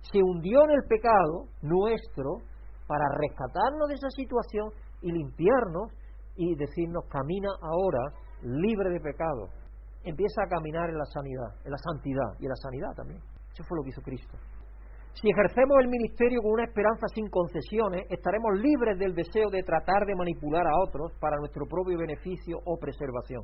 se 0.00 0.18
hundió 0.18 0.64
en 0.64 0.70
el 0.70 0.84
pecado 0.88 1.46
nuestro 1.62 2.42
para 2.86 3.04
rescatarnos 3.18 3.88
de 3.88 3.94
esa 3.94 4.10
situación 4.10 4.70
y 5.02 5.12
limpiarnos 5.12 5.92
y 6.36 6.54
decirnos, 6.56 7.04
camina 7.08 7.50
ahora 7.62 8.00
libre 8.42 8.90
de 8.90 9.00
pecado. 9.00 9.48
Empieza 10.04 10.42
a 10.42 10.48
caminar 10.48 10.88
en 10.88 10.98
la 10.98 11.04
sanidad, 11.04 11.54
en 11.64 11.72
la 11.72 11.78
santidad 11.78 12.30
y 12.38 12.44
en 12.44 12.50
la 12.50 12.56
sanidad 12.56 12.92
también. 12.96 13.20
Eso 13.52 13.64
fue 13.64 13.76
lo 13.76 13.82
que 13.82 13.90
hizo 13.90 14.02
Cristo. 14.02 14.36
Si 15.12 15.28
ejercemos 15.28 15.76
el 15.82 15.88
ministerio 15.88 16.40
con 16.40 16.52
una 16.52 16.64
esperanza 16.64 17.06
sin 17.12 17.28
concesiones, 17.28 18.06
estaremos 18.08 18.58
libres 18.58 18.98
del 18.98 19.14
deseo 19.14 19.50
de 19.50 19.62
tratar 19.62 20.06
de 20.06 20.14
manipular 20.14 20.66
a 20.66 20.78
otros 20.86 21.12
para 21.20 21.36
nuestro 21.36 21.66
propio 21.66 21.98
beneficio 21.98 22.58
o 22.64 22.78
preservación. 22.78 23.42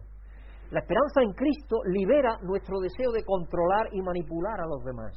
La 0.70 0.80
esperanza 0.80 1.22
en 1.22 1.32
Cristo 1.32 1.76
libera 1.86 2.38
nuestro 2.42 2.78
deseo 2.80 3.12
de 3.12 3.24
controlar 3.24 3.88
y 3.92 4.00
manipular 4.00 4.60
a 4.60 4.66
los 4.66 4.82
demás. 4.84 5.12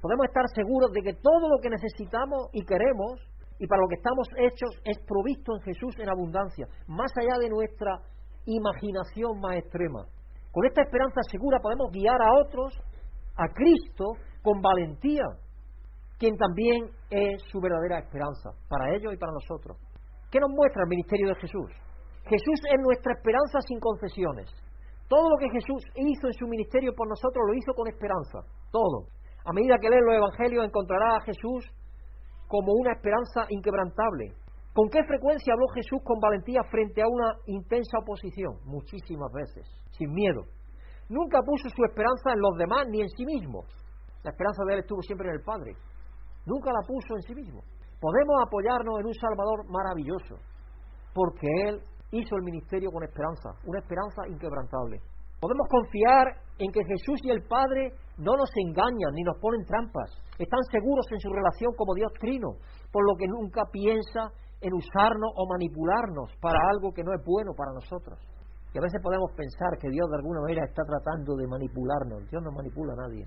Podemos 0.00 0.26
estar 0.26 0.44
seguros 0.54 0.90
de 0.92 1.02
que 1.02 1.14
todo 1.14 1.48
lo 1.48 1.60
que 1.62 1.70
necesitamos 1.70 2.48
y 2.52 2.64
queremos 2.64 3.20
y 3.58 3.66
para 3.66 3.80
lo 3.80 3.88
que 3.88 3.94
estamos 3.94 4.26
hechos 4.36 4.70
es 4.84 4.98
provisto 5.06 5.54
en 5.54 5.62
Jesús 5.62 5.94
en 5.98 6.08
abundancia, 6.08 6.66
más 6.88 7.12
allá 7.16 7.38
de 7.38 7.48
nuestra 7.48 8.00
imaginación 8.46 9.38
más 9.38 9.56
extrema. 9.56 10.04
Con 10.52 10.66
esta 10.66 10.82
esperanza 10.82 11.20
segura 11.30 11.58
podemos 11.60 11.90
guiar 11.90 12.20
a 12.20 12.40
otros 12.40 12.74
a 13.36 13.48
Cristo 13.48 14.04
con 14.42 14.60
valentía 14.60 15.24
quien 16.18 16.36
también 16.36 16.86
es 17.10 17.42
su 17.50 17.58
verdadera 17.58 17.98
esperanza, 17.98 18.50
para 18.68 18.94
ellos 18.94 19.12
y 19.12 19.16
para 19.16 19.32
nosotros. 19.32 19.76
¿Qué 20.30 20.38
nos 20.38 20.50
muestra 20.50 20.84
el 20.84 20.88
ministerio 20.88 21.28
de 21.28 21.34
Jesús? 21.34 21.66
Jesús 22.22 22.60
es 22.70 22.78
nuestra 22.78 23.14
esperanza 23.14 23.58
sin 23.66 23.80
concesiones. 23.80 24.46
Todo 25.08 25.28
lo 25.28 25.36
que 25.36 25.50
Jesús 25.50 25.82
hizo 25.96 26.26
en 26.28 26.32
su 26.34 26.46
ministerio 26.46 26.94
por 26.94 27.08
nosotros 27.08 27.42
lo 27.44 27.54
hizo 27.54 27.74
con 27.74 27.88
esperanza, 27.88 28.38
todo. 28.70 29.10
A 29.44 29.52
medida 29.52 29.78
que 29.80 29.90
lee 29.90 29.98
los 29.98 30.14
evangelios 30.14 30.64
encontrará 30.64 31.16
a 31.16 31.24
Jesús 31.26 31.66
como 32.46 32.72
una 32.72 32.92
esperanza 32.92 33.46
inquebrantable. 33.48 34.32
¿Con 34.72 34.88
qué 34.90 35.02
frecuencia 35.02 35.54
habló 35.54 35.66
Jesús 35.74 36.00
con 36.04 36.20
valentía 36.20 36.62
frente 36.70 37.02
a 37.02 37.08
una 37.08 37.34
intensa 37.46 37.98
oposición? 37.98 38.62
Muchísimas 38.64 39.32
veces, 39.32 39.66
sin 40.02 40.12
miedo. 40.12 40.42
Nunca 41.08 41.38
puso 41.42 41.68
su 41.68 41.84
esperanza 41.84 42.32
en 42.34 42.40
los 42.40 42.56
demás 42.58 42.86
ni 42.90 43.02
en 43.02 43.08
sí 43.08 43.24
mismo. 43.24 43.64
La 44.24 44.30
esperanza 44.30 44.64
de 44.66 44.74
él 44.74 44.80
estuvo 44.80 45.02
siempre 45.02 45.28
en 45.28 45.34
el 45.34 45.42
Padre. 45.42 45.72
Nunca 46.46 46.72
la 46.72 46.82
puso 46.86 47.14
en 47.14 47.22
sí 47.22 47.34
mismo. 47.34 47.62
Podemos 48.00 48.34
apoyarnos 48.46 48.98
en 48.98 49.06
un 49.06 49.14
Salvador 49.14 49.62
maravilloso, 49.70 50.34
porque 51.14 51.46
Él 51.68 51.78
hizo 52.10 52.34
el 52.34 52.42
ministerio 52.42 52.90
con 52.90 53.04
esperanza, 53.04 53.54
una 53.64 53.78
esperanza 53.78 54.26
inquebrantable. 54.26 54.98
Podemos 55.38 55.66
confiar 55.70 56.34
en 56.58 56.70
que 56.72 56.82
Jesús 56.82 57.18
y 57.22 57.30
el 57.30 57.42
Padre 57.46 57.94
no 58.18 58.34
nos 58.34 58.50
engañan 58.56 59.14
ni 59.14 59.22
nos 59.22 59.38
ponen 59.38 59.64
trampas. 59.66 60.10
Están 60.38 60.62
seguros 60.70 61.06
en 61.10 61.20
su 61.20 61.30
relación 61.30 61.74
como 61.76 61.94
Dios 61.94 62.10
trino, 62.18 62.58
por 62.90 63.06
lo 63.06 63.14
que 63.14 63.26
nunca 63.26 63.62
piensa 63.70 64.34
en 64.60 64.74
usarnos 64.74 65.30
o 65.34 65.46
manipularnos 65.46 66.30
para 66.40 66.58
algo 66.74 66.92
que 66.92 67.02
no 67.02 67.12
es 67.14 67.22
bueno 67.24 67.52
para 67.56 67.72
nosotros. 67.72 68.18
Y 68.72 68.78
a 68.78 68.80
veces 68.80 69.00
podemos 69.02 69.30
pensar 69.36 69.76
que 69.78 69.90
Dios 69.90 70.08
de 70.08 70.16
alguna 70.16 70.40
manera 70.40 70.64
está 70.64 70.82
tratando 70.84 71.36
de 71.36 71.46
manipularnos. 71.46 72.28
Dios 72.30 72.42
no 72.42 72.52
manipula 72.52 72.94
a 72.94 73.08
nadie. 73.08 73.26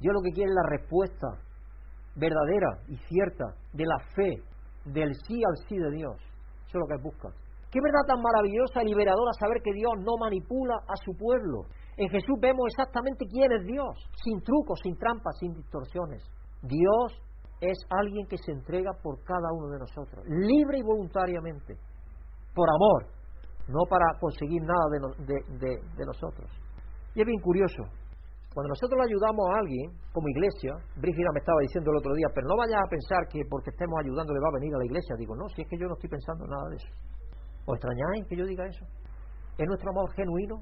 Dios 0.00 0.14
lo 0.14 0.22
que 0.22 0.32
quiere 0.32 0.50
es 0.50 0.56
la 0.56 0.68
respuesta 0.68 1.28
verdadera 2.16 2.82
y 2.88 2.96
cierta 3.06 3.54
de 3.72 3.86
la 3.86 3.98
fe, 4.16 4.42
del 4.84 5.14
sí 5.26 5.40
al 5.44 5.56
sí 5.68 5.78
de 5.78 5.90
Dios. 5.90 6.16
Eso 6.66 6.78
es 6.78 6.80
lo 6.80 6.86
que 6.86 7.02
busca. 7.02 7.28
Qué 7.70 7.78
verdad 7.80 8.02
tan 8.06 8.20
maravillosa 8.20 8.82
y 8.82 8.86
liberadora 8.86 9.30
saber 9.38 9.62
que 9.62 9.72
Dios 9.72 9.94
no 10.02 10.18
manipula 10.18 10.74
a 10.74 10.96
su 11.04 11.14
pueblo. 11.16 11.70
En 11.96 12.08
Jesús 12.08 12.34
vemos 12.40 12.66
exactamente 12.66 13.26
quién 13.30 13.52
es 13.52 13.64
Dios, 13.64 13.94
sin 14.24 14.42
trucos, 14.42 14.80
sin 14.82 14.96
trampas, 14.96 15.38
sin 15.38 15.54
distorsiones. 15.54 16.24
Dios 16.62 17.22
es 17.60 17.78
alguien 17.90 18.26
que 18.26 18.38
se 18.38 18.52
entrega 18.52 18.90
por 19.02 19.22
cada 19.22 19.52
uno 19.52 19.68
de 19.68 19.78
nosotros, 19.78 20.24
libre 20.26 20.78
y 20.78 20.82
voluntariamente, 20.82 21.76
por 22.54 22.66
amor, 22.70 23.19
no 23.70 23.86
para 23.88 24.06
conseguir 24.20 24.62
nada 24.62 24.84
de, 24.90 25.68
de 25.96 26.04
nosotros. 26.04 26.50
Y 27.14 27.20
es 27.20 27.26
bien 27.26 27.40
curioso, 27.40 27.82
cuando 28.50 28.74
nosotros 28.74 28.98
le 28.98 29.06
ayudamos 29.06 29.46
a 29.46 29.62
alguien, 29.62 29.94
como 30.10 30.26
iglesia, 30.26 30.74
Brígida 30.98 31.30
me 31.30 31.38
estaba 31.38 31.60
diciendo 31.62 31.94
el 31.94 32.02
otro 32.02 32.10
día, 32.14 32.26
pero 32.34 32.50
no 32.50 32.58
vayas 32.58 32.82
a 32.82 32.90
pensar 32.90 33.22
que 33.30 33.46
porque 33.46 33.70
estemos 33.70 33.94
ayudando 34.02 34.34
le 34.34 34.42
va 34.42 34.50
a 34.50 34.58
venir 34.58 34.74
a 34.74 34.78
la 34.78 34.86
iglesia. 34.90 35.14
Digo, 35.14 35.36
no, 35.38 35.46
si 35.54 35.62
es 35.62 35.68
que 35.70 35.78
yo 35.78 35.86
no 35.86 35.94
estoy 35.94 36.10
pensando 36.10 36.46
nada 36.50 36.66
de 36.70 36.76
eso. 36.82 36.90
¿Os 37.62 37.78
extrañáis 37.78 38.26
que 38.26 38.34
yo 38.34 38.44
diga 38.44 38.66
eso? 38.66 38.82
¿Es 39.54 39.66
nuestro 39.70 39.90
amor 39.94 40.10
genuino? 40.18 40.58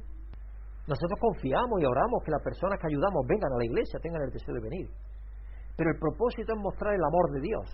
Nosotros 0.84 1.16
confiamos 1.16 1.80
y 1.80 1.84
oramos 1.88 2.20
que 2.24 2.30
las 2.30 2.44
personas 2.44 2.76
que 2.76 2.92
ayudamos 2.92 3.24
vengan 3.24 3.52
a 3.52 3.56
la 3.56 3.64
iglesia, 3.64 3.96
tengan 4.00 4.20
el 4.20 4.32
deseo 4.36 4.52
de 4.52 4.60
venir. 4.60 4.86
Pero 5.76 5.88
el 5.88 5.98
propósito 5.98 6.52
es 6.52 6.60
mostrar 6.60 6.92
el 6.92 7.04
amor 7.04 7.32
de 7.32 7.40
Dios 7.40 7.66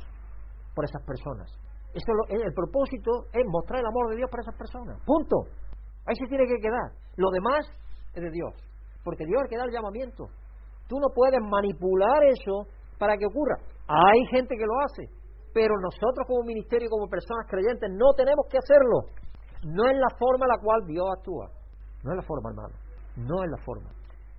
por 0.79 0.85
esas 0.85 1.03
personas. 1.03 1.51
Eso 1.95 2.11
el 2.29 2.53
propósito 2.53 3.31
es 3.33 3.45
mostrar 3.47 3.81
el 3.81 3.87
amor 3.87 4.11
de 4.11 4.17
Dios 4.17 4.29
por 4.31 4.41
esas 4.41 4.57
personas. 4.59 4.99
Punto. 5.07 5.47
Ahí 6.07 6.17
se 6.17 6.27
tiene 6.27 6.47
que 6.47 6.59
quedar. 6.59 6.91
Lo 7.17 7.31
demás 7.31 7.65
es 8.15 8.23
de 8.23 8.31
Dios. 8.31 8.53
Porque 9.05 9.25
Dios 9.25 9.39
es 9.39 9.45
el 9.45 9.51
que 9.51 9.57
da 9.57 9.65
el 9.65 9.73
llamamiento. 9.73 10.27
Tú 10.89 10.99
no 10.99 11.09
puedes 11.15 11.41
manipular 11.41 12.25
eso 12.25 12.67
para 12.99 13.17
que 13.17 13.27
ocurra. 13.27 13.57
Hay 13.87 14.21
gente 14.31 14.57
que 14.57 14.67
lo 14.67 14.75
hace, 14.81 15.07
pero 15.53 15.75
nosotros 15.81 16.27
como 16.27 16.43
ministerio, 16.43 16.91
como 16.91 17.09
personas 17.09 17.47
creyentes, 17.49 17.89
no 17.95 18.13
tenemos 18.17 18.47
que 18.51 18.59
hacerlo. 18.59 19.09
No 19.65 19.89
es 19.89 19.97
la 19.97 20.11
forma 20.19 20.45
en 20.45 20.53
la 20.53 20.61
cual 20.61 20.85
Dios 20.87 21.07
actúa. 21.17 21.49
No 22.03 22.11
es 22.13 22.17
la 22.17 22.23
forma, 22.23 22.51
hermano. 22.51 22.75
No 23.17 23.45
es 23.45 23.51
la 23.51 23.65
forma. 23.65 23.91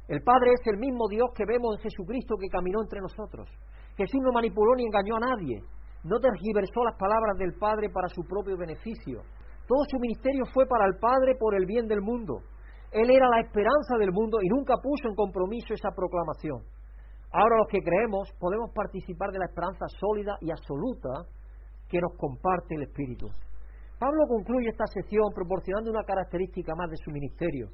El 0.07 0.21
Padre 0.21 0.53
es 0.53 0.61
el 0.67 0.77
mismo 0.77 1.07
Dios 1.09 1.29
que 1.33 1.45
vemos 1.47 1.77
en 1.77 1.81
Jesucristo 1.81 2.35
que 2.37 2.47
caminó 2.47 2.81
entre 2.81 3.01
nosotros. 3.01 3.49
Jesús 3.97 4.21
no 4.21 4.31
manipuló 4.33 4.75
ni 4.75 4.85
engañó 4.85 5.15
a 5.17 5.19
nadie. 5.19 5.63
No 6.05 6.19
tergiversó 6.19 6.85
las 6.85 6.95
palabras 6.97 7.35
del 7.37 7.57
Padre 7.57 7.89
para 7.89 8.07
su 8.09 8.21
propio 8.29 8.55
beneficio. 8.55 9.25
Todo 9.65 9.81
su 9.89 9.97
ministerio 9.97 10.45
fue 10.53 10.67
para 10.67 10.85
el 10.85 10.99
Padre 11.01 11.33
por 11.39 11.55
el 11.55 11.65
bien 11.65 11.87
del 11.87 12.01
mundo. 12.01 12.45
Él 12.91 13.09
era 13.09 13.27
la 13.27 13.41
esperanza 13.41 13.97
del 13.97 14.11
mundo 14.11 14.37
y 14.39 14.47
nunca 14.47 14.75
puso 14.77 15.09
en 15.09 15.15
compromiso 15.15 15.73
esa 15.73 15.89
proclamación. 15.89 16.61
Ahora 17.33 17.57
los 17.57 17.67
que 17.67 17.81
creemos 17.81 18.29
podemos 18.39 18.69
participar 18.71 19.31
de 19.31 19.39
la 19.39 19.45
esperanza 19.45 19.85
sólida 19.99 20.37
y 20.41 20.51
absoluta 20.51 21.25
que 21.89 21.99
nos 21.99 22.15
comparte 22.17 22.75
el 22.75 22.83
Espíritu. 22.83 23.27
Pablo 23.97 24.27
concluye 24.27 24.69
esta 24.69 24.85
sección 24.85 25.25
proporcionando 25.33 25.89
una 25.89 26.03
característica 26.03 26.75
más 26.75 26.91
de 26.91 26.97
su 26.97 27.09
ministerio, 27.09 27.69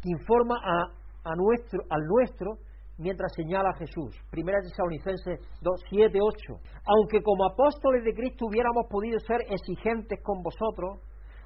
que 0.00 0.08
informa 0.08 0.56
a, 0.56 1.36
nuestro, 1.36 1.82
al 1.90 2.02
nuestro 2.06 2.56
mientras 2.98 3.32
señala 3.34 3.70
a 3.70 3.78
Jesús. 3.78 4.14
Primera 4.30 4.58
Tesalonicenses 4.60 5.40
2, 5.62 5.80
7, 5.88 6.18
8. 6.20 6.60
Aunque 6.84 7.22
como 7.22 7.46
apóstoles 7.46 8.04
de 8.04 8.12
Cristo 8.12 8.46
hubiéramos 8.46 8.86
podido 8.90 9.18
ser 9.20 9.40
exigentes 9.48 10.18
con 10.22 10.42
vosotros, 10.42 10.98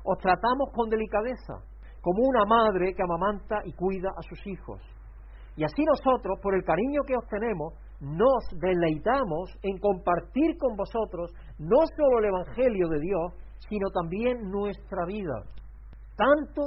os 0.04 0.18
tratamos 0.18 0.70
con 0.74 0.88
delicadeza, 0.88 1.62
como 2.00 2.22
una 2.26 2.44
madre 2.44 2.94
que 2.94 3.02
amamanta 3.02 3.60
y 3.64 3.72
cuida 3.72 4.08
a 4.10 4.22
sus 4.22 4.46
hijos. 4.46 4.80
Y 5.54 5.64
así 5.64 5.84
nosotros, 5.84 6.38
por 6.42 6.54
el 6.54 6.64
cariño 6.64 7.02
que 7.06 7.14
os 7.14 7.26
tenemos, 7.28 7.74
nos 8.00 8.42
deleitamos 8.58 9.50
en 9.62 9.78
compartir 9.78 10.56
con 10.58 10.74
vosotros 10.76 11.30
no 11.58 11.78
solo 11.96 12.18
el 12.18 12.24
Evangelio 12.24 12.88
de 12.88 12.98
Dios, 12.98 13.32
sino 13.68 13.90
también 13.90 14.50
nuestra 14.50 15.04
vida. 15.06 15.44
Tanto 16.16 16.62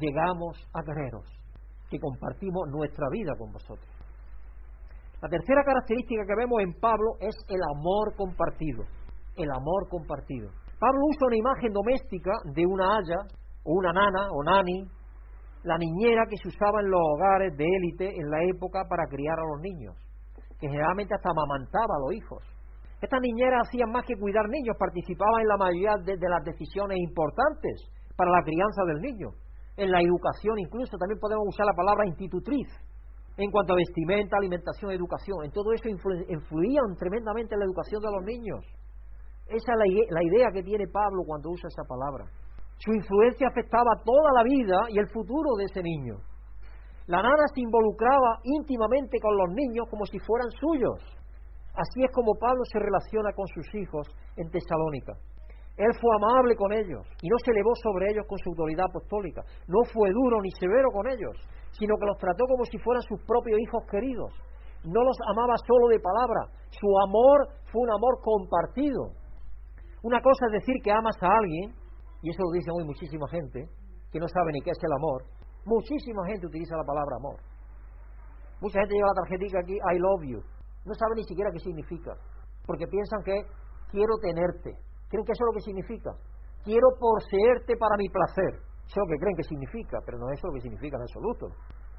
llegamos 0.00 0.56
a 0.72 0.82
quereros 0.82 1.26
que 1.90 1.98
compartimos 1.98 2.68
nuestra 2.70 3.06
vida 3.10 3.32
con 3.36 3.52
vosotros. 3.52 3.97
La 5.20 5.28
tercera 5.28 5.64
característica 5.64 6.22
que 6.22 6.38
vemos 6.38 6.62
en 6.62 6.78
Pablo 6.78 7.18
es 7.18 7.34
el 7.50 7.58
amor 7.74 8.14
compartido. 8.14 8.84
El 9.34 9.50
amor 9.50 9.88
compartido. 9.90 10.46
Pablo 10.78 11.00
usa 11.10 11.26
una 11.26 11.36
imagen 11.36 11.72
doméstica 11.72 12.30
de 12.54 12.62
una 12.64 12.86
haya, 12.94 13.26
o 13.64 13.74
una 13.74 13.92
nana, 13.92 14.30
o 14.30 14.44
nani, 14.44 14.86
la 15.64 15.76
niñera 15.76 16.22
que 16.30 16.38
se 16.38 16.46
usaba 16.46 16.78
en 16.80 16.90
los 16.90 17.02
hogares 17.02 17.56
de 17.56 17.66
élite 17.66 18.06
en 18.14 18.30
la 18.30 18.44
época 18.44 18.86
para 18.88 19.10
criar 19.10 19.34
a 19.40 19.48
los 19.50 19.60
niños, 19.60 19.96
que 20.60 20.70
generalmente 20.70 21.14
hasta 21.14 21.30
amamantaba 21.34 21.98
a 21.98 22.02
los 22.06 22.14
hijos. 22.14 22.42
Estas 23.02 23.20
niñeras 23.20 23.66
hacían 23.66 23.90
más 23.90 24.06
que 24.06 24.14
cuidar 24.14 24.46
niños, 24.48 24.76
participaban 24.78 25.42
en 25.42 25.48
la 25.48 25.56
mayoría 25.56 25.94
de, 25.98 26.16
de 26.16 26.28
las 26.30 26.44
decisiones 26.44 26.96
importantes 26.96 27.90
para 28.14 28.30
la 28.30 28.42
crianza 28.44 28.86
del 28.86 29.02
niño. 29.02 29.34
En 29.76 29.90
la 29.90 30.00
educación 30.00 30.58
incluso 30.58 30.96
también 30.96 31.18
podemos 31.18 31.42
usar 31.46 31.66
la 31.66 31.74
palabra 31.74 32.06
institutriz 32.06 32.70
en 33.38 33.50
cuanto 33.50 33.72
a 33.72 33.76
vestimenta, 33.76 34.36
alimentación, 34.36 34.90
educación. 34.90 35.44
En 35.44 35.52
todo 35.52 35.72
eso 35.72 35.88
influían 35.88 36.96
tremendamente 36.98 37.54
en 37.54 37.60
la 37.60 37.66
educación 37.66 38.02
de 38.02 38.10
los 38.10 38.24
niños. 38.24 38.64
Esa 39.46 39.72
es 39.72 40.10
la 40.10 40.22
idea 40.22 40.48
que 40.52 40.62
tiene 40.62 40.86
Pablo 40.92 41.22
cuando 41.24 41.50
usa 41.50 41.68
esa 41.68 41.84
palabra. 41.88 42.26
Su 42.78 42.92
influencia 42.92 43.48
afectaba 43.48 44.02
toda 44.04 44.32
la 44.34 44.42
vida 44.42 44.76
y 44.90 44.98
el 44.98 45.08
futuro 45.08 45.54
de 45.56 45.64
ese 45.64 45.82
niño. 45.82 46.18
La 47.06 47.22
nana 47.22 47.46
se 47.54 47.62
involucraba 47.62 48.40
íntimamente 48.44 49.18
con 49.20 49.36
los 49.36 49.54
niños 49.54 49.86
como 49.88 50.04
si 50.04 50.18
fueran 50.18 50.50
suyos. 50.50 51.00
Así 51.74 52.04
es 52.04 52.10
como 52.12 52.34
Pablo 52.38 52.62
se 52.70 52.78
relaciona 52.78 53.32
con 53.32 53.46
sus 53.46 53.74
hijos 53.74 54.06
en 54.36 54.50
Tesalónica. 54.50 55.14
Él 55.78 55.94
fue 55.94 56.10
amable 56.18 56.56
con 56.56 56.72
ellos 56.72 57.06
y 57.22 57.28
no 57.30 57.38
se 57.38 57.52
elevó 57.54 57.70
sobre 57.78 58.10
ellos 58.10 58.26
con 58.26 58.36
su 58.38 58.50
autoridad 58.50 58.90
apostólica. 58.90 59.46
No 59.70 59.78
fue 59.86 60.10
duro 60.10 60.42
ni 60.42 60.50
severo 60.58 60.90
con 60.90 61.06
ellos, 61.06 61.38
sino 61.70 61.94
que 61.94 62.06
los 62.06 62.18
trató 62.18 62.44
como 62.50 62.64
si 62.66 62.78
fueran 62.78 63.02
sus 63.06 63.22
propios 63.22 63.60
hijos 63.62 63.86
queridos. 63.86 64.34
No 64.82 65.06
los 65.06 65.16
amaba 65.30 65.54
solo 65.62 65.86
de 65.86 66.02
palabra, 66.02 66.50
su 66.74 66.88
amor 67.06 67.46
fue 67.70 67.82
un 67.82 67.92
amor 67.94 68.18
compartido. 68.22 69.14
Una 70.02 70.20
cosa 70.20 70.46
es 70.50 70.58
decir 70.58 70.82
que 70.82 70.90
amas 70.90 71.14
a 71.22 71.30
alguien, 71.30 71.74
y 72.22 72.30
eso 72.30 72.42
lo 72.42 72.50
dice 72.50 72.70
hoy 72.74 72.84
muchísima 72.84 73.26
gente, 73.30 73.70
que 74.10 74.18
no 74.18 74.26
sabe 74.26 74.50
ni 74.52 74.60
qué 74.60 74.70
es 74.70 74.82
el 74.82 74.92
amor. 74.92 75.22
Muchísima 75.64 76.26
gente 76.26 76.46
utiliza 76.46 76.76
la 76.76 76.84
palabra 76.84 77.16
amor. 77.22 77.38
Mucha 78.60 78.80
gente 78.80 78.94
lleva 78.94 79.14
la 79.14 79.22
tarjetita 79.22 79.58
aquí, 79.62 79.74
I 79.78 79.98
love 79.98 80.22
you. 80.26 80.42
No 80.86 80.94
sabe 80.94 81.14
ni 81.16 81.24
siquiera 81.24 81.50
qué 81.52 81.60
significa, 81.60 82.14
porque 82.66 82.86
piensan 82.86 83.22
que 83.22 83.46
quiero 83.90 84.18
tenerte. 84.22 84.87
Creen 85.08 85.24
que 85.24 85.32
eso 85.32 85.44
es 85.44 85.48
lo 85.48 85.56
que 85.56 85.64
significa. 85.64 86.10
Quiero 86.64 86.88
poseerte 86.98 87.76
para 87.76 87.96
mi 87.96 88.08
placer. 88.08 88.60
Eso 88.84 88.96
es 88.96 89.02
lo 89.04 89.08
que 89.08 89.18
creen 89.20 89.36
que 89.36 89.44
significa, 89.44 89.98
pero 90.04 90.18
no 90.18 90.28
es 90.30 90.40
lo 90.42 90.52
que 90.52 90.60
significa 90.60 90.96
en 90.96 91.02
absoluto. 91.02 91.48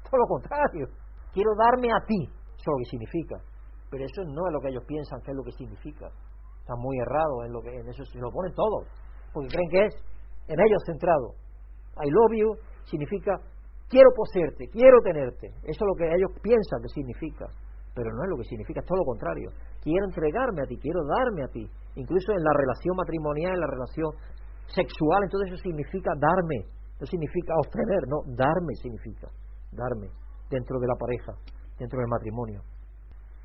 Todo 0.02 0.18
lo 0.18 0.26
contrario. 0.26 0.86
Quiero 1.32 1.50
darme 1.58 1.90
a 1.92 2.00
ti. 2.06 2.26
Eso 2.26 2.66
es 2.66 2.66
lo 2.66 2.78
que 2.78 2.90
significa. 2.90 3.36
Pero 3.90 4.04
eso 4.04 4.22
no 4.24 4.46
es 4.46 4.52
lo 4.52 4.60
que 4.60 4.68
ellos 4.68 4.84
piensan 4.86 5.20
que 5.22 5.30
es 5.30 5.36
lo 5.36 5.42
que 5.42 5.52
significa 5.52 6.10
están 6.70 6.78
muy 6.78 6.96
errados 6.98 7.46
en, 7.46 7.52
lo 7.52 7.60
que, 7.60 7.74
en 7.74 7.88
eso, 7.88 8.04
se 8.04 8.18
lo 8.18 8.30
ponen 8.30 8.54
todo, 8.54 8.86
porque 9.32 9.48
creen 9.48 9.70
que 9.70 9.86
es 9.86 9.94
en 10.46 10.60
ellos 10.60 10.82
centrado. 10.86 11.34
I 11.98 12.08
love 12.08 12.32
you 12.38 12.54
significa 12.84 13.34
quiero 13.88 14.10
poseerte, 14.14 14.68
quiero 14.70 14.98
tenerte. 15.02 15.48
Eso 15.64 15.82
es 15.82 15.88
lo 15.88 15.94
que 15.98 16.06
ellos 16.06 16.30
piensan 16.42 16.80
que 16.82 16.88
significa, 16.88 17.46
pero 17.94 18.10
no 18.12 18.22
es 18.24 18.30
lo 18.30 18.36
que 18.36 18.44
significa, 18.44 18.80
es 18.80 18.86
todo 18.86 18.98
lo 18.98 19.04
contrario. 19.04 19.50
Quiero 19.82 20.04
entregarme 20.06 20.62
a 20.62 20.66
ti, 20.66 20.76
quiero 20.78 21.00
darme 21.04 21.44
a 21.44 21.48
ti. 21.48 21.66
Incluso 21.96 22.32
en 22.32 22.42
la 22.42 22.52
relación 22.54 22.96
matrimonial, 22.96 23.54
en 23.54 23.60
la 23.60 23.70
relación 23.70 24.10
sexual, 24.66 25.24
entonces 25.24 25.52
eso 25.52 25.62
significa 25.62 26.12
darme, 26.14 26.66
no 26.98 27.06
significa 27.06 27.54
obtener, 27.58 28.02
no, 28.06 28.22
darme 28.36 28.74
significa, 28.78 29.28
darme 29.72 30.08
dentro 30.48 30.78
de 30.78 30.86
la 30.86 30.94
pareja, 30.94 31.32
dentro 31.78 31.98
del 31.98 32.08
matrimonio. 32.08 32.62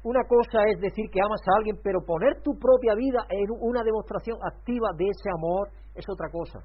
Una 0.05 0.21
cosa 0.29 0.61
es 0.69 0.79
decir 0.79 1.09
que 1.09 1.17
amas 1.17 1.41
a 1.49 1.57
alguien, 1.57 1.81
pero 1.81 1.97
poner 2.05 2.37
tu 2.43 2.53
propia 2.61 2.93
vida 2.93 3.25
en 3.29 3.49
una 3.59 3.81
demostración 3.81 4.37
activa 4.45 4.93
de 4.97 5.05
ese 5.09 5.29
amor 5.33 5.69
es 5.95 6.05
otra 6.07 6.29
cosa. 6.29 6.61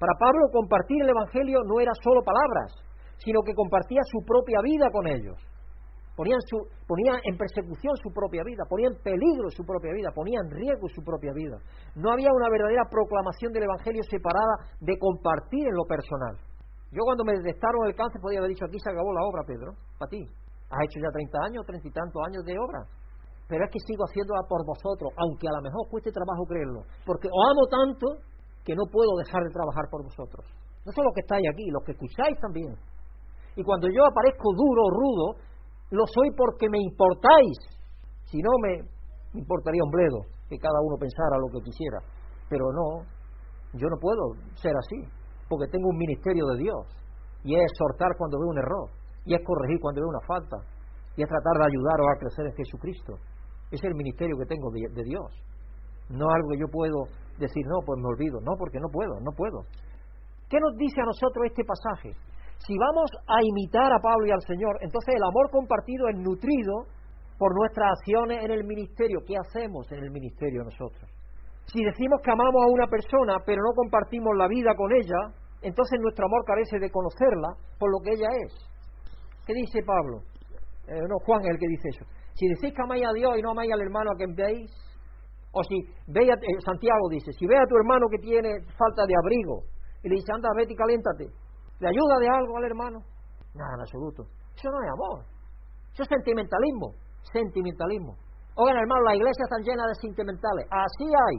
Para 0.00 0.18
Pablo 0.18 0.50
compartir 0.50 1.02
el 1.02 1.10
Evangelio 1.10 1.60
no 1.62 1.78
era 1.78 1.92
solo 2.02 2.22
palabras, 2.24 2.72
sino 3.18 3.42
que 3.42 3.54
compartía 3.54 4.00
su 4.10 4.24
propia 4.26 4.58
vida 4.64 4.90
con 4.90 5.06
ellos. 5.06 5.38
Ponía, 6.20 6.36
su, 6.52 6.60
en 6.60 7.36
persecución 7.40 7.96
su 7.96 8.12
propia 8.12 8.44
vida, 8.44 8.68
ponía 8.68 8.92
en 8.92 9.00
peligro 9.00 9.48
su 9.48 9.64
propia 9.64 9.88
vida, 9.96 10.12
ponía 10.12 10.36
en 10.44 10.52
riesgo 10.52 10.84
su 10.92 11.00
propia 11.00 11.32
vida. 11.32 11.56
No 11.96 12.12
había 12.12 12.28
una 12.28 12.52
verdadera 12.52 12.84
proclamación 12.92 13.48
del 13.56 13.64
Evangelio 13.64 14.04
separada 14.04 14.68
de 14.84 15.00
compartir 15.00 15.64
en 15.64 15.72
lo 15.72 15.88
personal. 15.88 16.36
Yo 16.92 17.08
cuando 17.08 17.24
me 17.24 17.40
detectaron 17.40 17.88
el 17.88 17.96
cáncer 17.96 18.20
podía 18.20 18.44
haber 18.44 18.52
dicho, 18.52 18.68
aquí 18.68 18.76
se 18.84 18.92
acabó 18.92 19.16
la 19.16 19.24
obra, 19.24 19.48
Pedro, 19.48 19.72
para 19.96 20.12
ti. 20.12 20.20
Has 20.68 20.84
hecho 20.84 21.00
ya 21.00 21.08
30 21.08 21.40
años, 21.40 21.64
30 21.64 21.88
y 21.88 21.92
tantos 21.96 22.20
años 22.28 22.44
de 22.44 22.52
obra. 22.52 22.84
Pero 23.48 23.64
es 23.64 23.70
que 23.72 23.80
sigo 23.80 24.04
haciéndola 24.04 24.44
por 24.44 24.60
vosotros, 24.68 25.16
aunque 25.16 25.48
a 25.48 25.56
lo 25.56 25.64
mejor 25.64 25.88
cueste 25.88 26.12
trabajo 26.12 26.44
creerlo. 26.44 26.84
Porque 27.08 27.32
os 27.32 27.44
amo 27.48 27.64
tanto 27.64 28.06
que 28.60 28.76
no 28.76 28.84
puedo 28.92 29.16
dejar 29.24 29.40
de 29.40 29.56
trabajar 29.56 29.88
por 29.88 30.04
vosotros. 30.04 30.44
No 30.84 30.92
solo 30.92 31.08
los 31.08 31.16
que 31.16 31.24
estáis 31.24 31.48
aquí, 31.48 31.64
los 31.72 31.80
que 31.80 31.96
escucháis 31.96 32.36
también. 32.44 32.76
Y 33.56 33.64
cuando 33.64 33.88
yo 33.88 34.04
aparezco 34.04 34.52
duro 34.52 34.84
rudo, 34.92 35.48
lo 35.90 36.04
soy 36.06 36.30
porque 36.36 36.68
me 36.70 36.78
importáis. 36.78 37.58
Si 38.24 38.38
no, 38.38 38.50
me, 38.62 38.86
importaría 39.34 39.82
un 39.84 39.90
bledo 39.90 40.20
que 40.48 40.58
cada 40.58 40.80
uno 40.82 40.96
pensara 40.98 41.38
lo 41.38 41.50
que 41.50 41.64
quisiera. 41.64 41.98
Pero 42.48 42.66
no, 42.72 43.06
yo 43.74 43.86
no 43.88 43.96
puedo 44.00 44.34
ser 44.54 44.72
así, 44.74 45.06
porque 45.48 45.70
tengo 45.70 45.88
un 45.88 45.98
ministerio 45.98 46.46
de 46.54 46.58
Dios. 46.58 46.86
Y 47.42 47.54
es 47.54 47.62
exhortar 47.62 48.16
cuando 48.18 48.38
veo 48.38 48.50
un 48.50 48.58
error 48.58 49.00
y 49.24 49.34
es 49.34 49.40
corregir 49.44 49.78
cuando 49.80 50.00
veo 50.00 50.08
una 50.08 50.26
falta, 50.26 50.56
y 51.16 51.22
es 51.22 51.28
tratar 51.28 51.54
de 51.60 51.66
ayudaros 51.68 52.06
a 52.08 52.18
crecer 52.18 52.46
en 52.46 52.54
Jesucristo. 52.54 53.12
Es 53.70 53.82
el 53.84 53.94
ministerio 53.94 54.36
que 54.38 54.46
tengo 54.46 54.70
de, 54.70 54.80
de 54.94 55.04
Dios. 55.04 55.30
No 56.08 56.26
algo 56.26 56.48
que 56.50 56.58
yo 56.58 56.66
puedo 56.66 57.06
decir, 57.38 57.62
no, 57.66 57.78
pues 57.84 58.00
me 58.00 58.08
olvido. 58.08 58.40
No, 58.40 58.56
porque 58.58 58.80
no 58.80 58.88
puedo, 58.90 59.20
no 59.20 59.30
puedo. 59.36 59.62
¿Qué 60.48 60.58
nos 60.58 60.74
dice 60.76 61.00
a 61.00 61.04
nosotros 61.04 61.46
este 61.46 61.62
pasaje? 61.62 62.10
Si 62.66 62.76
vamos 62.76 63.10
a 63.26 63.42
imitar 63.42 63.90
a 63.92 64.00
Pablo 64.00 64.26
y 64.26 64.32
al 64.32 64.42
Señor, 64.42 64.76
entonces 64.80 65.14
el 65.16 65.22
amor 65.24 65.50
compartido 65.50 66.08
es 66.08 66.16
nutrido 66.16 66.84
por 67.38 67.54
nuestras 67.56 67.92
acciones 67.96 68.44
en 68.44 68.50
el 68.50 68.64
ministerio. 68.64 69.20
¿Qué 69.26 69.34
hacemos 69.36 69.90
en 69.92 70.04
el 70.04 70.10
ministerio 70.10 70.62
nosotros? 70.64 71.08
Si 71.72 71.82
decimos 71.82 72.20
que 72.22 72.30
amamos 72.30 72.60
a 72.62 72.72
una 72.72 72.86
persona, 72.86 73.38
pero 73.46 73.62
no 73.62 73.72
compartimos 73.74 74.36
la 74.36 74.46
vida 74.46 74.74
con 74.76 74.92
ella, 74.92 75.32
entonces 75.62 75.98
nuestro 76.00 76.26
amor 76.26 76.44
carece 76.44 76.78
de 76.78 76.90
conocerla 76.90 77.48
por 77.78 77.90
lo 77.90 77.98
que 78.04 78.12
ella 78.12 78.28
es. 78.44 78.52
¿Qué 79.46 79.54
dice 79.54 79.80
Pablo? 79.82 80.20
Eh, 80.88 81.00
no, 81.08 81.16
Juan 81.24 81.40
es 81.42 81.50
el 81.50 81.58
que 81.58 81.68
dice 81.68 81.88
eso. 81.88 82.04
Si 82.34 82.46
decís 82.46 82.74
que 82.74 82.82
amáis 82.82 83.06
a 83.06 83.12
Dios 83.12 83.38
y 83.38 83.42
no 83.42 83.52
amáis 83.52 83.72
al 83.72 83.80
hermano 83.80 84.10
a 84.12 84.16
quien 84.16 84.34
veis, 84.34 84.70
o 85.52 85.62
si 85.64 85.80
veis, 86.08 86.28
eh, 86.28 86.60
Santiago 86.64 87.08
dice, 87.10 87.32
si 87.32 87.46
ve 87.46 87.56
a 87.56 87.66
tu 87.66 87.76
hermano 87.76 88.06
que 88.10 88.18
tiene 88.18 88.50
falta 88.76 89.06
de 89.06 89.14
abrigo 89.16 89.64
y 90.02 90.08
le 90.08 90.16
dice, 90.16 90.32
anda, 90.32 90.48
vete 90.56 90.72
y 90.72 90.76
caléntate, 90.76 91.24
¿Le 91.80 91.88
ayuda 91.88 92.14
de 92.20 92.28
algo 92.28 92.56
al 92.56 92.64
hermano? 92.64 92.98
Nada, 93.54 93.74
en 93.74 93.80
absoluto. 93.80 94.22
Eso 94.54 94.68
no 94.70 94.78
es 94.84 94.90
amor. 94.92 95.24
Eso 95.92 96.02
es 96.02 96.08
sentimentalismo. 96.08 96.92
Sentimentalismo. 97.32 98.16
Oigan, 98.54 98.76
hermano, 98.76 99.02
las 99.08 99.16
iglesias 99.16 99.48
están 99.48 99.64
llenas 99.64 99.88
de 99.88 99.96
sentimentales. 100.04 100.68
Así 100.68 101.08
hay. 101.08 101.38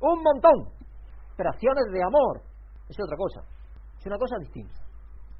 Un 0.00 0.22
montón. 0.22 0.68
Pero 1.36 1.48
acciones 1.48 1.84
de 1.90 2.02
amor 2.02 2.42
es 2.88 2.96
otra 3.00 3.16
cosa. 3.16 3.40
Es 3.98 4.06
una 4.06 4.18
cosa 4.18 4.36
distinta. 4.38 4.76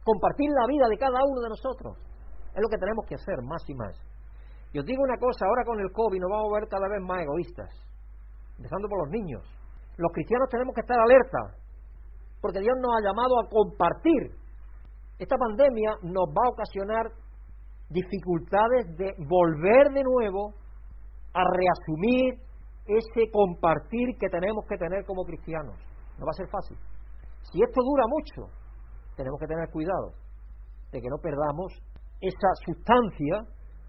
Compartir 0.04 0.48
la 0.48 0.66
vida 0.66 0.88
de 0.88 0.96
cada 0.96 1.20
uno 1.20 1.40
de 1.42 1.48
nosotros. 1.50 1.98
Es 2.54 2.62
lo 2.62 2.68
que 2.68 2.78
tenemos 2.78 3.04
que 3.04 3.16
hacer 3.16 3.36
más 3.44 3.62
y 3.68 3.74
más. 3.74 3.94
Y 4.72 4.78
os 4.78 4.84
digo 4.84 5.02
una 5.02 5.18
cosa, 5.18 5.44
ahora 5.44 5.64
con 5.64 5.80
el 5.80 5.92
COVID 5.92 6.20
nos 6.20 6.30
vamos 6.30 6.48
a 6.48 6.60
ver 6.60 6.68
cada 6.68 6.88
vez 6.88 7.00
más 7.04 7.20
egoístas. 7.20 7.68
Empezando 8.56 8.88
por 8.88 9.04
los 9.04 9.10
niños. 9.10 9.44
Los 9.96 10.12
cristianos 10.12 10.48
tenemos 10.48 10.74
que 10.74 10.80
estar 10.80 10.98
alerta. 10.98 11.60
Porque 12.40 12.60
Dios 12.60 12.76
nos 12.80 12.94
ha 12.96 13.02
llamado 13.02 13.34
a 13.40 13.48
compartir. 13.50 14.37
Esta 15.18 15.36
pandemia 15.36 15.90
nos 16.02 16.28
va 16.30 16.46
a 16.46 16.50
ocasionar 16.50 17.10
dificultades 17.90 18.86
de 18.96 19.14
volver 19.26 19.90
de 19.92 20.02
nuevo 20.04 20.54
a 21.34 21.42
reasumir 21.42 22.34
ese 22.86 23.30
compartir 23.32 24.16
que 24.18 24.28
tenemos 24.28 24.64
que 24.68 24.76
tener 24.76 25.04
como 25.04 25.24
cristianos. 25.24 25.76
No 26.18 26.24
va 26.24 26.30
a 26.30 26.38
ser 26.38 26.48
fácil. 26.48 26.76
Si 27.50 27.62
esto 27.62 27.80
dura 27.82 28.04
mucho, 28.08 28.52
tenemos 29.16 29.38
que 29.40 29.46
tener 29.46 29.68
cuidado 29.70 30.12
de 30.92 31.00
que 31.00 31.08
no 31.08 31.18
perdamos 31.18 31.72
esa 32.20 32.50
sustancia 32.64 33.42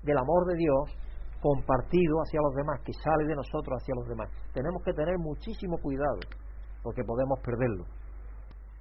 del 0.03 0.17
amor 0.17 0.45
de 0.47 0.55
Dios 0.55 0.97
compartido 1.41 2.19
hacia 2.19 2.41
los 2.41 2.55
demás, 2.55 2.81
que 2.83 2.93
sale 2.93 3.25
de 3.25 3.35
nosotros 3.35 3.79
hacia 3.81 3.95
los 3.95 4.07
demás. 4.07 4.29
Tenemos 4.53 4.83
que 4.83 4.93
tener 4.93 5.17
muchísimo 5.17 5.77
cuidado, 5.77 6.19
porque 6.83 7.03
podemos 7.03 7.39
perderlo. 7.39 7.85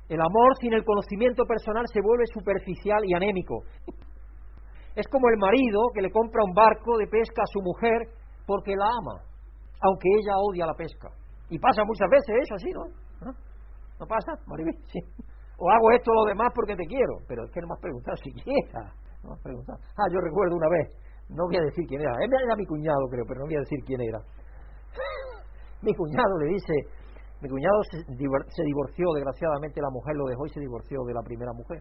El 0.09 0.21
amor 0.21 0.57
sin 0.61 0.73
el 0.73 0.85
conocimiento 0.85 1.45
personal 1.45 1.85
se 1.93 2.01
vuelve 2.01 2.25
superficial 2.33 3.05
y 3.05 3.15
anémico. 3.15 3.63
Es 4.97 5.07
como 5.09 5.29
el 5.29 5.37
marido 5.39 5.81
que 5.95 6.01
le 6.01 6.11
compra 6.11 6.43
un 6.45 6.55
barco 6.55 6.97
de 6.97 7.07
pesca 7.07 7.43
a 7.43 7.53
su 7.53 7.61
mujer 7.61 8.09
porque 8.47 8.75
la 8.75 8.87
ama, 8.87 9.21
aunque 9.85 10.09
ella 10.09 10.35
odia 10.41 10.67
la 10.67 10.75
pesca. 10.75 11.09
Y 11.51 11.59
pasa 11.59 11.85
muchas 11.85 12.09
veces 12.11 12.35
eso 12.43 12.55
así, 12.55 12.71
¿no? 12.73 13.33
¿No, 14.01 14.07
pasa, 14.07 14.33
Maribel? 14.47 14.75
Sí. 14.87 15.01
O 15.59 15.71
hago 15.71 15.91
esto 15.93 16.11
o 16.11 16.15
lo 16.15 16.25
demás 16.25 16.53
porque 16.55 16.77
te 16.77 16.87
quiero, 16.87 17.19
pero 17.27 17.45
es 17.45 17.51
que 17.51 17.61
no 17.61 17.69
me 17.69 17.75
has 17.75 17.81
preguntado 17.81 18.17
siquiera. 18.17 18.95
No 19.23 19.31
me 19.31 19.35
has 19.35 19.43
preguntado. 19.43 19.79
Ah, 19.99 20.09
yo 20.13 20.21
recuerdo 20.21 20.57
una 20.57 20.69
vez, 20.71 20.87
no 21.29 21.45
voy 21.47 21.57
a 21.57 21.63
decir 21.63 21.85
quién 21.87 22.01
era, 22.01 22.13
era 22.23 22.57
mi 22.57 22.65
cuñado 22.65 23.09
creo, 23.11 23.25
pero 23.27 23.41
no 23.41 23.47
voy 23.47 23.57
a 23.57 23.61
decir 23.61 23.79
quién 23.85 24.01
era. 24.01 24.19
mi 25.83 25.93
cuñado 25.95 26.39
le 26.39 26.55
dice, 26.55 26.75
mi 27.41 27.49
cuñado 27.49 27.79
se, 27.91 28.03
divorció, 28.65 29.07
desgraciadamente 29.15 29.81
la 29.81 29.91
mujer 29.91 30.17
lo 30.17 30.27
dejó 30.27 30.47
y 30.47 30.51
se 30.51 30.61
divorció 30.61 31.05
de 31.07 31.15
la 31.15 31.23
primera 31.23 31.53
mujer. 31.53 31.79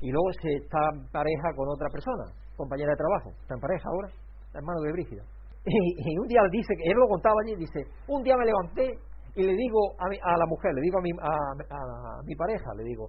Y 0.00 0.10
luego 0.12 0.28
se 0.40 0.48
está 0.60 0.80
en 0.92 1.08
pareja 1.08 1.48
con 1.56 1.68
otra 1.68 1.88
persona, 1.88 2.24
compañera 2.56 2.92
de 2.92 2.96
trabajo, 2.96 3.30
está 3.40 3.54
en 3.54 3.60
pareja 3.60 3.84
ahora, 3.88 4.08
hermano 4.54 4.80
de 4.80 4.92
Brígida. 4.92 5.24
Y, 5.64 6.18
un 6.18 6.26
día 6.26 6.40
dice, 6.50 6.72
él 6.84 6.96
lo 6.96 7.06
contaba 7.08 7.36
allí, 7.44 7.54
dice, 7.56 7.84
un 8.08 8.22
día 8.22 8.36
me 8.36 8.44
levanté 8.44 8.96
y 9.36 9.42
le 9.44 9.52
digo 9.52 9.92
a, 10.00 10.08
a 10.08 10.36
la 10.36 10.46
mujer, 10.46 10.72
le 10.74 10.80
digo 10.80 10.98
a 10.98 11.02
mi, 11.02 11.10
a, 11.20 12.22
mi 12.24 12.34
pareja, 12.34 12.72
le 12.76 12.84
digo, 12.84 13.08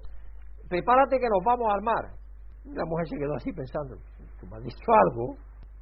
prepárate 0.67 1.17
que 1.19 1.27
nos 1.27 1.43
vamos 1.43 1.67
al 1.71 1.81
mar. 1.81 2.03
Y 2.63 2.75
la 2.75 2.85
mujer 2.85 3.07
se 3.07 3.17
quedó 3.17 3.35
así 3.35 3.51
pensando, 3.51 3.95
tú 4.39 4.47
me 4.47 4.57
has 4.57 4.63
dicho 4.63 4.91
algo. 5.07 5.35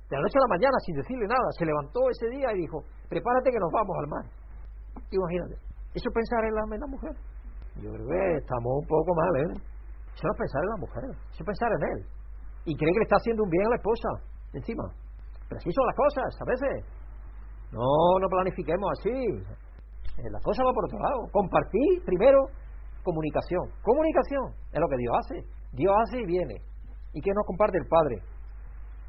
De 0.10 0.15
la 0.15 0.22
noche 0.22 0.38
a 0.38 0.45
la 0.45 0.56
mañana, 0.57 0.77
sin 0.86 0.95
decirle 0.95 1.27
nada, 1.27 1.49
se 1.57 1.65
levantó 1.65 2.10
ese 2.10 2.30
día 2.30 2.53
y 2.53 2.61
dijo, 2.61 2.81
prepárate 3.10 3.52
que 3.52 3.60
nos 3.60 3.69
vamos 3.72 3.95
al 3.99 4.07
mar. 4.07 4.26
Imagínate, 5.11 5.68
eso 5.94 6.10
pensar 6.14 6.45
en 6.45 6.53
la, 6.53 6.64
en 6.70 6.82
la 6.82 6.88
mujer. 6.88 7.14
Yo 7.82 7.90
creo 7.91 8.07
que 8.07 8.38
estamos 8.38 8.72
un 8.82 8.88
poco 8.88 9.16
mal, 9.16 9.34
¿eh? 9.41 9.61
Eso 10.14 10.28
no 10.28 10.34
es 10.34 10.40
pensar 10.40 10.61
en 10.64 10.70
la 10.70 10.80
mujer, 10.84 11.03
eso 11.32 11.40
es 11.40 11.45
pensar 11.45 11.70
en 11.72 11.84
él. 11.95 11.99
Y 12.66 12.76
cree 12.76 12.91
que 12.94 12.99
le 12.99 13.07
está 13.07 13.16
haciendo 13.18 13.44
un 13.44 13.49
bien 13.49 13.66
a 13.66 13.70
la 13.70 13.76
esposa, 13.78 14.10
encima. 14.53 14.84
Pero 15.48 15.57
así 15.57 15.72
son 15.72 15.86
las 15.88 15.95
cosas, 15.95 16.30
a 16.41 16.45
veces. 16.45 16.86
No, 17.72 17.86
no 18.20 18.28
planifiquemos 18.28 18.90
así. 18.99 19.10
Eh, 19.10 20.30
la 20.30 20.40
cosa 20.41 20.64
va 20.64 20.74
por 20.74 20.86
otro 20.86 20.99
lado. 20.99 21.26
Compartir 21.32 22.03
primero 22.06 22.38
comunicación. 23.03 23.72
Comunicación 23.82 24.53
es 24.74 24.80
lo 24.80 24.88
que 24.88 24.98
Dios 24.98 25.14
hace. 25.18 25.36
Dios 25.74 25.94
hace 26.03 26.22
y 26.22 26.26
viene. 26.26 26.56
¿Y 27.14 27.22
qué 27.22 27.32
nos 27.34 27.45
comparte 27.45 27.78
el 27.78 27.88
Padre? 27.88 28.22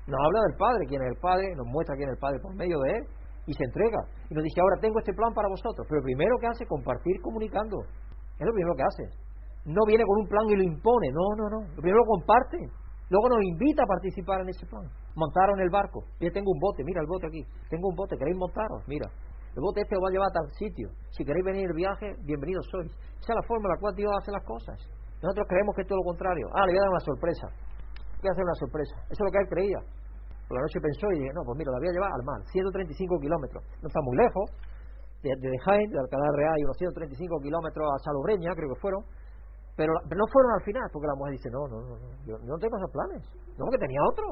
Nos 0.07 0.21
habla 0.21 0.41
del 0.49 0.57
Padre, 0.57 0.87
quién 0.87 1.03
es 1.03 1.09
el 1.13 1.21
Padre, 1.21 1.55
nos 1.57 1.67
muestra 1.67 1.97
quién 1.97 2.09
es 2.09 2.15
el 2.15 2.21
Padre 2.21 2.39
por 2.41 2.55
medio 2.55 2.79
de 2.81 2.91
Él 2.97 3.05
y 3.47 3.53
se 3.55 3.65
entrega. 3.65 4.01
Y 4.29 4.35
nos 4.35 4.45
dice, 4.45 4.61
ahora 4.61 4.81
tengo 4.81 4.99
este 4.99 5.13
plan 5.13 5.33
para 5.33 5.49
vosotros. 5.49 5.87
Pero 5.89 6.03
primero 6.03 6.37
que 6.41 6.47
hace, 6.47 6.67
compartir 6.67 7.21
comunicando. 7.23 7.83
Es 8.39 8.47
lo 8.47 8.53
primero 8.53 8.75
que 8.77 8.83
hace. 8.83 9.05
No 9.65 9.85
viene 9.87 10.05
con 10.05 10.17
un 10.21 10.29
plan 10.29 10.45
y 10.49 10.57
lo 10.57 10.63
impone. 10.63 11.09
No, 11.13 11.27
no, 11.37 11.45
no. 11.49 11.61
Lo 11.75 11.81
primero 11.83 11.99
lo 11.99 12.09
comparte. 12.09 12.59
Luego 13.11 13.29
nos 13.29 13.43
invita 13.43 13.83
a 13.83 13.87
participar 13.87 14.41
en 14.41 14.49
ese 14.49 14.67
plan. 14.67 14.87
Montaron 15.17 15.61
el 15.61 15.69
barco. 15.69 16.05
Yo 16.21 16.31
tengo 16.31 16.53
un 16.53 16.61
bote, 16.61 16.85
mira 16.85 17.01
el 17.01 17.09
bote 17.09 17.27
aquí. 17.27 17.43
Tengo 17.69 17.89
un 17.89 17.97
bote, 17.97 18.17
¿queréis 18.17 18.37
montaros? 18.39 18.87
Mira. 18.87 19.11
El 19.51 19.63
bote 19.67 19.83
este 19.83 19.97
os 19.99 20.03
va 20.03 20.09
a 20.09 20.15
llevar 20.15 20.31
a 20.31 20.39
tal 20.39 20.47
sitio. 20.55 20.89
Si 21.11 21.25
queréis 21.25 21.45
venir 21.45 21.67
el 21.67 21.75
viaje, 21.75 22.15
bienvenidos 22.23 22.65
sois. 22.71 22.87
Esa 23.19 23.35
es 23.35 23.37
la 23.37 23.43
forma 23.51 23.67
en 23.67 23.75
la 23.75 23.81
cual 23.83 23.95
Dios 23.99 24.11
hace 24.15 24.31
las 24.31 24.45
cosas. 24.47 24.79
Nosotros 25.21 25.45
creemos 25.51 25.75
que 25.75 25.83
es 25.83 25.89
todo 25.89 25.99
lo 25.99 26.07
contrario. 26.07 26.47
Ah, 26.55 26.65
le 26.65 26.73
voy 26.73 26.79
a 26.79 26.87
dar 26.87 26.95
una 26.95 27.03
sorpresa. 27.03 27.47
Voy 28.23 28.29
a 28.31 28.33
hacer 28.33 28.45
una 28.47 28.59
sorpresa. 28.63 28.95
Eso 29.11 29.19
es 29.19 29.27
lo 29.27 29.33
que 29.35 29.43
él 29.43 29.49
creía. 29.51 29.81
Por 30.51 30.59
la 30.59 30.67
noche 30.67 30.83
pensó 30.83 31.07
y 31.15 31.23
dije, 31.23 31.31
no, 31.31 31.47
pues 31.47 31.55
mira, 31.63 31.71
la 31.71 31.79
voy 31.79 31.87
a 31.87 31.95
llevar 31.95 32.11
al 32.11 32.27
mar. 32.27 32.43
135 32.51 33.23
kilómetros. 33.23 33.63
No 33.79 33.87
está 33.87 34.03
muy 34.03 34.19
lejos. 34.19 34.51
De, 35.23 35.31
de 35.31 35.59
Jaén, 35.63 35.87
de 35.95 35.99
Alcalá 36.03 36.27
Real, 36.35 36.59
y 36.59 36.65
unos 36.67 36.75
135 36.75 37.39
kilómetros 37.39 37.87
a 37.87 38.03
Salobreña, 38.03 38.51
creo 38.59 38.75
que 38.75 38.81
fueron. 38.83 39.07
Pero, 39.79 39.95
no 39.95 40.27
fueron 40.27 40.51
al 40.59 40.63
final, 40.67 40.83
porque 40.91 41.07
la 41.07 41.15
mujer 41.15 41.39
dice, 41.39 41.55
no, 41.55 41.71
no, 41.71 41.79
no, 41.87 41.95
yo, 42.27 42.35
no 42.43 42.59
tengo 42.59 42.75
esos 42.83 42.91
planes. 42.91 43.23
No, 43.55 43.71
que 43.71 43.79
tenía 43.79 44.03
otro. 44.11 44.27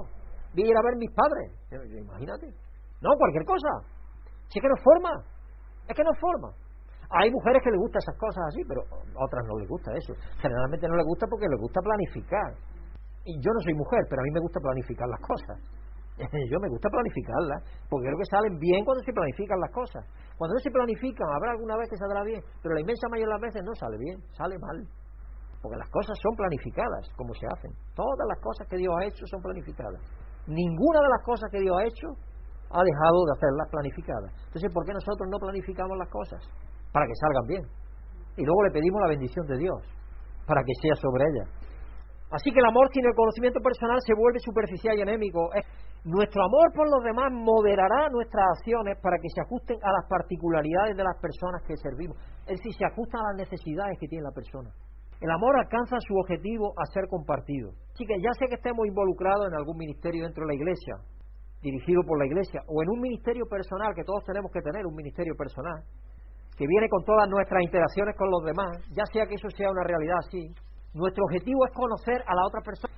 Vi 0.59 0.67
ir 0.67 0.75
a 0.75 0.83
ver 0.83 0.99
mis 0.99 1.13
padres. 1.15 1.55
imagínate. 1.71 2.51
No, 2.99 3.15
cualquier 3.15 3.47
cosa. 3.47 3.71
Si 4.51 4.59
es 4.59 4.63
que 4.63 4.67
no 4.75 4.79
forma. 4.83 5.23
Es 5.87 5.95
que 5.95 6.03
no 6.03 6.11
forma. 6.19 6.51
Hay 7.15 7.31
mujeres 7.31 7.63
que 7.63 7.71
les 7.71 7.79
gustan 7.79 8.03
esas 8.03 8.19
cosas 8.19 8.43
así, 8.51 8.67
pero 8.67 8.83
otras 8.91 9.47
no 9.47 9.55
les 9.63 9.71
gusta 9.71 9.95
eso. 9.95 10.19
Generalmente 10.43 10.89
no 10.91 10.99
les 10.99 11.07
gusta 11.07 11.31
porque 11.31 11.47
les 11.47 11.63
gusta 11.63 11.79
planificar. 11.79 12.59
Y 13.23 13.39
yo 13.39 13.55
no 13.55 13.61
soy 13.63 13.75
mujer, 13.79 14.03
pero 14.11 14.19
a 14.19 14.25
mí 14.27 14.31
me 14.35 14.43
gusta 14.43 14.59
planificar 14.59 15.07
las 15.07 15.23
cosas. 15.23 15.78
yo 16.51 16.59
me 16.59 16.69
gusta 16.69 16.89
planificarlas, 16.91 17.63
porque 17.89 18.07
creo 18.07 18.19
que 18.19 18.31
salen 18.31 18.59
bien 18.59 18.85
cuando 18.85 19.03
se 19.05 19.13
planifican 19.13 19.59
las 19.61 19.71
cosas. 19.71 20.03
Cuando 20.37 20.55
no 20.55 20.61
se 20.61 20.71
planifican, 20.71 21.27
habrá 21.31 21.53
alguna 21.53 21.77
vez 21.77 21.89
que 21.89 21.97
saldrá 21.97 22.23
bien, 22.25 22.43
pero 22.63 22.75
la 22.75 22.81
inmensa 22.81 23.09
mayoría 23.09 23.35
de 23.35 23.35
las 23.39 23.47
veces 23.47 23.63
no 23.63 23.75
sale 23.75 23.97
bien, 23.99 24.19
sale 24.35 24.59
mal. 24.59 24.83
Porque 25.63 25.79
las 25.79 25.91
cosas 25.91 26.15
son 26.23 26.35
planificadas, 26.37 27.11
como 27.17 27.35
se 27.35 27.47
hacen. 27.47 27.73
Todas 27.95 28.27
las 28.29 28.39
cosas 28.39 28.67
que 28.69 28.77
Dios 28.77 28.95
ha 28.95 29.05
hecho 29.07 29.27
son 29.27 29.43
planificadas. 29.43 30.03
Ninguna 30.47 31.01
de 31.03 31.11
las 31.11 31.23
cosas 31.25 31.51
que 31.51 31.61
Dios 31.61 31.75
ha 31.77 31.85
hecho 31.85 32.09
ha 32.71 32.83
dejado 32.83 33.19
de 33.27 33.33
hacerlas 33.35 33.69
planificadas. 33.71 34.31
Entonces, 34.47 34.71
¿por 34.73 34.85
qué 34.85 34.93
nosotros 34.93 35.27
no 35.31 35.39
planificamos 35.39 35.97
las 35.99 36.09
cosas? 36.11 36.41
Para 36.93 37.07
que 37.07 37.15
salgan 37.15 37.47
bien. 37.47 37.65
Y 38.37 38.45
luego 38.45 38.63
le 38.63 38.71
pedimos 38.71 39.01
la 39.03 39.09
bendición 39.09 39.47
de 39.47 39.59
Dios, 39.59 39.83
para 40.47 40.63
que 40.63 40.73
sea 40.83 40.95
sobre 40.95 41.25
ellas. 41.27 41.49
Así 42.31 42.53
que 42.53 42.61
el 42.61 42.67
amor 42.67 42.89
sin 42.93 43.07
el 43.07 43.15
conocimiento 43.15 43.61
personal 43.61 43.99
se 44.05 44.13
vuelve 44.13 44.39
superficial 44.41 44.99
y 44.99 45.03
anémico. 45.03 45.49
Nuestro 46.05 46.45
amor 46.45 46.73
por 46.75 46.89
los 46.89 47.03
demás 47.03 47.33
moderará 47.33 48.09
nuestras 48.11 48.45
acciones 48.57 48.99
para 49.03 49.17
que 49.17 49.29
se 49.33 49.41
ajusten 49.41 49.79
a 49.83 49.93
las 49.93 50.05
particularidades 50.09 50.97
de 50.97 51.05
las 51.05 51.17
personas 51.21 51.63
que 51.67 51.77
servimos. 51.77 52.17
Es 52.47 52.61
decir, 52.61 52.73
se 52.77 52.85
ajustan 52.85 53.21
a 53.21 53.33
las 53.33 53.49
necesidades 53.49 53.99
que 53.99 54.09
tiene 54.09 54.25
la 54.25 54.33
persona. 54.33 54.71
El 55.21 55.31
amor 55.31 55.57
alcanza 55.59 55.97
su 56.07 56.15
objetivo 56.15 56.73
a 56.79 56.85
ser 56.93 57.09
compartido. 57.09 57.73
Así 57.93 58.07
que 58.07 58.21
ya 58.21 58.31
sea 58.39 58.47
que 58.47 58.55
estemos 58.55 58.87
involucrados 58.87 59.49
en 59.49 59.55
algún 59.55 59.77
ministerio 59.77 60.23
dentro 60.25 60.47
de 60.47 60.55
la 60.55 60.55
iglesia, 60.55 60.95
dirigido 61.61 62.03
por 62.07 62.19
la 62.21 62.27
iglesia, 62.27 62.63
o 62.69 62.83
en 62.83 62.89
un 62.91 63.01
ministerio 63.01 63.45
personal, 63.51 63.95
que 63.97 64.05
todos 64.05 64.23
tenemos 64.25 64.53
que 64.53 64.63
tener 64.63 64.87
un 64.87 64.95
ministerio 64.95 65.35
personal, 65.35 65.83
que 66.57 66.67
viene 66.67 66.89
con 66.89 67.03
todas 67.05 67.29
nuestras 67.29 67.63
interacciones 67.65 68.15
con 68.17 68.31
los 68.31 68.45
demás, 68.45 68.79
ya 68.95 69.05
sea 69.13 69.27
que 69.27 69.35
eso 69.35 69.51
sea 69.51 69.71
una 69.71 69.83
realidad 69.83 70.19
así, 70.23 70.55
nuestro 70.99 71.25
objetivo 71.25 71.65
es 71.67 71.73
conocer 71.73 72.21
a 72.27 72.35
la 72.35 72.43
otra 72.45 72.61
persona, 72.61 72.95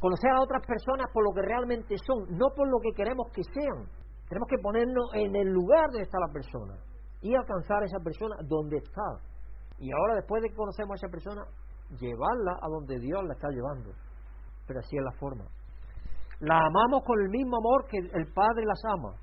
conocer 0.00 0.30
a 0.32 0.42
otras 0.42 0.66
personas 0.66 1.06
por 1.14 1.22
lo 1.22 1.30
que 1.32 1.42
realmente 1.42 1.94
son, 2.02 2.26
no 2.36 2.50
por 2.50 2.66
lo 2.66 2.78
que 2.82 2.90
queremos 2.92 3.30
que 3.32 3.42
sean. 3.44 3.86
Tenemos 4.28 4.48
que 4.50 4.58
ponernos 4.58 5.06
en 5.14 5.36
el 5.36 5.48
lugar 5.48 5.86
donde 5.86 6.02
está 6.02 6.18
la 6.18 6.32
persona 6.32 6.74
y 7.22 7.34
alcanzar 7.34 7.82
a 7.82 7.86
esa 7.86 8.00
persona 8.02 8.34
donde 8.42 8.78
está. 8.78 9.06
Y 9.78 9.90
ahora, 9.92 10.16
después 10.16 10.42
de 10.42 10.50
que 10.50 10.56
conocemos 10.56 10.92
a 10.92 11.00
esa 11.06 11.10
persona, 11.10 11.42
llevarla 12.00 12.58
a 12.60 12.68
donde 12.68 12.98
Dios 12.98 13.22
la 13.24 13.34
está 13.34 13.48
llevando. 13.48 13.90
Pero 14.66 14.80
así 14.80 14.96
es 14.96 15.04
la 15.04 15.12
forma. 15.18 15.44
La 16.40 16.58
amamos 16.58 17.02
con 17.06 17.20
el 17.20 17.28
mismo 17.28 17.56
amor 17.56 17.86
que 17.86 17.98
el 17.98 18.26
Padre 18.34 18.66
las 18.66 18.82
ama. 18.90 19.14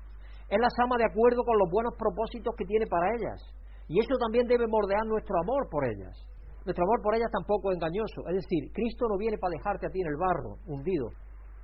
Él 0.48 0.60
las 0.60 0.72
ama 0.82 0.96
de 0.96 1.04
acuerdo 1.04 1.44
con 1.44 1.58
los 1.58 1.70
buenos 1.70 1.94
propósitos 1.98 2.54
que 2.56 2.64
tiene 2.64 2.86
para 2.86 3.12
ellas. 3.14 3.40
Y 3.88 4.00
eso 4.00 4.14
también 4.18 4.46
debe 4.46 4.66
mordear 4.66 5.04
nuestro 5.06 5.36
amor 5.42 5.68
por 5.70 5.84
ellas. 5.84 6.31
Nuestro 6.64 6.84
amor 6.84 7.02
por 7.02 7.14
ellas 7.14 7.30
tampoco 7.32 7.70
es 7.70 7.76
engañoso. 7.76 8.22
Es 8.28 8.36
decir, 8.42 8.70
Cristo 8.72 9.06
no 9.08 9.16
viene 9.18 9.38
para 9.38 9.52
dejarte 9.52 9.86
a 9.86 9.90
ti 9.90 10.00
en 10.00 10.08
el 10.08 10.16
barro, 10.16 10.58
hundido. 10.66 11.08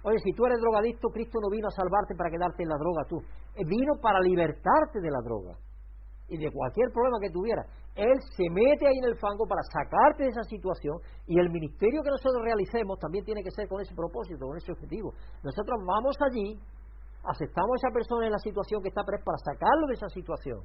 Oye, 0.03 0.19
si 0.19 0.33
tú 0.33 0.47
eres 0.47 0.59
drogadicto, 0.61 1.09
Cristo 1.09 1.39
no 1.43 1.51
vino 1.51 1.69
a 1.69 1.71
salvarte 1.71 2.15
para 2.15 2.31
quedarte 2.31 2.63
en 2.63 2.69
la 2.69 2.79
droga 2.79 3.03
tú. 3.09 3.19
Vino 3.67 3.95
para 4.01 4.21
libertarte 4.21 5.01
de 5.01 5.11
la 5.11 5.21
droga. 5.23 5.55
y 6.29 6.37
de 6.37 6.53
cualquier 6.53 6.93
problema 6.93 7.17
que 7.21 7.31
tuviera, 7.31 7.65
Él 7.97 8.13
se 8.37 8.45
mete 8.53 8.87
ahí 8.87 8.99
en 9.01 9.09
el 9.09 9.17
fango 9.17 9.49
para 9.49 9.63
sacarte 9.65 10.25
de 10.25 10.29
esa 10.29 10.45
situación 10.45 11.01
y 11.27 11.41
el 11.41 11.49
ministerio 11.49 12.03
que 12.03 12.11
nosotros 12.11 12.45
realicemos 12.45 12.99
también 12.99 13.25
tiene 13.25 13.43
que 13.43 13.51
ser 13.51 13.67
con 13.67 13.81
ese 13.81 13.95
propósito, 13.95 14.47
con 14.47 14.57
ese 14.57 14.73
objetivo. 14.73 15.15
Nosotros 15.43 15.81
vamos 15.89 16.15
allí, 16.21 16.61
aceptamos 17.25 17.73
a 17.73 17.81
esa 17.81 17.95
persona 17.95 18.27
en 18.27 18.33
la 18.33 18.45
situación 18.45 18.83
que 18.83 18.93
está 18.93 19.03
presa 19.05 19.25
para 19.25 19.39
sacarlo 19.41 19.87
de 19.89 19.95
esa 19.95 20.09
situación, 20.09 20.61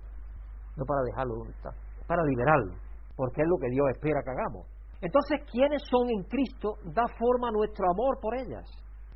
no 0.75 0.83
para 0.85 1.01
dejarlo 1.07 1.35
donde 1.35 1.53
está, 1.55 1.71
para 2.07 2.23
liberarlo, 2.23 2.75
porque 3.15 3.41
es 3.41 3.47
lo 3.47 3.57
que 3.57 3.69
Dios 3.69 3.85
espera 3.91 4.21
que 4.23 4.31
hagamos. 4.31 4.67
Entonces, 5.01 5.41
¿quiénes 5.51 5.81
son 5.91 6.09
en 6.09 6.23
Cristo? 6.23 6.79
Da 6.95 7.03
forma 7.19 7.49
a 7.49 7.51
nuestro 7.51 7.85
amor 7.91 8.19
por 8.21 8.35
ellas. 8.35 8.63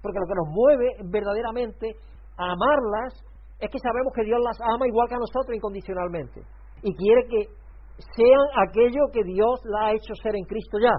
Porque 0.02 0.20
lo 0.20 0.28
que 0.28 0.36
nos 0.36 0.50
mueve 0.52 0.88
verdaderamente 1.10 1.96
a 2.38 2.52
amarlas 2.52 3.14
es 3.60 3.70
que 3.72 3.80
sabemos 3.80 4.14
que 4.14 4.24
Dios 4.24 4.40
las 4.44 4.60
ama 4.62 4.86
igual 4.86 5.08
que 5.08 5.16
a 5.16 5.24
nosotros 5.24 5.56
incondicionalmente. 5.56 6.42
Y 6.84 6.94
quiere 6.94 7.26
que 7.28 7.42
sean 8.14 8.46
aquello 8.68 9.10
que 9.12 9.24
Dios 9.24 9.62
la 9.66 9.88
ha 9.88 9.92
hecho 9.94 10.14
ser 10.22 10.36
en 10.36 10.46
Cristo 10.46 10.78
ya. 10.78 10.94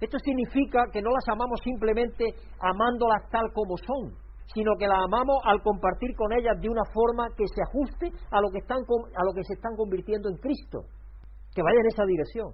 Esto 0.00 0.18
significa 0.18 0.82
que 0.92 1.00
no 1.00 1.10
las 1.10 1.24
amamos 1.28 1.60
simplemente 1.62 2.34
amándolas 2.58 3.30
tal 3.30 3.46
como 3.54 3.76
son, 3.78 4.18
sino 4.52 4.74
que 4.76 4.88
las 4.88 4.98
amamos 4.98 5.38
al 5.44 5.62
compartir 5.62 6.14
con 6.16 6.32
ellas 6.32 6.60
de 6.60 6.68
una 6.68 6.82
forma 6.92 7.28
que 7.36 7.46
se 7.46 7.62
ajuste 7.62 8.10
a 8.30 8.40
lo 8.40 8.50
que, 8.50 8.58
están, 8.58 8.82
a 8.82 9.24
lo 9.24 9.32
que 9.32 9.44
se 9.44 9.54
están 9.54 9.76
convirtiendo 9.76 10.28
en 10.28 10.36
Cristo, 10.36 10.90
que 11.54 11.62
vaya 11.62 11.80
en 11.80 11.86
esa 11.86 12.04
dirección. 12.04 12.48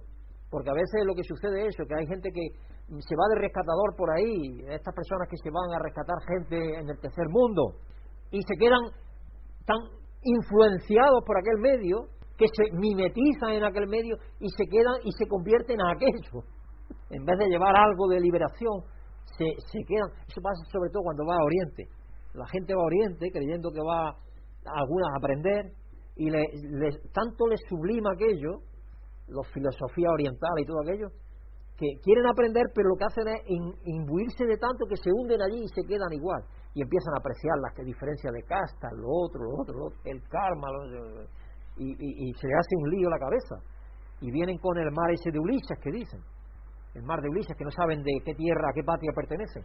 Porque 0.49 0.69
a 0.69 0.73
veces 0.73 1.05
lo 1.05 1.13
que 1.13 1.23
sucede 1.23 1.67
es 1.67 1.75
eso, 1.75 1.85
que 1.85 1.95
hay 1.95 2.07
gente 2.07 2.29
que 2.31 2.45
se 2.89 3.15
va 3.15 3.25
de 3.35 3.41
rescatador 3.41 3.95
por 3.95 4.09
ahí, 4.09 4.65
estas 4.67 4.95
personas 4.95 5.29
que 5.29 5.37
se 5.37 5.49
van 5.49 5.69
a 5.73 5.79
rescatar 5.79 6.17
gente 6.25 6.57
en 6.57 6.89
el 6.89 6.99
tercer 6.99 7.29
mundo, 7.29 7.77
y 8.31 8.41
se 8.41 8.55
quedan 8.57 8.81
tan 9.65 9.77
influenciados 10.23 11.21
por 11.25 11.37
aquel 11.37 11.59
medio 11.61 12.09
que 12.37 12.47
se 12.47 12.71
mimetizan 12.73 13.51
en 13.51 13.63
aquel 13.63 13.87
medio 13.87 14.15
y 14.39 14.49
se 14.49 14.65
quedan 14.65 14.95
y 15.03 15.11
se 15.11 15.27
convierten 15.27 15.75
en 15.79 15.87
aquello. 15.87 16.47
En 17.11 17.25
vez 17.25 17.37
de 17.37 17.49
llevar 17.49 17.75
algo 17.75 18.07
de 18.07 18.19
liberación, 18.19 18.81
se, 19.37 19.45
se 19.67 19.79
quedan. 19.85 20.09
Eso 20.27 20.41
pasa 20.41 20.63
sobre 20.71 20.89
todo 20.89 21.03
cuando 21.03 21.25
va 21.25 21.35
a 21.35 21.45
Oriente. 21.45 21.85
La 22.33 22.47
gente 22.47 22.73
va 22.73 22.81
a 22.81 22.85
Oriente 22.85 23.29
creyendo 23.31 23.69
que 23.71 23.81
va 23.81 24.09
a 24.09 24.79
algunas 24.79 25.09
a 25.13 25.17
aprender 25.17 25.65
y 26.15 26.29
le, 26.29 26.43
tanto 27.13 27.47
les 27.47 27.59
sublima 27.67 28.11
aquello, 28.13 28.63
la 29.29 29.43
filosofía 29.53 30.09
oriental 30.11 30.51
y 30.57 30.65
todo 30.65 30.81
aquello, 30.81 31.09
que 31.77 31.87
quieren 32.03 32.27
aprender, 32.27 32.65
pero 32.75 32.89
lo 32.89 32.95
que 32.97 33.05
hacen 33.05 33.27
es 33.29 33.41
imbuirse 33.85 34.45
de 34.45 34.57
tanto 34.57 34.85
que 34.85 34.97
se 34.97 35.11
hunden 35.11 35.41
allí 35.41 35.63
y 35.63 35.67
se 35.69 35.81
quedan 35.87 36.11
igual 36.11 36.43
y 36.73 36.81
empiezan 36.81 37.13
a 37.15 37.19
apreciar 37.19 37.57
las 37.59 37.73
diferencias 37.85 38.33
de 38.33 38.43
casta, 38.43 38.89
lo 38.95 39.07
otro, 39.09 39.41
lo 39.43 39.61
otro, 39.61 39.73
el 40.05 40.21
karma, 40.27 40.67
y, 41.77 41.95
y, 41.95 42.33
se 42.33 42.47
le 42.47 42.53
hace 42.53 42.75
un 42.75 42.89
lío 42.89 43.09
la 43.09 43.17
cabeza. 43.17 43.55
Y 44.21 44.31
vienen 44.31 44.57
con 44.57 44.77
el 44.77 44.91
mar 44.91 45.11
ese 45.11 45.31
de 45.31 45.39
Ulises 45.39 45.79
que 45.81 45.91
dicen, 45.91 46.21
el 46.93 47.03
mar 47.03 47.21
de 47.21 47.29
Ulises, 47.29 47.55
que 47.55 47.63
no 47.63 47.71
saben 47.71 48.03
de 48.03 48.11
qué 48.25 48.33
tierra, 48.33 48.69
a 48.69 48.73
qué 48.73 48.83
patria 48.83 49.11
pertenecen. 49.15 49.63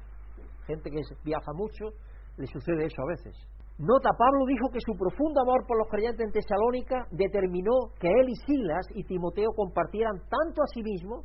Gente 0.66 0.90
que 0.90 1.00
viaja 1.24 1.52
mucho, 1.54 1.90
le 2.36 2.46
sucede 2.46 2.86
eso 2.86 3.02
a 3.02 3.06
veces. 3.06 3.34
Nota, 3.78 4.10
Pablo 4.16 4.46
dijo 4.46 4.70
que 4.70 4.78
su 4.78 4.94
profundo 4.94 5.42
amor 5.42 5.66
por 5.66 5.76
los 5.76 5.88
creyentes 5.88 6.24
en 6.24 6.30
Tesalónica 6.30 7.08
determinó 7.10 7.90
que 7.98 8.06
él 8.06 8.28
y 8.30 8.36
Silas 8.46 8.86
y 8.94 9.02
Timoteo 9.02 9.50
compartieran 9.50 10.14
tanto 10.30 10.62
a 10.62 10.70
sí 10.72 10.80
mismo 10.80 11.24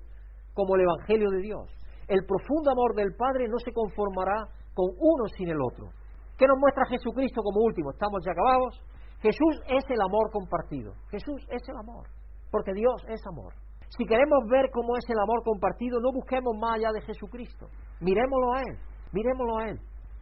como 0.56 0.76
el 0.76 0.82
Evangelio 0.82 1.30
de 1.30 1.42
Dios. 1.46 1.70
El 2.08 2.26
profundo 2.26 2.72
amor 2.72 2.96
del 2.96 3.14
Padre 3.14 3.48
no 3.48 3.60
se 3.60 3.72
conformará 3.72 4.50
con 4.74 4.90
uno 4.98 5.28
sin 5.38 5.50
el 5.50 5.62
otro. 5.62 5.94
¿Qué 6.40 6.48
nos 6.48 6.58
muestra 6.58 6.90
Jesucristo 6.90 7.44
como 7.44 7.62
último? 7.62 7.92
Estamos 7.92 8.26
ya 8.26 8.32
acabados. 8.32 8.82
Jesús 9.22 9.62
es 9.70 9.86
el 9.88 10.02
amor 10.02 10.32
compartido. 10.32 10.94
Jesús 11.12 11.46
es 11.52 11.62
el 11.70 11.78
amor, 11.78 12.08
porque 12.50 12.74
Dios 12.74 12.98
es 13.10 13.22
amor. 13.28 13.54
Si 13.96 14.06
queremos 14.06 14.40
ver 14.50 14.72
cómo 14.74 14.98
es 14.98 15.06
el 15.08 15.20
amor 15.20 15.44
compartido, 15.44 16.00
no 16.00 16.12
busquemos 16.12 16.58
más 16.58 16.78
allá 16.78 16.90
de 16.94 17.02
Jesucristo. 17.02 17.68
Mirémoslo 18.02 18.54
a 18.54 18.62
Él, 18.62 18.78
mirémoslo 19.14 19.58
a 19.58 19.70
Él. 19.70 19.80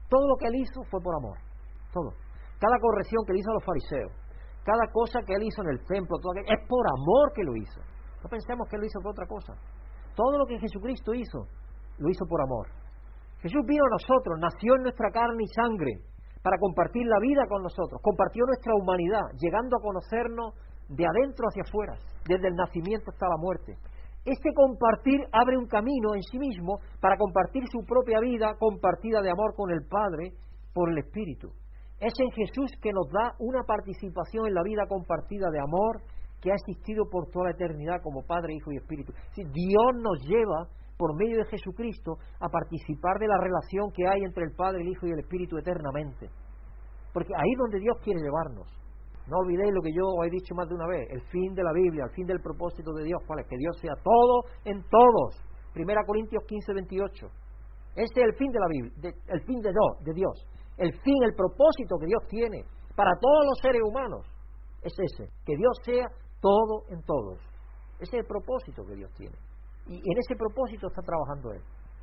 Todo 0.09 0.27
lo 0.27 0.35
que 0.35 0.47
Él 0.47 0.55
hizo 0.55 0.83
fue 0.91 0.99
por 0.99 1.15
amor. 1.15 1.46
Todo. 1.93 2.11
Cada 2.59 2.77
corrección 2.79 3.23
que 3.25 3.33
Él 3.33 3.39
hizo 3.39 3.51
a 3.51 3.53
los 3.53 3.65
fariseos, 3.65 4.11
cada 4.63 4.85
cosa 4.91 5.21
que 5.25 5.33
Él 5.33 5.43
hizo 5.43 5.61
en 5.61 5.69
el 5.69 5.79
templo, 5.85 6.17
todo 6.19 6.33
es 6.35 6.61
por 6.67 6.85
amor 6.87 7.31
que 7.33 7.43
lo 7.43 7.55
hizo. 7.55 7.79
No 8.23 8.29
pensemos 8.29 8.67
que 8.67 8.75
Él 8.75 8.81
lo 8.81 8.87
hizo 8.87 8.99
por 9.01 9.11
otra 9.11 9.27
cosa. 9.27 9.53
Todo 10.15 10.37
lo 10.37 10.45
que 10.45 10.59
Jesucristo 10.59 11.13
hizo, 11.13 11.47
lo 11.99 12.09
hizo 12.09 12.25
por 12.27 12.41
amor. 12.41 12.67
Jesús 13.39 13.61
vino 13.65 13.85
a 13.85 13.95
nosotros, 13.95 14.39
nació 14.39 14.75
en 14.75 14.83
nuestra 14.83 15.11
carne 15.11 15.43
y 15.43 15.47
sangre 15.53 15.91
para 16.41 16.57
compartir 16.57 17.05
la 17.05 17.19
vida 17.19 17.45
con 17.47 17.61
nosotros, 17.61 18.01
compartió 18.01 18.45
nuestra 18.45 18.73
humanidad, 18.73 19.21
llegando 19.39 19.77
a 19.77 19.81
conocernos 19.81 20.53
de 20.89 21.05
adentro 21.05 21.45
hacia 21.47 21.63
afuera, 21.63 21.93
desde 22.27 22.47
el 22.47 22.55
nacimiento 22.55 23.11
hasta 23.11 23.27
la 23.27 23.37
muerte. 23.37 23.77
Este 24.25 24.53
compartir 24.53 25.21
abre 25.31 25.57
un 25.57 25.67
camino 25.67 26.15
en 26.15 26.23
sí 26.23 26.37
mismo 26.39 26.79
para 26.99 27.15
compartir 27.17 27.63
su 27.71 27.85
propia 27.85 28.19
vida 28.19 28.55
compartida 28.59 29.21
de 29.21 29.31
amor 29.31 29.55
con 29.55 29.71
el 29.71 29.87
Padre 29.87 30.31
por 30.73 30.89
el 30.91 30.97
Espíritu. 30.97 31.51
Es 31.99 32.13
en 32.19 32.31
Jesús 32.31 32.71
que 32.81 32.93
nos 32.93 33.09
da 33.09 33.33
una 33.39 33.63
participación 33.63 34.47
en 34.47 34.53
la 34.53 34.63
vida 34.63 34.85
compartida 34.87 35.49
de 35.49 35.59
amor 35.59 36.01
que 36.41 36.51
ha 36.51 36.55
existido 36.55 37.09
por 37.09 37.29
toda 37.31 37.45
la 37.45 37.51
eternidad 37.51 38.01
como 38.03 38.21
Padre, 38.21 38.53
Hijo 38.53 38.71
y 38.71 38.77
Espíritu. 38.77 39.11
Dios 39.35 39.91
nos 39.95 40.21
lleva 40.21 40.69
por 40.97 41.15
medio 41.15 41.37
de 41.37 41.45
Jesucristo 41.45 42.17
a 42.39 42.49
participar 42.49 43.17
de 43.19 43.27
la 43.27 43.37
relación 43.37 43.91
que 43.91 44.07
hay 44.07 44.21
entre 44.23 44.43
el 44.43 44.51
Padre, 44.55 44.81
el 44.81 44.89
Hijo 44.89 45.07
y 45.07 45.11
el 45.11 45.19
Espíritu 45.19 45.57
eternamente. 45.57 46.29
Porque 47.13 47.33
ahí 47.35 47.51
es 47.51 47.57
donde 47.57 47.79
Dios 47.79 47.97
quiere 48.03 48.21
llevarnos. 48.21 48.67
No 49.27 49.37
olvidéis 49.39 49.73
lo 49.73 49.81
que 49.81 49.91
yo 49.91 50.05
os 50.05 50.25
he 50.25 50.29
dicho 50.29 50.55
más 50.55 50.69
de 50.69 50.75
una 50.75 50.87
vez, 50.87 51.09
el 51.09 51.21
fin 51.29 51.53
de 51.53 51.63
la 51.63 51.73
Biblia, 51.73 52.05
el 52.05 52.15
fin 52.15 52.25
del 52.25 52.39
propósito 52.39 52.93
de 52.93 53.03
Dios, 53.03 53.21
¿cuál 53.25 53.39
es? 53.39 53.47
Que 53.47 53.57
Dios 53.57 53.77
sea 53.81 53.93
todo 54.01 54.43
en 54.65 54.81
todos. 54.83 55.35
Primera 55.73 56.01
Corintios 56.05 56.43
15, 56.47 56.73
28. 56.73 57.27
Este 57.95 58.21
es 58.21 58.27
el 58.27 58.35
fin 58.35 58.51
de 58.51 58.59
la 58.59 58.67
Biblia, 58.67 59.13
el 59.27 59.41
fin 59.41 59.59
de 59.59 59.71
de 59.71 60.13
Dios. 60.13 60.47
El 60.77 60.93
fin, 61.01 61.23
el 61.23 61.33
propósito 61.33 61.97
que 61.99 62.05
Dios 62.05 62.23
tiene 62.29 62.63
para 62.95 63.11
todos 63.19 63.45
los 63.45 63.57
seres 63.61 63.81
humanos 63.83 64.25
es 64.81 64.93
ese, 64.93 65.29
que 65.45 65.55
Dios 65.55 65.73
sea 65.83 66.07
todo 66.39 66.85
en 66.89 67.01
todos. 67.03 67.39
Ese 67.99 68.17
es 68.17 68.21
el 68.21 68.25
propósito 68.25 68.85
que 68.85 68.95
Dios 68.95 69.11
tiene. 69.17 69.35
Y 69.87 69.95
en 69.97 70.17
ese 70.17 70.35
propósito 70.35 70.87
está 70.87 71.01
trabajando 71.01 71.51
Él, 71.51 71.61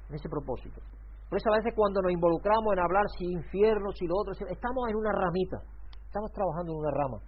en 0.08 0.14
ese 0.14 0.28
propósito. 0.28 0.80
Por 1.28 1.38
eso 1.38 1.50
a 1.50 1.56
veces 1.56 1.72
cuando 1.74 2.02
nos 2.02 2.12
involucramos 2.12 2.72
en 2.72 2.80
hablar 2.80 3.04
si 3.16 3.24
infierno, 3.26 3.90
si 3.92 4.06
lo 4.06 4.14
otro, 4.18 4.32
estamos 4.48 4.88
en 4.88 4.96
una 4.96 5.12
ramita, 5.12 5.58
estamos 6.06 6.30
trabajando 6.32 6.72
en 6.72 6.78
una 6.78 6.90
rama. 6.90 7.18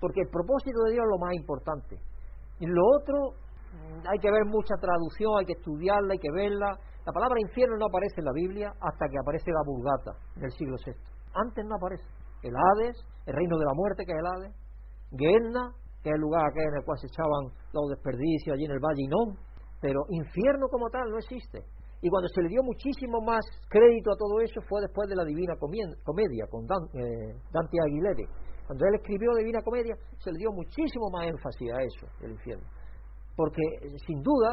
Porque 0.00 0.20
el 0.22 0.28
propósito 0.28 0.80
de 0.84 0.92
Dios 0.92 1.04
es 1.04 1.10
lo 1.10 1.18
más 1.18 1.34
importante. 1.34 1.96
Y 2.58 2.66
lo 2.66 2.82
otro, 2.96 3.36
hay 4.08 4.18
que 4.18 4.30
ver 4.30 4.44
mucha 4.46 4.74
traducción, 4.80 5.32
hay 5.38 5.46
que 5.46 5.58
estudiarla, 5.58 6.12
hay 6.12 6.18
que 6.18 6.32
verla. 6.32 6.78
La 7.06 7.12
palabra 7.12 7.40
infierno 7.40 7.76
no 7.76 7.86
aparece 7.86 8.20
en 8.20 8.24
la 8.26 8.32
Biblia 8.32 8.68
hasta 8.80 9.08
que 9.08 9.18
aparece 9.18 9.50
la 9.50 9.62
Vulgata 9.64 10.12
del 10.36 10.50
siglo 10.52 10.76
VI. 10.84 10.92
Antes 11.34 11.64
no 11.64 11.76
aparece. 11.76 12.04
El 12.42 12.54
Hades, 12.56 12.96
el 13.26 13.34
reino 13.34 13.58
de 13.58 13.64
la 13.64 13.74
muerte, 13.74 14.04
que 14.04 14.12
es 14.12 14.18
el 14.18 14.26
Hades. 14.26 14.54
Guerna, 15.12 15.72
que 16.02 16.08
es 16.10 16.14
el 16.14 16.20
lugar 16.20 16.50
en 16.54 16.74
el 16.78 16.84
cual 16.84 16.98
se 16.98 17.06
echaban 17.06 17.52
los 17.72 17.90
desperdicios 17.90 18.54
allí 18.54 18.64
en 18.64 18.72
el 18.72 18.80
Valle 18.80 19.02
Inón 19.02 19.50
pero 19.80 20.04
infierno 20.10 20.68
como 20.68 20.88
tal 20.90 21.10
no 21.10 21.18
existe. 21.18 21.64
Y 22.02 22.08
cuando 22.08 22.28
se 22.28 22.42
le 22.42 22.48
dio 22.48 22.62
muchísimo 22.62 23.20
más 23.20 23.44
crédito 23.68 24.12
a 24.12 24.16
todo 24.16 24.40
eso 24.40 24.60
fue 24.68 24.80
después 24.80 25.08
de 25.08 25.16
la 25.16 25.24
Divina 25.24 25.54
Comedia, 25.58 26.46
con 26.48 26.64
eh, 26.64 27.34
Dante 27.52 27.76
Aguilera. 27.80 28.24
Cuando 28.66 28.86
él 28.86 28.94
escribió 28.94 29.34
Divina 29.34 29.60
Comedia, 29.62 29.94
se 30.18 30.32
le 30.32 30.38
dio 30.38 30.52
muchísimo 30.52 31.10
más 31.10 31.26
énfasis 31.26 31.72
a 31.72 31.82
eso, 31.82 32.06
el 32.22 32.32
infierno. 32.32 32.64
Porque, 33.40 33.62
sin 34.06 34.20
duda, 34.20 34.52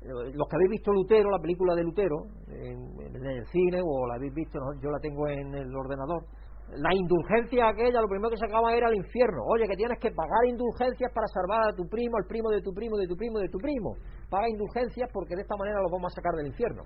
los 0.00 0.46
que 0.46 0.56
habéis 0.56 0.78
visto 0.78 0.92
Lutero, 0.92 1.28
la 1.28 1.42
película 1.42 1.74
de 1.74 1.82
Lutero, 1.82 2.22
en, 2.46 2.78
en 3.02 3.26
el 3.26 3.44
cine, 3.46 3.82
o 3.82 4.06
la 4.06 4.14
habéis 4.14 4.32
visto, 4.32 4.60
yo 4.80 4.90
la 4.90 5.00
tengo 5.00 5.26
en 5.26 5.52
el 5.54 5.74
ordenador, 5.74 6.22
la 6.70 6.94
indulgencia 6.94 7.66
aquella, 7.66 8.00
lo 8.00 8.06
primero 8.06 8.30
que 8.30 8.36
sacaba 8.36 8.76
era 8.76 8.90
el 8.90 8.94
infierno. 8.94 9.42
Oye, 9.50 9.66
que 9.66 9.74
tienes 9.74 9.98
que 9.98 10.12
pagar 10.12 10.46
indulgencias 10.46 11.10
para 11.12 11.26
salvar 11.26 11.66
a 11.66 11.74
tu 11.74 11.88
primo, 11.88 12.14
al 12.16 12.28
primo 12.28 12.48
de 12.50 12.62
tu 12.62 12.70
primo, 12.72 12.96
de 12.96 13.08
tu 13.08 13.16
primo, 13.16 13.38
de 13.40 13.48
tu 13.48 13.58
primo. 13.58 13.96
Paga 14.30 14.48
indulgencias 14.48 15.10
porque 15.12 15.34
de 15.34 15.42
esta 15.42 15.56
manera 15.56 15.82
los 15.82 15.90
vamos 15.90 16.12
a 16.12 16.14
sacar 16.14 16.34
del 16.38 16.46
infierno. 16.46 16.82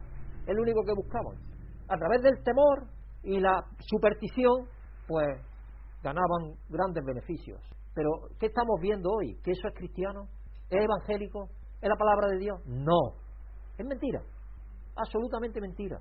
Es 0.48 0.56
lo 0.56 0.62
único 0.62 0.80
que 0.88 0.94
buscaban. 0.96 1.36
A 1.88 1.98
través 1.98 2.22
del 2.22 2.42
temor 2.42 2.88
y 3.24 3.40
la 3.40 3.60
superstición, 3.92 4.64
pues 5.06 5.28
ganaban 6.02 6.56
grandes 6.70 7.04
beneficios. 7.04 7.60
Pero, 7.94 8.08
¿qué 8.38 8.46
estamos 8.46 8.80
viendo 8.80 9.10
hoy? 9.10 9.36
¿Que 9.44 9.50
eso 9.50 9.68
es 9.68 9.74
cristiano? 9.74 10.26
¿Es 10.72 10.80
evangélico? 10.80 11.50
¿Es 11.82 11.88
la 11.88 11.96
palabra 11.96 12.28
de 12.28 12.38
Dios? 12.38 12.58
No. 12.64 13.12
Es 13.76 13.84
mentira. 13.84 14.22
Absolutamente 14.96 15.60
mentira. 15.60 15.98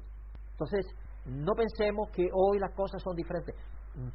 Entonces, 0.51 0.85
no 1.25 1.51
pensemos 1.53 2.09
que 2.11 2.23
hoy 2.31 2.57
las 2.57 2.73
cosas 2.73 3.01
son 3.03 3.13
diferentes. 3.15 3.53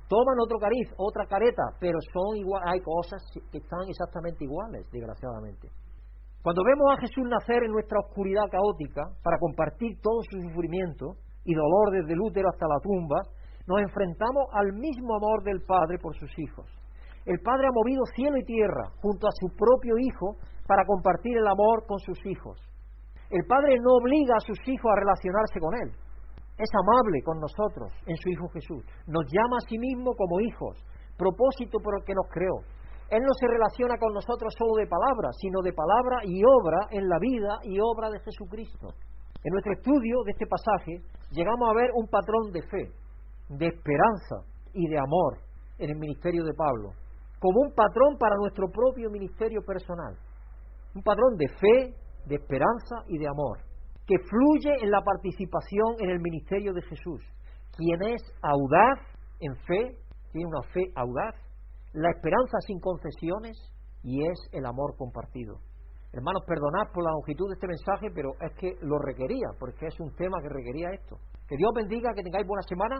Toman 0.08 0.40
otro 0.40 0.58
cariz, 0.58 0.88
otra 0.96 1.26
careta, 1.26 1.62
pero 1.78 1.98
son 2.10 2.38
igual, 2.38 2.62
hay 2.64 2.80
cosas 2.80 3.20
que 3.52 3.58
están 3.58 3.84
exactamente 3.86 4.44
iguales, 4.44 4.88
desgraciadamente. 4.90 5.68
Cuando 6.40 6.64
vemos 6.64 6.88
a 6.88 7.00
Jesús 7.00 7.28
nacer 7.28 7.62
en 7.64 7.72
nuestra 7.72 8.00
oscuridad 8.00 8.48
caótica 8.50 9.02
para 9.22 9.36
compartir 9.38 10.00
todo 10.00 10.22
su 10.30 10.40
sufrimiento 10.40 11.20
y 11.44 11.52
dolor 11.52 11.90
desde 11.92 12.14
el 12.14 12.20
útero 12.20 12.48
hasta 12.48 12.66
la 12.66 12.80
tumba, 12.80 13.20
nos 13.66 13.80
enfrentamos 13.82 14.46
al 14.52 14.72
mismo 14.72 15.16
amor 15.16 15.42
del 15.42 15.60
Padre 15.66 15.98
por 16.00 16.16
sus 16.16 16.30
hijos. 16.38 16.64
El 17.26 17.40
Padre 17.42 17.66
ha 17.66 17.74
movido 17.74 18.06
cielo 18.14 18.38
y 18.38 18.44
tierra 18.44 18.86
junto 19.02 19.26
a 19.26 19.34
su 19.34 19.50
propio 19.58 19.98
Hijo 19.98 20.38
para 20.66 20.86
compartir 20.86 21.36
el 21.36 21.46
amor 21.46 21.84
con 21.86 21.98
sus 21.98 22.18
hijos. 22.24 22.56
El 23.30 23.44
Padre 23.46 23.74
no 23.82 23.98
obliga 23.98 24.38
a 24.38 24.46
sus 24.46 24.58
hijos 24.68 24.86
a 24.86 25.00
relacionarse 25.00 25.58
con 25.58 25.74
Él. 25.74 25.90
Es 26.56 26.70
amable 26.70 27.18
con 27.26 27.40
nosotros 27.42 27.90
en 28.06 28.16
su 28.16 28.30
Hijo 28.30 28.48
Jesús. 28.54 28.86
Nos 29.10 29.26
llama 29.26 29.58
a 29.58 29.68
sí 29.68 29.76
mismo 29.76 30.14
como 30.14 30.40
hijos, 30.40 30.78
propósito 31.18 31.78
por 31.82 31.98
el 31.98 32.04
que 32.06 32.14
nos 32.14 32.30
creó. 32.30 32.62
Él 33.10 33.22
no 33.22 33.34
se 33.38 33.46
relaciona 33.46 33.98
con 33.98 34.14
nosotros 34.14 34.54
solo 34.56 34.74
de 34.78 34.86
palabra, 34.86 35.30
sino 35.38 35.62
de 35.62 35.72
palabra 35.72 36.22
y 36.24 36.42
obra 36.46 36.86
en 36.90 37.08
la 37.08 37.18
vida 37.18 37.58
y 37.62 37.78
obra 37.82 38.10
de 38.10 38.20
Jesucristo. 38.20 38.94
En 39.42 39.50
nuestro 39.50 39.74
estudio 39.74 40.22
de 40.24 40.30
este 40.30 40.46
pasaje 40.46 41.02
llegamos 41.30 41.70
a 41.70 41.74
ver 41.74 41.90
un 41.94 42.06
patrón 42.06 42.50
de 42.52 42.62
fe, 42.62 42.90
de 43.50 43.66
esperanza 43.66 44.46
y 44.74 44.88
de 44.88 44.98
amor 44.98 45.38
en 45.78 45.90
el 45.90 45.98
ministerio 45.98 46.42
de 46.42 46.54
Pablo, 46.54 46.90
como 47.38 47.60
un 47.60 47.72
patrón 47.74 48.16
para 48.18 48.36
nuestro 48.36 48.68
propio 48.70 49.10
ministerio 49.10 49.60
personal. 49.62 50.16
Un 50.94 51.02
patrón 51.02 51.36
de 51.36 51.48
fe, 51.48 51.94
de 52.26 52.36
esperanza 52.36 53.04
y 53.08 53.18
de 53.18 53.28
amor, 53.28 53.58
que 54.06 54.16
fluye 54.18 54.82
en 54.82 54.90
la 54.90 55.00
participación 55.02 55.96
en 56.00 56.10
el 56.10 56.20
ministerio 56.20 56.72
de 56.72 56.82
Jesús. 56.82 57.22
Quien 57.76 58.02
es 58.14 58.22
audaz 58.42 59.00
en 59.40 59.54
fe, 59.56 59.98
tiene 60.32 60.48
una 60.48 60.62
fe 60.72 60.84
audaz, 60.94 61.34
la 61.92 62.10
esperanza 62.10 62.58
sin 62.66 62.80
concesiones 62.80 63.56
y 64.02 64.24
es 64.24 64.38
el 64.52 64.64
amor 64.64 64.96
compartido. 64.96 65.58
Hermanos, 66.12 66.42
perdonad 66.46 66.92
por 66.94 67.04
la 67.04 67.10
longitud 67.10 67.48
de 67.48 67.54
este 67.54 67.66
mensaje, 67.66 68.08
pero 68.14 68.30
es 68.40 68.52
que 68.56 68.72
lo 68.80 68.98
requería, 68.98 69.48
porque 69.58 69.86
es 69.86 70.00
un 70.00 70.14
tema 70.14 70.40
que 70.40 70.48
requería 70.48 70.90
esto. 70.92 71.18
Que 71.46 71.56
Dios 71.56 71.70
bendiga, 71.74 72.14
que 72.14 72.22
tengáis 72.22 72.46
buena 72.46 72.62
semana. 72.62 72.96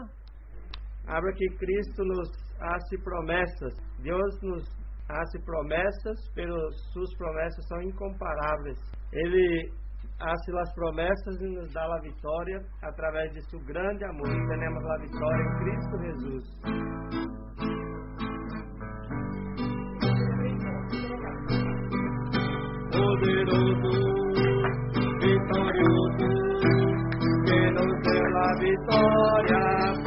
Abra 1.07 1.31
que 1.33 1.57
Cristo 1.57 2.03
nos 2.03 2.29
hace 2.61 2.97
promessas. 3.03 3.73
Deus 4.01 4.41
nos 4.41 4.63
hace 5.09 5.39
promessas, 5.45 6.19
pero 6.35 6.53
suas 6.93 7.15
promessas 7.17 7.67
são 7.67 7.81
incomparáveis. 7.81 8.77
Ele 9.13 9.71
hace 10.19 10.57
as 10.57 10.73
promessas 10.73 11.41
e 11.41 11.47
nos 11.47 11.73
dá 11.73 11.83
a 11.83 12.01
vitória 12.01 12.61
através 12.81 13.31
de 13.33 13.41
seu 13.49 13.59
grande 13.65 14.03
amor. 14.05 14.27
Temos 14.27 14.85
a 14.85 14.97
vitória 14.97 15.43
em 15.43 15.57
Cristo 15.59 15.97
Jesus. 15.99 17.17
poderoso, 23.17 23.91
vitorioso, 25.21 26.27
que 27.45 27.71
nos 27.71 27.93
deu 28.03 28.37
a 28.37 28.53
vitória 28.59 30.06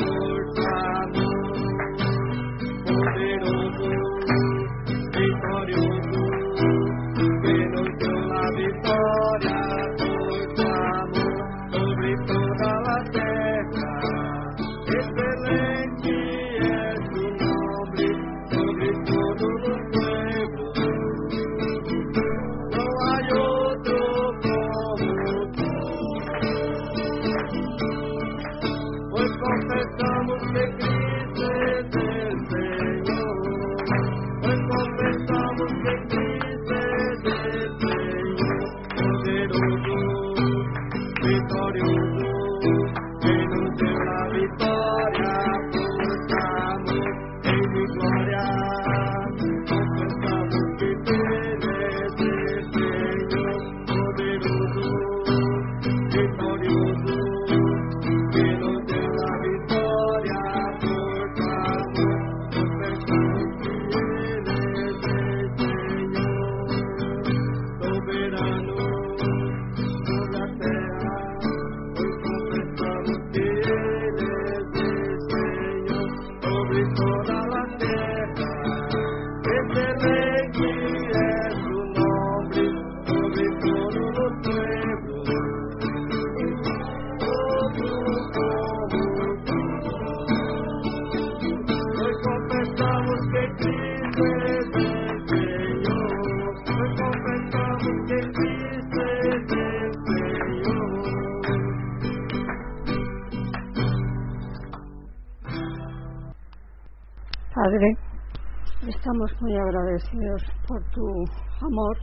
amor 111.70 111.96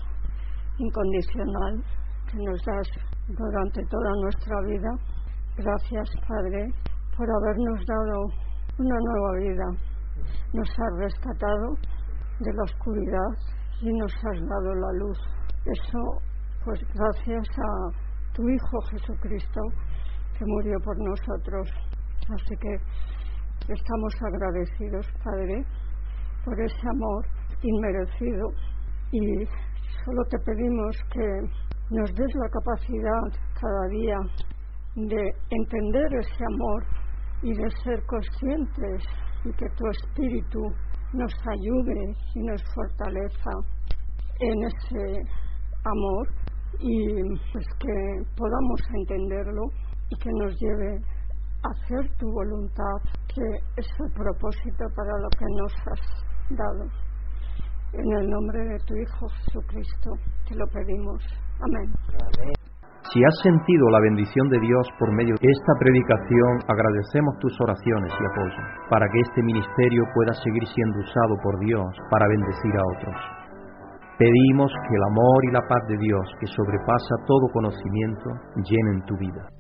incondicional 0.77 1.83
que 2.31 2.37
nos 2.37 2.59
das 2.65 2.87
durante 3.27 3.81
toda 3.85 4.11
nuestra 4.23 4.55
vida. 4.65 4.91
Gracias, 5.57 6.09
Padre, 6.27 6.71
por 7.15 7.27
habernos 7.29 7.79
dado 7.85 8.17
una 8.79 8.97
nueva 8.99 9.31
vida. 9.39 9.67
Nos 10.53 10.69
has 10.69 10.93
rescatado 10.99 11.75
de 12.39 12.53
la 12.53 12.63
oscuridad 12.63 13.31
y 13.81 13.91
nos 13.93 14.13
has 14.15 14.39
dado 14.39 14.75
la 14.75 14.91
luz. 14.99 15.19
Eso, 15.65 15.99
pues 16.63 16.79
gracias 16.93 17.47
a 17.57 18.33
tu 18.33 18.47
Hijo 18.47 18.81
Jesucristo 18.91 19.61
que 20.37 20.45
murió 20.45 20.77
por 20.83 20.97
nosotros. 20.99 21.67
Así 22.29 22.55
que 22.61 22.77
Estamos 23.67 24.13
agradecidos, 24.21 25.05
Padre, 25.21 25.65
por 26.45 26.57
ese 26.61 26.89
amor 26.89 27.25
inmerecido 27.61 28.47
y 29.11 29.45
solo 30.03 30.23
te 30.29 30.37
pedimos 30.39 30.95
que 31.11 31.41
nos 31.89 32.13
des 32.13 32.35
la 32.35 32.49
capacidad 32.49 33.21
cada 33.59 33.87
día 33.89 34.17
de 34.95 35.31
entender 35.49 36.13
ese 36.19 36.43
amor 36.45 36.83
y 37.41 37.53
de 37.53 37.69
ser 37.83 38.03
conscientes 38.05 39.03
y 39.45 39.51
que 39.53 39.67
tu 39.77 39.87
espíritu 39.87 40.59
nos 41.13 41.33
ayude 41.47 42.15
y 42.35 42.39
nos 42.41 42.61
fortaleza 42.73 43.51
en 44.39 44.63
ese 44.63 45.21
amor 45.85 46.27
y 46.79 47.23
pues 47.53 47.65
que 47.79 48.23
podamos 48.35 48.81
entenderlo 48.93 49.63
y 50.09 50.15
que 50.17 50.29
nos 50.31 50.53
lleve 50.59 50.97
a 51.63 51.69
hacer 51.69 52.17
tu 52.17 52.31
voluntad, 52.31 52.97
que 53.33 53.41
es 53.77 53.87
el 53.99 54.11
propósito 54.13 54.85
para 54.95 55.17
lo 55.19 55.29
que 55.29 55.45
nos 55.55 55.73
has 55.91 56.57
dado. 56.57 57.06
En 57.93 58.11
el 58.19 58.29
nombre 58.29 58.59
de 58.59 58.77
tu 58.85 58.95
Hijo 58.95 59.27
Jesucristo 59.29 60.11
te 60.47 60.55
lo 60.55 60.65
pedimos. 60.67 61.23
Amén. 61.61 61.87
Si 63.13 63.23
has 63.23 63.39
sentido 63.41 63.89
la 63.89 64.01
bendición 64.01 64.49
de 64.49 64.59
Dios 64.59 64.85
por 64.99 65.13
medio 65.15 65.35
de 65.39 65.47
esta 65.47 65.73
predicación, 65.79 66.59
agradecemos 66.67 67.39
tus 67.39 67.55
oraciones 67.61 68.11
y 68.11 68.23
apoyo 68.27 68.61
para 68.89 69.07
que 69.07 69.19
este 69.21 69.41
ministerio 69.41 70.03
pueda 70.13 70.33
seguir 70.43 70.67
siendo 70.67 70.99
usado 70.99 71.35
por 71.41 71.57
Dios 71.59 71.87
para 72.11 72.27
bendecir 72.27 72.73
a 72.75 72.83
otros. 72.97 73.15
Pedimos 74.19 74.71
que 74.73 74.95
el 74.95 75.03
amor 75.07 75.39
y 75.47 75.51
la 75.53 75.61
paz 75.69 75.87
de 75.87 75.97
Dios, 75.97 76.25
que 76.41 76.47
sobrepasa 76.47 77.15
todo 77.25 77.47
conocimiento, 77.53 78.29
llenen 78.67 79.05
tu 79.05 79.15
vida. 79.17 79.56